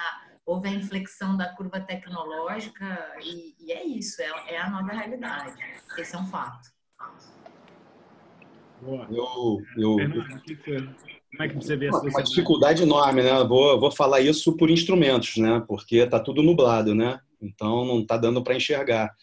Houve 0.44 0.68
a 0.68 0.72
inflexão 0.72 1.36
da 1.36 1.54
curva 1.54 1.80
tecnológica 1.80 3.14
e, 3.22 3.54
e 3.58 3.72
é 3.72 3.84
isso, 3.84 4.20
é, 4.20 4.54
é 4.54 4.58
a 4.58 4.70
nova 4.70 4.92
realidade. 4.92 5.54
Esse 5.96 6.14
é 6.14 6.18
um 6.18 6.26
fato. 6.26 6.70
Eu, 9.10 9.62
eu, 9.76 9.96
como 11.30 11.42
é 11.42 11.48
que 11.48 11.54
você 11.54 11.76
vê 11.76 11.88
essa 11.88 12.00
Uma 12.00 12.22
dificuldade 12.22 12.82
enorme, 12.82 13.22
né? 13.22 13.44
Vou, 13.44 13.78
vou 13.78 13.90
falar 13.90 14.20
isso 14.20 14.56
por 14.56 14.70
instrumentos, 14.70 15.36
né? 15.36 15.62
Porque 15.68 15.96
está 15.96 16.18
tudo 16.18 16.42
nublado, 16.42 16.94
né? 16.94 17.20
Então 17.40 17.84
não 17.84 18.00
está 18.00 18.16
dando 18.16 18.42
para 18.42 18.56
enxergar. 18.56 19.14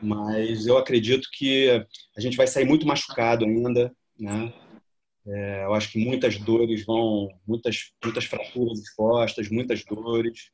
Mas 0.00 0.66
eu 0.66 0.78
acredito 0.78 1.28
que 1.32 1.84
a 2.16 2.20
gente 2.20 2.36
vai 2.36 2.46
sair 2.46 2.64
muito 2.64 2.86
machucado 2.86 3.44
ainda, 3.44 3.92
né? 4.18 4.52
É, 5.32 5.64
eu 5.64 5.74
acho 5.74 5.92
que 5.92 6.04
muitas 6.04 6.36
dores 6.38 6.84
vão, 6.84 7.28
muitas, 7.46 7.92
muitas 8.04 8.24
fraturas 8.24 8.78
expostas, 8.80 9.48
muitas 9.48 9.84
dores. 9.84 10.50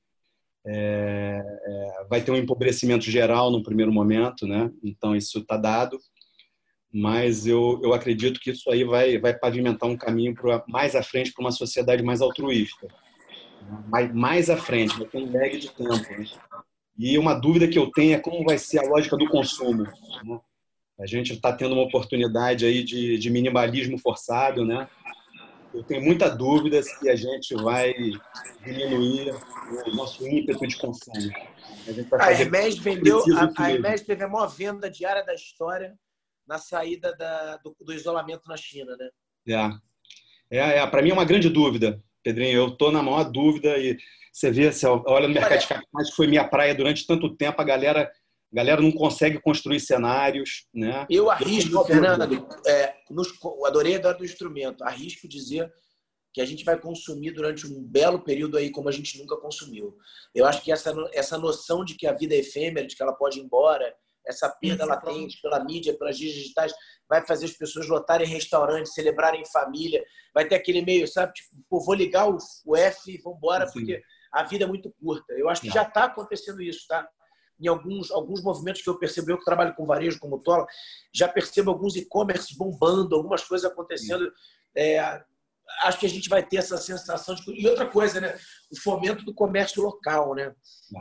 É, 0.66 1.43
é, 1.45 2.05
vai 2.11 2.20
ter 2.20 2.33
um 2.33 2.37
empobrecimento 2.37 3.05
geral 3.05 3.51
no 3.51 3.62
primeiro 3.62 3.93
momento, 3.93 4.47
né? 4.47 4.70
Então 4.83 5.14
isso 5.14 5.39
está 5.39 5.57
dado 5.57 5.99
mas 6.99 7.47
eu, 7.47 7.79
eu 7.83 7.93
acredito 7.93 8.41
que 8.41 8.51
isso 8.51 8.70
aí 8.70 8.83
vai, 8.83 9.18
vai 9.18 9.35
pavimentar 9.35 9.87
um 9.87 9.97
caminho 9.97 10.35
pra, 10.35 10.64
mais 10.66 10.95
à 10.97 11.03
frente 11.03 11.31
para 11.31 11.45
uma 11.45 11.53
sociedade 11.53 12.03
mais 12.03 12.22
altruísta. 12.22 12.89
Mais, 13.87 14.14
mais 14.14 14.49
à 14.49 14.57
frente, 14.57 14.97
vai 14.97 15.07
ter 15.07 15.18
um 15.18 15.31
lag 15.31 15.59
de 15.59 15.68
tempo. 15.68 15.91
Né? 15.91 16.27
E 16.99 17.18
uma 17.18 17.35
dúvida 17.35 17.68
que 17.68 17.79
eu 17.79 17.91
tenho 17.91 18.14
é 18.14 18.18
como 18.18 18.45
vai 18.45 18.57
ser 18.57 18.79
a 18.79 18.89
lógica 18.89 19.14
do 19.14 19.29
consumo. 19.29 19.83
Né? 19.83 20.41
A 20.99 21.07
gente 21.07 21.35
está 21.35 21.53
tendo 21.53 21.75
uma 21.75 21.85
oportunidade 21.85 22.65
aí 22.65 22.83
de, 22.83 23.19
de 23.19 23.31
minimalismo 23.31 23.99
forçado, 23.99 24.65
né? 24.65 24.89
Eu 25.75 25.83
tenho 25.83 26.03
muita 26.03 26.31
dúvida 26.31 26.83
se 26.83 27.09
a 27.11 27.15
gente 27.15 27.55
vai 27.55 27.93
diminuir 28.65 29.35
o 29.87 29.95
nosso 29.95 30.27
ímpeto 30.27 30.67
de 30.67 30.77
consumo. 30.77 31.31
A, 32.19 32.27
a 32.27 32.33
Hermes 32.33 32.79
vendeu, 32.79 33.23
a, 33.37 33.63
a 33.63 33.71
Hermes 33.71 34.01
teve 34.01 34.25
a 34.25 34.29
maior 34.29 34.47
venda 34.47 34.91
diária 34.91 35.23
da 35.23 35.35
história 35.35 35.95
na 36.47 36.59
saída 36.59 37.15
da, 37.17 37.59
do, 37.59 37.77
do, 37.79 37.93
isolamento 37.93 38.49
na 38.49 38.57
China, 38.57 38.97
né? 38.97 39.11
É, 40.51 40.59
é, 40.59 40.79
é 40.79 40.87
para 40.87 41.03
mim 41.03 41.11
é 41.11 41.13
uma 41.13 41.25
grande 41.25 41.51
dúvida, 41.51 42.03
Pedrinho. 42.23 42.57
Eu 42.57 42.69
estou 42.69 42.91
na 42.91 43.03
maior 43.03 43.25
dúvida 43.25 43.77
e 43.77 43.99
você 44.33 44.51
vê, 44.51 44.73
você 44.73 44.87
olha 44.87 45.29
no 45.29 45.35
mercado 45.35 45.61
de 45.61 45.67
capitais, 45.67 46.11
que 46.11 46.17
foi 46.17 46.27
minha 46.27 46.47
praia 46.47 46.75
durante 46.75 47.07
tanto 47.07 47.37
tempo, 47.37 47.61
a 47.61 47.65
galera, 47.65 48.11
a 48.53 48.57
galera 48.57 48.81
não 48.81 48.93
consegue 48.93 49.41
construir 49.41 49.81
cenários, 49.81 50.67
né? 50.73 51.07
Eu 51.11 51.31
arrisco, 51.31 51.85
Fernando, 51.85 52.47
é, 52.67 52.95
nos, 53.11 53.29
adorei 53.65 53.97
a 53.97 54.13
do 54.13 54.25
instrumento, 54.25 54.85
arrisco 54.85 55.29
dizer 55.29 55.71
que 56.33 56.41
a 56.41 56.45
gente 56.45 56.65
vai 56.65 56.79
consumir 56.79 57.33
durante 57.33 57.67
um 57.67 57.83
belo 57.83 58.23
período 58.23 58.59
aí 58.59 58.71
como 58.71 58.89
a 58.89 58.93
gente 58.93 59.19
nunca 59.19 59.37
consumiu. 59.39 59.97
Eu 60.35 60.45
acho 60.45 60.63
que 60.63 60.71
essa, 60.71 60.95
essa 61.13 61.39
noção 61.39 61.85
de 61.85 61.95
que 61.97 62.07
a 62.07 62.13
vida 62.13 62.35
é 62.35 62.39
efêmera, 62.39 62.87
de 62.87 62.95
que 62.95 63.03
ela 63.03 63.15
pode 63.15 63.39
ir 63.39 63.43
embora, 63.43 63.93
essa 64.27 64.49
perda 64.49 64.85
Isso, 64.85 64.93
latente 64.93 65.41
pela 65.41 65.65
mídia, 65.65 65.97
pelas 65.97 66.19
digitais, 66.19 66.73
vai 67.09 67.25
fazer 67.25 67.47
as 67.47 67.53
pessoas 67.53 67.89
lotarem 67.89 68.27
restaurantes, 68.27 68.93
celebrarem 68.93 69.41
em 69.41 69.51
família, 69.51 70.05
vai 70.35 70.47
ter 70.47 70.57
aquele 70.57 70.83
meio, 70.83 71.09
sabe? 71.09 71.33
Tipo, 71.33 71.57
pô, 71.71 71.81
vou 71.81 71.95
ligar 71.95 72.29
o, 72.29 72.37
o 72.67 72.77
F 72.77 73.11
e 73.11 73.21
vamos 73.23 73.39
embora, 73.39 73.71
porque 73.73 74.03
a 74.33 74.45
vida 74.45 74.65
é 74.65 74.69
muito 74.69 74.93
curta. 75.01 75.33
Eu 75.35 75.49
acho 75.49 75.63
que 75.63 75.71
já 75.71 75.83
está 75.83 76.05
acontecendo 76.05 76.61
isso, 76.61 76.87
tá? 76.89 77.09
Em 77.61 77.69
alguns, 77.69 78.11
alguns 78.11 78.43
movimentos 78.43 78.83
que 78.83 78.89
eu 78.89 78.99
percebo, 78.99 79.31
eu 79.31 79.39
que 79.39 79.45
trabalho 79.45 79.75
com 79.75 79.87
varejo 79.87 80.19
como 80.19 80.41
Tola, 80.41 80.67
já 81.13 81.27
percebo 81.27 81.71
alguns 81.71 81.97
e-commerce 81.97 82.57
bombando, 82.57 83.15
algumas 83.17 83.43
coisas 83.45 83.71
acontecendo. 83.71 84.31
É, 84.77 85.23
acho 85.83 85.99
que 85.99 86.07
a 86.07 86.09
gente 86.09 86.29
vai 86.29 86.43
ter 86.43 86.59
essa 86.59 86.77
sensação 86.77 87.35
de. 87.35 87.43
E 87.51 87.67
outra 87.67 87.87
coisa, 87.87 88.21
né? 88.21 88.37
O 88.71 88.81
fomento 88.81 89.25
do 89.25 89.35
comércio 89.35 89.83
local, 89.83 90.35
né? 90.35 90.53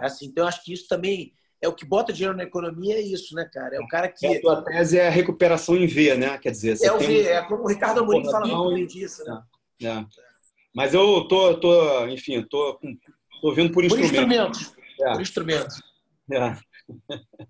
Assim, 0.02 0.28
então, 0.28 0.48
acho 0.48 0.64
que 0.64 0.74
isso 0.74 0.88
também 0.88 1.34
é 1.62 1.68
o 1.68 1.74
que 1.74 1.86
bota 1.86 2.14
dinheiro 2.14 2.38
na 2.38 2.44
economia 2.44 2.96
é 2.96 3.02
isso, 3.02 3.36
né, 3.36 3.50
cara? 3.52 3.76
É 3.76 3.80
o 3.80 3.88
cara 3.88 4.08
que. 4.08 4.26
A 4.26 4.42
tua 4.42 4.64
tese 4.64 4.98
é 4.98 5.08
a 5.08 5.12
recuperação 5.12 5.76
em 5.76 5.88
V, 5.88 6.16
né? 6.16 6.38
Quer 6.38 6.52
dizer, 6.52 6.78
é 6.84 6.92
o 6.92 7.00
V, 7.00 7.06
um... 7.06 7.28
é 7.28 7.42
como 7.48 7.64
o 7.64 7.68
Ricardo 7.68 8.02
Amorim 8.02 8.30
fala 8.30 8.48
muito 8.48 8.94
disso, 8.94 9.24
né? 9.26 9.42
É. 9.82 9.88
É. 9.88 10.06
Mas 10.74 10.94
eu 10.94 11.26
tô, 11.28 11.58
tô 11.60 12.08
enfim, 12.08 12.42
tô, 12.44 12.80
tô 13.42 13.54
vendo 13.54 13.72
por 13.72 13.84
instrumentos. 13.84 14.10
Por 14.10 14.24
instrumentos. 14.24 14.76
É. 15.02 15.12
Por 15.14 15.22
instrumentos. 15.22 15.95
É. 16.32 16.56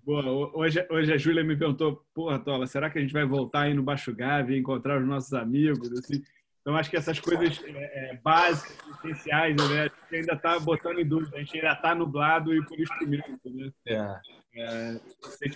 Boa, 0.04 0.50
hoje, 0.54 0.86
hoje 0.90 1.12
a 1.12 1.16
Júlia 1.16 1.42
me 1.42 1.56
perguntou, 1.56 2.04
porra, 2.14 2.38
Tola, 2.38 2.66
será 2.66 2.90
que 2.90 2.98
a 2.98 3.00
gente 3.00 3.12
vai 3.12 3.24
voltar 3.24 3.62
aí 3.62 3.74
no 3.74 3.82
Baixo 3.82 4.14
Gave, 4.14 4.56
encontrar 4.56 5.00
os 5.00 5.06
nossos 5.06 5.32
amigos? 5.32 5.90
Assim, 5.92 6.22
então, 6.60 6.76
acho 6.76 6.90
que 6.90 6.96
essas 6.96 7.20
coisas 7.20 7.62
é, 7.64 8.10
é, 8.10 8.16
básicas, 8.16 8.76
essenciais, 8.96 9.54
né? 9.56 9.82
a 9.82 9.84
gente 9.84 10.16
ainda 10.16 10.32
está 10.32 10.58
botando 10.58 10.98
em 10.98 11.06
dúvida, 11.06 11.36
a 11.36 11.38
gente 11.38 11.56
ainda 11.56 11.72
está 11.72 11.94
nublado 11.94 12.52
e 12.52 12.64
por 12.66 12.80
instrumento. 12.80 13.38
Né? 13.44 13.70
É. 13.86 14.20
É, 14.58 15.00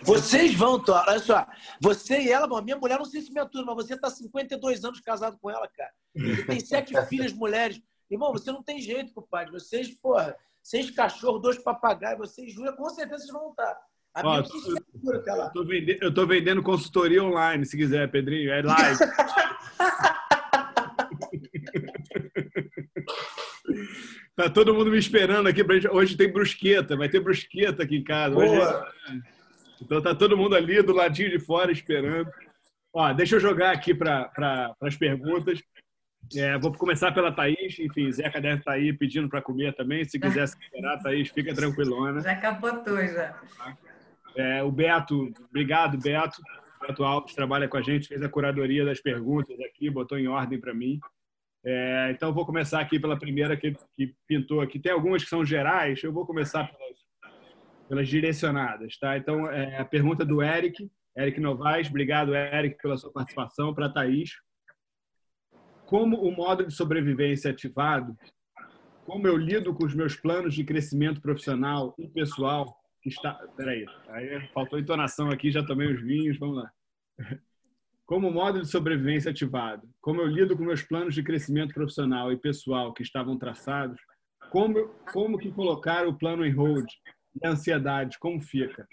Vocês 0.02 0.54
vão, 0.54 0.78
Tó, 0.78 1.02
olha 1.08 1.18
só, 1.18 1.46
você 1.80 2.20
e 2.20 2.30
ela, 2.30 2.46
bom, 2.46 2.60
minha 2.62 2.76
mulher 2.76 2.98
não 2.98 3.04
sei 3.06 3.22
se 3.22 3.32
me 3.32 3.40
atura, 3.40 3.64
mas 3.64 3.74
você 3.74 3.94
está 3.94 4.10
52 4.10 4.84
anos 4.84 5.00
casado 5.00 5.38
com 5.40 5.50
ela, 5.50 5.66
cara. 5.68 5.90
Você 6.14 6.44
tem 6.44 6.60
sete 6.60 6.92
filhas 7.08 7.32
mulheres. 7.32 7.82
Irmão, 8.10 8.30
você 8.30 8.52
não 8.52 8.62
tem 8.62 8.80
jeito, 8.80 9.12
compadre. 9.12 9.50
Vocês, 9.50 9.90
porra, 9.90 10.36
seis 10.70 10.88
cachorros, 10.88 11.42
dois 11.42 11.58
papagaios, 11.58 12.18
vocês 12.18 12.52
juram, 12.52 12.76
com 12.76 12.88
certeza 12.90 13.24
vocês 13.24 13.32
vão 13.32 13.50
estar. 13.50 13.76
A 14.14 14.20
Ó, 14.24 14.30
minha 14.30 14.44
eu, 15.12 15.24
tá 15.24 15.50
tô 15.50 15.64
vendendo, 15.64 16.02
eu 16.02 16.14
tô 16.14 16.26
vendendo 16.26 16.62
consultoria 16.62 17.24
online, 17.24 17.66
se 17.66 17.76
quiser, 17.76 18.08
Pedrinho. 18.10 18.52
É 18.52 18.62
live. 18.62 18.98
Tá 24.36 24.48
todo 24.48 24.72
mundo 24.74 24.90
me 24.90 24.96
esperando 24.96 25.48
aqui 25.48 25.62
pra 25.62 25.74
gente. 25.74 25.88
Hoje 25.88 26.16
tem 26.16 26.32
brusqueta, 26.32 26.96
vai 26.96 27.10
ter 27.10 27.20
brusqueta 27.20 27.82
aqui 27.82 27.96
em 27.96 28.02
casa. 28.04 28.34
Hoje... 28.34 28.58
Então 29.82 30.00
tá 30.00 30.14
todo 30.14 30.36
mundo 30.36 30.56
ali 30.56 30.82
do 30.82 30.94
ladinho 30.94 31.30
de 31.30 31.38
fora 31.38 31.70
esperando. 31.70 32.30
Ó, 32.92 33.12
deixa 33.12 33.36
eu 33.36 33.40
jogar 33.40 33.72
aqui 33.72 33.94
para 33.94 34.28
pra, 34.28 34.74
as 34.80 34.96
perguntas. 34.96 35.62
É, 36.36 36.56
vou 36.58 36.72
começar 36.72 37.12
pela 37.12 37.32
Thaís. 37.32 37.78
Enfim, 37.78 38.10
Zeca 38.12 38.40
deve 38.40 38.58
estar 38.58 38.72
tá 38.72 38.76
aí 38.76 38.92
pedindo 38.92 39.28
para 39.28 39.42
comer 39.42 39.74
também. 39.74 40.04
Se 40.04 40.18
quiser 40.18 40.46
se 40.46 40.56
esperar, 40.58 40.98
Thaís, 40.98 41.28
fica 41.30 41.54
tranquilona. 41.54 42.20
Já 42.20 42.36
capotou, 42.36 42.98
já. 42.98 43.40
É, 44.36 44.62
o 44.62 44.70
Beto, 44.70 45.32
obrigado, 45.48 45.98
Beto. 45.98 46.40
Beto 46.80 47.04
Alves 47.04 47.34
trabalha 47.34 47.68
com 47.68 47.76
a 47.76 47.82
gente, 47.82 48.08
fez 48.08 48.22
a 48.22 48.28
curadoria 48.28 48.84
das 48.84 49.00
perguntas 49.00 49.58
aqui, 49.60 49.90
botou 49.90 50.18
em 50.18 50.28
ordem 50.28 50.58
para 50.58 50.72
mim. 50.72 50.98
É, 51.64 52.10
então, 52.12 52.32
vou 52.32 52.46
começar 52.46 52.80
aqui 52.80 52.98
pela 52.98 53.18
primeira 53.18 53.56
que, 53.56 53.76
que, 53.94 54.14
pintou 54.26 54.60
aqui. 54.60 54.78
Tem 54.78 54.92
algumas 54.92 55.22
que 55.22 55.28
são 55.28 55.44
gerais, 55.44 56.02
eu 56.02 56.12
vou 56.12 56.24
começar 56.24 56.64
pelas, 56.64 56.98
pelas 57.88 58.08
direcionadas. 58.08 58.96
Tá? 58.98 59.18
Então, 59.18 59.50
é, 59.50 59.78
a 59.78 59.84
pergunta 59.84 60.24
do 60.24 60.42
Eric, 60.42 60.90
Eric 61.16 61.40
Novaes. 61.40 61.88
Obrigado, 61.88 62.34
Eric, 62.34 62.80
pela 62.80 62.96
sua 62.96 63.12
participação. 63.12 63.74
Para 63.74 63.86
a 63.86 63.92
Thaís. 63.92 64.30
Como 65.90 66.16
o 66.22 66.34
modo 66.34 66.66
de 66.66 66.72
sobrevivência 66.72 67.48
é 67.48 67.52
ativado, 67.52 68.16
como 69.04 69.26
eu 69.26 69.36
lido 69.36 69.74
com 69.74 69.84
os 69.84 69.94
meus 69.94 70.16
planos 70.16 70.54
de 70.54 70.64
crescimento 70.64 71.20
profissional 71.20 71.94
e 71.98 72.08
pessoal 72.08 72.74
que 73.02 73.10
está... 73.10 73.34
Peraí, 73.56 73.84
aí 74.08 74.48
faltou 74.54 74.78
entonação 74.78 75.28
aqui, 75.30 75.50
já 75.50 75.62
tomei 75.62 75.92
os 75.92 76.00
vinhos, 76.00 76.38
vamos 76.38 76.56
lá 76.56 76.72
como 78.10 78.28
modo 78.28 78.60
de 78.60 78.66
sobrevivência 78.66 79.30
ativado, 79.30 79.88
como 80.00 80.20
eu 80.20 80.26
lido 80.26 80.56
com 80.56 80.64
meus 80.64 80.82
planos 80.82 81.14
de 81.14 81.22
crescimento 81.22 81.72
profissional 81.72 82.32
e 82.32 82.36
pessoal 82.36 82.92
que 82.92 83.04
estavam 83.04 83.38
traçados, 83.38 84.00
como, 84.50 84.88
como 85.12 85.38
que 85.38 85.52
colocar 85.52 86.08
o 86.08 86.18
plano 86.18 86.44
em 86.44 86.50
hold 86.50 86.90
e 87.40 87.46
a 87.46 87.50
ansiedade, 87.50 88.18
como 88.18 88.40
fica? 88.40 88.84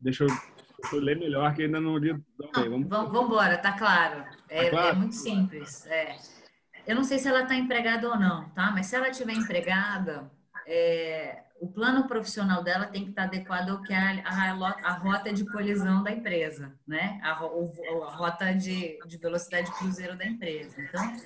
Deixa 0.00 0.24
eu, 0.24 0.28
eu 0.92 1.00
ler 1.00 1.18
melhor, 1.18 1.54
que 1.54 1.62
ainda 1.62 1.80
não 1.80 1.96
li. 1.96 2.12
Okay, 2.38 2.68
vamos... 2.68 2.88
vamos 2.88 3.24
embora, 3.24 3.58
tá 3.58 3.72
claro. 3.72 4.24
É, 4.48 4.64
tá 4.64 4.70
claro? 4.70 4.88
é 4.88 4.92
muito 4.94 5.14
simples. 5.14 5.86
É. 5.86 6.16
Eu 6.86 6.96
não 6.96 7.04
sei 7.04 7.18
se 7.18 7.28
ela 7.28 7.42
está 7.42 7.54
empregada 7.54 8.08
ou 8.08 8.18
não, 8.18 8.48
tá? 8.50 8.70
Mas 8.72 8.86
se 8.86 8.96
ela 8.96 9.08
estiver 9.08 9.34
empregada, 9.34 10.30
é, 10.66 11.44
o 11.60 11.68
plano 11.68 12.08
profissional 12.08 12.62
dela 12.64 12.86
tem 12.86 13.04
que 13.04 13.10
estar 13.10 13.24
adequado 13.24 13.70
ao 13.70 13.82
que 13.82 13.92
é 13.92 13.96
a, 13.96 14.50
a, 14.50 14.90
a 14.90 14.92
rota 14.94 15.32
de 15.32 15.44
colisão 15.44 16.02
da 16.02 16.10
empresa, 16.10 16.74
né? 16.86 17.20
A, 17.22 17.30
a 17.30 18.16
rota 18.16 18.52
de, 18.52 18.98
de 19.06 19.16
velocidade 19.16 19.70
cruzeiro 19.72 20.16
da 20.16 20.26
empresa. 20.26 20.80
Então, 20.80 21.16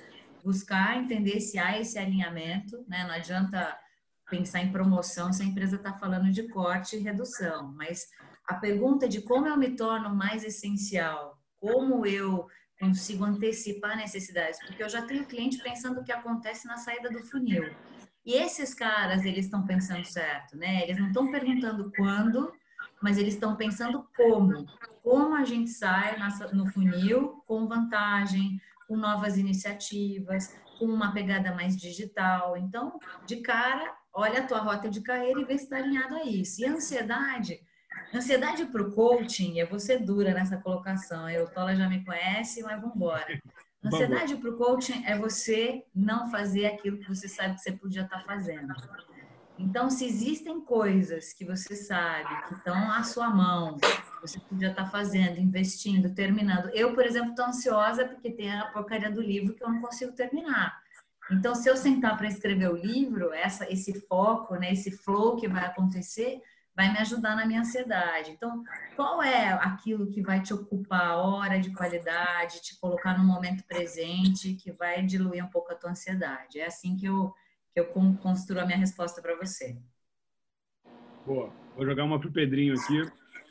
buscar 0.43 0.97
entender 0.97 1.39
se 1.39 1.57
há 1.57 1.79
esse 1.79 1.97
alinhamento, 1.97 2.85
né? 2.87 3.03
Não 3.03 3.15
adianta 3.15 3.75
pensar 4.29 4.61
em 4.61 4.71
promoção 4.71 5.33
se 5.33 5.41
a 5.41 5.45
empresa 5.45 5.77
está 5.77 5.93
falando 5.93 6.29
de 6.31 6.43
corte 6.49 6.97
e 6.97 6.99
redução, 6.99 7.73
mas 7.75 8.07
a 8.47 8.55
pergunta 8.55 9.07
de 9.07 9.21
como 9.21 9.47
eu 9.47 9.57
me 9.57 9.75
torno 9.75 10.15
mais 10.15 10.43
essencial, 10.43 11.37
como 11.59 12.05
eu 12.05 12.47
consigo 12.79 13.25
antecipar 13.25 13.97
necessidades, 13.97 14.59
porque 14.65 14.81
eu 14.81 14.89
já 14.89 15.01
tenho 15.01 15.25
cliente 15.25 15.61
pensando 15.61 15.99
o 15.99 16.03
que 16.03 16.11
acontece 16.11 16.67
na 16.67 16.77
saída 16.77 17.09
do 17.09 17.23
funil. 17.23 17.75
E 18.25 18.33
esses 18.33 18.73
caras, 18.73 19.25
eles 19.25 19.45
estão 19.45 19.65
pensando 19.65 20.05
certo, 20.05 20.55
né? 20.57 20.83
Eles 20.83 20.97
não 20.99 21.07
estão 21.07 21.31
perguntando 21.31 21.91
quando, 21.95 22.53
mas 23.01 23.17
eles 23.17 23.33
estão 23.33 23.55
pensando 23.55 24.07
como. 24.15 24.65
Como 25.01 25.35
a 25.35 25.43
gente 25.43 25.69
sai 25.69 26.17
no 26.53 26.67
funil 26.67 27.41
com 27.47 27.67
vantagem, 27.67 28.61
com 28.87 28.97
novas 28.97 29.37
iniciativas, 29.37 30.55
com 30.77 30.85
uma 30.85 31.13
pegada 31.13 31.53
mais 31.53 31.77
digital. 31.77 32.57
Então, 32.57 32.99
de 33.25 33.37
cara, 33.37 33.95
olha 34.13 34.39
a 34.39 34.45
tua 34.45 34.59
rota 34.59 34.89
de 34.89 35.01
carreira 35.01 35.41
e 35.41 35.45
vê 35.45 35.57
se 35.57 35.63
está 35.63 35.77
alinhado 35.77 36.15
a 36.15 36.23
isso. 36.25 36.61
E 36.61 36.65
a 36.65 36.73
ansiedade, 36.73 37.61
ansiedade 38.13 38.65
para 38.65 38.81
o 38.81 38.91
coaching, 38.91 39.57
eu 39.59 39.67
vou 39.67 39.79
ser 39.79 39.99
dura 39.99 40.33
nessa 40.33 40.57
colocação. 40.57 41.29
Eu, 41.29 41.47
Tola 41.47 41.75
já 41.75 41.87
me 41.87 42.03
conhece, 42.03 42.61
mas 42.63 42.79
vamos 42.79 42.95
embora. 42.95 43.39
Ansiedade 43.83 44.35
para 44.35 44.49
o 44.49 44.57
coaching 44.57 45.05
é 45.05 45.17
você 45.17 45.85
não 45.93 46.29
fazer 46.29 46.65
aquilo 46.65 46.97
que 46.97 47.07
você 47.07 47.27
sabe 47.27 47.55
que 47.55 47.61
você 47.61 47.71
podia 47.71 48.01
estar 48.01 48.19
tá 48.19 48.25
fazendo. 48.25 48.73
Então, 49.59 49.89
se 49.89 50.05
existem 50.05 50.61
coisas 50.61 51.33
que 51.33 51.43
você 51.45 51.75
sabe 51.75 52.47
que 52.47 52.55
estão 52.55 52.91
à 52.91 53.03
sua 53.03 53.29
mão, 53.29 53.77
você 54.21 54.39
podia 54.39 54.69
estar 54.69 54.85
tá 54.85 54.89
fazendo, 54.89 55.39
investindo, 55.39 56.13
terminando. 56.13 56.69
Eu, 56.73 56.93
por 56.93 57.05
exemplo, 57.05 57.31
estou 57.31 57.45
ansiosa 57.45 58.05
porque 58.05 58.31
tem 58.31 58.51
a 58.51 58.65
porcaria 58.67 59.09
do 59.09 59.21
livro 59.21 59.55
que 59.55 59.63
eu 59.63 59.69
não 59.69 59.81
consigo 59.81 60.11
terminar. 60.11 60.79
Então, 61.31 61.55
se 61.55 61.69
eu 61.69 61.75
sentar 61.75 62.17
para 62.17 62.27
escrever 62.27 62.69
o 62.69 62.77
livro, 62.77 63.33
essa, 63.33 63.71
esse 63.71 63.99
foco, 64.01 64.55
né, 64.55 64.71
esse 64.71 64.91
flow 64.91 65.35
que 65.35 65.47
vai 65.47 65.65
acontecer, 65.65 66.41
vai 66.77 66.93
me 66.93 66.99
ajudar 66.99 67.35
na 67.35 67.43
minha 67.43 67.61
ansiedade. 67.61 68.29
Então, 68.29 68.63
qual 68.95 69.23
é 69.23 69.51
aquilo 69.53 70.11
que 70.11 70.21
vai 70.21 70.43
te 70.43 70.53
ocupar 70.53 71.07
a 71.07 71.17
hora 71.17 71.59
de 71.59 71.73
qualidade, 71.73 72.61
te 72.61 72.79
colocar 72.79 73.17
no 73.17 73.23
momento 73.23 73.63
presente, 73.65 74.53
que 74.53 74.71
vai 74.71 75.03
diluir 75.03 75.43
um 75.43 75.49
pouco 75.49 75.71
a 75.71 75.75
tua 75.75 75.89
ansiedade? 75.89 76.59
É 76.59 76.67
assim 76.67 76.95
que 76.95 77.07
eu, 77.07 77.33
que 77.73 77.79
eu 77.79 77.87
construo 78.21 78.59
a 78.59 78.65
minha 78.65 78.77
resposta 78.77 79.19
para 79.23 79.35
você. 79.35 79.75
Boa. 81.25 81.51
Vou 81.75 81.83
jogar 81.83 82.03
uma 82.03 82.19
pro 82.19 82.31
Pedrinho 82.31 82.75
aqui, 82.75 83.01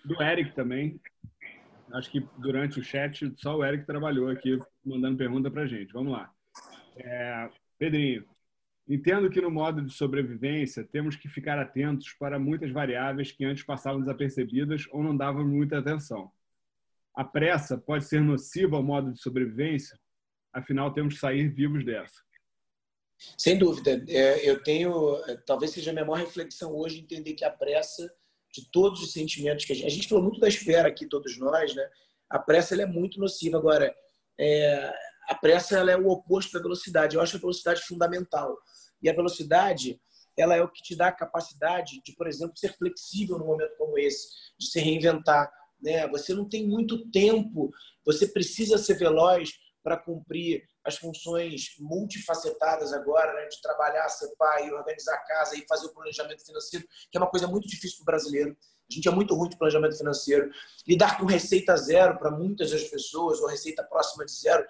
do 0.04 0.22
Eric 0.22 0.54
também. 0.54 1.00
Acho 1.94 2.08
que 2.08 2.24
durante 2.38 2.78
o 2.78 2.84
chat 2.84 3.32
só 3.38 3.56
o 3.56 3.64
Eric 3.64 3.84
trabalhou 3.86 4.28
aqui, 4.28 4.56
mandando 4.84 5.18
pergunta 5.18 5.50
para 5.50 5.66
gente. 5.66 5.92
Vamos 5.92 6.12
lá. 6.12 6.30
É, 6.96 7.50
Pedrinho, 7.76 8.24
Entendo 8.88 9.28
que 9.28 9.40
no 9.40 9.50
modo 9.50 9.82
de 9.82 9.92
sobrevivência 9.92 10.84
temos 10.84 11.16
que 11.16 11.28
ficar 11.28 11.58
atentos 11.58 12.12
para 12.12 12.38
muitas 12.38 12.70
variáveis 12.70 13.32
que 13.32 13.44
antes 13.44 13.64
passavam 13.64 14.00
desapercebidas 14.00 14.86
ou 14.92 15.02
não 15.02 15.16
davam 15.16 15.44
muita 15.44 15.78
atenção. 15.78 16.30
A 17.12 17.24
pressa 17.24 17.76
pode 17.76 18.04
ser 18.04 18.20
nociva 18.20 18.76
ao 18.76 18.82
modo 18.82 19.12
de 19.12 19.20
sobrevivência, 19.20 19.98
afinal 20.52 20.92
temos 20.92 21.14
que 21.14 21.20
sair 21.20 21.48
vivos 21.48 21.84
dessa. 21.84 22.22
Sem 23.36 23.58
dúvida. 23.58 24.04
É, 24.08 24.48
eu 24.48 24.62
tenho, 24.62 25.16
é, 25.26 25.36
talvez 25.38 25.72
seja 25.72 25.90
a 25.90 25.94
minha 25.94 26.04
maior 26.04 26.24
reflexão 26.24 26.74
hoje, 26.74 27.00
entender 27.00 27.32
que 27.32 27.44
a 27.44 27.50
pressa 27.50 28.12
de 28.52 28.70
todos 28.70 29.02
os 29.02 29.12
sentimentos 29.12 29.64
que 29.64 29.72
a 29.72 29.74
gente, 29.74 29.86
a 29.86 29.90
gente 29.90 30.08
falou 30.08 30.22
muito 30.22 30.38
da 30.38 30.48
espera 30.48 30.88
aqui, 30.88 31.06
todos 31.06 31.36
nós, 31.38 31.74
né? 31.74 31.88
A 32.28 32.38
pressa 32.38 32.80
é 32.80 32.86
muito 32.86 33.18
nociva. 33.18 33.58
Agora, 33.58 33.94
é, 34.38 34.92
a 35.28 35.34
pressa 35.34 35.78
ela 35.78 35.90
é 35.90 35.96
o 35.96 36.08
oposto 36.08 36.52
da 36.52 36.62
velocidade. 36.62 37.16
Eu 37.16 37.22
acho 37.22 37.36
a 37.36 37.40
velocidade 37.40 37.82
fundamental. 37.82 38.56
E 39.02 39.08
a 39.08 39.14
velocidade, 39.14 40.00
ela 40.36 40.54
é 40.54 40.62
o 40.62 40.68
que 40.68 40.82
te 40.82 40.96
dá 40.96 41.08
a 41.08 41.12
capacidade 41.12 42.00
de, 42.04 42.12
por 42.14 42.26
exemplo, 42.26 42.56
ser 42.56 42.76
flexível 42.76 43.38
num 43.38 43.46
momento 43.46 43.76
como 43.76 43.98
esse, 43.98 44.28
de 44.58 44.66
se 44.66 44.80
reinventar. 44.80 45.50
Né? 45.80 46.06
Você 46.08 46.34
não 46.34 46.48
tem 46.48 46.66
muito 46.66 47.10
tempo, 47.10 47.70
você 48.04 48.26
precisa 48.26 48.78
ser 48.78 48.94
veloz 48.94 49.50
para 49.82 49.96
cumprir 49.96 50.68
as 50.84 50.96
funções 50.96 51.74
multifacetadas 51.78 52.92
agora, 52.92 53.32
né? 53.34 53.46
de 53.46 53.60
trabalhar, 53.60 54.08
ser 54.08 54.34
pai, 54.36 54.70
organizar 54.70 55.14
a 55.14 55.24
casa 55.24 55.56
e 55.56 55.66
fazer 55.68 55.86
o 55.86 55.94
planejamento 55.94 56.44
financeiro, 56.44 56.86
que 57.10 57.16
é 57.16 57.20
uma 57.20 57.30
coisa 57.30 57.46
muito 57.46 57.68
difícil 57.68 57.98
para 57.98 58.02
o 58.02 58.06
brasileiro. 58.16 58.56
A 58.88 58.94
gente 58.94 59.08
é 59.08 59.10
muito 59.10 59.34
ruim 59.34 59.48
de 59.48 59.58
planejamento 59.58 59.96
financeiro. 59.96 60.50
Lidar 60.86 61.18
com 61.18 61.26
receita 61.26 61.76
zero 61.76 62.18
para 62.18 62.30
muitas 62.30 62.70
das 62.70 62.84
pessoas, 62.84 63.40
ou 63.40 63.48
receita 63.48 63.82
próxima 63.82 64.24
de 64.24 64.32
zero, 64.32 64.64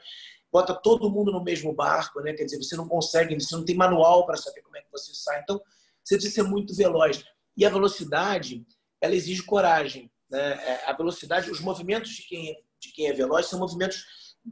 bota 0.53 0.75
todo 0.75 1.11
mundo 1.11 1.33
no 1.33 1.43
mesmo 1.43 1.73
barco, 1.73 2.21
né? 2.21 2.33
Quer 2.33 2.45
dizer, 2.45 2.57
você 2.57 2.77
não 2.77 2.89
consegue, 2.89 3.35
você 3.39 3.55
não 3.55 3.65
tem 3.65 3.77
manual 3.77 4.25
para 4.27 4.37
saber 4.37 4.63
como 4.63 4.77
é 4.77 4.83
que 4.83 4.91
você 4.91 5.13
sai. 5.15 5.41
Então, 5.41 5.61
você 6.05 6.15
precisa 6.17 6.35
ser 6.35 6.43
muito 6.43 6.75
veloz. 6.75 7.25
E 7.57 7.65
a 7.65 7.71
velocidade, 7.71 8.65
ela 9.01 9.15
exige 9.15 9.43
coragem. 9.43 10.11
Né? 10.31 10.53
É, 10.53 10.91
a 10.91 10.93
velocidade, 10.93 11.51
os 11.51 11.61
movimentos 11.61 12.11
de 12.11 12.23
quem, 12.23 12.57
de 12.81 12.93
quem 12.93 13.09
é 13.09 13.13
veloz 13.13 13.47
são 13.47 13.59
movimentos 13.59 14.05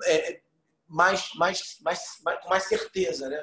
é, 0.05 0.41
mais, 0.87 1.31
mais, 1.35 1.79
mais, 1.83 2.01
mais, 2.23 2.45
mais 2.47 2.65
certeza, 2.65 3.29
né? 3.29 3.43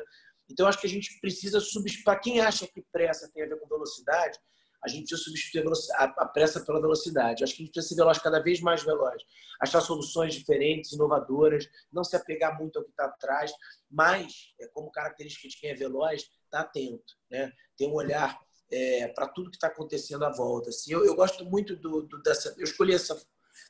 Então, 0.49 0.68
acho 0.68 0.80
que 0.80 0.88
a 0.88 0.90
gente 0.90 1.19
precisa 1.19 1.60
substituir. 1.60 2.03
Para 2.03 2.19
quem 2.19 2.41
acha 2.41 2.68
que 2.68 2.84
pressa 2.91 3.32
tem 3.34 3.44
a 3.44 3.48
ver 3.48 3.60
com 3.60 3.68
velocidade, 3.68 4.38
a 4.84 4.88
gente 4.88 5.08
precisa 5.08 5.22
substituir 5.22 5.64
a, 5.95 6.26
pressa 6.26 6.60
pela 6.60 6.82
velocidade. 6.82 7.44
Acho 7.44 7.56
que 7.56 7.62
a 7.62 7.66
gente 7.66 7.74
precisa 7.74 7.95
ser 7.95 8.02
veloz, 8.02 8.18
cada 8.18 8.40
vez 8.40 8.62
mais 8.62 8.84
veloz. 8.84 9.22
Achar 9.60 9.82
soluções 9.82 10.34
diferentes, 10.34 10.91
inovadoras, 10.91 11.68
não 11.91 12.03
se 12.03 12.16
apegar 12.16 12.58
muito 12.58 12.80
ao 12.80 12.86
que 12.86 12.91
está 12.91 13.06
atrás, 13.06 13.52
mas, 13.90 14.53
é, 14.60 14.68
como 14.68 14.91
característica 14.91 15.48
de 15.48 15.58
quem 15.58 15.70
é 15.70 15.76
veloz, 15.76 16.24
está 16.45 16.62
atento, 16.62 17.14
né? 17.30 17.52
tem 17.78 17.90
um 17.90 17.94
olhar 17.94 18.38
é, 18.72 19.08
para 19.10 19.28
tudo 19.28 19.52
que 19.52 19.58
está 19.58 19.68
acontecendo 19.68 20.24
à 20.26 20.32
volta. 20.32 20.70
Assim, 20.70 20.94
eu, 20.94 21.06
eu 21.06 21.16
gosto 21.16 21.45
muito 21.45 21.76
do, 21.76 22.03
do, 22.03 22.22
dessa. 22.22 22.53
Eu 22.58 22.64
escolhi 22.64 22.94
essa 22.94 23.20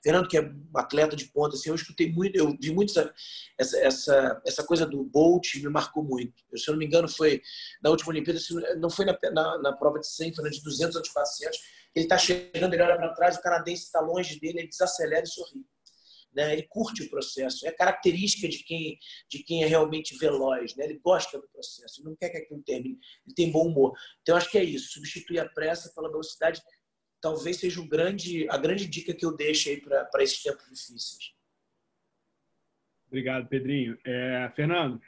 Fernando, 0.03 0.27
que 0.27 0.37
é 0.37 0.51
atleta 0.75 1.15
de 1.15 1.25
ponta, 1.25 1.55
assim, 1.55 1.69
eu 1.69 1.75
escutei 1.75 2.11
muito, 2.11 2.35
eu 2.35 2.55
vi 2.59 2.71
muito 2.71 2.91
essa, 3.57 3.77
essa, 3.79 4.41
essa 4.45 4.63
coisa 4.63 4.85
do 4.85 5.03
Bolt, 5.03 5.55
me 5.55 5.69
marcou 5.69 6.03
muito. 6.03 6.43
Eu, 6.51 6.57
se 6.57 6.69
eu 6.69 6.73
não 6.73 6.79
me 6.79 6.85
engano, 6.85 7.07
foi 7.07 7.41
na 7.83 7.89
última 7.89 8.09
Olimpíada, 8.09 8.39
não 8.77 8.89
foi 8.89 9.05
na, 9.05 9.17
na, 9.31 9.57
na 9.59 9.73
prova 9.73 9.99
de 9.99 10.07
100, 10.07 10.35
foi 10.35 10.43
na 10.43 10.49
de 10.49 10.61
200 10.61 10.95
ou 10.95 11.01
de 11.01 11.11
400. 11.11 11.59
Ele 11.95 12.05
está 12.05 12.17
chegando, 12.17 12.73
ele 12.73 12.83
olha 12.83 12.97
para 12.97 13.13
trás, 13.13 13.37
o 13.37 13.41
canadense 13.41 13.83
está 13.83 13.99
longe 13.99 14.39
dele, 14.39 14.59
ele 14.59 14.67
desacelera 14.67 15.23
e 15.23 15.27
sorri. 15.27 15.65
Né? 16.33 16.53
Ele 16.53 16.63
curte 16.63 17.03
o 17.03 17.09
processo, 17.09 17.67
é 17.67 17.71
característica 17.71 18.47
de 18.47 18.63
quem, 18.63 18.97
de 19.29 19.43
quem 19.43 19.63
é 19.63 19.67
realmente 19.67 20.17
veloz, 20.17 20.73
né? 20.75 20.85
ele 20.85 20.99
gosta 20.99 21.37
do 21.37 21.47
processo, 21.49 22.03
não 22.03 22.15
quer 22.15 22.29
que 22.29 22.37
aquilo 22.37 22.63
termine, 22.63 22.97
ele 23.25 23.35
tem 23.35 23.51
bom 23.51 23.67
humor. 23.67 23.93
Então, 24.21 24.37
acho 24.37 24.49
que 24.49 24.57
é 24.57 24.63
isso, 24.63 24.93
substituir 24.93 25.39
a 25.39 25.49
pressa 25.49 25.91
pela 25.93 26.09
velocidade 26.09 26.61
talvez 27.21 27.57
seja 27.57 27.79
um 27.79 27.87
grande, 27.87 28.49
a 28.49 28.57
grande 28.57 28.87
dica 28.87 29.13
que 29.13 29.25
eu 29.25 29.35
deixo 29.35 29.69
aí 29.69 29.79
para 29.79 30.23
esses 30.23 30.41
tempos 30.41 30.65
difíceis. 30.65 31.33
Obrigado, 33.07 33.47
Pedrinho. 33.47 33.97
É, 34.05 34.51
Fernando, 34.55 35.01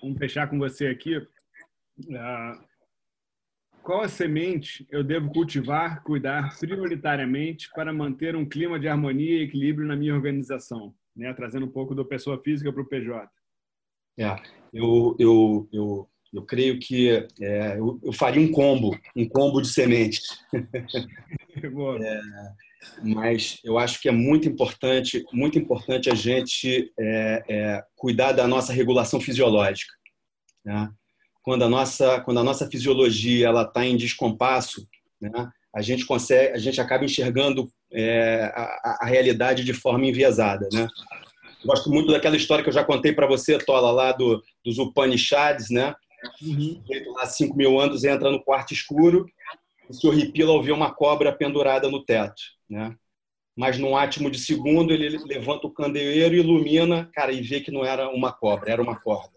vamos 0.00 0.18
fechar 0.18 0.48
com 0.48 0.58
você 0.58 0.86
aqui. 0.88 1.16
Uh, 1.18 2.72
qual 3.82 4.00
a 4.00 4.08
semente 4.08 4.86
eu 4.90 5.04
devo 5.04 5.30
cultivar, 5.30 6.02
cuidar 6.02 6.58
prioritariamente 6.58 7.68
para 7.74 7.92
manter 7.92 8.34
um 8.34 8.48
clima 8.48 8.78
de 8.78 8.88
harmonia 8.88 9.38
e 9.38 9.42
equilíbrio 9.42 9.86
na 9.86 9.96
minha 9.96 10.14
organização? 10.14 10.94
Né? 11.14 11.32
Trazendo 11.34 11.66
um 11.66 11.70
pouco 11.70 11.94
da 11.94 12.04
pessoa 12.04 12.42
física 12.42 12.72
para 12.72 12.82
o 12.82 12.88
PJ. 12.88 13.30
É, 14.18 14.36
eu, 14.72 15.16
eu, 15.18 15.68
eu 15.72 16.08
eu 16.32 16.42
creio 16.42 16.78
que 16.78 17.10
é, 17.40 17.78
eu, 17.78 18.00
eu, 18.02 18.12
faria 18.12 18.40
um 18.40 18.50
combo, 18.50 18.98
um 19.14 19.28
combo 19.28 19.60
de 19.60 19.68
sementes. 19.68 20.22
é, 22.02 22.20
mas 23.02 23.58
eu 23.64 23.78
acho 23.78 24.00
que 24.00 24.08
é 24.08 24.12
muito 24.12 24.48
importante, 24.48 25.24
muito 25.32 25.58
importante 25.58 26.10
a 26.10 26.14
gente 26.14 26.92
é, 26.98 27.44
é 27.48 27.84
cuidar 27.96 28.32
da 28.32 28.48
nossa 28.48 28.72
regulação 28.72 29.20
fisiológica. 29.20 29.92
Né? 30.64 30.90
Quando 31.42 31.64
a 31.64 31.68
nossa, 31.68 32.20
quando 32.20 32.40
a 32.40 32.44
nossa 32.44 32.68
fisiologia 32.68 33.48
ela 33.48 33.62
está 33.62 33.84
em 33.84 33.96
descompasso, 33.96 34.86
né? 35.20 35.50
a 35.74 35.82
gente 35.82 36.04
consegue, 36.04 36.54
a 36.54 36.58
gente 36.58 36.80
acaba 36.80 37.04
enxergando 37.04 37.70
é, 37.92 38.52
a, 38.54 38.98
a, 39.02 39.06
realidade 39.06 39.64
de 39.64 39.72
forma 39.72 40.06
enviesada, 40.06 40.68
né? 40.72 40.86
Gosto 41.64 41.90
muito 41.90 42.10
daquela 42.10 42.36
história 42.36 42.62
que 42.62 42.68
eu 42.68 42.74
já 42.74 42.84
contei 42.84 43.12
para 43.12 43.26
você, 43.26 43.56
Tola, 43.56 43.90
lá 43.90 44.12
do, 44.12 44.42
dos 44.64 44.78
Upanishads, 44.78 45.70
né? 45.70 45.94
Uhum. 46.42 46.82
Lá 47.14 47.26
5 47.26 47.56
mil 47.56 47.80
anos 47.80 48.04
entra 48.04 48.30
no 48.30 48.42
quarto 48.42 48.74
escuro 48.74 49.26
se 49.92 50.06
horripila 50.06 50.52
ao 50.52 50.62
ver 50.62 50.72
uma 50.72 50.92
cobra 50.92 51.32
pendurada 51.32 51.88
no 51.88 52.04
teto, 52.04 52.42
né? 52.68 52.96
Mas 53.54 53.78
num 53.78 53.94
átimo 53.94 54.30
de 54.30 54.38
segundo 54.38 54.92
ele 54.92 55.18
levanta 55.24 55.66
o 55.66 55.70
candeeiro, 55.70 56.34
ilumina, 56.34 57.10
cara, 57.12 57.32
e 57.32 57.42
vê 57.42 57.60
que 57.60 57.70
não 57.70 57.84
era 57.84 58.08
uma 58.08 58.32
cobra, 58.32 58.72
era 58.72 58.82
uma 58.82 58.98
corda. 58.98 59.30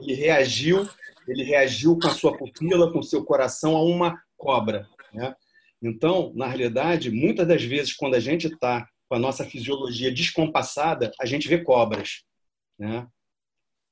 Ele 0.00 0.14
reagiu, 0.14 0.88
ele 1.28 1.44
reagiu 1.44 1.96
com 1.98 2.08
a 2.08 2.10
sua 2.10 2.36
pupila, 2.36 2.92
com 2.92 2.98
o 2.98 3.04
seu 3.04 3.24
coração 3.24 3.76
a 3.76 3.82
uma 3.84 4.20
cobra, 4.36 4.88
né? 5.12 5.34
Então, 5.80 6.32
na 6.34 6.46
realidade, 6.46 7.10
muitas 7.10 7.46
das 7.46 7.62
vezes 7.62 7.94
quando 7.94 8.14
a 8.14 8.20
gente 8.20 8.48
está 8.48 8.86
com 9.08 9.16
a 9.16 9.18
nossa 9.18 9.44
fisiologia 9.44 10.12
descompassada, 10.12 11.12
a 11.20 11.26
gente 11.26 11.48
vê 11.48 11.58
cobras, 11.62 12.22
né? 12.78 13.06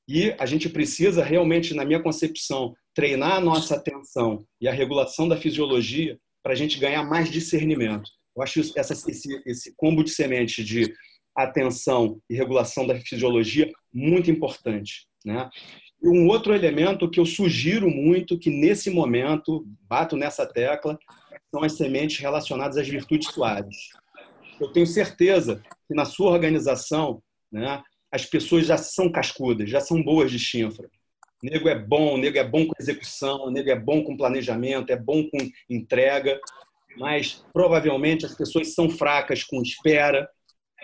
E 0.08 0.34
a 0.38 0.46
gente 0.46 0.68
precisa 0.68 1.22
realmente, 1.22 1.74
na 1.74 1.84
minha 1.84 2.02
concepção, 2.02 2.74
treinar 2.94 3.36
a 3.36 3.40
nossa 3.40 3.76
atenção 3.76 4.44
e 4.60 4.68
a 4.68 4.72
regulação 4.72 5.28
da 5.28 5.36
fisiologia 5.36 6.18
para 6.42 6.52
a 6.52 6.56
gente 6.56 6.78
ganhar 6.78 7.02
mais 7.04 7.30
discernimento. 7.30 8.10
Eu 8.36 8.42
acho 8.42 8.60
essa, 8.76 8.92
esse, 8.92 9.42
esse 9.46 9.74
combo 9.76 10.02
de 10.02 10.10
sementes 10.10 10.64
de 10.64 10.92
atenção 11.36 12.20
e 12.28 12.34
regulação 12.34 12.86
da 12.86 12.98
fisiologia 13.00 13.70
muito 13.92 14.30
importante. 14.30 15.06
Né? 15.24 15.48
E 16.02 16.08
um 16.08 16.28
outro 16.28 16.54
elemento 16.54 17.10
que 17.10 17.20
eu 17.20 17.26
sugiro 17.26 17.90
muito, 17.90 18.38
que 18.38 18.50
nesse 18.50 18.90
momento, 18.90 19.66
bato 19.82 20.16
nessa 20.16 20.46
tecla, 20.46 20.98
são 21.50 21.62
as 21.62 21.72
sementes 21.72 22.18
relacionadas 22.18 22.76
às 22.76 22.88
virtudes 22.88 23.28
suaves. 23.28 23.76
Eu 24.60 24.72
tenho 24.72 24.86
certeza 24.86 25.62
que 25.86 25.94
na 25.94 26.04
sua 26.04 26.30
organização, 26.30 27.22
né, 27.50 27.82
as 28.10 28.24
pessoas 28.24 28.66
já 28.66 28.76
são 28.76 29.10
cascudas, 29.10 29.68
já 29.68 29.80
são 29.80 30.02
boas 30.02 30.30
de 30.30 30.38
chinfra. 30.38 30.88
Nego 31.42 31.68
é 31.68 31.78
bom, 31.78 32.16
nego 32.16 32.38
é 32.38 32.44
bom 32.44 32.66
com 32.66 32.74
execução, 32.78 33.50
nego 33.50 33.70
é 33.70 33.78
bom 33.78 34.04
com 34.04 34.16
planejamento, 34.16 34.90
é 34.90 34.96
bom 34.96 35.28
com 35.28 35.38
entrega, 35.68 36.38
mas 36.98 37.44
provavelmente 37.52 38.26
as 38.26 38.34
pessoas 38.34 38.74
são 38.74 38.90
fracas 38.90 39.42
com 39.44 39.62
espera, 39.62 40.28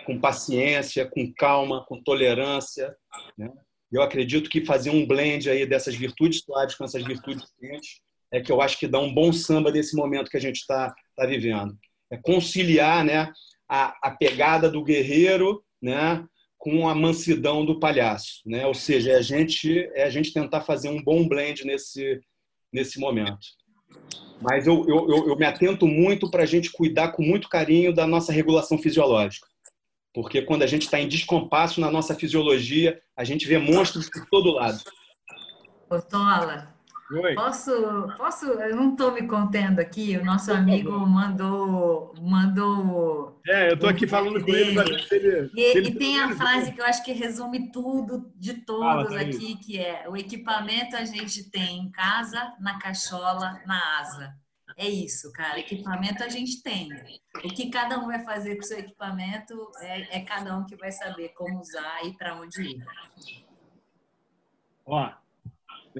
com 0.05 0.19
paciência, 0.19 1.05
com 1.05 1.31
calma, 1.33 1.85
com 1.85 2.01
tolerância. 2.01 2.95
Né? 3.37 3.51
Eu 3.91 4.01
acredito 4.01 4.49
que 4.49 4.65
fazer 4.65 4.89
um 4.89 5.05
blend 5.05 5.49
aí 5.49 5.65
dessas 5.65 5.95
virtudes 5.95 6.41
suaves 6.41 6.75
com 6.75 6.83
essas 6.83 7.03
virtudes 7.03 7.45
quentes 7.59 8.01
é 8.31 8.41
que 8.41 8.51
eu 8.51 8.61
acho 8.61 8.77
que 8.77 8.87
dá 8.87 8.99
um 8.99 9.13
bom 9.13 9.31
samba 9.31 9.71
nesse 9.71 9.95
momento 9.95 10.29
que 10.29 10.37
a 10.37 10.41
gente 10.41 10.57
está 10.57 10.93
tá 11.15 11.25
vivendo. 11.25 11.77
É 12.11 12.17
conciliar 12.17 13.03
né, 13.03 13.31
a, 13.69 13.95
a 14.01 14.11
pegada 14.11 14.69
do 14.69 14.83
guerreiro 14.83 15.63
né, 15.81 16.25
com 16.57 16.89
a 16.89 16.95
mansidão 16.95 17.65
do 17.65 17.79
palhaço, 17.79 18.41
né? 18.45 18.65
Ou 18.65 18.73
seja, 18.73 19.11
é 19.11 19.15
a 19.15 19.21
gente 19.21 19.89
é 19.93 20.03
a 20.03 20.09
gente 20.09 20.33
tentar 20.33 20.61
fazer 20.61 20.89
um 20.89 21.01
bom 21.01 21.27
blend 21.27 21.65
nesse 21.65 22.19
nesse 22.71 22.99
momento. 22.99 23.39
Mas 24.41 24.67
eu, 24.67 24.85
eu, 24.87 25.27
eu 25.29 25.35
me 25.35 25.45
atento 25.45 25.87
muito 25.87 26.29
para 26.29 26.43
a 26.43 26.45
gente 26.45 26.71
cuidar 26.71 27.11
com 27.11 27.23
muito 27.23 27.49
carinho 27.49 27.93
da 27.93 28.05
nossa 28.05 28.31
regulação 28.31 28.77
fisiológica. 28.77 29.47
Porque 30.13 30.41
quando 30.41 30.63
a 30.63 30.67
gente 30.67 30.83
está 30.83 30.99
em 30.99 31.07
descompasso 31.07 31.79
na 31.79 31.91
nossa 31.91 32.15
fisiologia, 32.15 32.99
a 33.15 33.23
gente 33.23 33.47
vê 33.47 33.57
monstros 33.57 34.09
por 34.09 34.25
todo 34.29 34.51
lado. 34.51 34.79
Otola, 35.89 36.75
Oi. 37.09 37.35
Posso, 37.35 37.71
posso, 38.17 38.45
eu 38.45 38.75
não 38.75 38.91
estou 38.91 39.13
me 39.13 39.25
contendo 39.25 39.79
aqui, 39.79 40.17
o 40.17 40.25
nosso 40.25 40.51
amigo 40.51 40.91
mandou, 40.91 42.13
mandou. 42.19 43.39
É, 43.47 43.69
eu 43.69 43.75
estou 43.75 43.89
aqui 43.89 44.05
falando 44.05 44.43
com 44.43 44.49
ele. 44.49 44.77
ele 44.77 45.51
e, 45.55 45.77
ele 45.77 45.89
e 45.89 45.95
tem 45.95 46.19
a 46.19 46.35
frase 46.35 46.73
que 46.73 46.81
eu 46.81 46.85
acho 46.85 47.03
que 47.05 47.13
resume 47.13 47.71
tudo 47.71 48.29
de 48.35 48.55
todos 48.55 49.07
Fala, 49.07 49.21
aqui, 49.21 49.55
que 49.55 49.79
é 49.79 50.03
o 50.09 50.17
equipamento 50.17 50.97
a 50.97 51.05
gente 51.05 51.49
tem 51.49 51.79
em 51.79 51.89
casa, 51.89 52.53
na 52.59 52.77
cachola, 52.77 53.61
na 53.65 53.99
asa. 53.99 54.35
É 54.75 54.87
isso, 54.87 55.31
cara. 55.31 55.59
Equipamento 55.59 56.23
a 56.23 56.29
gente 56.29 56.61
tem. 56.61 56.89
O 57.43 57.47
que 57.47 57.69
cada 57.69 57.97
um 57.99 58.07
vai 58.07 58.19
fazer 58.19 58.55
com 58.55 58.61
o 58.61 58.65
seu 58.65 58.79
equipamento 58.79 59.71
é, 59.79 60.17
é 60.17 60.19
cada 60.21 60.57
um 60.57 60.65
que 60.65 60.75
vai 60.75 60.91
saber 60.91 61.29
como 61.29 61.59
usar 61.59 62.05
e 62.05 62.13
para 62.13 62.35
onde 62.35 62.61
ir. 62.61 62.85
Ó, 64.85 65.09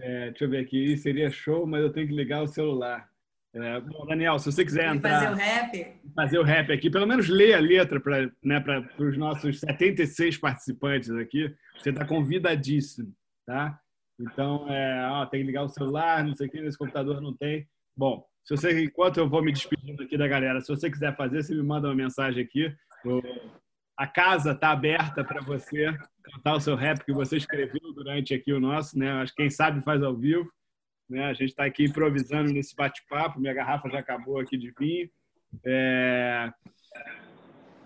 é, 0.01 0.29
deixa 0.29 0.45
eu 0.45 0.49
ver 0.49 0.59
aqui, 0.59 0.97
seria 0.97 1.29
show, 1.29 1.65
mas 1.65 1.81
eu 1.81 1.91
tenho 1.91 2.07
que 2.07 2.15
ligar 2.15 2.41
o 2.41 2.47
celular. 2.47 3.09
É, 3.53 3.79
bom, 3.79 4.05
Daniel, 4.05 4.37
se 4.37 4.51
você 4.51 4.63
quiser 4.63 4.93
entrar. 4.93 5.19
Fazer 5.19 5.31
o 5.31 5.35
rap? 5.35 6.01
Fazer 6.15 6.39
o 6.39 6.43
rap 6.43 6.71
aqui, 6.71 6.89
pelo 6.89 7.07
menos 7.07 7.27
ler 7.27 7.53
a 7.53 7.59
letra 7.59 7.99
para 7.99 8.29
né, 8.43 8.63
os 8.99 9.17
nossos 9.17 9.59
76 9.59 10.37
participantes 10.37 11.09
aqui. 11.11 11.53
Você 11.77 11.89
está 11.89 12.05
convidadíssimo, 12.05 13.11
tá? 13.45 13.79
Então, 14.19 14.71
é, 14.71 15.09
ó, 15.11 15.25
tem 15.25 15.41
que 15.41 15.47
ligar 15.47 15.63
o 15.63 15.69
celular, 15.69 16.23
não 16.23 16.35
sei 16.35 16.47
o 16.47 16.49
que, 16.49 16.61
nesse 16.61 16.77
computador 16.77 17.21
não 17.21 17.35
tem. 17.35 17.67
Bom, 17.95 18.25
se 18.43 18.55
você, 18.55 18.83
enquanto 18.83 19.17
eu 19.17 19.29
vou 19.29 19.43
me 19.43 19.51
despedindo 19.51 20.03
aqui 20.03 20.17
da 20.17 20.27
galera, 20.27 20.61
se 20.61 20.67
você 20.67 20.89
quiser 20.89 21.15
fazer, 21.15 21.43
você 21.43 21.53
me 21.53 21.63
manda 21.63 21.87
uma 21.87 21.95
mensagem 21.95 22.43
aqui. 22.43 22.73
A 23.97 24.05
casa 24.05 24.51
está 24.51 24.69
aberta 24.69 25.23
para 25.23 25.41
você 25.41 25.91
cantar 26.23 26.55
o 26.55 26.59
seu 26.59 26.75
rap 26.75 27.03
que 27.03 27.11
você 27.11 27.37
escreveu 27.37 27.93
durante 27.93 28.33
aqui 28.33 28.53
o 28.53 28.59
nosso, 28.59 28.97
né? 28.97 29.09
Acho 29.13 29.33
que 29.33 29.41
quem 29.41 29.49
sabe 29.49 29.81
faz 29.81 30.03
ao 30.03 30.15
vivo. 30.15 30.51
Né? 31.09 31.25
A 31.25 31.33
gente 31.33 31.49
está 31.49 31.65
aqui 31.65 31.85
improvisando 31.85 32.51
nesse 32.51 32.75
bate-papo. 32.75 33.39
Minha 33.39 33.53
garrafa 33.53 33.89
já 33.89 33.99
acabou 33.99 34.39
aqui 34.39 34.57
de 34.57 34.71
vinho. 34.77 35.09
É... 35.65 36.51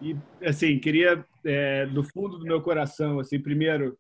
E, 0.02 0.18
assim, 0.44 0.80
queria, 0.80 1.24
é, 1.46 1.86
do 1.86 2.04
fundo 2.04 2.40
do 2.40 2.46
meu 2.46 2.60
coração, 2.62 3.20
assim, 3.20 3.40
primeiro, 3.40 3.96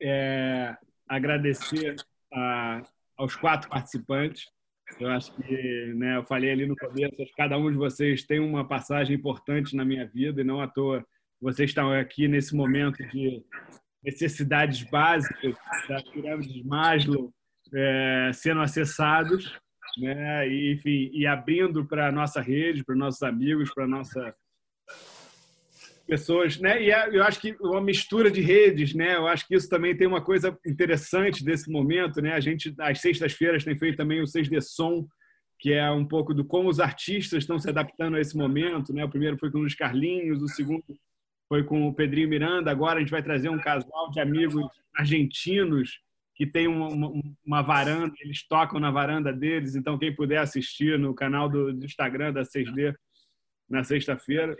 é, 0.00 0.76
agradecer 1.08 1.96
a, 2.32 2.82
aos 3.16 3.34
quatro 3.34 3.70
participantes. 3.70 4.50
Eu 5.00 5.08
acho 5.08 5.34
que, 5.34 5.94
né, 5.94 6.18
eu 6.18 6.24
falei 6.24 6.50
ali 6.50 6.66
no 6.66 6.76
começo, 6.76 7.16
cada 7.36 7.56
um 7.56 7.70
de 7.70 7.76
vocês 7.78 8.22
tem 8.24 8.38
uma 8.38 8.68
passagem 8.68 9.16
importante 9.16 9.74
na 9.74 9.84
minha 9.84 10.06
vida 10.06 10.42
e 10.42 10.44
não 10.44 10.60
à 10.60 10.68
toa 10.68 11.04
vocês 11.44 11.70
estão 11.70 11.92
aqui 11.92 12.26
nesse 12.26 12.56
momento 12.56 13.06
de 13.08 13.44
necessidades 14.02 14.82
básicas 14.82 15.54
da 15.86 16.02
pirâmide 16.02 16.54
de 16.54 16.66
Maslow 16.66 17.30
é, 17.74 18.30
sendo 18.32 18.62
acessados, 18.62 19.54
né? 19.98 20.48
E, 20.48 20.72
enfim, 20.72 21.10
e 21.12 21.26
abrindo 21.26 21.84
para 21.84 22.08
a 22.08 22.12
nossa 22.12 22.40
rede, 22.40 22.82
para 22.82 22.96
nossos 22.96 23.22
amigos, 23.22 23.72
para 23.74 23.86
nossa 23.86 24.34
pessoas, 26.06 26.58
né? 26.58 26.82
E 26.82 26.90
é, 26.90 27.14
eu 27.14 27.22
acho 27.22 27.38
que 27.38 27.54
uma 27.60 27.80
mistura 27.80 28.30
de 28.30 28.40
redes, 28.40 28.94
né? 28.94 29.16
Eu 29.16 29.26
acho 29.26 29.46
que 29.46 29.54
isso 29.54 29.68
também 29.68 29.94
tem 29.94 30.06
uma 30.06 30.24
coisa 30.24 30.58
interessante 30.66 31.44
desse 31.44 31.70
momento, 31.70 32.22
né? 32.22 32.32
A 32.32 32.40
gente 32.40 32.74
às 32.78 33.00
sextas-feiras 33.00 33.64
tem 33.64 33.76
feito 33.76 33.98
também 33.98 34.22
o 34.22 34.26
Seis 34.26 34.48
de 34.48 34.60
Som, 34.62 35.06
que 35.58 35.74
é 35.74 35.90
um 35.90 36.06
pouco 36.06 36.32
do 36.32 36.42
como 36.42 36.70
os 36.70 36.80
artistas 36.80 37.42
estão 37.42 37.58
se 37.58 37.68
adaptando 37.68 38.16
a 38.16 38.20
esse 38.20 38.34
momento, 38.34 38.94
né? 38.94 39.04
O 39.04 39.10
primeiro 39.10 39.36
foi 39.36 39.50
com 39.50 39.60
os 39.60 39.74
Carlinhos, 39.74 40.42
o 40.42 40.48
segundo 40.48 40.82
foi 41.48 41.64
com 41.64 41.86
o 41.86 41.94
Pedrinho 41.94 42.28
Miranda. 42.28 42.70
Agora 42.70 42.98
a 42.98 43.00
gente 43.00 43.10
vai 43.10 43.22
trazer 43.22 43.48
um 43.48 43.58
casal 43.58 44.10
de 44.10 44.20
amigos 44.20 44.66
argentinos 44.94 46.00
que 46.34 46.46
tem 46.46 46.66
uma, 46.66 46.88
uma, 46.88 47.12
uma, 47.46 47.62
varanda, 47.62 48.14
eles 48.20 48.46
tocam 48.46 48.80
na 48.80 48.90
varanda 48.90 49.32
deles. 49.32 49.76
Então, 49.76 49.98
quem 49.98 50.14
puder 50.14 50.38
assistir 50.38 50.98
no 50.98 51.14
canal 51.14 51.48
do, 51.48 51.72
do 51.72 51.84
Instagram 51.84 52.32
da 52.32 52.42
6D 52.42 52.94
na 53.68 53.84
sexta-feira, 53.84 54.54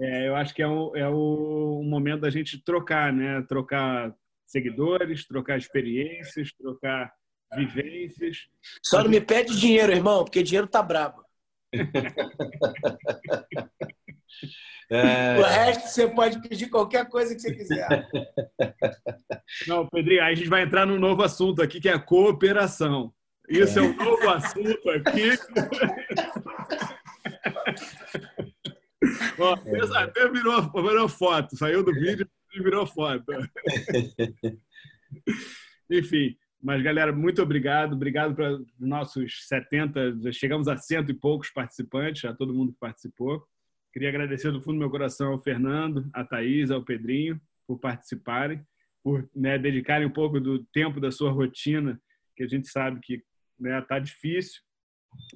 é, 0.00 0.28
eu 0.28 0.34
acho 0.34 0.54
que 0.54 0.62
é 0.62 0.66
o, 0.66 0.96
é 0.96 1.08
o, 1.08 1.82
momento 1.84 2.22
da 2.22 2.30
gente 2.30 2.62
trocar, 2.64 3.12
né? 3.12 3.42
Trocar 3.42 4.14
seguidores, 4.46 5.26
trocar 5.26 5.58
experiências, 5.58 6.50
trocar 6.52 7.12
vivências. 7.54 8.48
Só 8.82 9.02
não 9.02 9.10
me 9.10 9.20
pede 9.20 9.60
dinheiro, 9.60 9.92
irmão, 9.92 10.24
porque 10.24 10.42
dinheiro 10.42 10.66
tá 10.66 10.82
brabo. 10.82 11.22
É... 14.90 15.38
O 15.38 15.42
resto 15.42 15.88
você 15.88 16.08
pode 16.08 16.46
pedir 16.46 16.68
qualquer 16.68 17.08
coisa 17.08 17.34
que 17.34 17.40
você 17.40 17.54
quiser. 17.54 17.88
Não, 19.66 19.88
Pedrinho, 19.88 20.22
aí 20.22 20.32
a 20.32 20.36
gente 20.36 20.48
vai 20.48 20.62
entrar 20.62 20.86
num 20.86 20.98
novo 20.98 21.22
assunto 21.22 21.62
aqui, 21.62 21.80
que 21.80 21.88
é 21.88 21.94
a 21.94 21.98
cooperação. 21.98 23.12
Isso 23.48 23.78
é, 23.78 23.82
é 23.82 23.84
um 23.84 23.96
novo 23.96 24.28
assunto 24.28 24.90
aqui. 24.90 25.30
Ó, 29.38 29.56
até 29.96 30.28
virou, 30.30 30.70
virou 30.72 31.08
foto, 31.08 31.56
saiu 31.56 31.84
do 31.84 31.92
vídeo 31.92 32.28
e 32.54 32.62
virou 32.62 32.86
foto. 32.86 33.24
Enfim, 35.90 36.36
mas 36.62 36.82
galera, 36.82 37.12
muito 37.12 37.42
obrigado. 37.42 37.94
Obrigado 37.94 38.34
para 38.34 38.54
os 38.54 38.66
nossos 38.78 39.46
70, 39.46 40.32
chegamos 40.32 40.68
a 40.68 40.76
cento 40.76 41.10
e 41.10 41.14
poucos 41.14 41.50
participantes, 41.50 42.24
a 42.24 42.34
todo 42.34 42.54
mundo 42.54 42.72
que 42.72 42.78
participou. 42.78 43.44
Queria 43.94 44.08
agradecer 44.08 44.50
do 44.50 44.60
fundo 44.60 44.74
do 44.74 44.80
meu 44.80 44.90
coração 44.90 45.30
ao 45.30 45.38
Fernando, 45.38 46.10
à 46.12 46.24
Thaís, 46.24 46.68
ao 46.72 46.82
Pedrinho, 46.82 47.40
por 47.64 47.78
participarem, 47.78 48.60
por 49.04 49.30
né, 49.32 49.56
dedicarem 49.56 50.04
um 50.04 50.10
pouco 50.10 50.40
do 50.40 50.64
tempo 50.64 51.00
da 51.00 51.12
sua 51.12 51.30
rotina, 51.30 52.02
que 52.34 52.42
a 52.42 52.48
gente 52.48 52.66
sabe 52.66 52.98
que 53.00 53.14
está 53.14 53.24
né, 53.60 53.80
tá 53.82 53.98
difícil, 54.00 54.60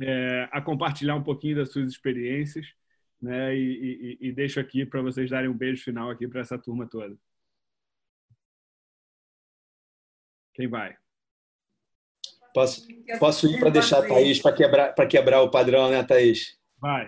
é, 0.01 0.49
a 0.51 0.61
compartilhar 0.61 1.15
um 1.15 1.23
pouquinho 1.23 1.55
das 1.55 1.71
suas 1.71 1.89
experiências. 1.89 2.67
né? 3.23 3.57
E, 3.57 4.19
e, 4.21 4.29
e 4.29 4.33
deixo 4.33 4.59
aqui 4.59 4.85
para 4.85 5.03
vocês 5.03 5.31
darem 5.31 5.49
um 5.49 5.57
beijo 5.57 5.85
final 5.85 6.11
aqui 6.11 6.27
para 6.27 6.41
essa 6.41 6.59
turma 6.59 6.85
toda. 6.85 7.17
Quem 10.53 10.67
vai? 10.67 10.97
Posso, 12.53 12.85
posso 13.21 13.47
ir 13.47 13.61
para 13.61 13.71
deixar 13.71 14.01
a 14.01 14.09
Thaís 14.09 14.43
para 14.43 14.53
quebrar, 14.53 14.93
quebrar 15.07 15.43
o 15.43 15.51
padrão, 15.53 15.93
né, 15.93 16.03
Thaís? 16.03 16.59
Vai. 16.81 17.07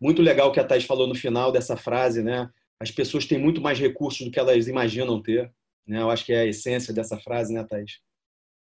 Muito 0.00 0.22
legal 0.22 0.48
o 0.48 0.52
que 0.52 0.60
a 0.60 0.64
Thaís 0.64 0.84
falou 0.84 1.06
no 1.06 1.14
final 1.14 1.52
dessa 1.52 1.76
frase, 1.76 2.22
né? 2.22 2.50
As 2.80 2.90
pessoas 2.90 3.26
têm 3.26 3.38
muito 3.38 3.60
mais 3.60 3.78
recursos 3.78 4.24
do 4.24 4.30
que 4.30 4.38
elas 4.38 4.66
imaginam 4.66 5.20
ter. 5.22 5.52
Né? 5.86 6.00
Eu 6.00 6.10
acho 6.10 6.24
que 6.24 6.32
é 6.32 6.40
a 6.40 6.46
essência 6.46 6.94
dessa 6.94 7.18
frase, 7.18 7.52
né, 7.52 7.64
Thaís? 7.64 8.00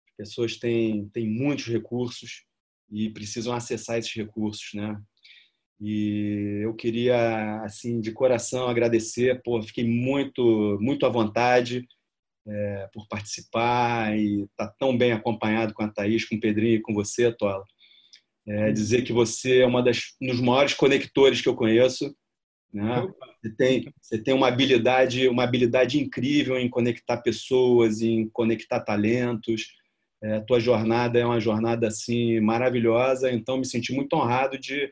As 0.09 0.15
pessoas 0.17 0.57
têm, 0.57 1.07
têm 1.09 1.27
muitos 1.27 1.67
recursos 1.67 2.43
e 2.91 3.09
precisam 3.09 3.53
acessar 3.53 3.97
esses 3.97 4.13
recursos, 4.13 4.71
né? 4.73 5.01
E 5.79 6.61
eu 6.63 6.73
queria, 6.75 7.61
assim, 7.63 7.99
de 7.99 8.11
coração 8.11 8.67
agradecer, 8.67 9.41
pô, 9.43 9.61
fiquei 9.61 9.85
muito, 9.85 10.77
muito 10.79 11.05
à 11.05 11.09
vontade 11.09 11.87
é, 12.47 12.89
por 12.93 13.07
participar 13.07 14.17
e 14.17 14.47
tá 14.55 14.67
tão 14.79 14.97
bem 14.97 15.11
acompanhado 15.11 15.73
com 15.73 15.83
a 15.83 15.89
Thaís, 15.89 16.25
com 16.25 16.35
o 16.35 16.39
Pedrinho 16.39 16.75
e 16.75 16.81
com 16.81 16.93
você, 16.93 17.31
Tola. 17.31 17.65
É, 18.45 18.71
dizer 18.71 19.03
que 19.03 19.13
você 19.13 19.59
é 19.59 19.65
uma 19.65 19.81
das, 19.81 20.15
um 20.21 20.27
dos 20.27 20.41
maiores 20.41 20.73
conectores 20.73 21.41
que 21.41 21.47
eu 21.47 21.55
conheço. 21.55 22.13
Né? 22.73 23.07
Você, 23.41 23.55
tem, 23.55 23.93
você 24.01 24.17
tem 24.17 24.33
uma 24.33 24.47
habilidade, 24.47 25.27
uma 25.27 25.43
habilidade 25.43 25.99
incrível 25.99 26.57
em 26.57 26.69
conectar 26.69 27.17
pessoas, 27.17 28.01
em 28.01 28.27
conectar 28.29 28.79
talentos. 28.81 29.67
É, 30.23 30.39
tua 30.39 30.59
jornada 30.59 31.19
é 31.19 31.25
uma 31.25 31.39
jornada 31.39 31.87
assim 31.87 32.39
maravilhosa, 32.39 33.31
então 33.31 33.57
me 33.57 33.65
senti 33.65 33.93
muito 33.93 34.13
honrado 34.15 34.57
de, 34.57 34.89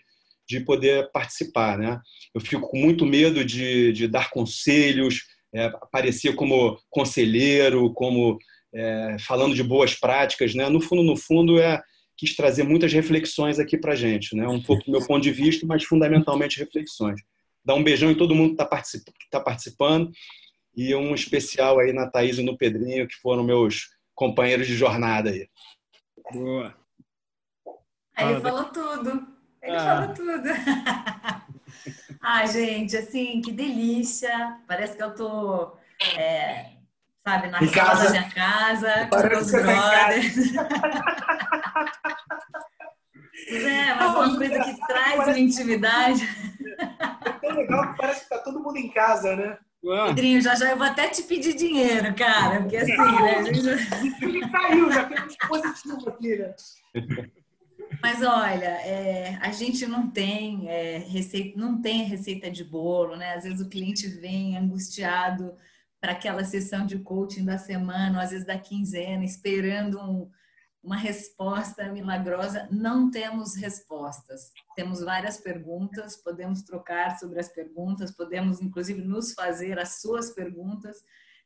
de 0.47 0.59
poder 0.59 1.09
participar. 1.11 1.77
Né? 1.77 1.99
Eu 2.35 2.41
fico 2.41 2.67
com 2.67 2.77
muito 2.77 3.05
medo 3.05 3.43
de, 3.43 3.91
de 3.93 4.07
dar 4.07 4.29
conselhos, 4.29 5.23
é, 5.53 5.65
aparecer 5.65 6.35
como 6.35 6.77
conselheiro, 6.89 7.91
como 7.93 8.37
é, 8.73 9.17
falando 9.25 9.55
de 9.55 9.63
boas 9.63 9.95
práticas. 9.95 10.53
Né? 10.53 10.69
No 10.69 10.79
fundo, 10.79 11.03
no 11.03 11.17
fundo, 11.17 11.59
é 11.59 11.81
quis 12.21 12.35
trazer 12.35 12.61
muitas 12.61 12.93
reflexões 12.93 13.57
aqui 13.57 13.75
para 13.75 13.95
gente, 13.95 14.35
né? 14.35 14.47
um 14.47 14.61
pouco 14.61 14.85
do 14.85 14.91
meu 14.91 15.03
ponto 15.03 15.23
de 15.23 15.31
vista, 15.31 15.65
mas 15.65 15.83
fundamentalmente 15.83 16.59
reflexões. 16.59 17.19
Dar 17.65 17.73
um 17.73 17.83
beijão 17.83 18.11
em 18.11 18.15
todo 18.15 18.35
mundo 18.35 18.55
que 18.55 18.61
está 18.61 18.83
tá 19.31 19.39
participando 19.39 20.11
e 20.77 20.93
um 20.93 21.15
especial 21.15 21.79
aí 21.79 21.91
na 21.91 22.07
Thaís 22.07 22.37
e 22.37 22.43
no 22.43 22.55
Pedrinho, 22.55 23.07
que 23.07 23.15
foram 23.15 23.43
meus 23.43 23.89
companheiros 24.13 24.67
de 24.67 24.75
jornada 24.75 25.31
aí. 25.31 25.49
Boa. 26.31 26.75
Aí 28.15 28.33
ele 28.33 28.41
falou 28.41 28.65
tudo. 28.65 29.27
Ele 29.59 29.75
ah. 29.75 29.79
falou 29.79 30.13
tudo. 30.13 30.47
ah, 32.21 32.45
gente, 32.45 32.97
assim, 32.97 33.41
que 33.41 33.51
delícia. 33.51 34.59
Parece 34.67 34.95
que 34.95 35.01
eu 35.01 35.15
tô, 35.15 35.75
é, 36.15 36.73
sabe, 37.27 37.47
na 37.49 37.59
casa. 37.67 38.03
da 38.05 38.09
minha 38.09 38.29
casa, 38.29 39.07
com 39.09 39.27
meus 39.27 39.51
tá 39.51 39.59
brothers. 39.61 40.37
é, 43.47 43.93
mas 43.93 44.15
uma 44.15 44.37
coisa 44.37 44.59
que 44.63 44.87
traz 44.87 45.27
uma 45.27 45.39
intimidade. 45.39 46.27
É 47.25 47.31
tão 47.33 47.55
legal 47.55 47.91
que 47.91 47.97
parece 47.97 48.23
que 48.23 48.29
tá 48.29 48.39
todo 48.39 48.59
mundo 48.59 48.77
em 48.77 48.89
casa, 48.89 49.35
né? 49.35 49.57
Pedrinho, 50.07 50.41
já 50.41 50.53
já 50.53 50.69
eu 50.69 50.77
vou 50.77 50.85
até 50.85 51.07
te 51.07 51.23
pedir 51.23 51.55
dinheiro, 51.55 52.13
cara, 52.13 52.61
porque 52.61 52.77
assim, 52.77 52.95
né? 52.95 53.37
A 53.37 53.43
gente... 53.43 54.23
Ele 54.23 54.47
caiu, 54.49 54.91
já 54.91 55.05
temos 55.05 55.35
positivo 55.47 56.09
aqui, 56.09 56.37
né? 56.37 56.53
Mas 58.01 58.21
olha, 58.21 58.65
é, 58.65 59.39
a 59.41 59.51
gente 59.51 59.87
não 59.87 60.09
tem 60.09 60.69
é, 60.69 60.99
receita, 60.99 61.59
não 61.59 61.81
tem 61.81 62.03
receita 62.03 62.49
de 62.49 62.63
bolo, 62.63 63.15
né? 63.15 63.33
Às 63.33 63.43
vezes 63.43 63.59
o 63.59 63.69
cliente 63.69 64.07
vem 64.07 64.55
angustiado 64.55 65.55
para 66.01 66.13
aquela 66.13 66.43
sessão 66.43 66.85
de 66.85 66.99
coaching 66.99 67.45
da 67.45 67.57
semana, 67.57 68.17
ou 68.17 68.23
às 68.23 68.31
vezes 68.31 68.45
da 68.45 68.57
quinzena, 68.57 69.23
esperando 69.23 70.01
um, 70.01 70.29
uma 70.83 70.97
resposta 70.97 71.87
milagrosa. 71.93 72.67
Não 72.71 73.11
temos 73.11 73.55
respostas. 73.55 74.51
Temos 74.75 75.01
várias 75.01 75.37
perguntas, 75.37 76.17
podemos 76.17 76.63
trocar 76.63 77.19
sobre 77.19 77.39
as 77.39 77.49
perguntas, 77.49 78.11
podemos 78.11 78.59
inclusive 78.61 79.01
nos 79.01 79.33
fazer 79.33 79.79
as 79.79 80.01
suas 80.01 80.31
perguntas 80.31 80.97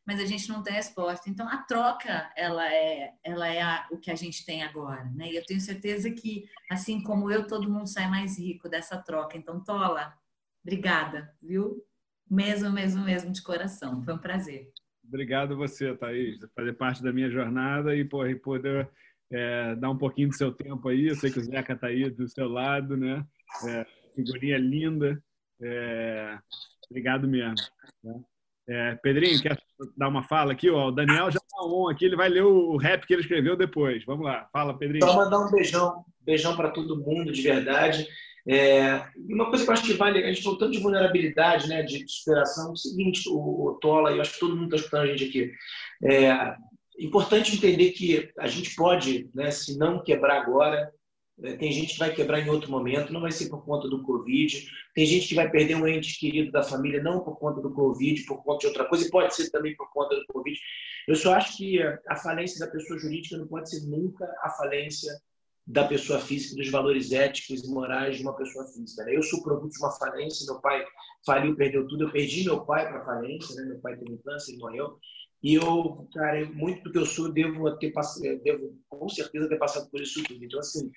mas 0.06 0.20
a 0.20 0.26
gente 0.26 0.48
não 0.48 0.62
tem 0.62 0.74
resposta. 0.74 1.30
Então 1.30 1.50
a 1.50 1.58
troca 1.58 2.32
ela 2.36 2.72
é 2.72 3.14
ela 3.24 3.48
é 3.48 3.62
a, 3.62 3.88
o 3.92 3.98
que 3.98 4.12
a 4.12 4.16
gente 4.16 4.46
tem 4.46 4.64
agora, 4.64 5.04
né? 5.16 5.32
E 5.32 5.36
eu 5.36 5.44
tenho 5.44 5.60
certeza 5.60 6.12
que 6.12 6.48
assim 6.70 7.02
como 7.02 7.32
eu, 7.32 7.48
todo 7.48 7.70
mundo 7.70 7.88
sai 7.88 8.08
mais 8.08 8.38
rico 8.38 8.70
dessa 8.70 8.98
troca. 8.98 9.36
Então 9.36 9.64
Tola, 9.64 10.16
obrigada, 10.64 11.34
viu? 11.42 11.84
Mesmo, 12.30 12.72
mesmo, 12.72 13.04
mesmo 13.04 13.32
de 13.32 13.42
coração. 13.42 14.04
Foi 14.04 14.14
um 14.14 14.18
prazer. 14.18 14.70
Obrigado 15.08 15.56
você, 15.56 15.96
Thaís, 15.96 16.40
por 16.40 16.50
fazer 16.56 16.74
parte 16.74 17.04
da 17.04 17.14
minha 17.14 17.30
jornada 17.30 17.96
e 17.96 18.04
por 18.04 18.34
poder 18.40 18.90
é, 19.32 19.76
dar 19.76 19.92
um 19.92 19.98
pouquinho 19.98 20.30
do 20.30 20.36
seu 20.36 20.52
tempo 20.52 20.90
aí. 20.90 21.08
Eu 21.08 21.16
sei 21.16 21.32
que 21.32 21.40
o 21.40 21.44
Zeca 21.44 21.74
está 21.74 21.88
aí 21.88 22.10
do 22.10 22.28
seu 22.28 22.48
lado, 22.48 22.98
né? 22.98 23.24
É, 23.68 23.86
figurinha 24.16 24.58
linda. 24.58 25.22
É, 25.62 26.38
obrigado 26.90 27.28
mesmo. 27.28 27.56
Né? 28.04 28.22
É, 28.68 28.96
Pedrinho, 28.96 29.40
quer 29.42 29.58
dar 29.96 30.08
uma 30.08 30.24
fala 30.24 30.52
aqui? 30.52 30.70
Ó, 30.70 30.88
o 30.88 30.92
Daniel 30.92 31.30
já 31.30 31.38
está 31.38 31.64
on 31.64 31.88
aqui, 31.90 32.06
ele 32.06 32.16
vai 32.16 32.30
ler 32.30 32.44
o 32.44 32.76
rap 32.78 33.06
que 33.06 33.14
ele 33.14 33.22
escreveu 33.22 33.56
depois. 33.56 34.04
Vamos 34.06 34.26
lá, 34.26 34.50
fala, 34.52 34.78
Pedrinho. 34.78 35.06
Só 35.06 35.16
mandar 35.16 35.40
um 35.40 35.52
beijão, 35.52 36.04
beijão 36.22 36.56
para 36.56 36.72
todo 36.72 36.98
mundo, 36.98 37.32
de 37.32 37.42
verdade. 37.44 38.08
É, 38.48 39.04
uma 39.30 39.50
coisa 39.50 39.64
que 39.64 39.70
eu 39.70 39.74
acho 39.74 39.86
que 39.86 39.94
vale, 39.94 40.24
a 40.24 40.28
gente 40.28 40.44
falou 40.44 40.60
tanto 40.60 40.74
de 40.74 40.80
vulnerabilidade, 40.80 41.68
né, 41.68 41.82
de 41.82 42.06
superação, 42.08 42.70
é 42.70 42.74
o 42.74 42.76
seguinte, 42.76 43.28
o, 43.28 43.68
o 43.68 43.74
Tola, 43.82 44.12
eu 44.12 44.22
acho 44.22 44.34
que 44.34 44.40
todo 44.40 44.56
mundo 44.56 44.66
está 44.66 44.78
escutando 44.78 45.02
a 45.02 45.08
gente 45.08 45.26
aqui, 45.26 45.52
é 46.04 46.56
importante 47.00 47.56
entender 47.56 47.92
que 47.92 48.30
a 48.38 48.48
gente 48.48 48.76
pode, 48.76 49.30
né, 49.34 49.50
se 49.50 49.78
não 49.78 50.04
quebrar 50.04 50.42
agora, 50.42 50.92
é, 51.44 51.58
tem 51.58 51.72
gente 51.72 51.94
que 51.94 52.00
vai 52.00 52.14
quebrar 52.14 52.40
em 52.40 52.50
outro 52.50 52.72
momento, 52.72 53.12
não 53.12 53.22
vai 53.22 53.32
ser 53.32 53.50
por 53.50 53.66
conta 53.66 53.90
do 53.90 54.02
Covid. 54.04 54.68
Tem 54.94 55.06
gente 55.06 55.28
que 55.28 55.36
vai 55.36 55.50
perder 55.50 55.76
um 55.76 55.88
ente 55.88 56.18
querido 56.18 56.52
da 56.52 56.64
família, 56.64 57.04
não 57.04 57.20
por 57.20 57.38
conta 57.38 57.62
do 57.62 57.74
Covid, 57.74 58.24
por 58.24 58.42
conta 58.44 58.60
de 58.60 58.68
outra 58.68 58.86
coisa, 58.86 59.06
e 59.06 59.12
pode 59.12 59.36
ser 59.36 59.50
também 59.50 59.76
por 59.76 59.92
conta 59.92 60.16
do 60.16 60.26
Covid. 60.28 60.58
Eu 61.08 61.16
só 61.16 61.34
acho 61.34 61.58
que 61.58 61.82
a 62.08 62.16
falência 62.16 62.66
da 62.66 62.72
pessoa 62.72 62.98
jurídica 62.98 63.38
não 63.38 63.48
pode 63.48 63.70
ser 63.70 63.86
nunca 63.86 64.26
a 64.42 64.50
falência 64.52 65.12
da 65.68 65.88
pessoa 65.88 66.20
física, 66.20 66.56
dos 66.56 66.70
valores 66.70 67.12
éticos 67.12 67.64
e 67.64 67.70
morais 67.70 68.18
de 68.18 68.24
uma 68.24 68.36
pessoa 68.36 68.66
física. 68.68 69.04
Né? 69.04 69.16
Eu 69.16 69.24
sou 69.24 69.42
produto 69.42 69.72
de 69.72 69.80
uma 69.80 69.92
falência, 69.92 70.46
meu 70.52 70.62
pai 70.62 70.86
faliu, 71.26 71.56
perdeu 71.56 71.88
tudo. 71.88 72.04
Eu 72.04 72.12
perdi 72.12 72.44
meu 72.44 72.64
pai 72.66 72.88
para 72.88 73.04
falência, 73.04 73.56
né? 73.56 73.70
meu 73.70 73.80
pai 73.80 73.98
teve 73.98 74.18
câncer, 74.20 74.52
ele 74.52 74.62
morreu. 74.62 75.00
E 75.42 75.56
eu, 75.56 76.08
cara, 76.14 76.46
muito 76.52 76.84
do 76.84 76.92
que 76.92 76.98
eu 76.98 77.06
sou, 77.06 77.32
devo 77.32 77.70
ter 77.78 77.92
passado, 77.92 78.24
devo 78.44 78.78
com 78.90 79.10
certeza 79.10 79.50
ter 79.50 79.58
passado 79.58 79.90
por 79.90 80.02
isso 80.02 80.24
tudo. 80.24 80.44
Então, 80.44 80.60
assim, 80.60 80.92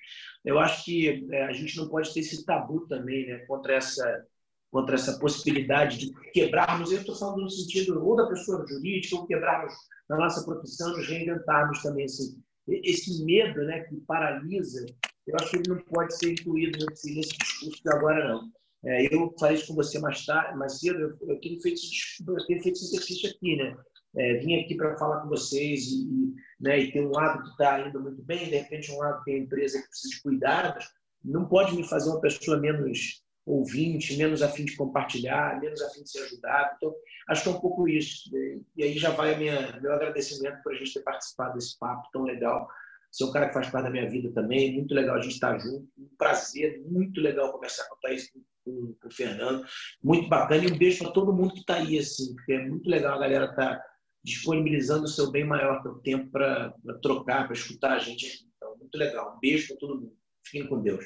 eu 0.45 0.57
acho 0.59 0.85
que 0.85 1.27
é, 1.31 1.43
a 1.45 1.51
gente 1.51 1.77
não 1.77 1.87
pode 1.87 2.13
ter 2.13 2.21
esse 2.21 2.45
tabu 2.45 2.87
também, 2.87 3.27
né, 3.27 3.39
contra 3.47 3.75
essa 3.75 4.25
contra 4.71 4.95
essa 4.95 5.17
possibilidade 5.17 5.97
de 5.97 6.13
quebrarmos, 6.31 6.91
eu 6.91 6.99
estou 6.99 7.15
falando 7.15 7.41
no 7.41 7.49
sentido 7.49 8.05
ou 8.05 8.15
da 8.15 8.27
pessoa 8.27 8.63
jurídica, 8.67 9.15
ou 9.15 9.25
quebrarmos 9.25 9.73
na 10.07 10.17
nossa 10.17 10.45
profissão, 10.45 10.95
nos 10.95 11.07
reinventarmos 11.07 11.81
também. 11.81 12.05
Assim, 12.05 12.39
esse 12.71 13.23
medo 13.23 13.63
né, 13.63 13.81
que 13.81 13.95
paralisa, 14.01 14.85
eu 15.27 15.35
acho 15.39 15.51
que 15.51 15.57
ele 15.57 15.69
não 15.69 15.81
pode 15.83 16.17
ser 16.17 16.31
incluído 16.31 16.85
nesse, 16.85 17.13
discurso 17.13 17.83
de 17.83 17.89
agora, 17.89 18.27
não. 18.27 18.49
É, 18.85 19.13
eu 19.13 19.33
falei 19.37 19.57
isso 19.57 19.67
com 19.67 19.75
você 19.75 19.99
mais 19.99 20.25
tarde, 20.25 20.57
mais 20.57 20.79
cedo, 20.79 20.99
eu, 20.99 21.29
eu 21.29 21.39
tenho 21.41 21.61
feito, 21.61 21.81
eu 22.27 22.45
tenho 22.45 22.63
feito 22.63 22.75
esse 22.75 22.95
exercício 22.95 23.29
aqui, 23.29 23.57
né? 23.57 23.75
é, 24.15 24.33
vim 24.35 24.59
aqui 24.59 24.75
para 24.75 24.97
falar 24.97 25.21
com 25.21 25.29
vocês 25.29 25.87
e, 25.87 26.03
e, 26.03 26.35
né, 26.59 26.79
e 26.79 26.91
tem 26.91 27.05
um 27.05 27.11
lado 27.11 27.43
que 27.43 27.49
está 27.49 27.87
indo 27.87 28.01
muito 28.01 28.21
bem, 28.23 28.45
de 28.45 28.57
repente 28.57 28.91
um 28.91 28.97
lado 28.97 29.23
tem 29.23 29.43
empresa 29.43 29.79
que 29.79 29.87
precisa 29.87 30.15
de 30.15 30.21
cuidados, 30.21 30.85
não 31.23 31.47
pode 31.47 31.75
me 31.75 31.83
fazer 31.83 32.09
uma 32.09 32.21
pessoa 32.21 32.57
menos 32.57 33.21
ouvinte, 33.49 34.15
menos 34.15 34.41
afim 34.41 34.63
de 34.63 34.75
compartilhar, 34.75 35.59
menos 35.59 35.81
afim 35.81 36.03
de 36.03 36.11
ser 36.11 36.23
ajudado. 36.23 36.75
Então, 36.77 36.93
acho 37.27 37.43
que 37.43 37.49
é 37.49 37.51
um 37.51 37.59
pouco 37.59 37.87
isso. 37.87 38.31
Né? 38.31 38.59
E 38.77 38.83
aí 38.83 38.97
já 38.97 39.09
vai 39.09 39.35
minha, 39.37 39.79
meu 39.81 39.91
agradecimento 39.91 40.61
por 40.61 40.73
a 40.73 40.77
gente 40.77 40.93
ter 40.93 41.01
participado 41.01 41.55
desse 41.55 41.77
papo 41.79 42.07
tão 42.11 42.23
legal. 42.23 42.67
Você 43.11 43.23
é 43.23 43.27
um 43.27 43.31
cara 43.31 43.47
que 43.47 43.53
faz 43.53 43.69
parte 43.69 43.85
da 43.85 43.89
minha 43.89 44.07
vida 44.07 44.31
também, 44.31 44.75
muito 44.75 44.93
legal 44.93 45.15
a 45.15 45.21
gente 45.21 45.33
estar 45.33 45.57
junto, 45.57 45.87
um 45.97 46.09
prazer, 46.15 46.79
muito 46.85 47.19
legal 47.19 47.51
conversar 47.51 47.87
com 47.89 47.95
o 47.95 47.99
Thaís, 48.01 48.29
com, 48.29 48.93
com 49.01 49.07
o 49.07 49.11
Fernando, 49.11 49.65
muito 50.03 50.29
bacana. 50.29 50.63
E 50.63 50.71
um 50.71 50.77
beijo 50.77 51.03
para 51.03 51.11
todo 51.11 51.33
mundo 51.33 51.53
que 51.55 51.61
está 51.61 51.77
aí, 51.77 51.97
assim, 51.97 52.35
porque 52.35 52.53
é 52.53 52.67
muito 52.67 52.87
legal 52.87 53.15
a 53.15 53.21
galera 53.21 53.45
estar 53.45 53.77
tá 53.77 53.85
disponibilizando 54.23 55.05
o 55.05 55.07
seu 55.07 55.31
bem 55.31 55.43
maior 55.43 55.81
o 55.87 55.99
tempo 56.01 56.29
para 56.29 56.71
trocar, 57.01 57.45
para 57.45 57.53
escutar 57.53 57.93
a 57.93 57.99
gente. 57.99 58.45
Então, 58.55 58.77
muito 58.77 58.95
legal. 58.95 59.35
Um 59.35 59.39
beijo 59.39 59.69
para 59.69 59.77
todo 59.77 60.01
mundo. 60.01 60.15
Fiquem 60.45 60.67
com 60.67 60.81
Deus. 60.83 61.03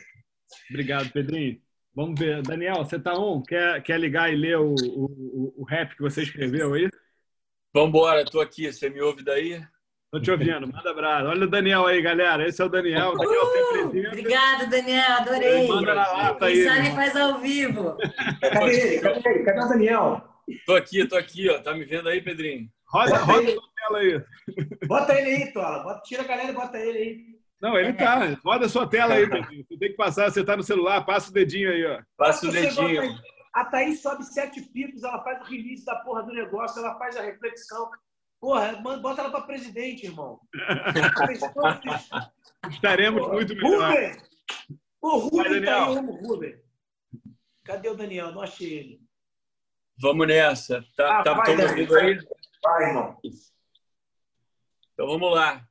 Obrigado, 0.69 1.09
Pedrinho. 1.11 1.62
Vamos 1.95 2.19
ver. 2.19 2.41
Daniel, 2.41 2.77
você 2.77 2.95
está 2.95 3.13
on? 3.13 3.41
Quer, 3.43 3.81
quer 3.83 3.99
ligar 3.99 4.31
e 4.31 4.35
ler 4.35 4.57
o, 4.57 4.73
o, 4.73 5.53
o 5.57 5.63
rap 5.63 5.95
que 5.95 6.01
você 6.01 6.23
escreveu 6.23 6.73
aí? 6.73 6.89
Vamos 7.73 7.89
embora, 7.89 8.21
estou 8.21 8.41
aqui. 8.41 8.71
Você 8.71 8.89
me 8.89 9.01
ouve 9.01 9.23
daí? 9.23 9.63
Tô 10.11 10.19
te 10.19 10.29
ouvindo, 10.29 10.71
manda 10.71 10.91
abraço. 10.91 11.27
Olha 11.27 11.45
o 11.45 11.49
Daniel 11.49 11.87
aí, 11.87 11.99
galera. 11.99 12.47
Esse 12.47 12.61
é 12.61 12.65
o 12.65 12.69
Daniel. 12.69 13.15
Daniel 13.17 13.45
uh, 13.45 14.07
Obrigado, 14.09 14.69
Daniel. 14.69 15.11
Adorei. 15.13 15.67
Manda 15.67 15.95
na 15.95 16.11
lata 16.11 16.45
aí. 16.45 16.53
Quem 16.53 16.63
sabe 16.65 16.91
faz 16.91 17.15
ao 17.15 17.39
vivo. 17.39 17.97
Cadê 18.39 18.79
ele? 18.79 19.01
Cadê 19.01 19.29
ele? 19.29 19.43
Cadê 19.43 19.59
o 19.59 19.69
Daniel? 19.69 20.21
Tô 20.67 20.75
aqui, 20.75 21.07
tô 21.07 21.15
aqui, 21.15 21.49
ó. 21.49 21.59
Tá 21.59 21.73
me 21.73 21.83
vendo 21.83 22.09
aí, 22.09 22.21
Pedrinho? 22.21 22.69
Roda, 22.87 23.17
roda 23.17 23.49
a 23.49 23.87
tela 23.87 23.99
aí. 23.99 24.23
Bota 24.87 25.13
ele 25.19 25.29
aí, 25.29 25.51
Tola. 25.51 25.83
Bota, 25.83 26.01
tira 26.03 26.21
a 26.21 26.27
galera 26.27 26.51
e 26.51 26.53
bota 26.53 26.77
ele 26.77 26.97
aí. 26.97 27.25
Não, 27.63 27.75
ele 27.77 27.93
tá. 27.93 28.37
Roda 28.43 28.65
a 28.65 28.69
sua 28.69 28.85
tela 28.85 29.13
aí, 29.13 29.29
Pedrinho. 29.29 29.65
Você 29.65 29.77
tem 29.77 29.91
que 29.91 29.95
passar, 29.95 30.29
você 30.29 30.43
tá 30.43 30.57
no 30.57 30.63
celular, 30.63 31.05
passa 31.05 31.29
o 31.29 31.33
dedinho 31.33 31.71
aí, 31.71 31.85
ó. 31.85 32.03
Passa 32.17 32.45
o 32.45 32.51
dedinho. 32.51 33.17
A 33.53 33.63
Thaís 33.63 34.01
sobe 34.01 34.25
sete 34.25 34.61
picos, 34.61 35.01
ela 35.01 35.23
faz 35.23 35.39
o 35.39 35.45
release 35.45 35.85
da 35.85 35.95
porra 35.97 36.23
do 36.23 36.33
negócio, 36.33 36.83
ela 36.83 36.99
faz 36.99 37.15
a 37.15 37.21
reflexão. 37.21 37.89
Porra, 38.41 38.75
bota 38.75 39.21
ela 39.21 39.31
para 39.31 39.45
presidente, 39.45 40.05
irmão. 40.05 40.41
Estaremos 42.69 43.21
Porra, 43.21 43.33
muito 43.33 43.55
melhor. 43.55 43.93
Ruben! 43.93 44.17
O 45.01 45.17
Ruben 45.19 45.63
tá 45.63 45.85
aí, 45.85 45.93
eu 45.93 45.99
amo 45.99 46.11
o 46.11 46.27
Ruben. 46.27 46.61
Cadê 47.63 47.87
o 47.87 47.95
Daniel? 47.95 48.33
Não 48.33 48.41
achei 48.41 48.73
ele. 48.73 49.01
Vamos 50.01 50.27
nessa. 50.27 50.83
Tá, 50.97 51.19
ah, 51.19 51.23
tá 51.23 51.41
todo 51.43 51.77
mundo 51.77 51.95
aí? 51.95 52.19
Vai, 52.61 52.89
irmão. 52.89 53.17
Então 54.93 55.07
vamos 55.07 55.33
lá. 55.33 55.65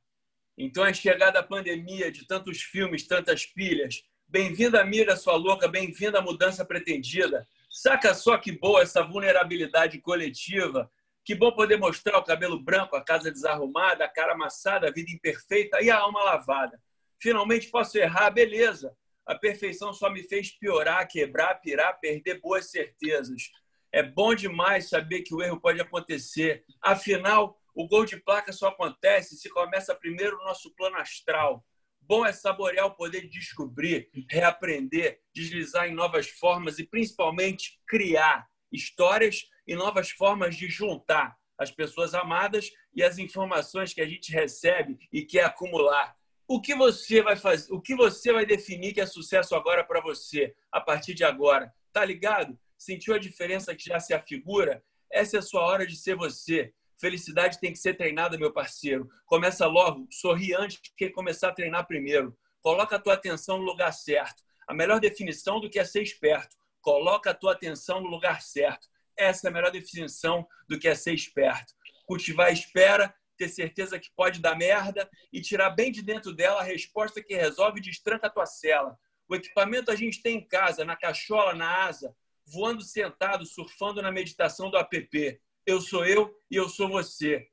Então 0.57 0.83
a 0.83 0.93
chegada 0.93 1.33
da 1.33 1.43
pandemia, 1.43 2.11
de 2.11 2.27
tantos 2.27 2.61
filmes, 2.61 3.07
tantas 3.07 3.45
pilhas. 3.45 4.03
Bem-vinda, 4.27 4.83
Mira, 4.83 5.15
sua 5.15 5.35
louca. 5.35 5.67
Bem-vinda 5.67 6.19
à 6.19 6.21
mudança 6.21 6.63
pretendida. 6.63 7.47
Saca 7.69 8.13
só 8.13 8.37
que 8.37 8.51
boa 8.51 8.81
essa 8.83 9.03
vulnerabilidade 9.03 9.99
coletiva. 9.99 10.91
Que 11.25 11.33
bom 11.33 11.51
poder 11.51 11.77
mostrar 11.77 12.19
o 12.19 12.23
cabelo 12.23 12.59
branco, 12.59 12.95
a 12.95 13.03
casa 13.03 13.31
desarrumada, 13.31 14.05
a 14.05 14.09
cara 14.09 14.33
amassada, 14.33 14.87
a 14.87 14.91
vida 14.91 15.11
imperfeita 15.11 15.81
e 15.81 15.89
a 15.89 15.97
alma 15.97 16.21
lavada. 16.23 16.79
Finalmente 17.19 17.69
posso 17.69 17.97
errar, 17.97 18.29
beleza. 18.29 18.95
A 19.25 19.33
perfeição 19.33 19.93
só 19.93 20.09
me 20.09 20.21
fez 20.21 20.51
piorar, 20.51 21.07
quebrar, 21.07 21.55
pirar, 21.55 21.99
perder 21.99 22.39
boas 22.41 22.69
certezas. 22.69 23.49
É 23.91 24.03
bom 24.03 24.35
demais 24.35 24.89
saber 24.89 25.21
que 25.21 25.33
o 25.33 25.41
erro 25.41 25.59
pode 25.59 25.79
acontecer. 25.79 26.63
Afinal, 26.81 27.57
o 27.73 27.87
gol 27.87 28.05
de 28.05 28.17
placa 28.17 28.51
só 28.51 28.67
acontece 28.67 29.37
se 29.37 29.49
começa 29.49 29.95
primeiro 29.95 30.37
o 30.37 30.45
nosso 30.45 30.73
plano 30.75 30.97
astral. 30.97 31.65
Bom 32.01 32.25
é 32.25 32.33
saborear 32.33 32.85
o 32.85 32.95
poder 32.95 33.21
de 33.21 33.29
descobrir, 33.29 34.09
reaprender, 34.29 35.21
deslizar 35.33 35.87
em 35.87 35.93
novas 35.93 36.29
formas 36.29 36.77
e, 36.77 36.85
principalmente, 36.85 37.79
criar 37.87 38.47
histórias 38.71 39.45
e 39.65 39.75
novas 39.75 40.09
formas 40.11 40.55
de 40.55 40.67
juntar 40.67 41.35
as 41.57 41.71
pessoas 41.71 42.13
amadas 42.13 42.69
e 42.93 43.01
as 43.01 43.17
informações 43.17 43.93
que 43.93 44.01
a 44.01 44.05
gente 44.05 44.31
recebe 44.31 44.97
e 45.11 45.23
quer 45.23 45.45
acumular. 45.45 46.15
O 46.47 46.59
que 46.59 46.75
você 46.75 47.21
vai 47.21 47.37
fazer? 47.37 47.71
O 47.71 47.81
que 47.81 47.95
você 47.95 48.33
vai 48.33 48.45
definir 48.45 48.93
que 48.93 49.01
é 49.01 49.05
sucesso 49.05 49.55
agora 49.55 49.83
para 49.83 50.01
você, 50.01 50.53
a 50.71 50.81
partir 50.81 51.13
de 51.13 51.23
agora? 51.23 51.73
Tá 51.91 52.03
ligado? 52.03 52.59
Sentiu 52.77 53.13
a 53.13 53.19
diferença 53.19 53.73
que 53.73 53.85
já 53.85 53.99
se 53.99 54.13
afigura? 54.13 54.83
Essa 55.09 55.37
é 55.37 55.39
a 55.39 55.43
sua 55.43 55.61
hora 55.61 55.87
de 55.87 55.95
ser 55.95 56.15
você. 56.15 56.73
Felicidade 57.03 57.59
tem 57.59 57.73
que 57.73 57.79
ser 57.79 57.95
treinada, 57.95 58.37
meu 58.37 58.53
parceiro. 58.53 59.09
Começa 59.25 59.67
logo, 59.67 60.07
sorri 60.09 60.55
antes 60.55 60.79
de 60.97 61.09
começar 61.09 61.49
a 61.49 61.53
treinar 61.53 61.85
primeiro. 61.85 62.33
Coloca 62.61 62.95
a 62.95 62.99
tua 62.99 63.15
atenção 63.15 63.57
no 63.57 63.65
lugar 63.65 63.91
certo. 63.91 64.41
A 64.65 64.73
melhor 64.73 65.01
definição 65.01 65.59
do 65.59 65.69
que 65.69 65.77
é 65.77 65.83
ser 65.83 66.01
esperto. 66.01 66.55
Coloca 66.79 67.31
a 67.31 67.33
tua 67.33 67.51
atenção 67.51 67.99
no 67.99 68.07
lugar 68.07 68.41
certo. 68.41 68.87
Essa 69.17 69.47
é 69.47 69.49
a 69.49 69.53
melhor 69.53 69.69
definição 69.69 70.47
do 70.65 70.79
que 70.79 70.87
é 70.87 70.95
ser 70.95 71.13
esperto. 71.13 71.73
Cultivar 72.05 72.47
a 72.47 72.51
espera, 72.51 73.13
ter 73.37 73.49
certeza 73.49 73.99
que 73.99 74.09
pode 74.15 74.39
dar 74.39 74.55
merda 74.55 75.09
e 75.33 75.41
tirar 75.41 75.71
bem 75.71 75.91
de 75.91 76.01
dentro 76.01 76.33
dela 76.33 76.61
a 76.61 76.63
resposta 76.63 77.21
que 77.21 77.35
resolve 77.35 77.79
e 77.79 77.83
destranca 77.83 78.27
a 78.27 78.29
tua 78.29 78.45
cela. 78.45 78.97
O 79.27 79.35
equipamento 79.35 79.91
a 79.91 79.95
gente 79.97 80.21
tem 80.21 80.37
em 80.37 80.47
casa, 80.47 80.85
na 80.85 80.95
cachola, 80.95 81.53
na 81.53 81.83
asa, 81.83 82.15
voando 82.45 82.81
sentado, 82.81 83.45
surfando 83.45 84.01
na 84.01 84.09
meditação 84.09 84.71
do 84.71 84.77
app 84.77 85.41
eu 85.65 85.81
sou 85.81 86.05
eu 86.05 86.33
e 86.49 86.55
eu 86.55 86.69
sou 86.69 86.89
você. 86.89 87.47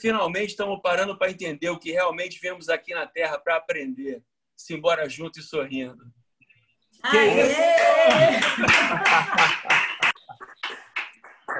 Finalmente 0.00 0.50
estamos 0.50 0.80
parando 0.82 1.16
para 1.16 1.30
entender 1.30 1.68
o 1.70 1.78
que 1.78 1.92
realmente 1.92 2.40
viemos 2.40 2.68
aqui 2.68 2.92
na 2.94 3.06
Terra 3.06 3.38
para 3.38 3.56
aprender. 3.56 4.22
Simbora 4.56 5.08
junto 5.08 5.38
e 5.38 5.42
sorrindo. 5.42 6.02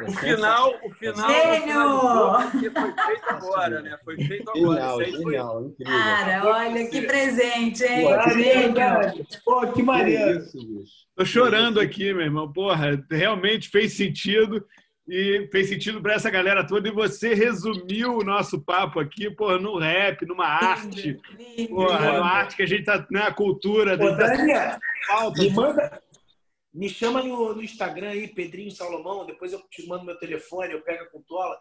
O 0.07 0.13
final, 0.13 0.81
o 0.85 0.95
final 0.95 1.31
Gênio! 1.31 2.73
foi 2.73 2.93
feito 3.07 3.29
agora, 3.29 3.83
né? 3.83 3.99
Foi 4.05 4.17
feito 4.17 4.51
agora. 4.51 5.05
Genial, 5.05 5.05
genial, 5.05 5.65
incrível. 5.65 5.93
Cara, 5.93 6.47
olha 6.47 6.91
que 6.91 7.03
presente, 7.03 7.85
hein? 7.85 8.07
Gênio! 8.33 9.27
Pô, 9.45 9.67
que 9.73 9.83
maneiro. 9.83 10.45
Tô 11.15 11.25
chorando 11.25 11.81
aqui, 11.81 12.13
meu 12.15 12.23
irmão. 12.23 12.53
Porra, 12.53 13.05
realmente 13.11 13.69
fez 13.69 13.95
sentido 13.95 14.65
e 15.11 15.49
fez 15.51 15.69
sentido 15.69 16.01
para 16.01 16.15
essa 16.15 16.31
galera 16.31 16.65
toda. 16.65 16.89
E 16.89 16.93
você 16.93 17.35
resumiu 17.35 18.19
o 18.19 18.25
nosso 18.25 18.61
papo 18.61 19.01
aqui, 19.01 19.29
pô, 19.29 19.59
no 19.59 19.77
rap, 19.77 20.25
numa 20.25 20.47
arte, 20.47 21.19
porra, 21.69 22.13
numa 22.13 22.31
arte 22.31 22.55
que 22.55 22.63
a 22.63 22.67
gente 22.67 22.85
tá 22.85 23.05
né, 23.11 23.29
cultura. 23.33 23.99
Pô, 23.99 24.13
Dania, 24.13 24.79
me 25.37 25.51
manda, 25.51 26.01
me 26.73 26.89
chama 26.89 27.23
no, 27.25 27.57
no, 27.57 27.63
Instagram 27.63 28.11
aí, 28.11 28.29
Pedrinho 28.29 28.71
Salomão. 28.71 29.27
Depois 29.27 29.53
eu 29.53 29.61
te 29.69 29.85
mando 29.89 30.05
meu 30.05 30.17
telefone, 30.17 30.75
eu 30.75 30.83
pego 30.83 31.03
a 31.03 31.11
contola. 31.11 31.59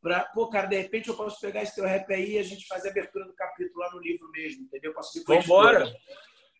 Pra, 0.00 0.20
pô, 0.20 0.48
cara, 0.48 0.66
de 0.66 0.76
repente 0.76 1.08
eu 1.08 1.14
posso 1.14 1.38
pegar 1.38 1.62
esse 1.62 1.74
teu 1.74 1.84
rap 1.84 2.10
aí 2.12 2.32
e 2.32 2.38
a 2.38 2.42
gente 2.42 2.66
fazer 2.66 2.88
a 2.88 2.90
abertura 2.92 3.26
do 3.26 3.34
capítulo 3.34 3.78
lá 3.78 3.90
no 3.92 4.00
livro 4.00 4.30
mesmo, 4.30 4.62
entendeu? 4.62 4.94
Posso 4.94 5.18
ir 5.18 5.24
Vambora! 5.24 5.92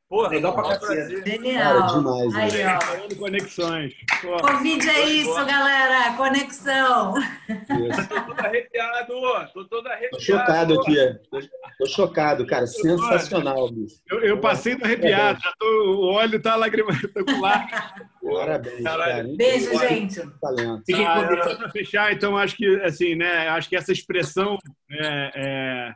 Porra, 0.08 0.28
legal 0.28 0.54
pra 0.54 0.78
cacete. 0.78 1.28
Genial. 1.28 1.80
Cara, 1.80 1.98
demais, 1.98 2.34
Aí, 2.36 2.64
né? 2.64 2.78
ó. 2.78 3.14
Conexões. 3.16 3.94
Covid 4.40 4.88
é 4.88 5.04
isso, 5.06 5.34
galera. 5.34 6.16
Conexão. 6.16 7.14
Isso. 7.18 8.08
Tô 8.08 8.20
todo 8.24 8.40
arrepiado. 8.40 9.06
Tô 9.52 9.64
todo 9.64 9.86
arrepiado. 9.88 10.16
Tô 10.16 10.20
chocado 10.20 10.80
aqui. 10.80 10.96
Tô 11.78 11.86
chocado, 11.86 12.46
cara. 12.46 12.66
Sensacional, 12.68 13.68
bicho. 13.72 13.96
Eu, 14.08 14.20
eu 14.20 14.40
passei 14.40 14.76
do 14.76 14.84
arrepiado. 14.84 15.40
Já 15.40 15.52
tô, 15.58 15.66
o 15.66 16.12
óleo 16.12 16.40
tá 16.40 16.54
lagrimando. 16.54 17.08
Tô 17.08 17.24
com 17.24 17.40
Parabéns, 18.32 18.82
cara. 18.84 19.24
Beijo, 19.36 19.76
gente. 19.78 20.20
Talento. 20.40 20.84
Ah, 21.04 21.56
para 21.56 21.70
fechar, 21.70 22.12
então, 22.12 22.36
acho 22.36 22.56
que, 22.56 22.80
assim, 22.82 23.16
né, 23.16 23.48
acho 23.48 23.68
que 23.68 23.76
essa 23.76 23.92
expressão 23.92 24.56
é, 24.90 25.32
é 25.34 25.94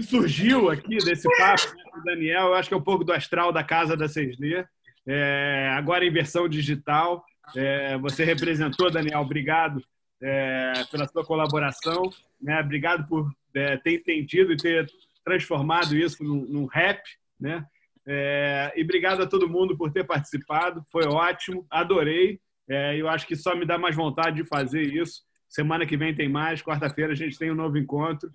que 0.00 0.06
surgiu 0.06 0.70
aqui 0.70 0.96
desse 0.98 1.28
papo 1.36 1.76
né, 1.76 1.82
com 1.90 2.00
o 2.00 2.02
Daniel, 2.02 2.48
eu 2.48 2.54
acho 2.54 2.68
que 2.68 2.74
é 2.74 2.76
um 2.76 2.82
pouco 2.82 3.04
do 3.04 3.12
astral 3.12 3.52
da 3.52 3.62
casa 3.62 3.96
da 3.96 4.06
6D, 4.06 4.66
é, 5.06 5.68
agora 5.76 6.04
em 6.04 6.10
versão 6.10 6.48
digital. 6.48 7.24
É, 7.54 7.98
você 7.98 8.24
representou, 8.24 8.90
Daniel, 8.90 9.20
obrigado 9.20 9.82
é, 10.22 10.72
pela 10.90 11.06
sua 11.06 11.24
colaboração, 11.24 12.10
né? 12.40 12.60
obrigado 12.60 13.06
por 13.08 13.30
é, 13.54 13.76
ter 13.76 13.94
entendido 13.94 14.52
e 14.52 14.56
ter 14.56 14.86
transformado 15.24 15.96
isso 15.96 16.22
num, 16.22 16.46
num 16.46 16.66
rap, 16.66 17.02
né? 17.38 17.64
É, 18.06 18.72
e 18.76 18.82
obrigado 18.82 19.22
a 19.22 19.26
todo 19.26 19.48
mundo 19.48 19.76
por 19.76 19.92
ter 19.92 20.04
participado, 20.04 20.84
foi 20.90 21.06
ótimo, 21.06 21.66
adorei. 21.70 22.40
É, 22.68 22.96
eu 22.96 23.08
acho 23.08 23.26
que 23.26 23.36
só 23.36 23.54
me 23.54 23.66
dá 23.66 23.76
mais 23.76 23.94
vontade 23.94 24.36
de 24.36 24.44
fazer 24.44 24.82
isso. 24.82 25.22
Semana 25.48 25.84
que 25.84 25.96
vem 25.96 26.14
tem 26.14 26.28
mais, 26.28 26.62
quarta-feira 26.62 27.12
a 27.12 27.16
gente 27.16 27.38
tem 27.38 27.50
um 27.50 27.54
novo 27.54 27.76
encontro. 27.76 28.30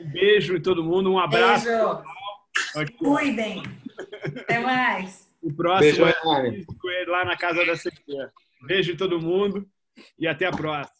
Um 0.00 0.10
beijo 0.10 0.56
em 0.56 0.60
todo 0.60 0.84
mundo, 0.84 1.10
um 1.10 1.18
abraço. 1.18 1.66
Beijo. 2.74 2.92
Cuidem. 2.98 3.62
Até 4.24 4.58
mais. 4.60 5.28
O 5.42 5.52
próximo 5.52 6.04
beijo, 6.04 6.66
é 6.88 7.04
lá 7.10 7.24
na 7.24 7.36
casa 7.36 7.64
da 7.64 7.76
CP. 7.76 8.00
Beijo 8.62 8.92
em 8.92 8.96
todo 8.96 9.20
mundo 9.20 9.68
e 10.18 10.26
até 10.26 10.46
a 10.46 10.50
próxima. 10.50 10.97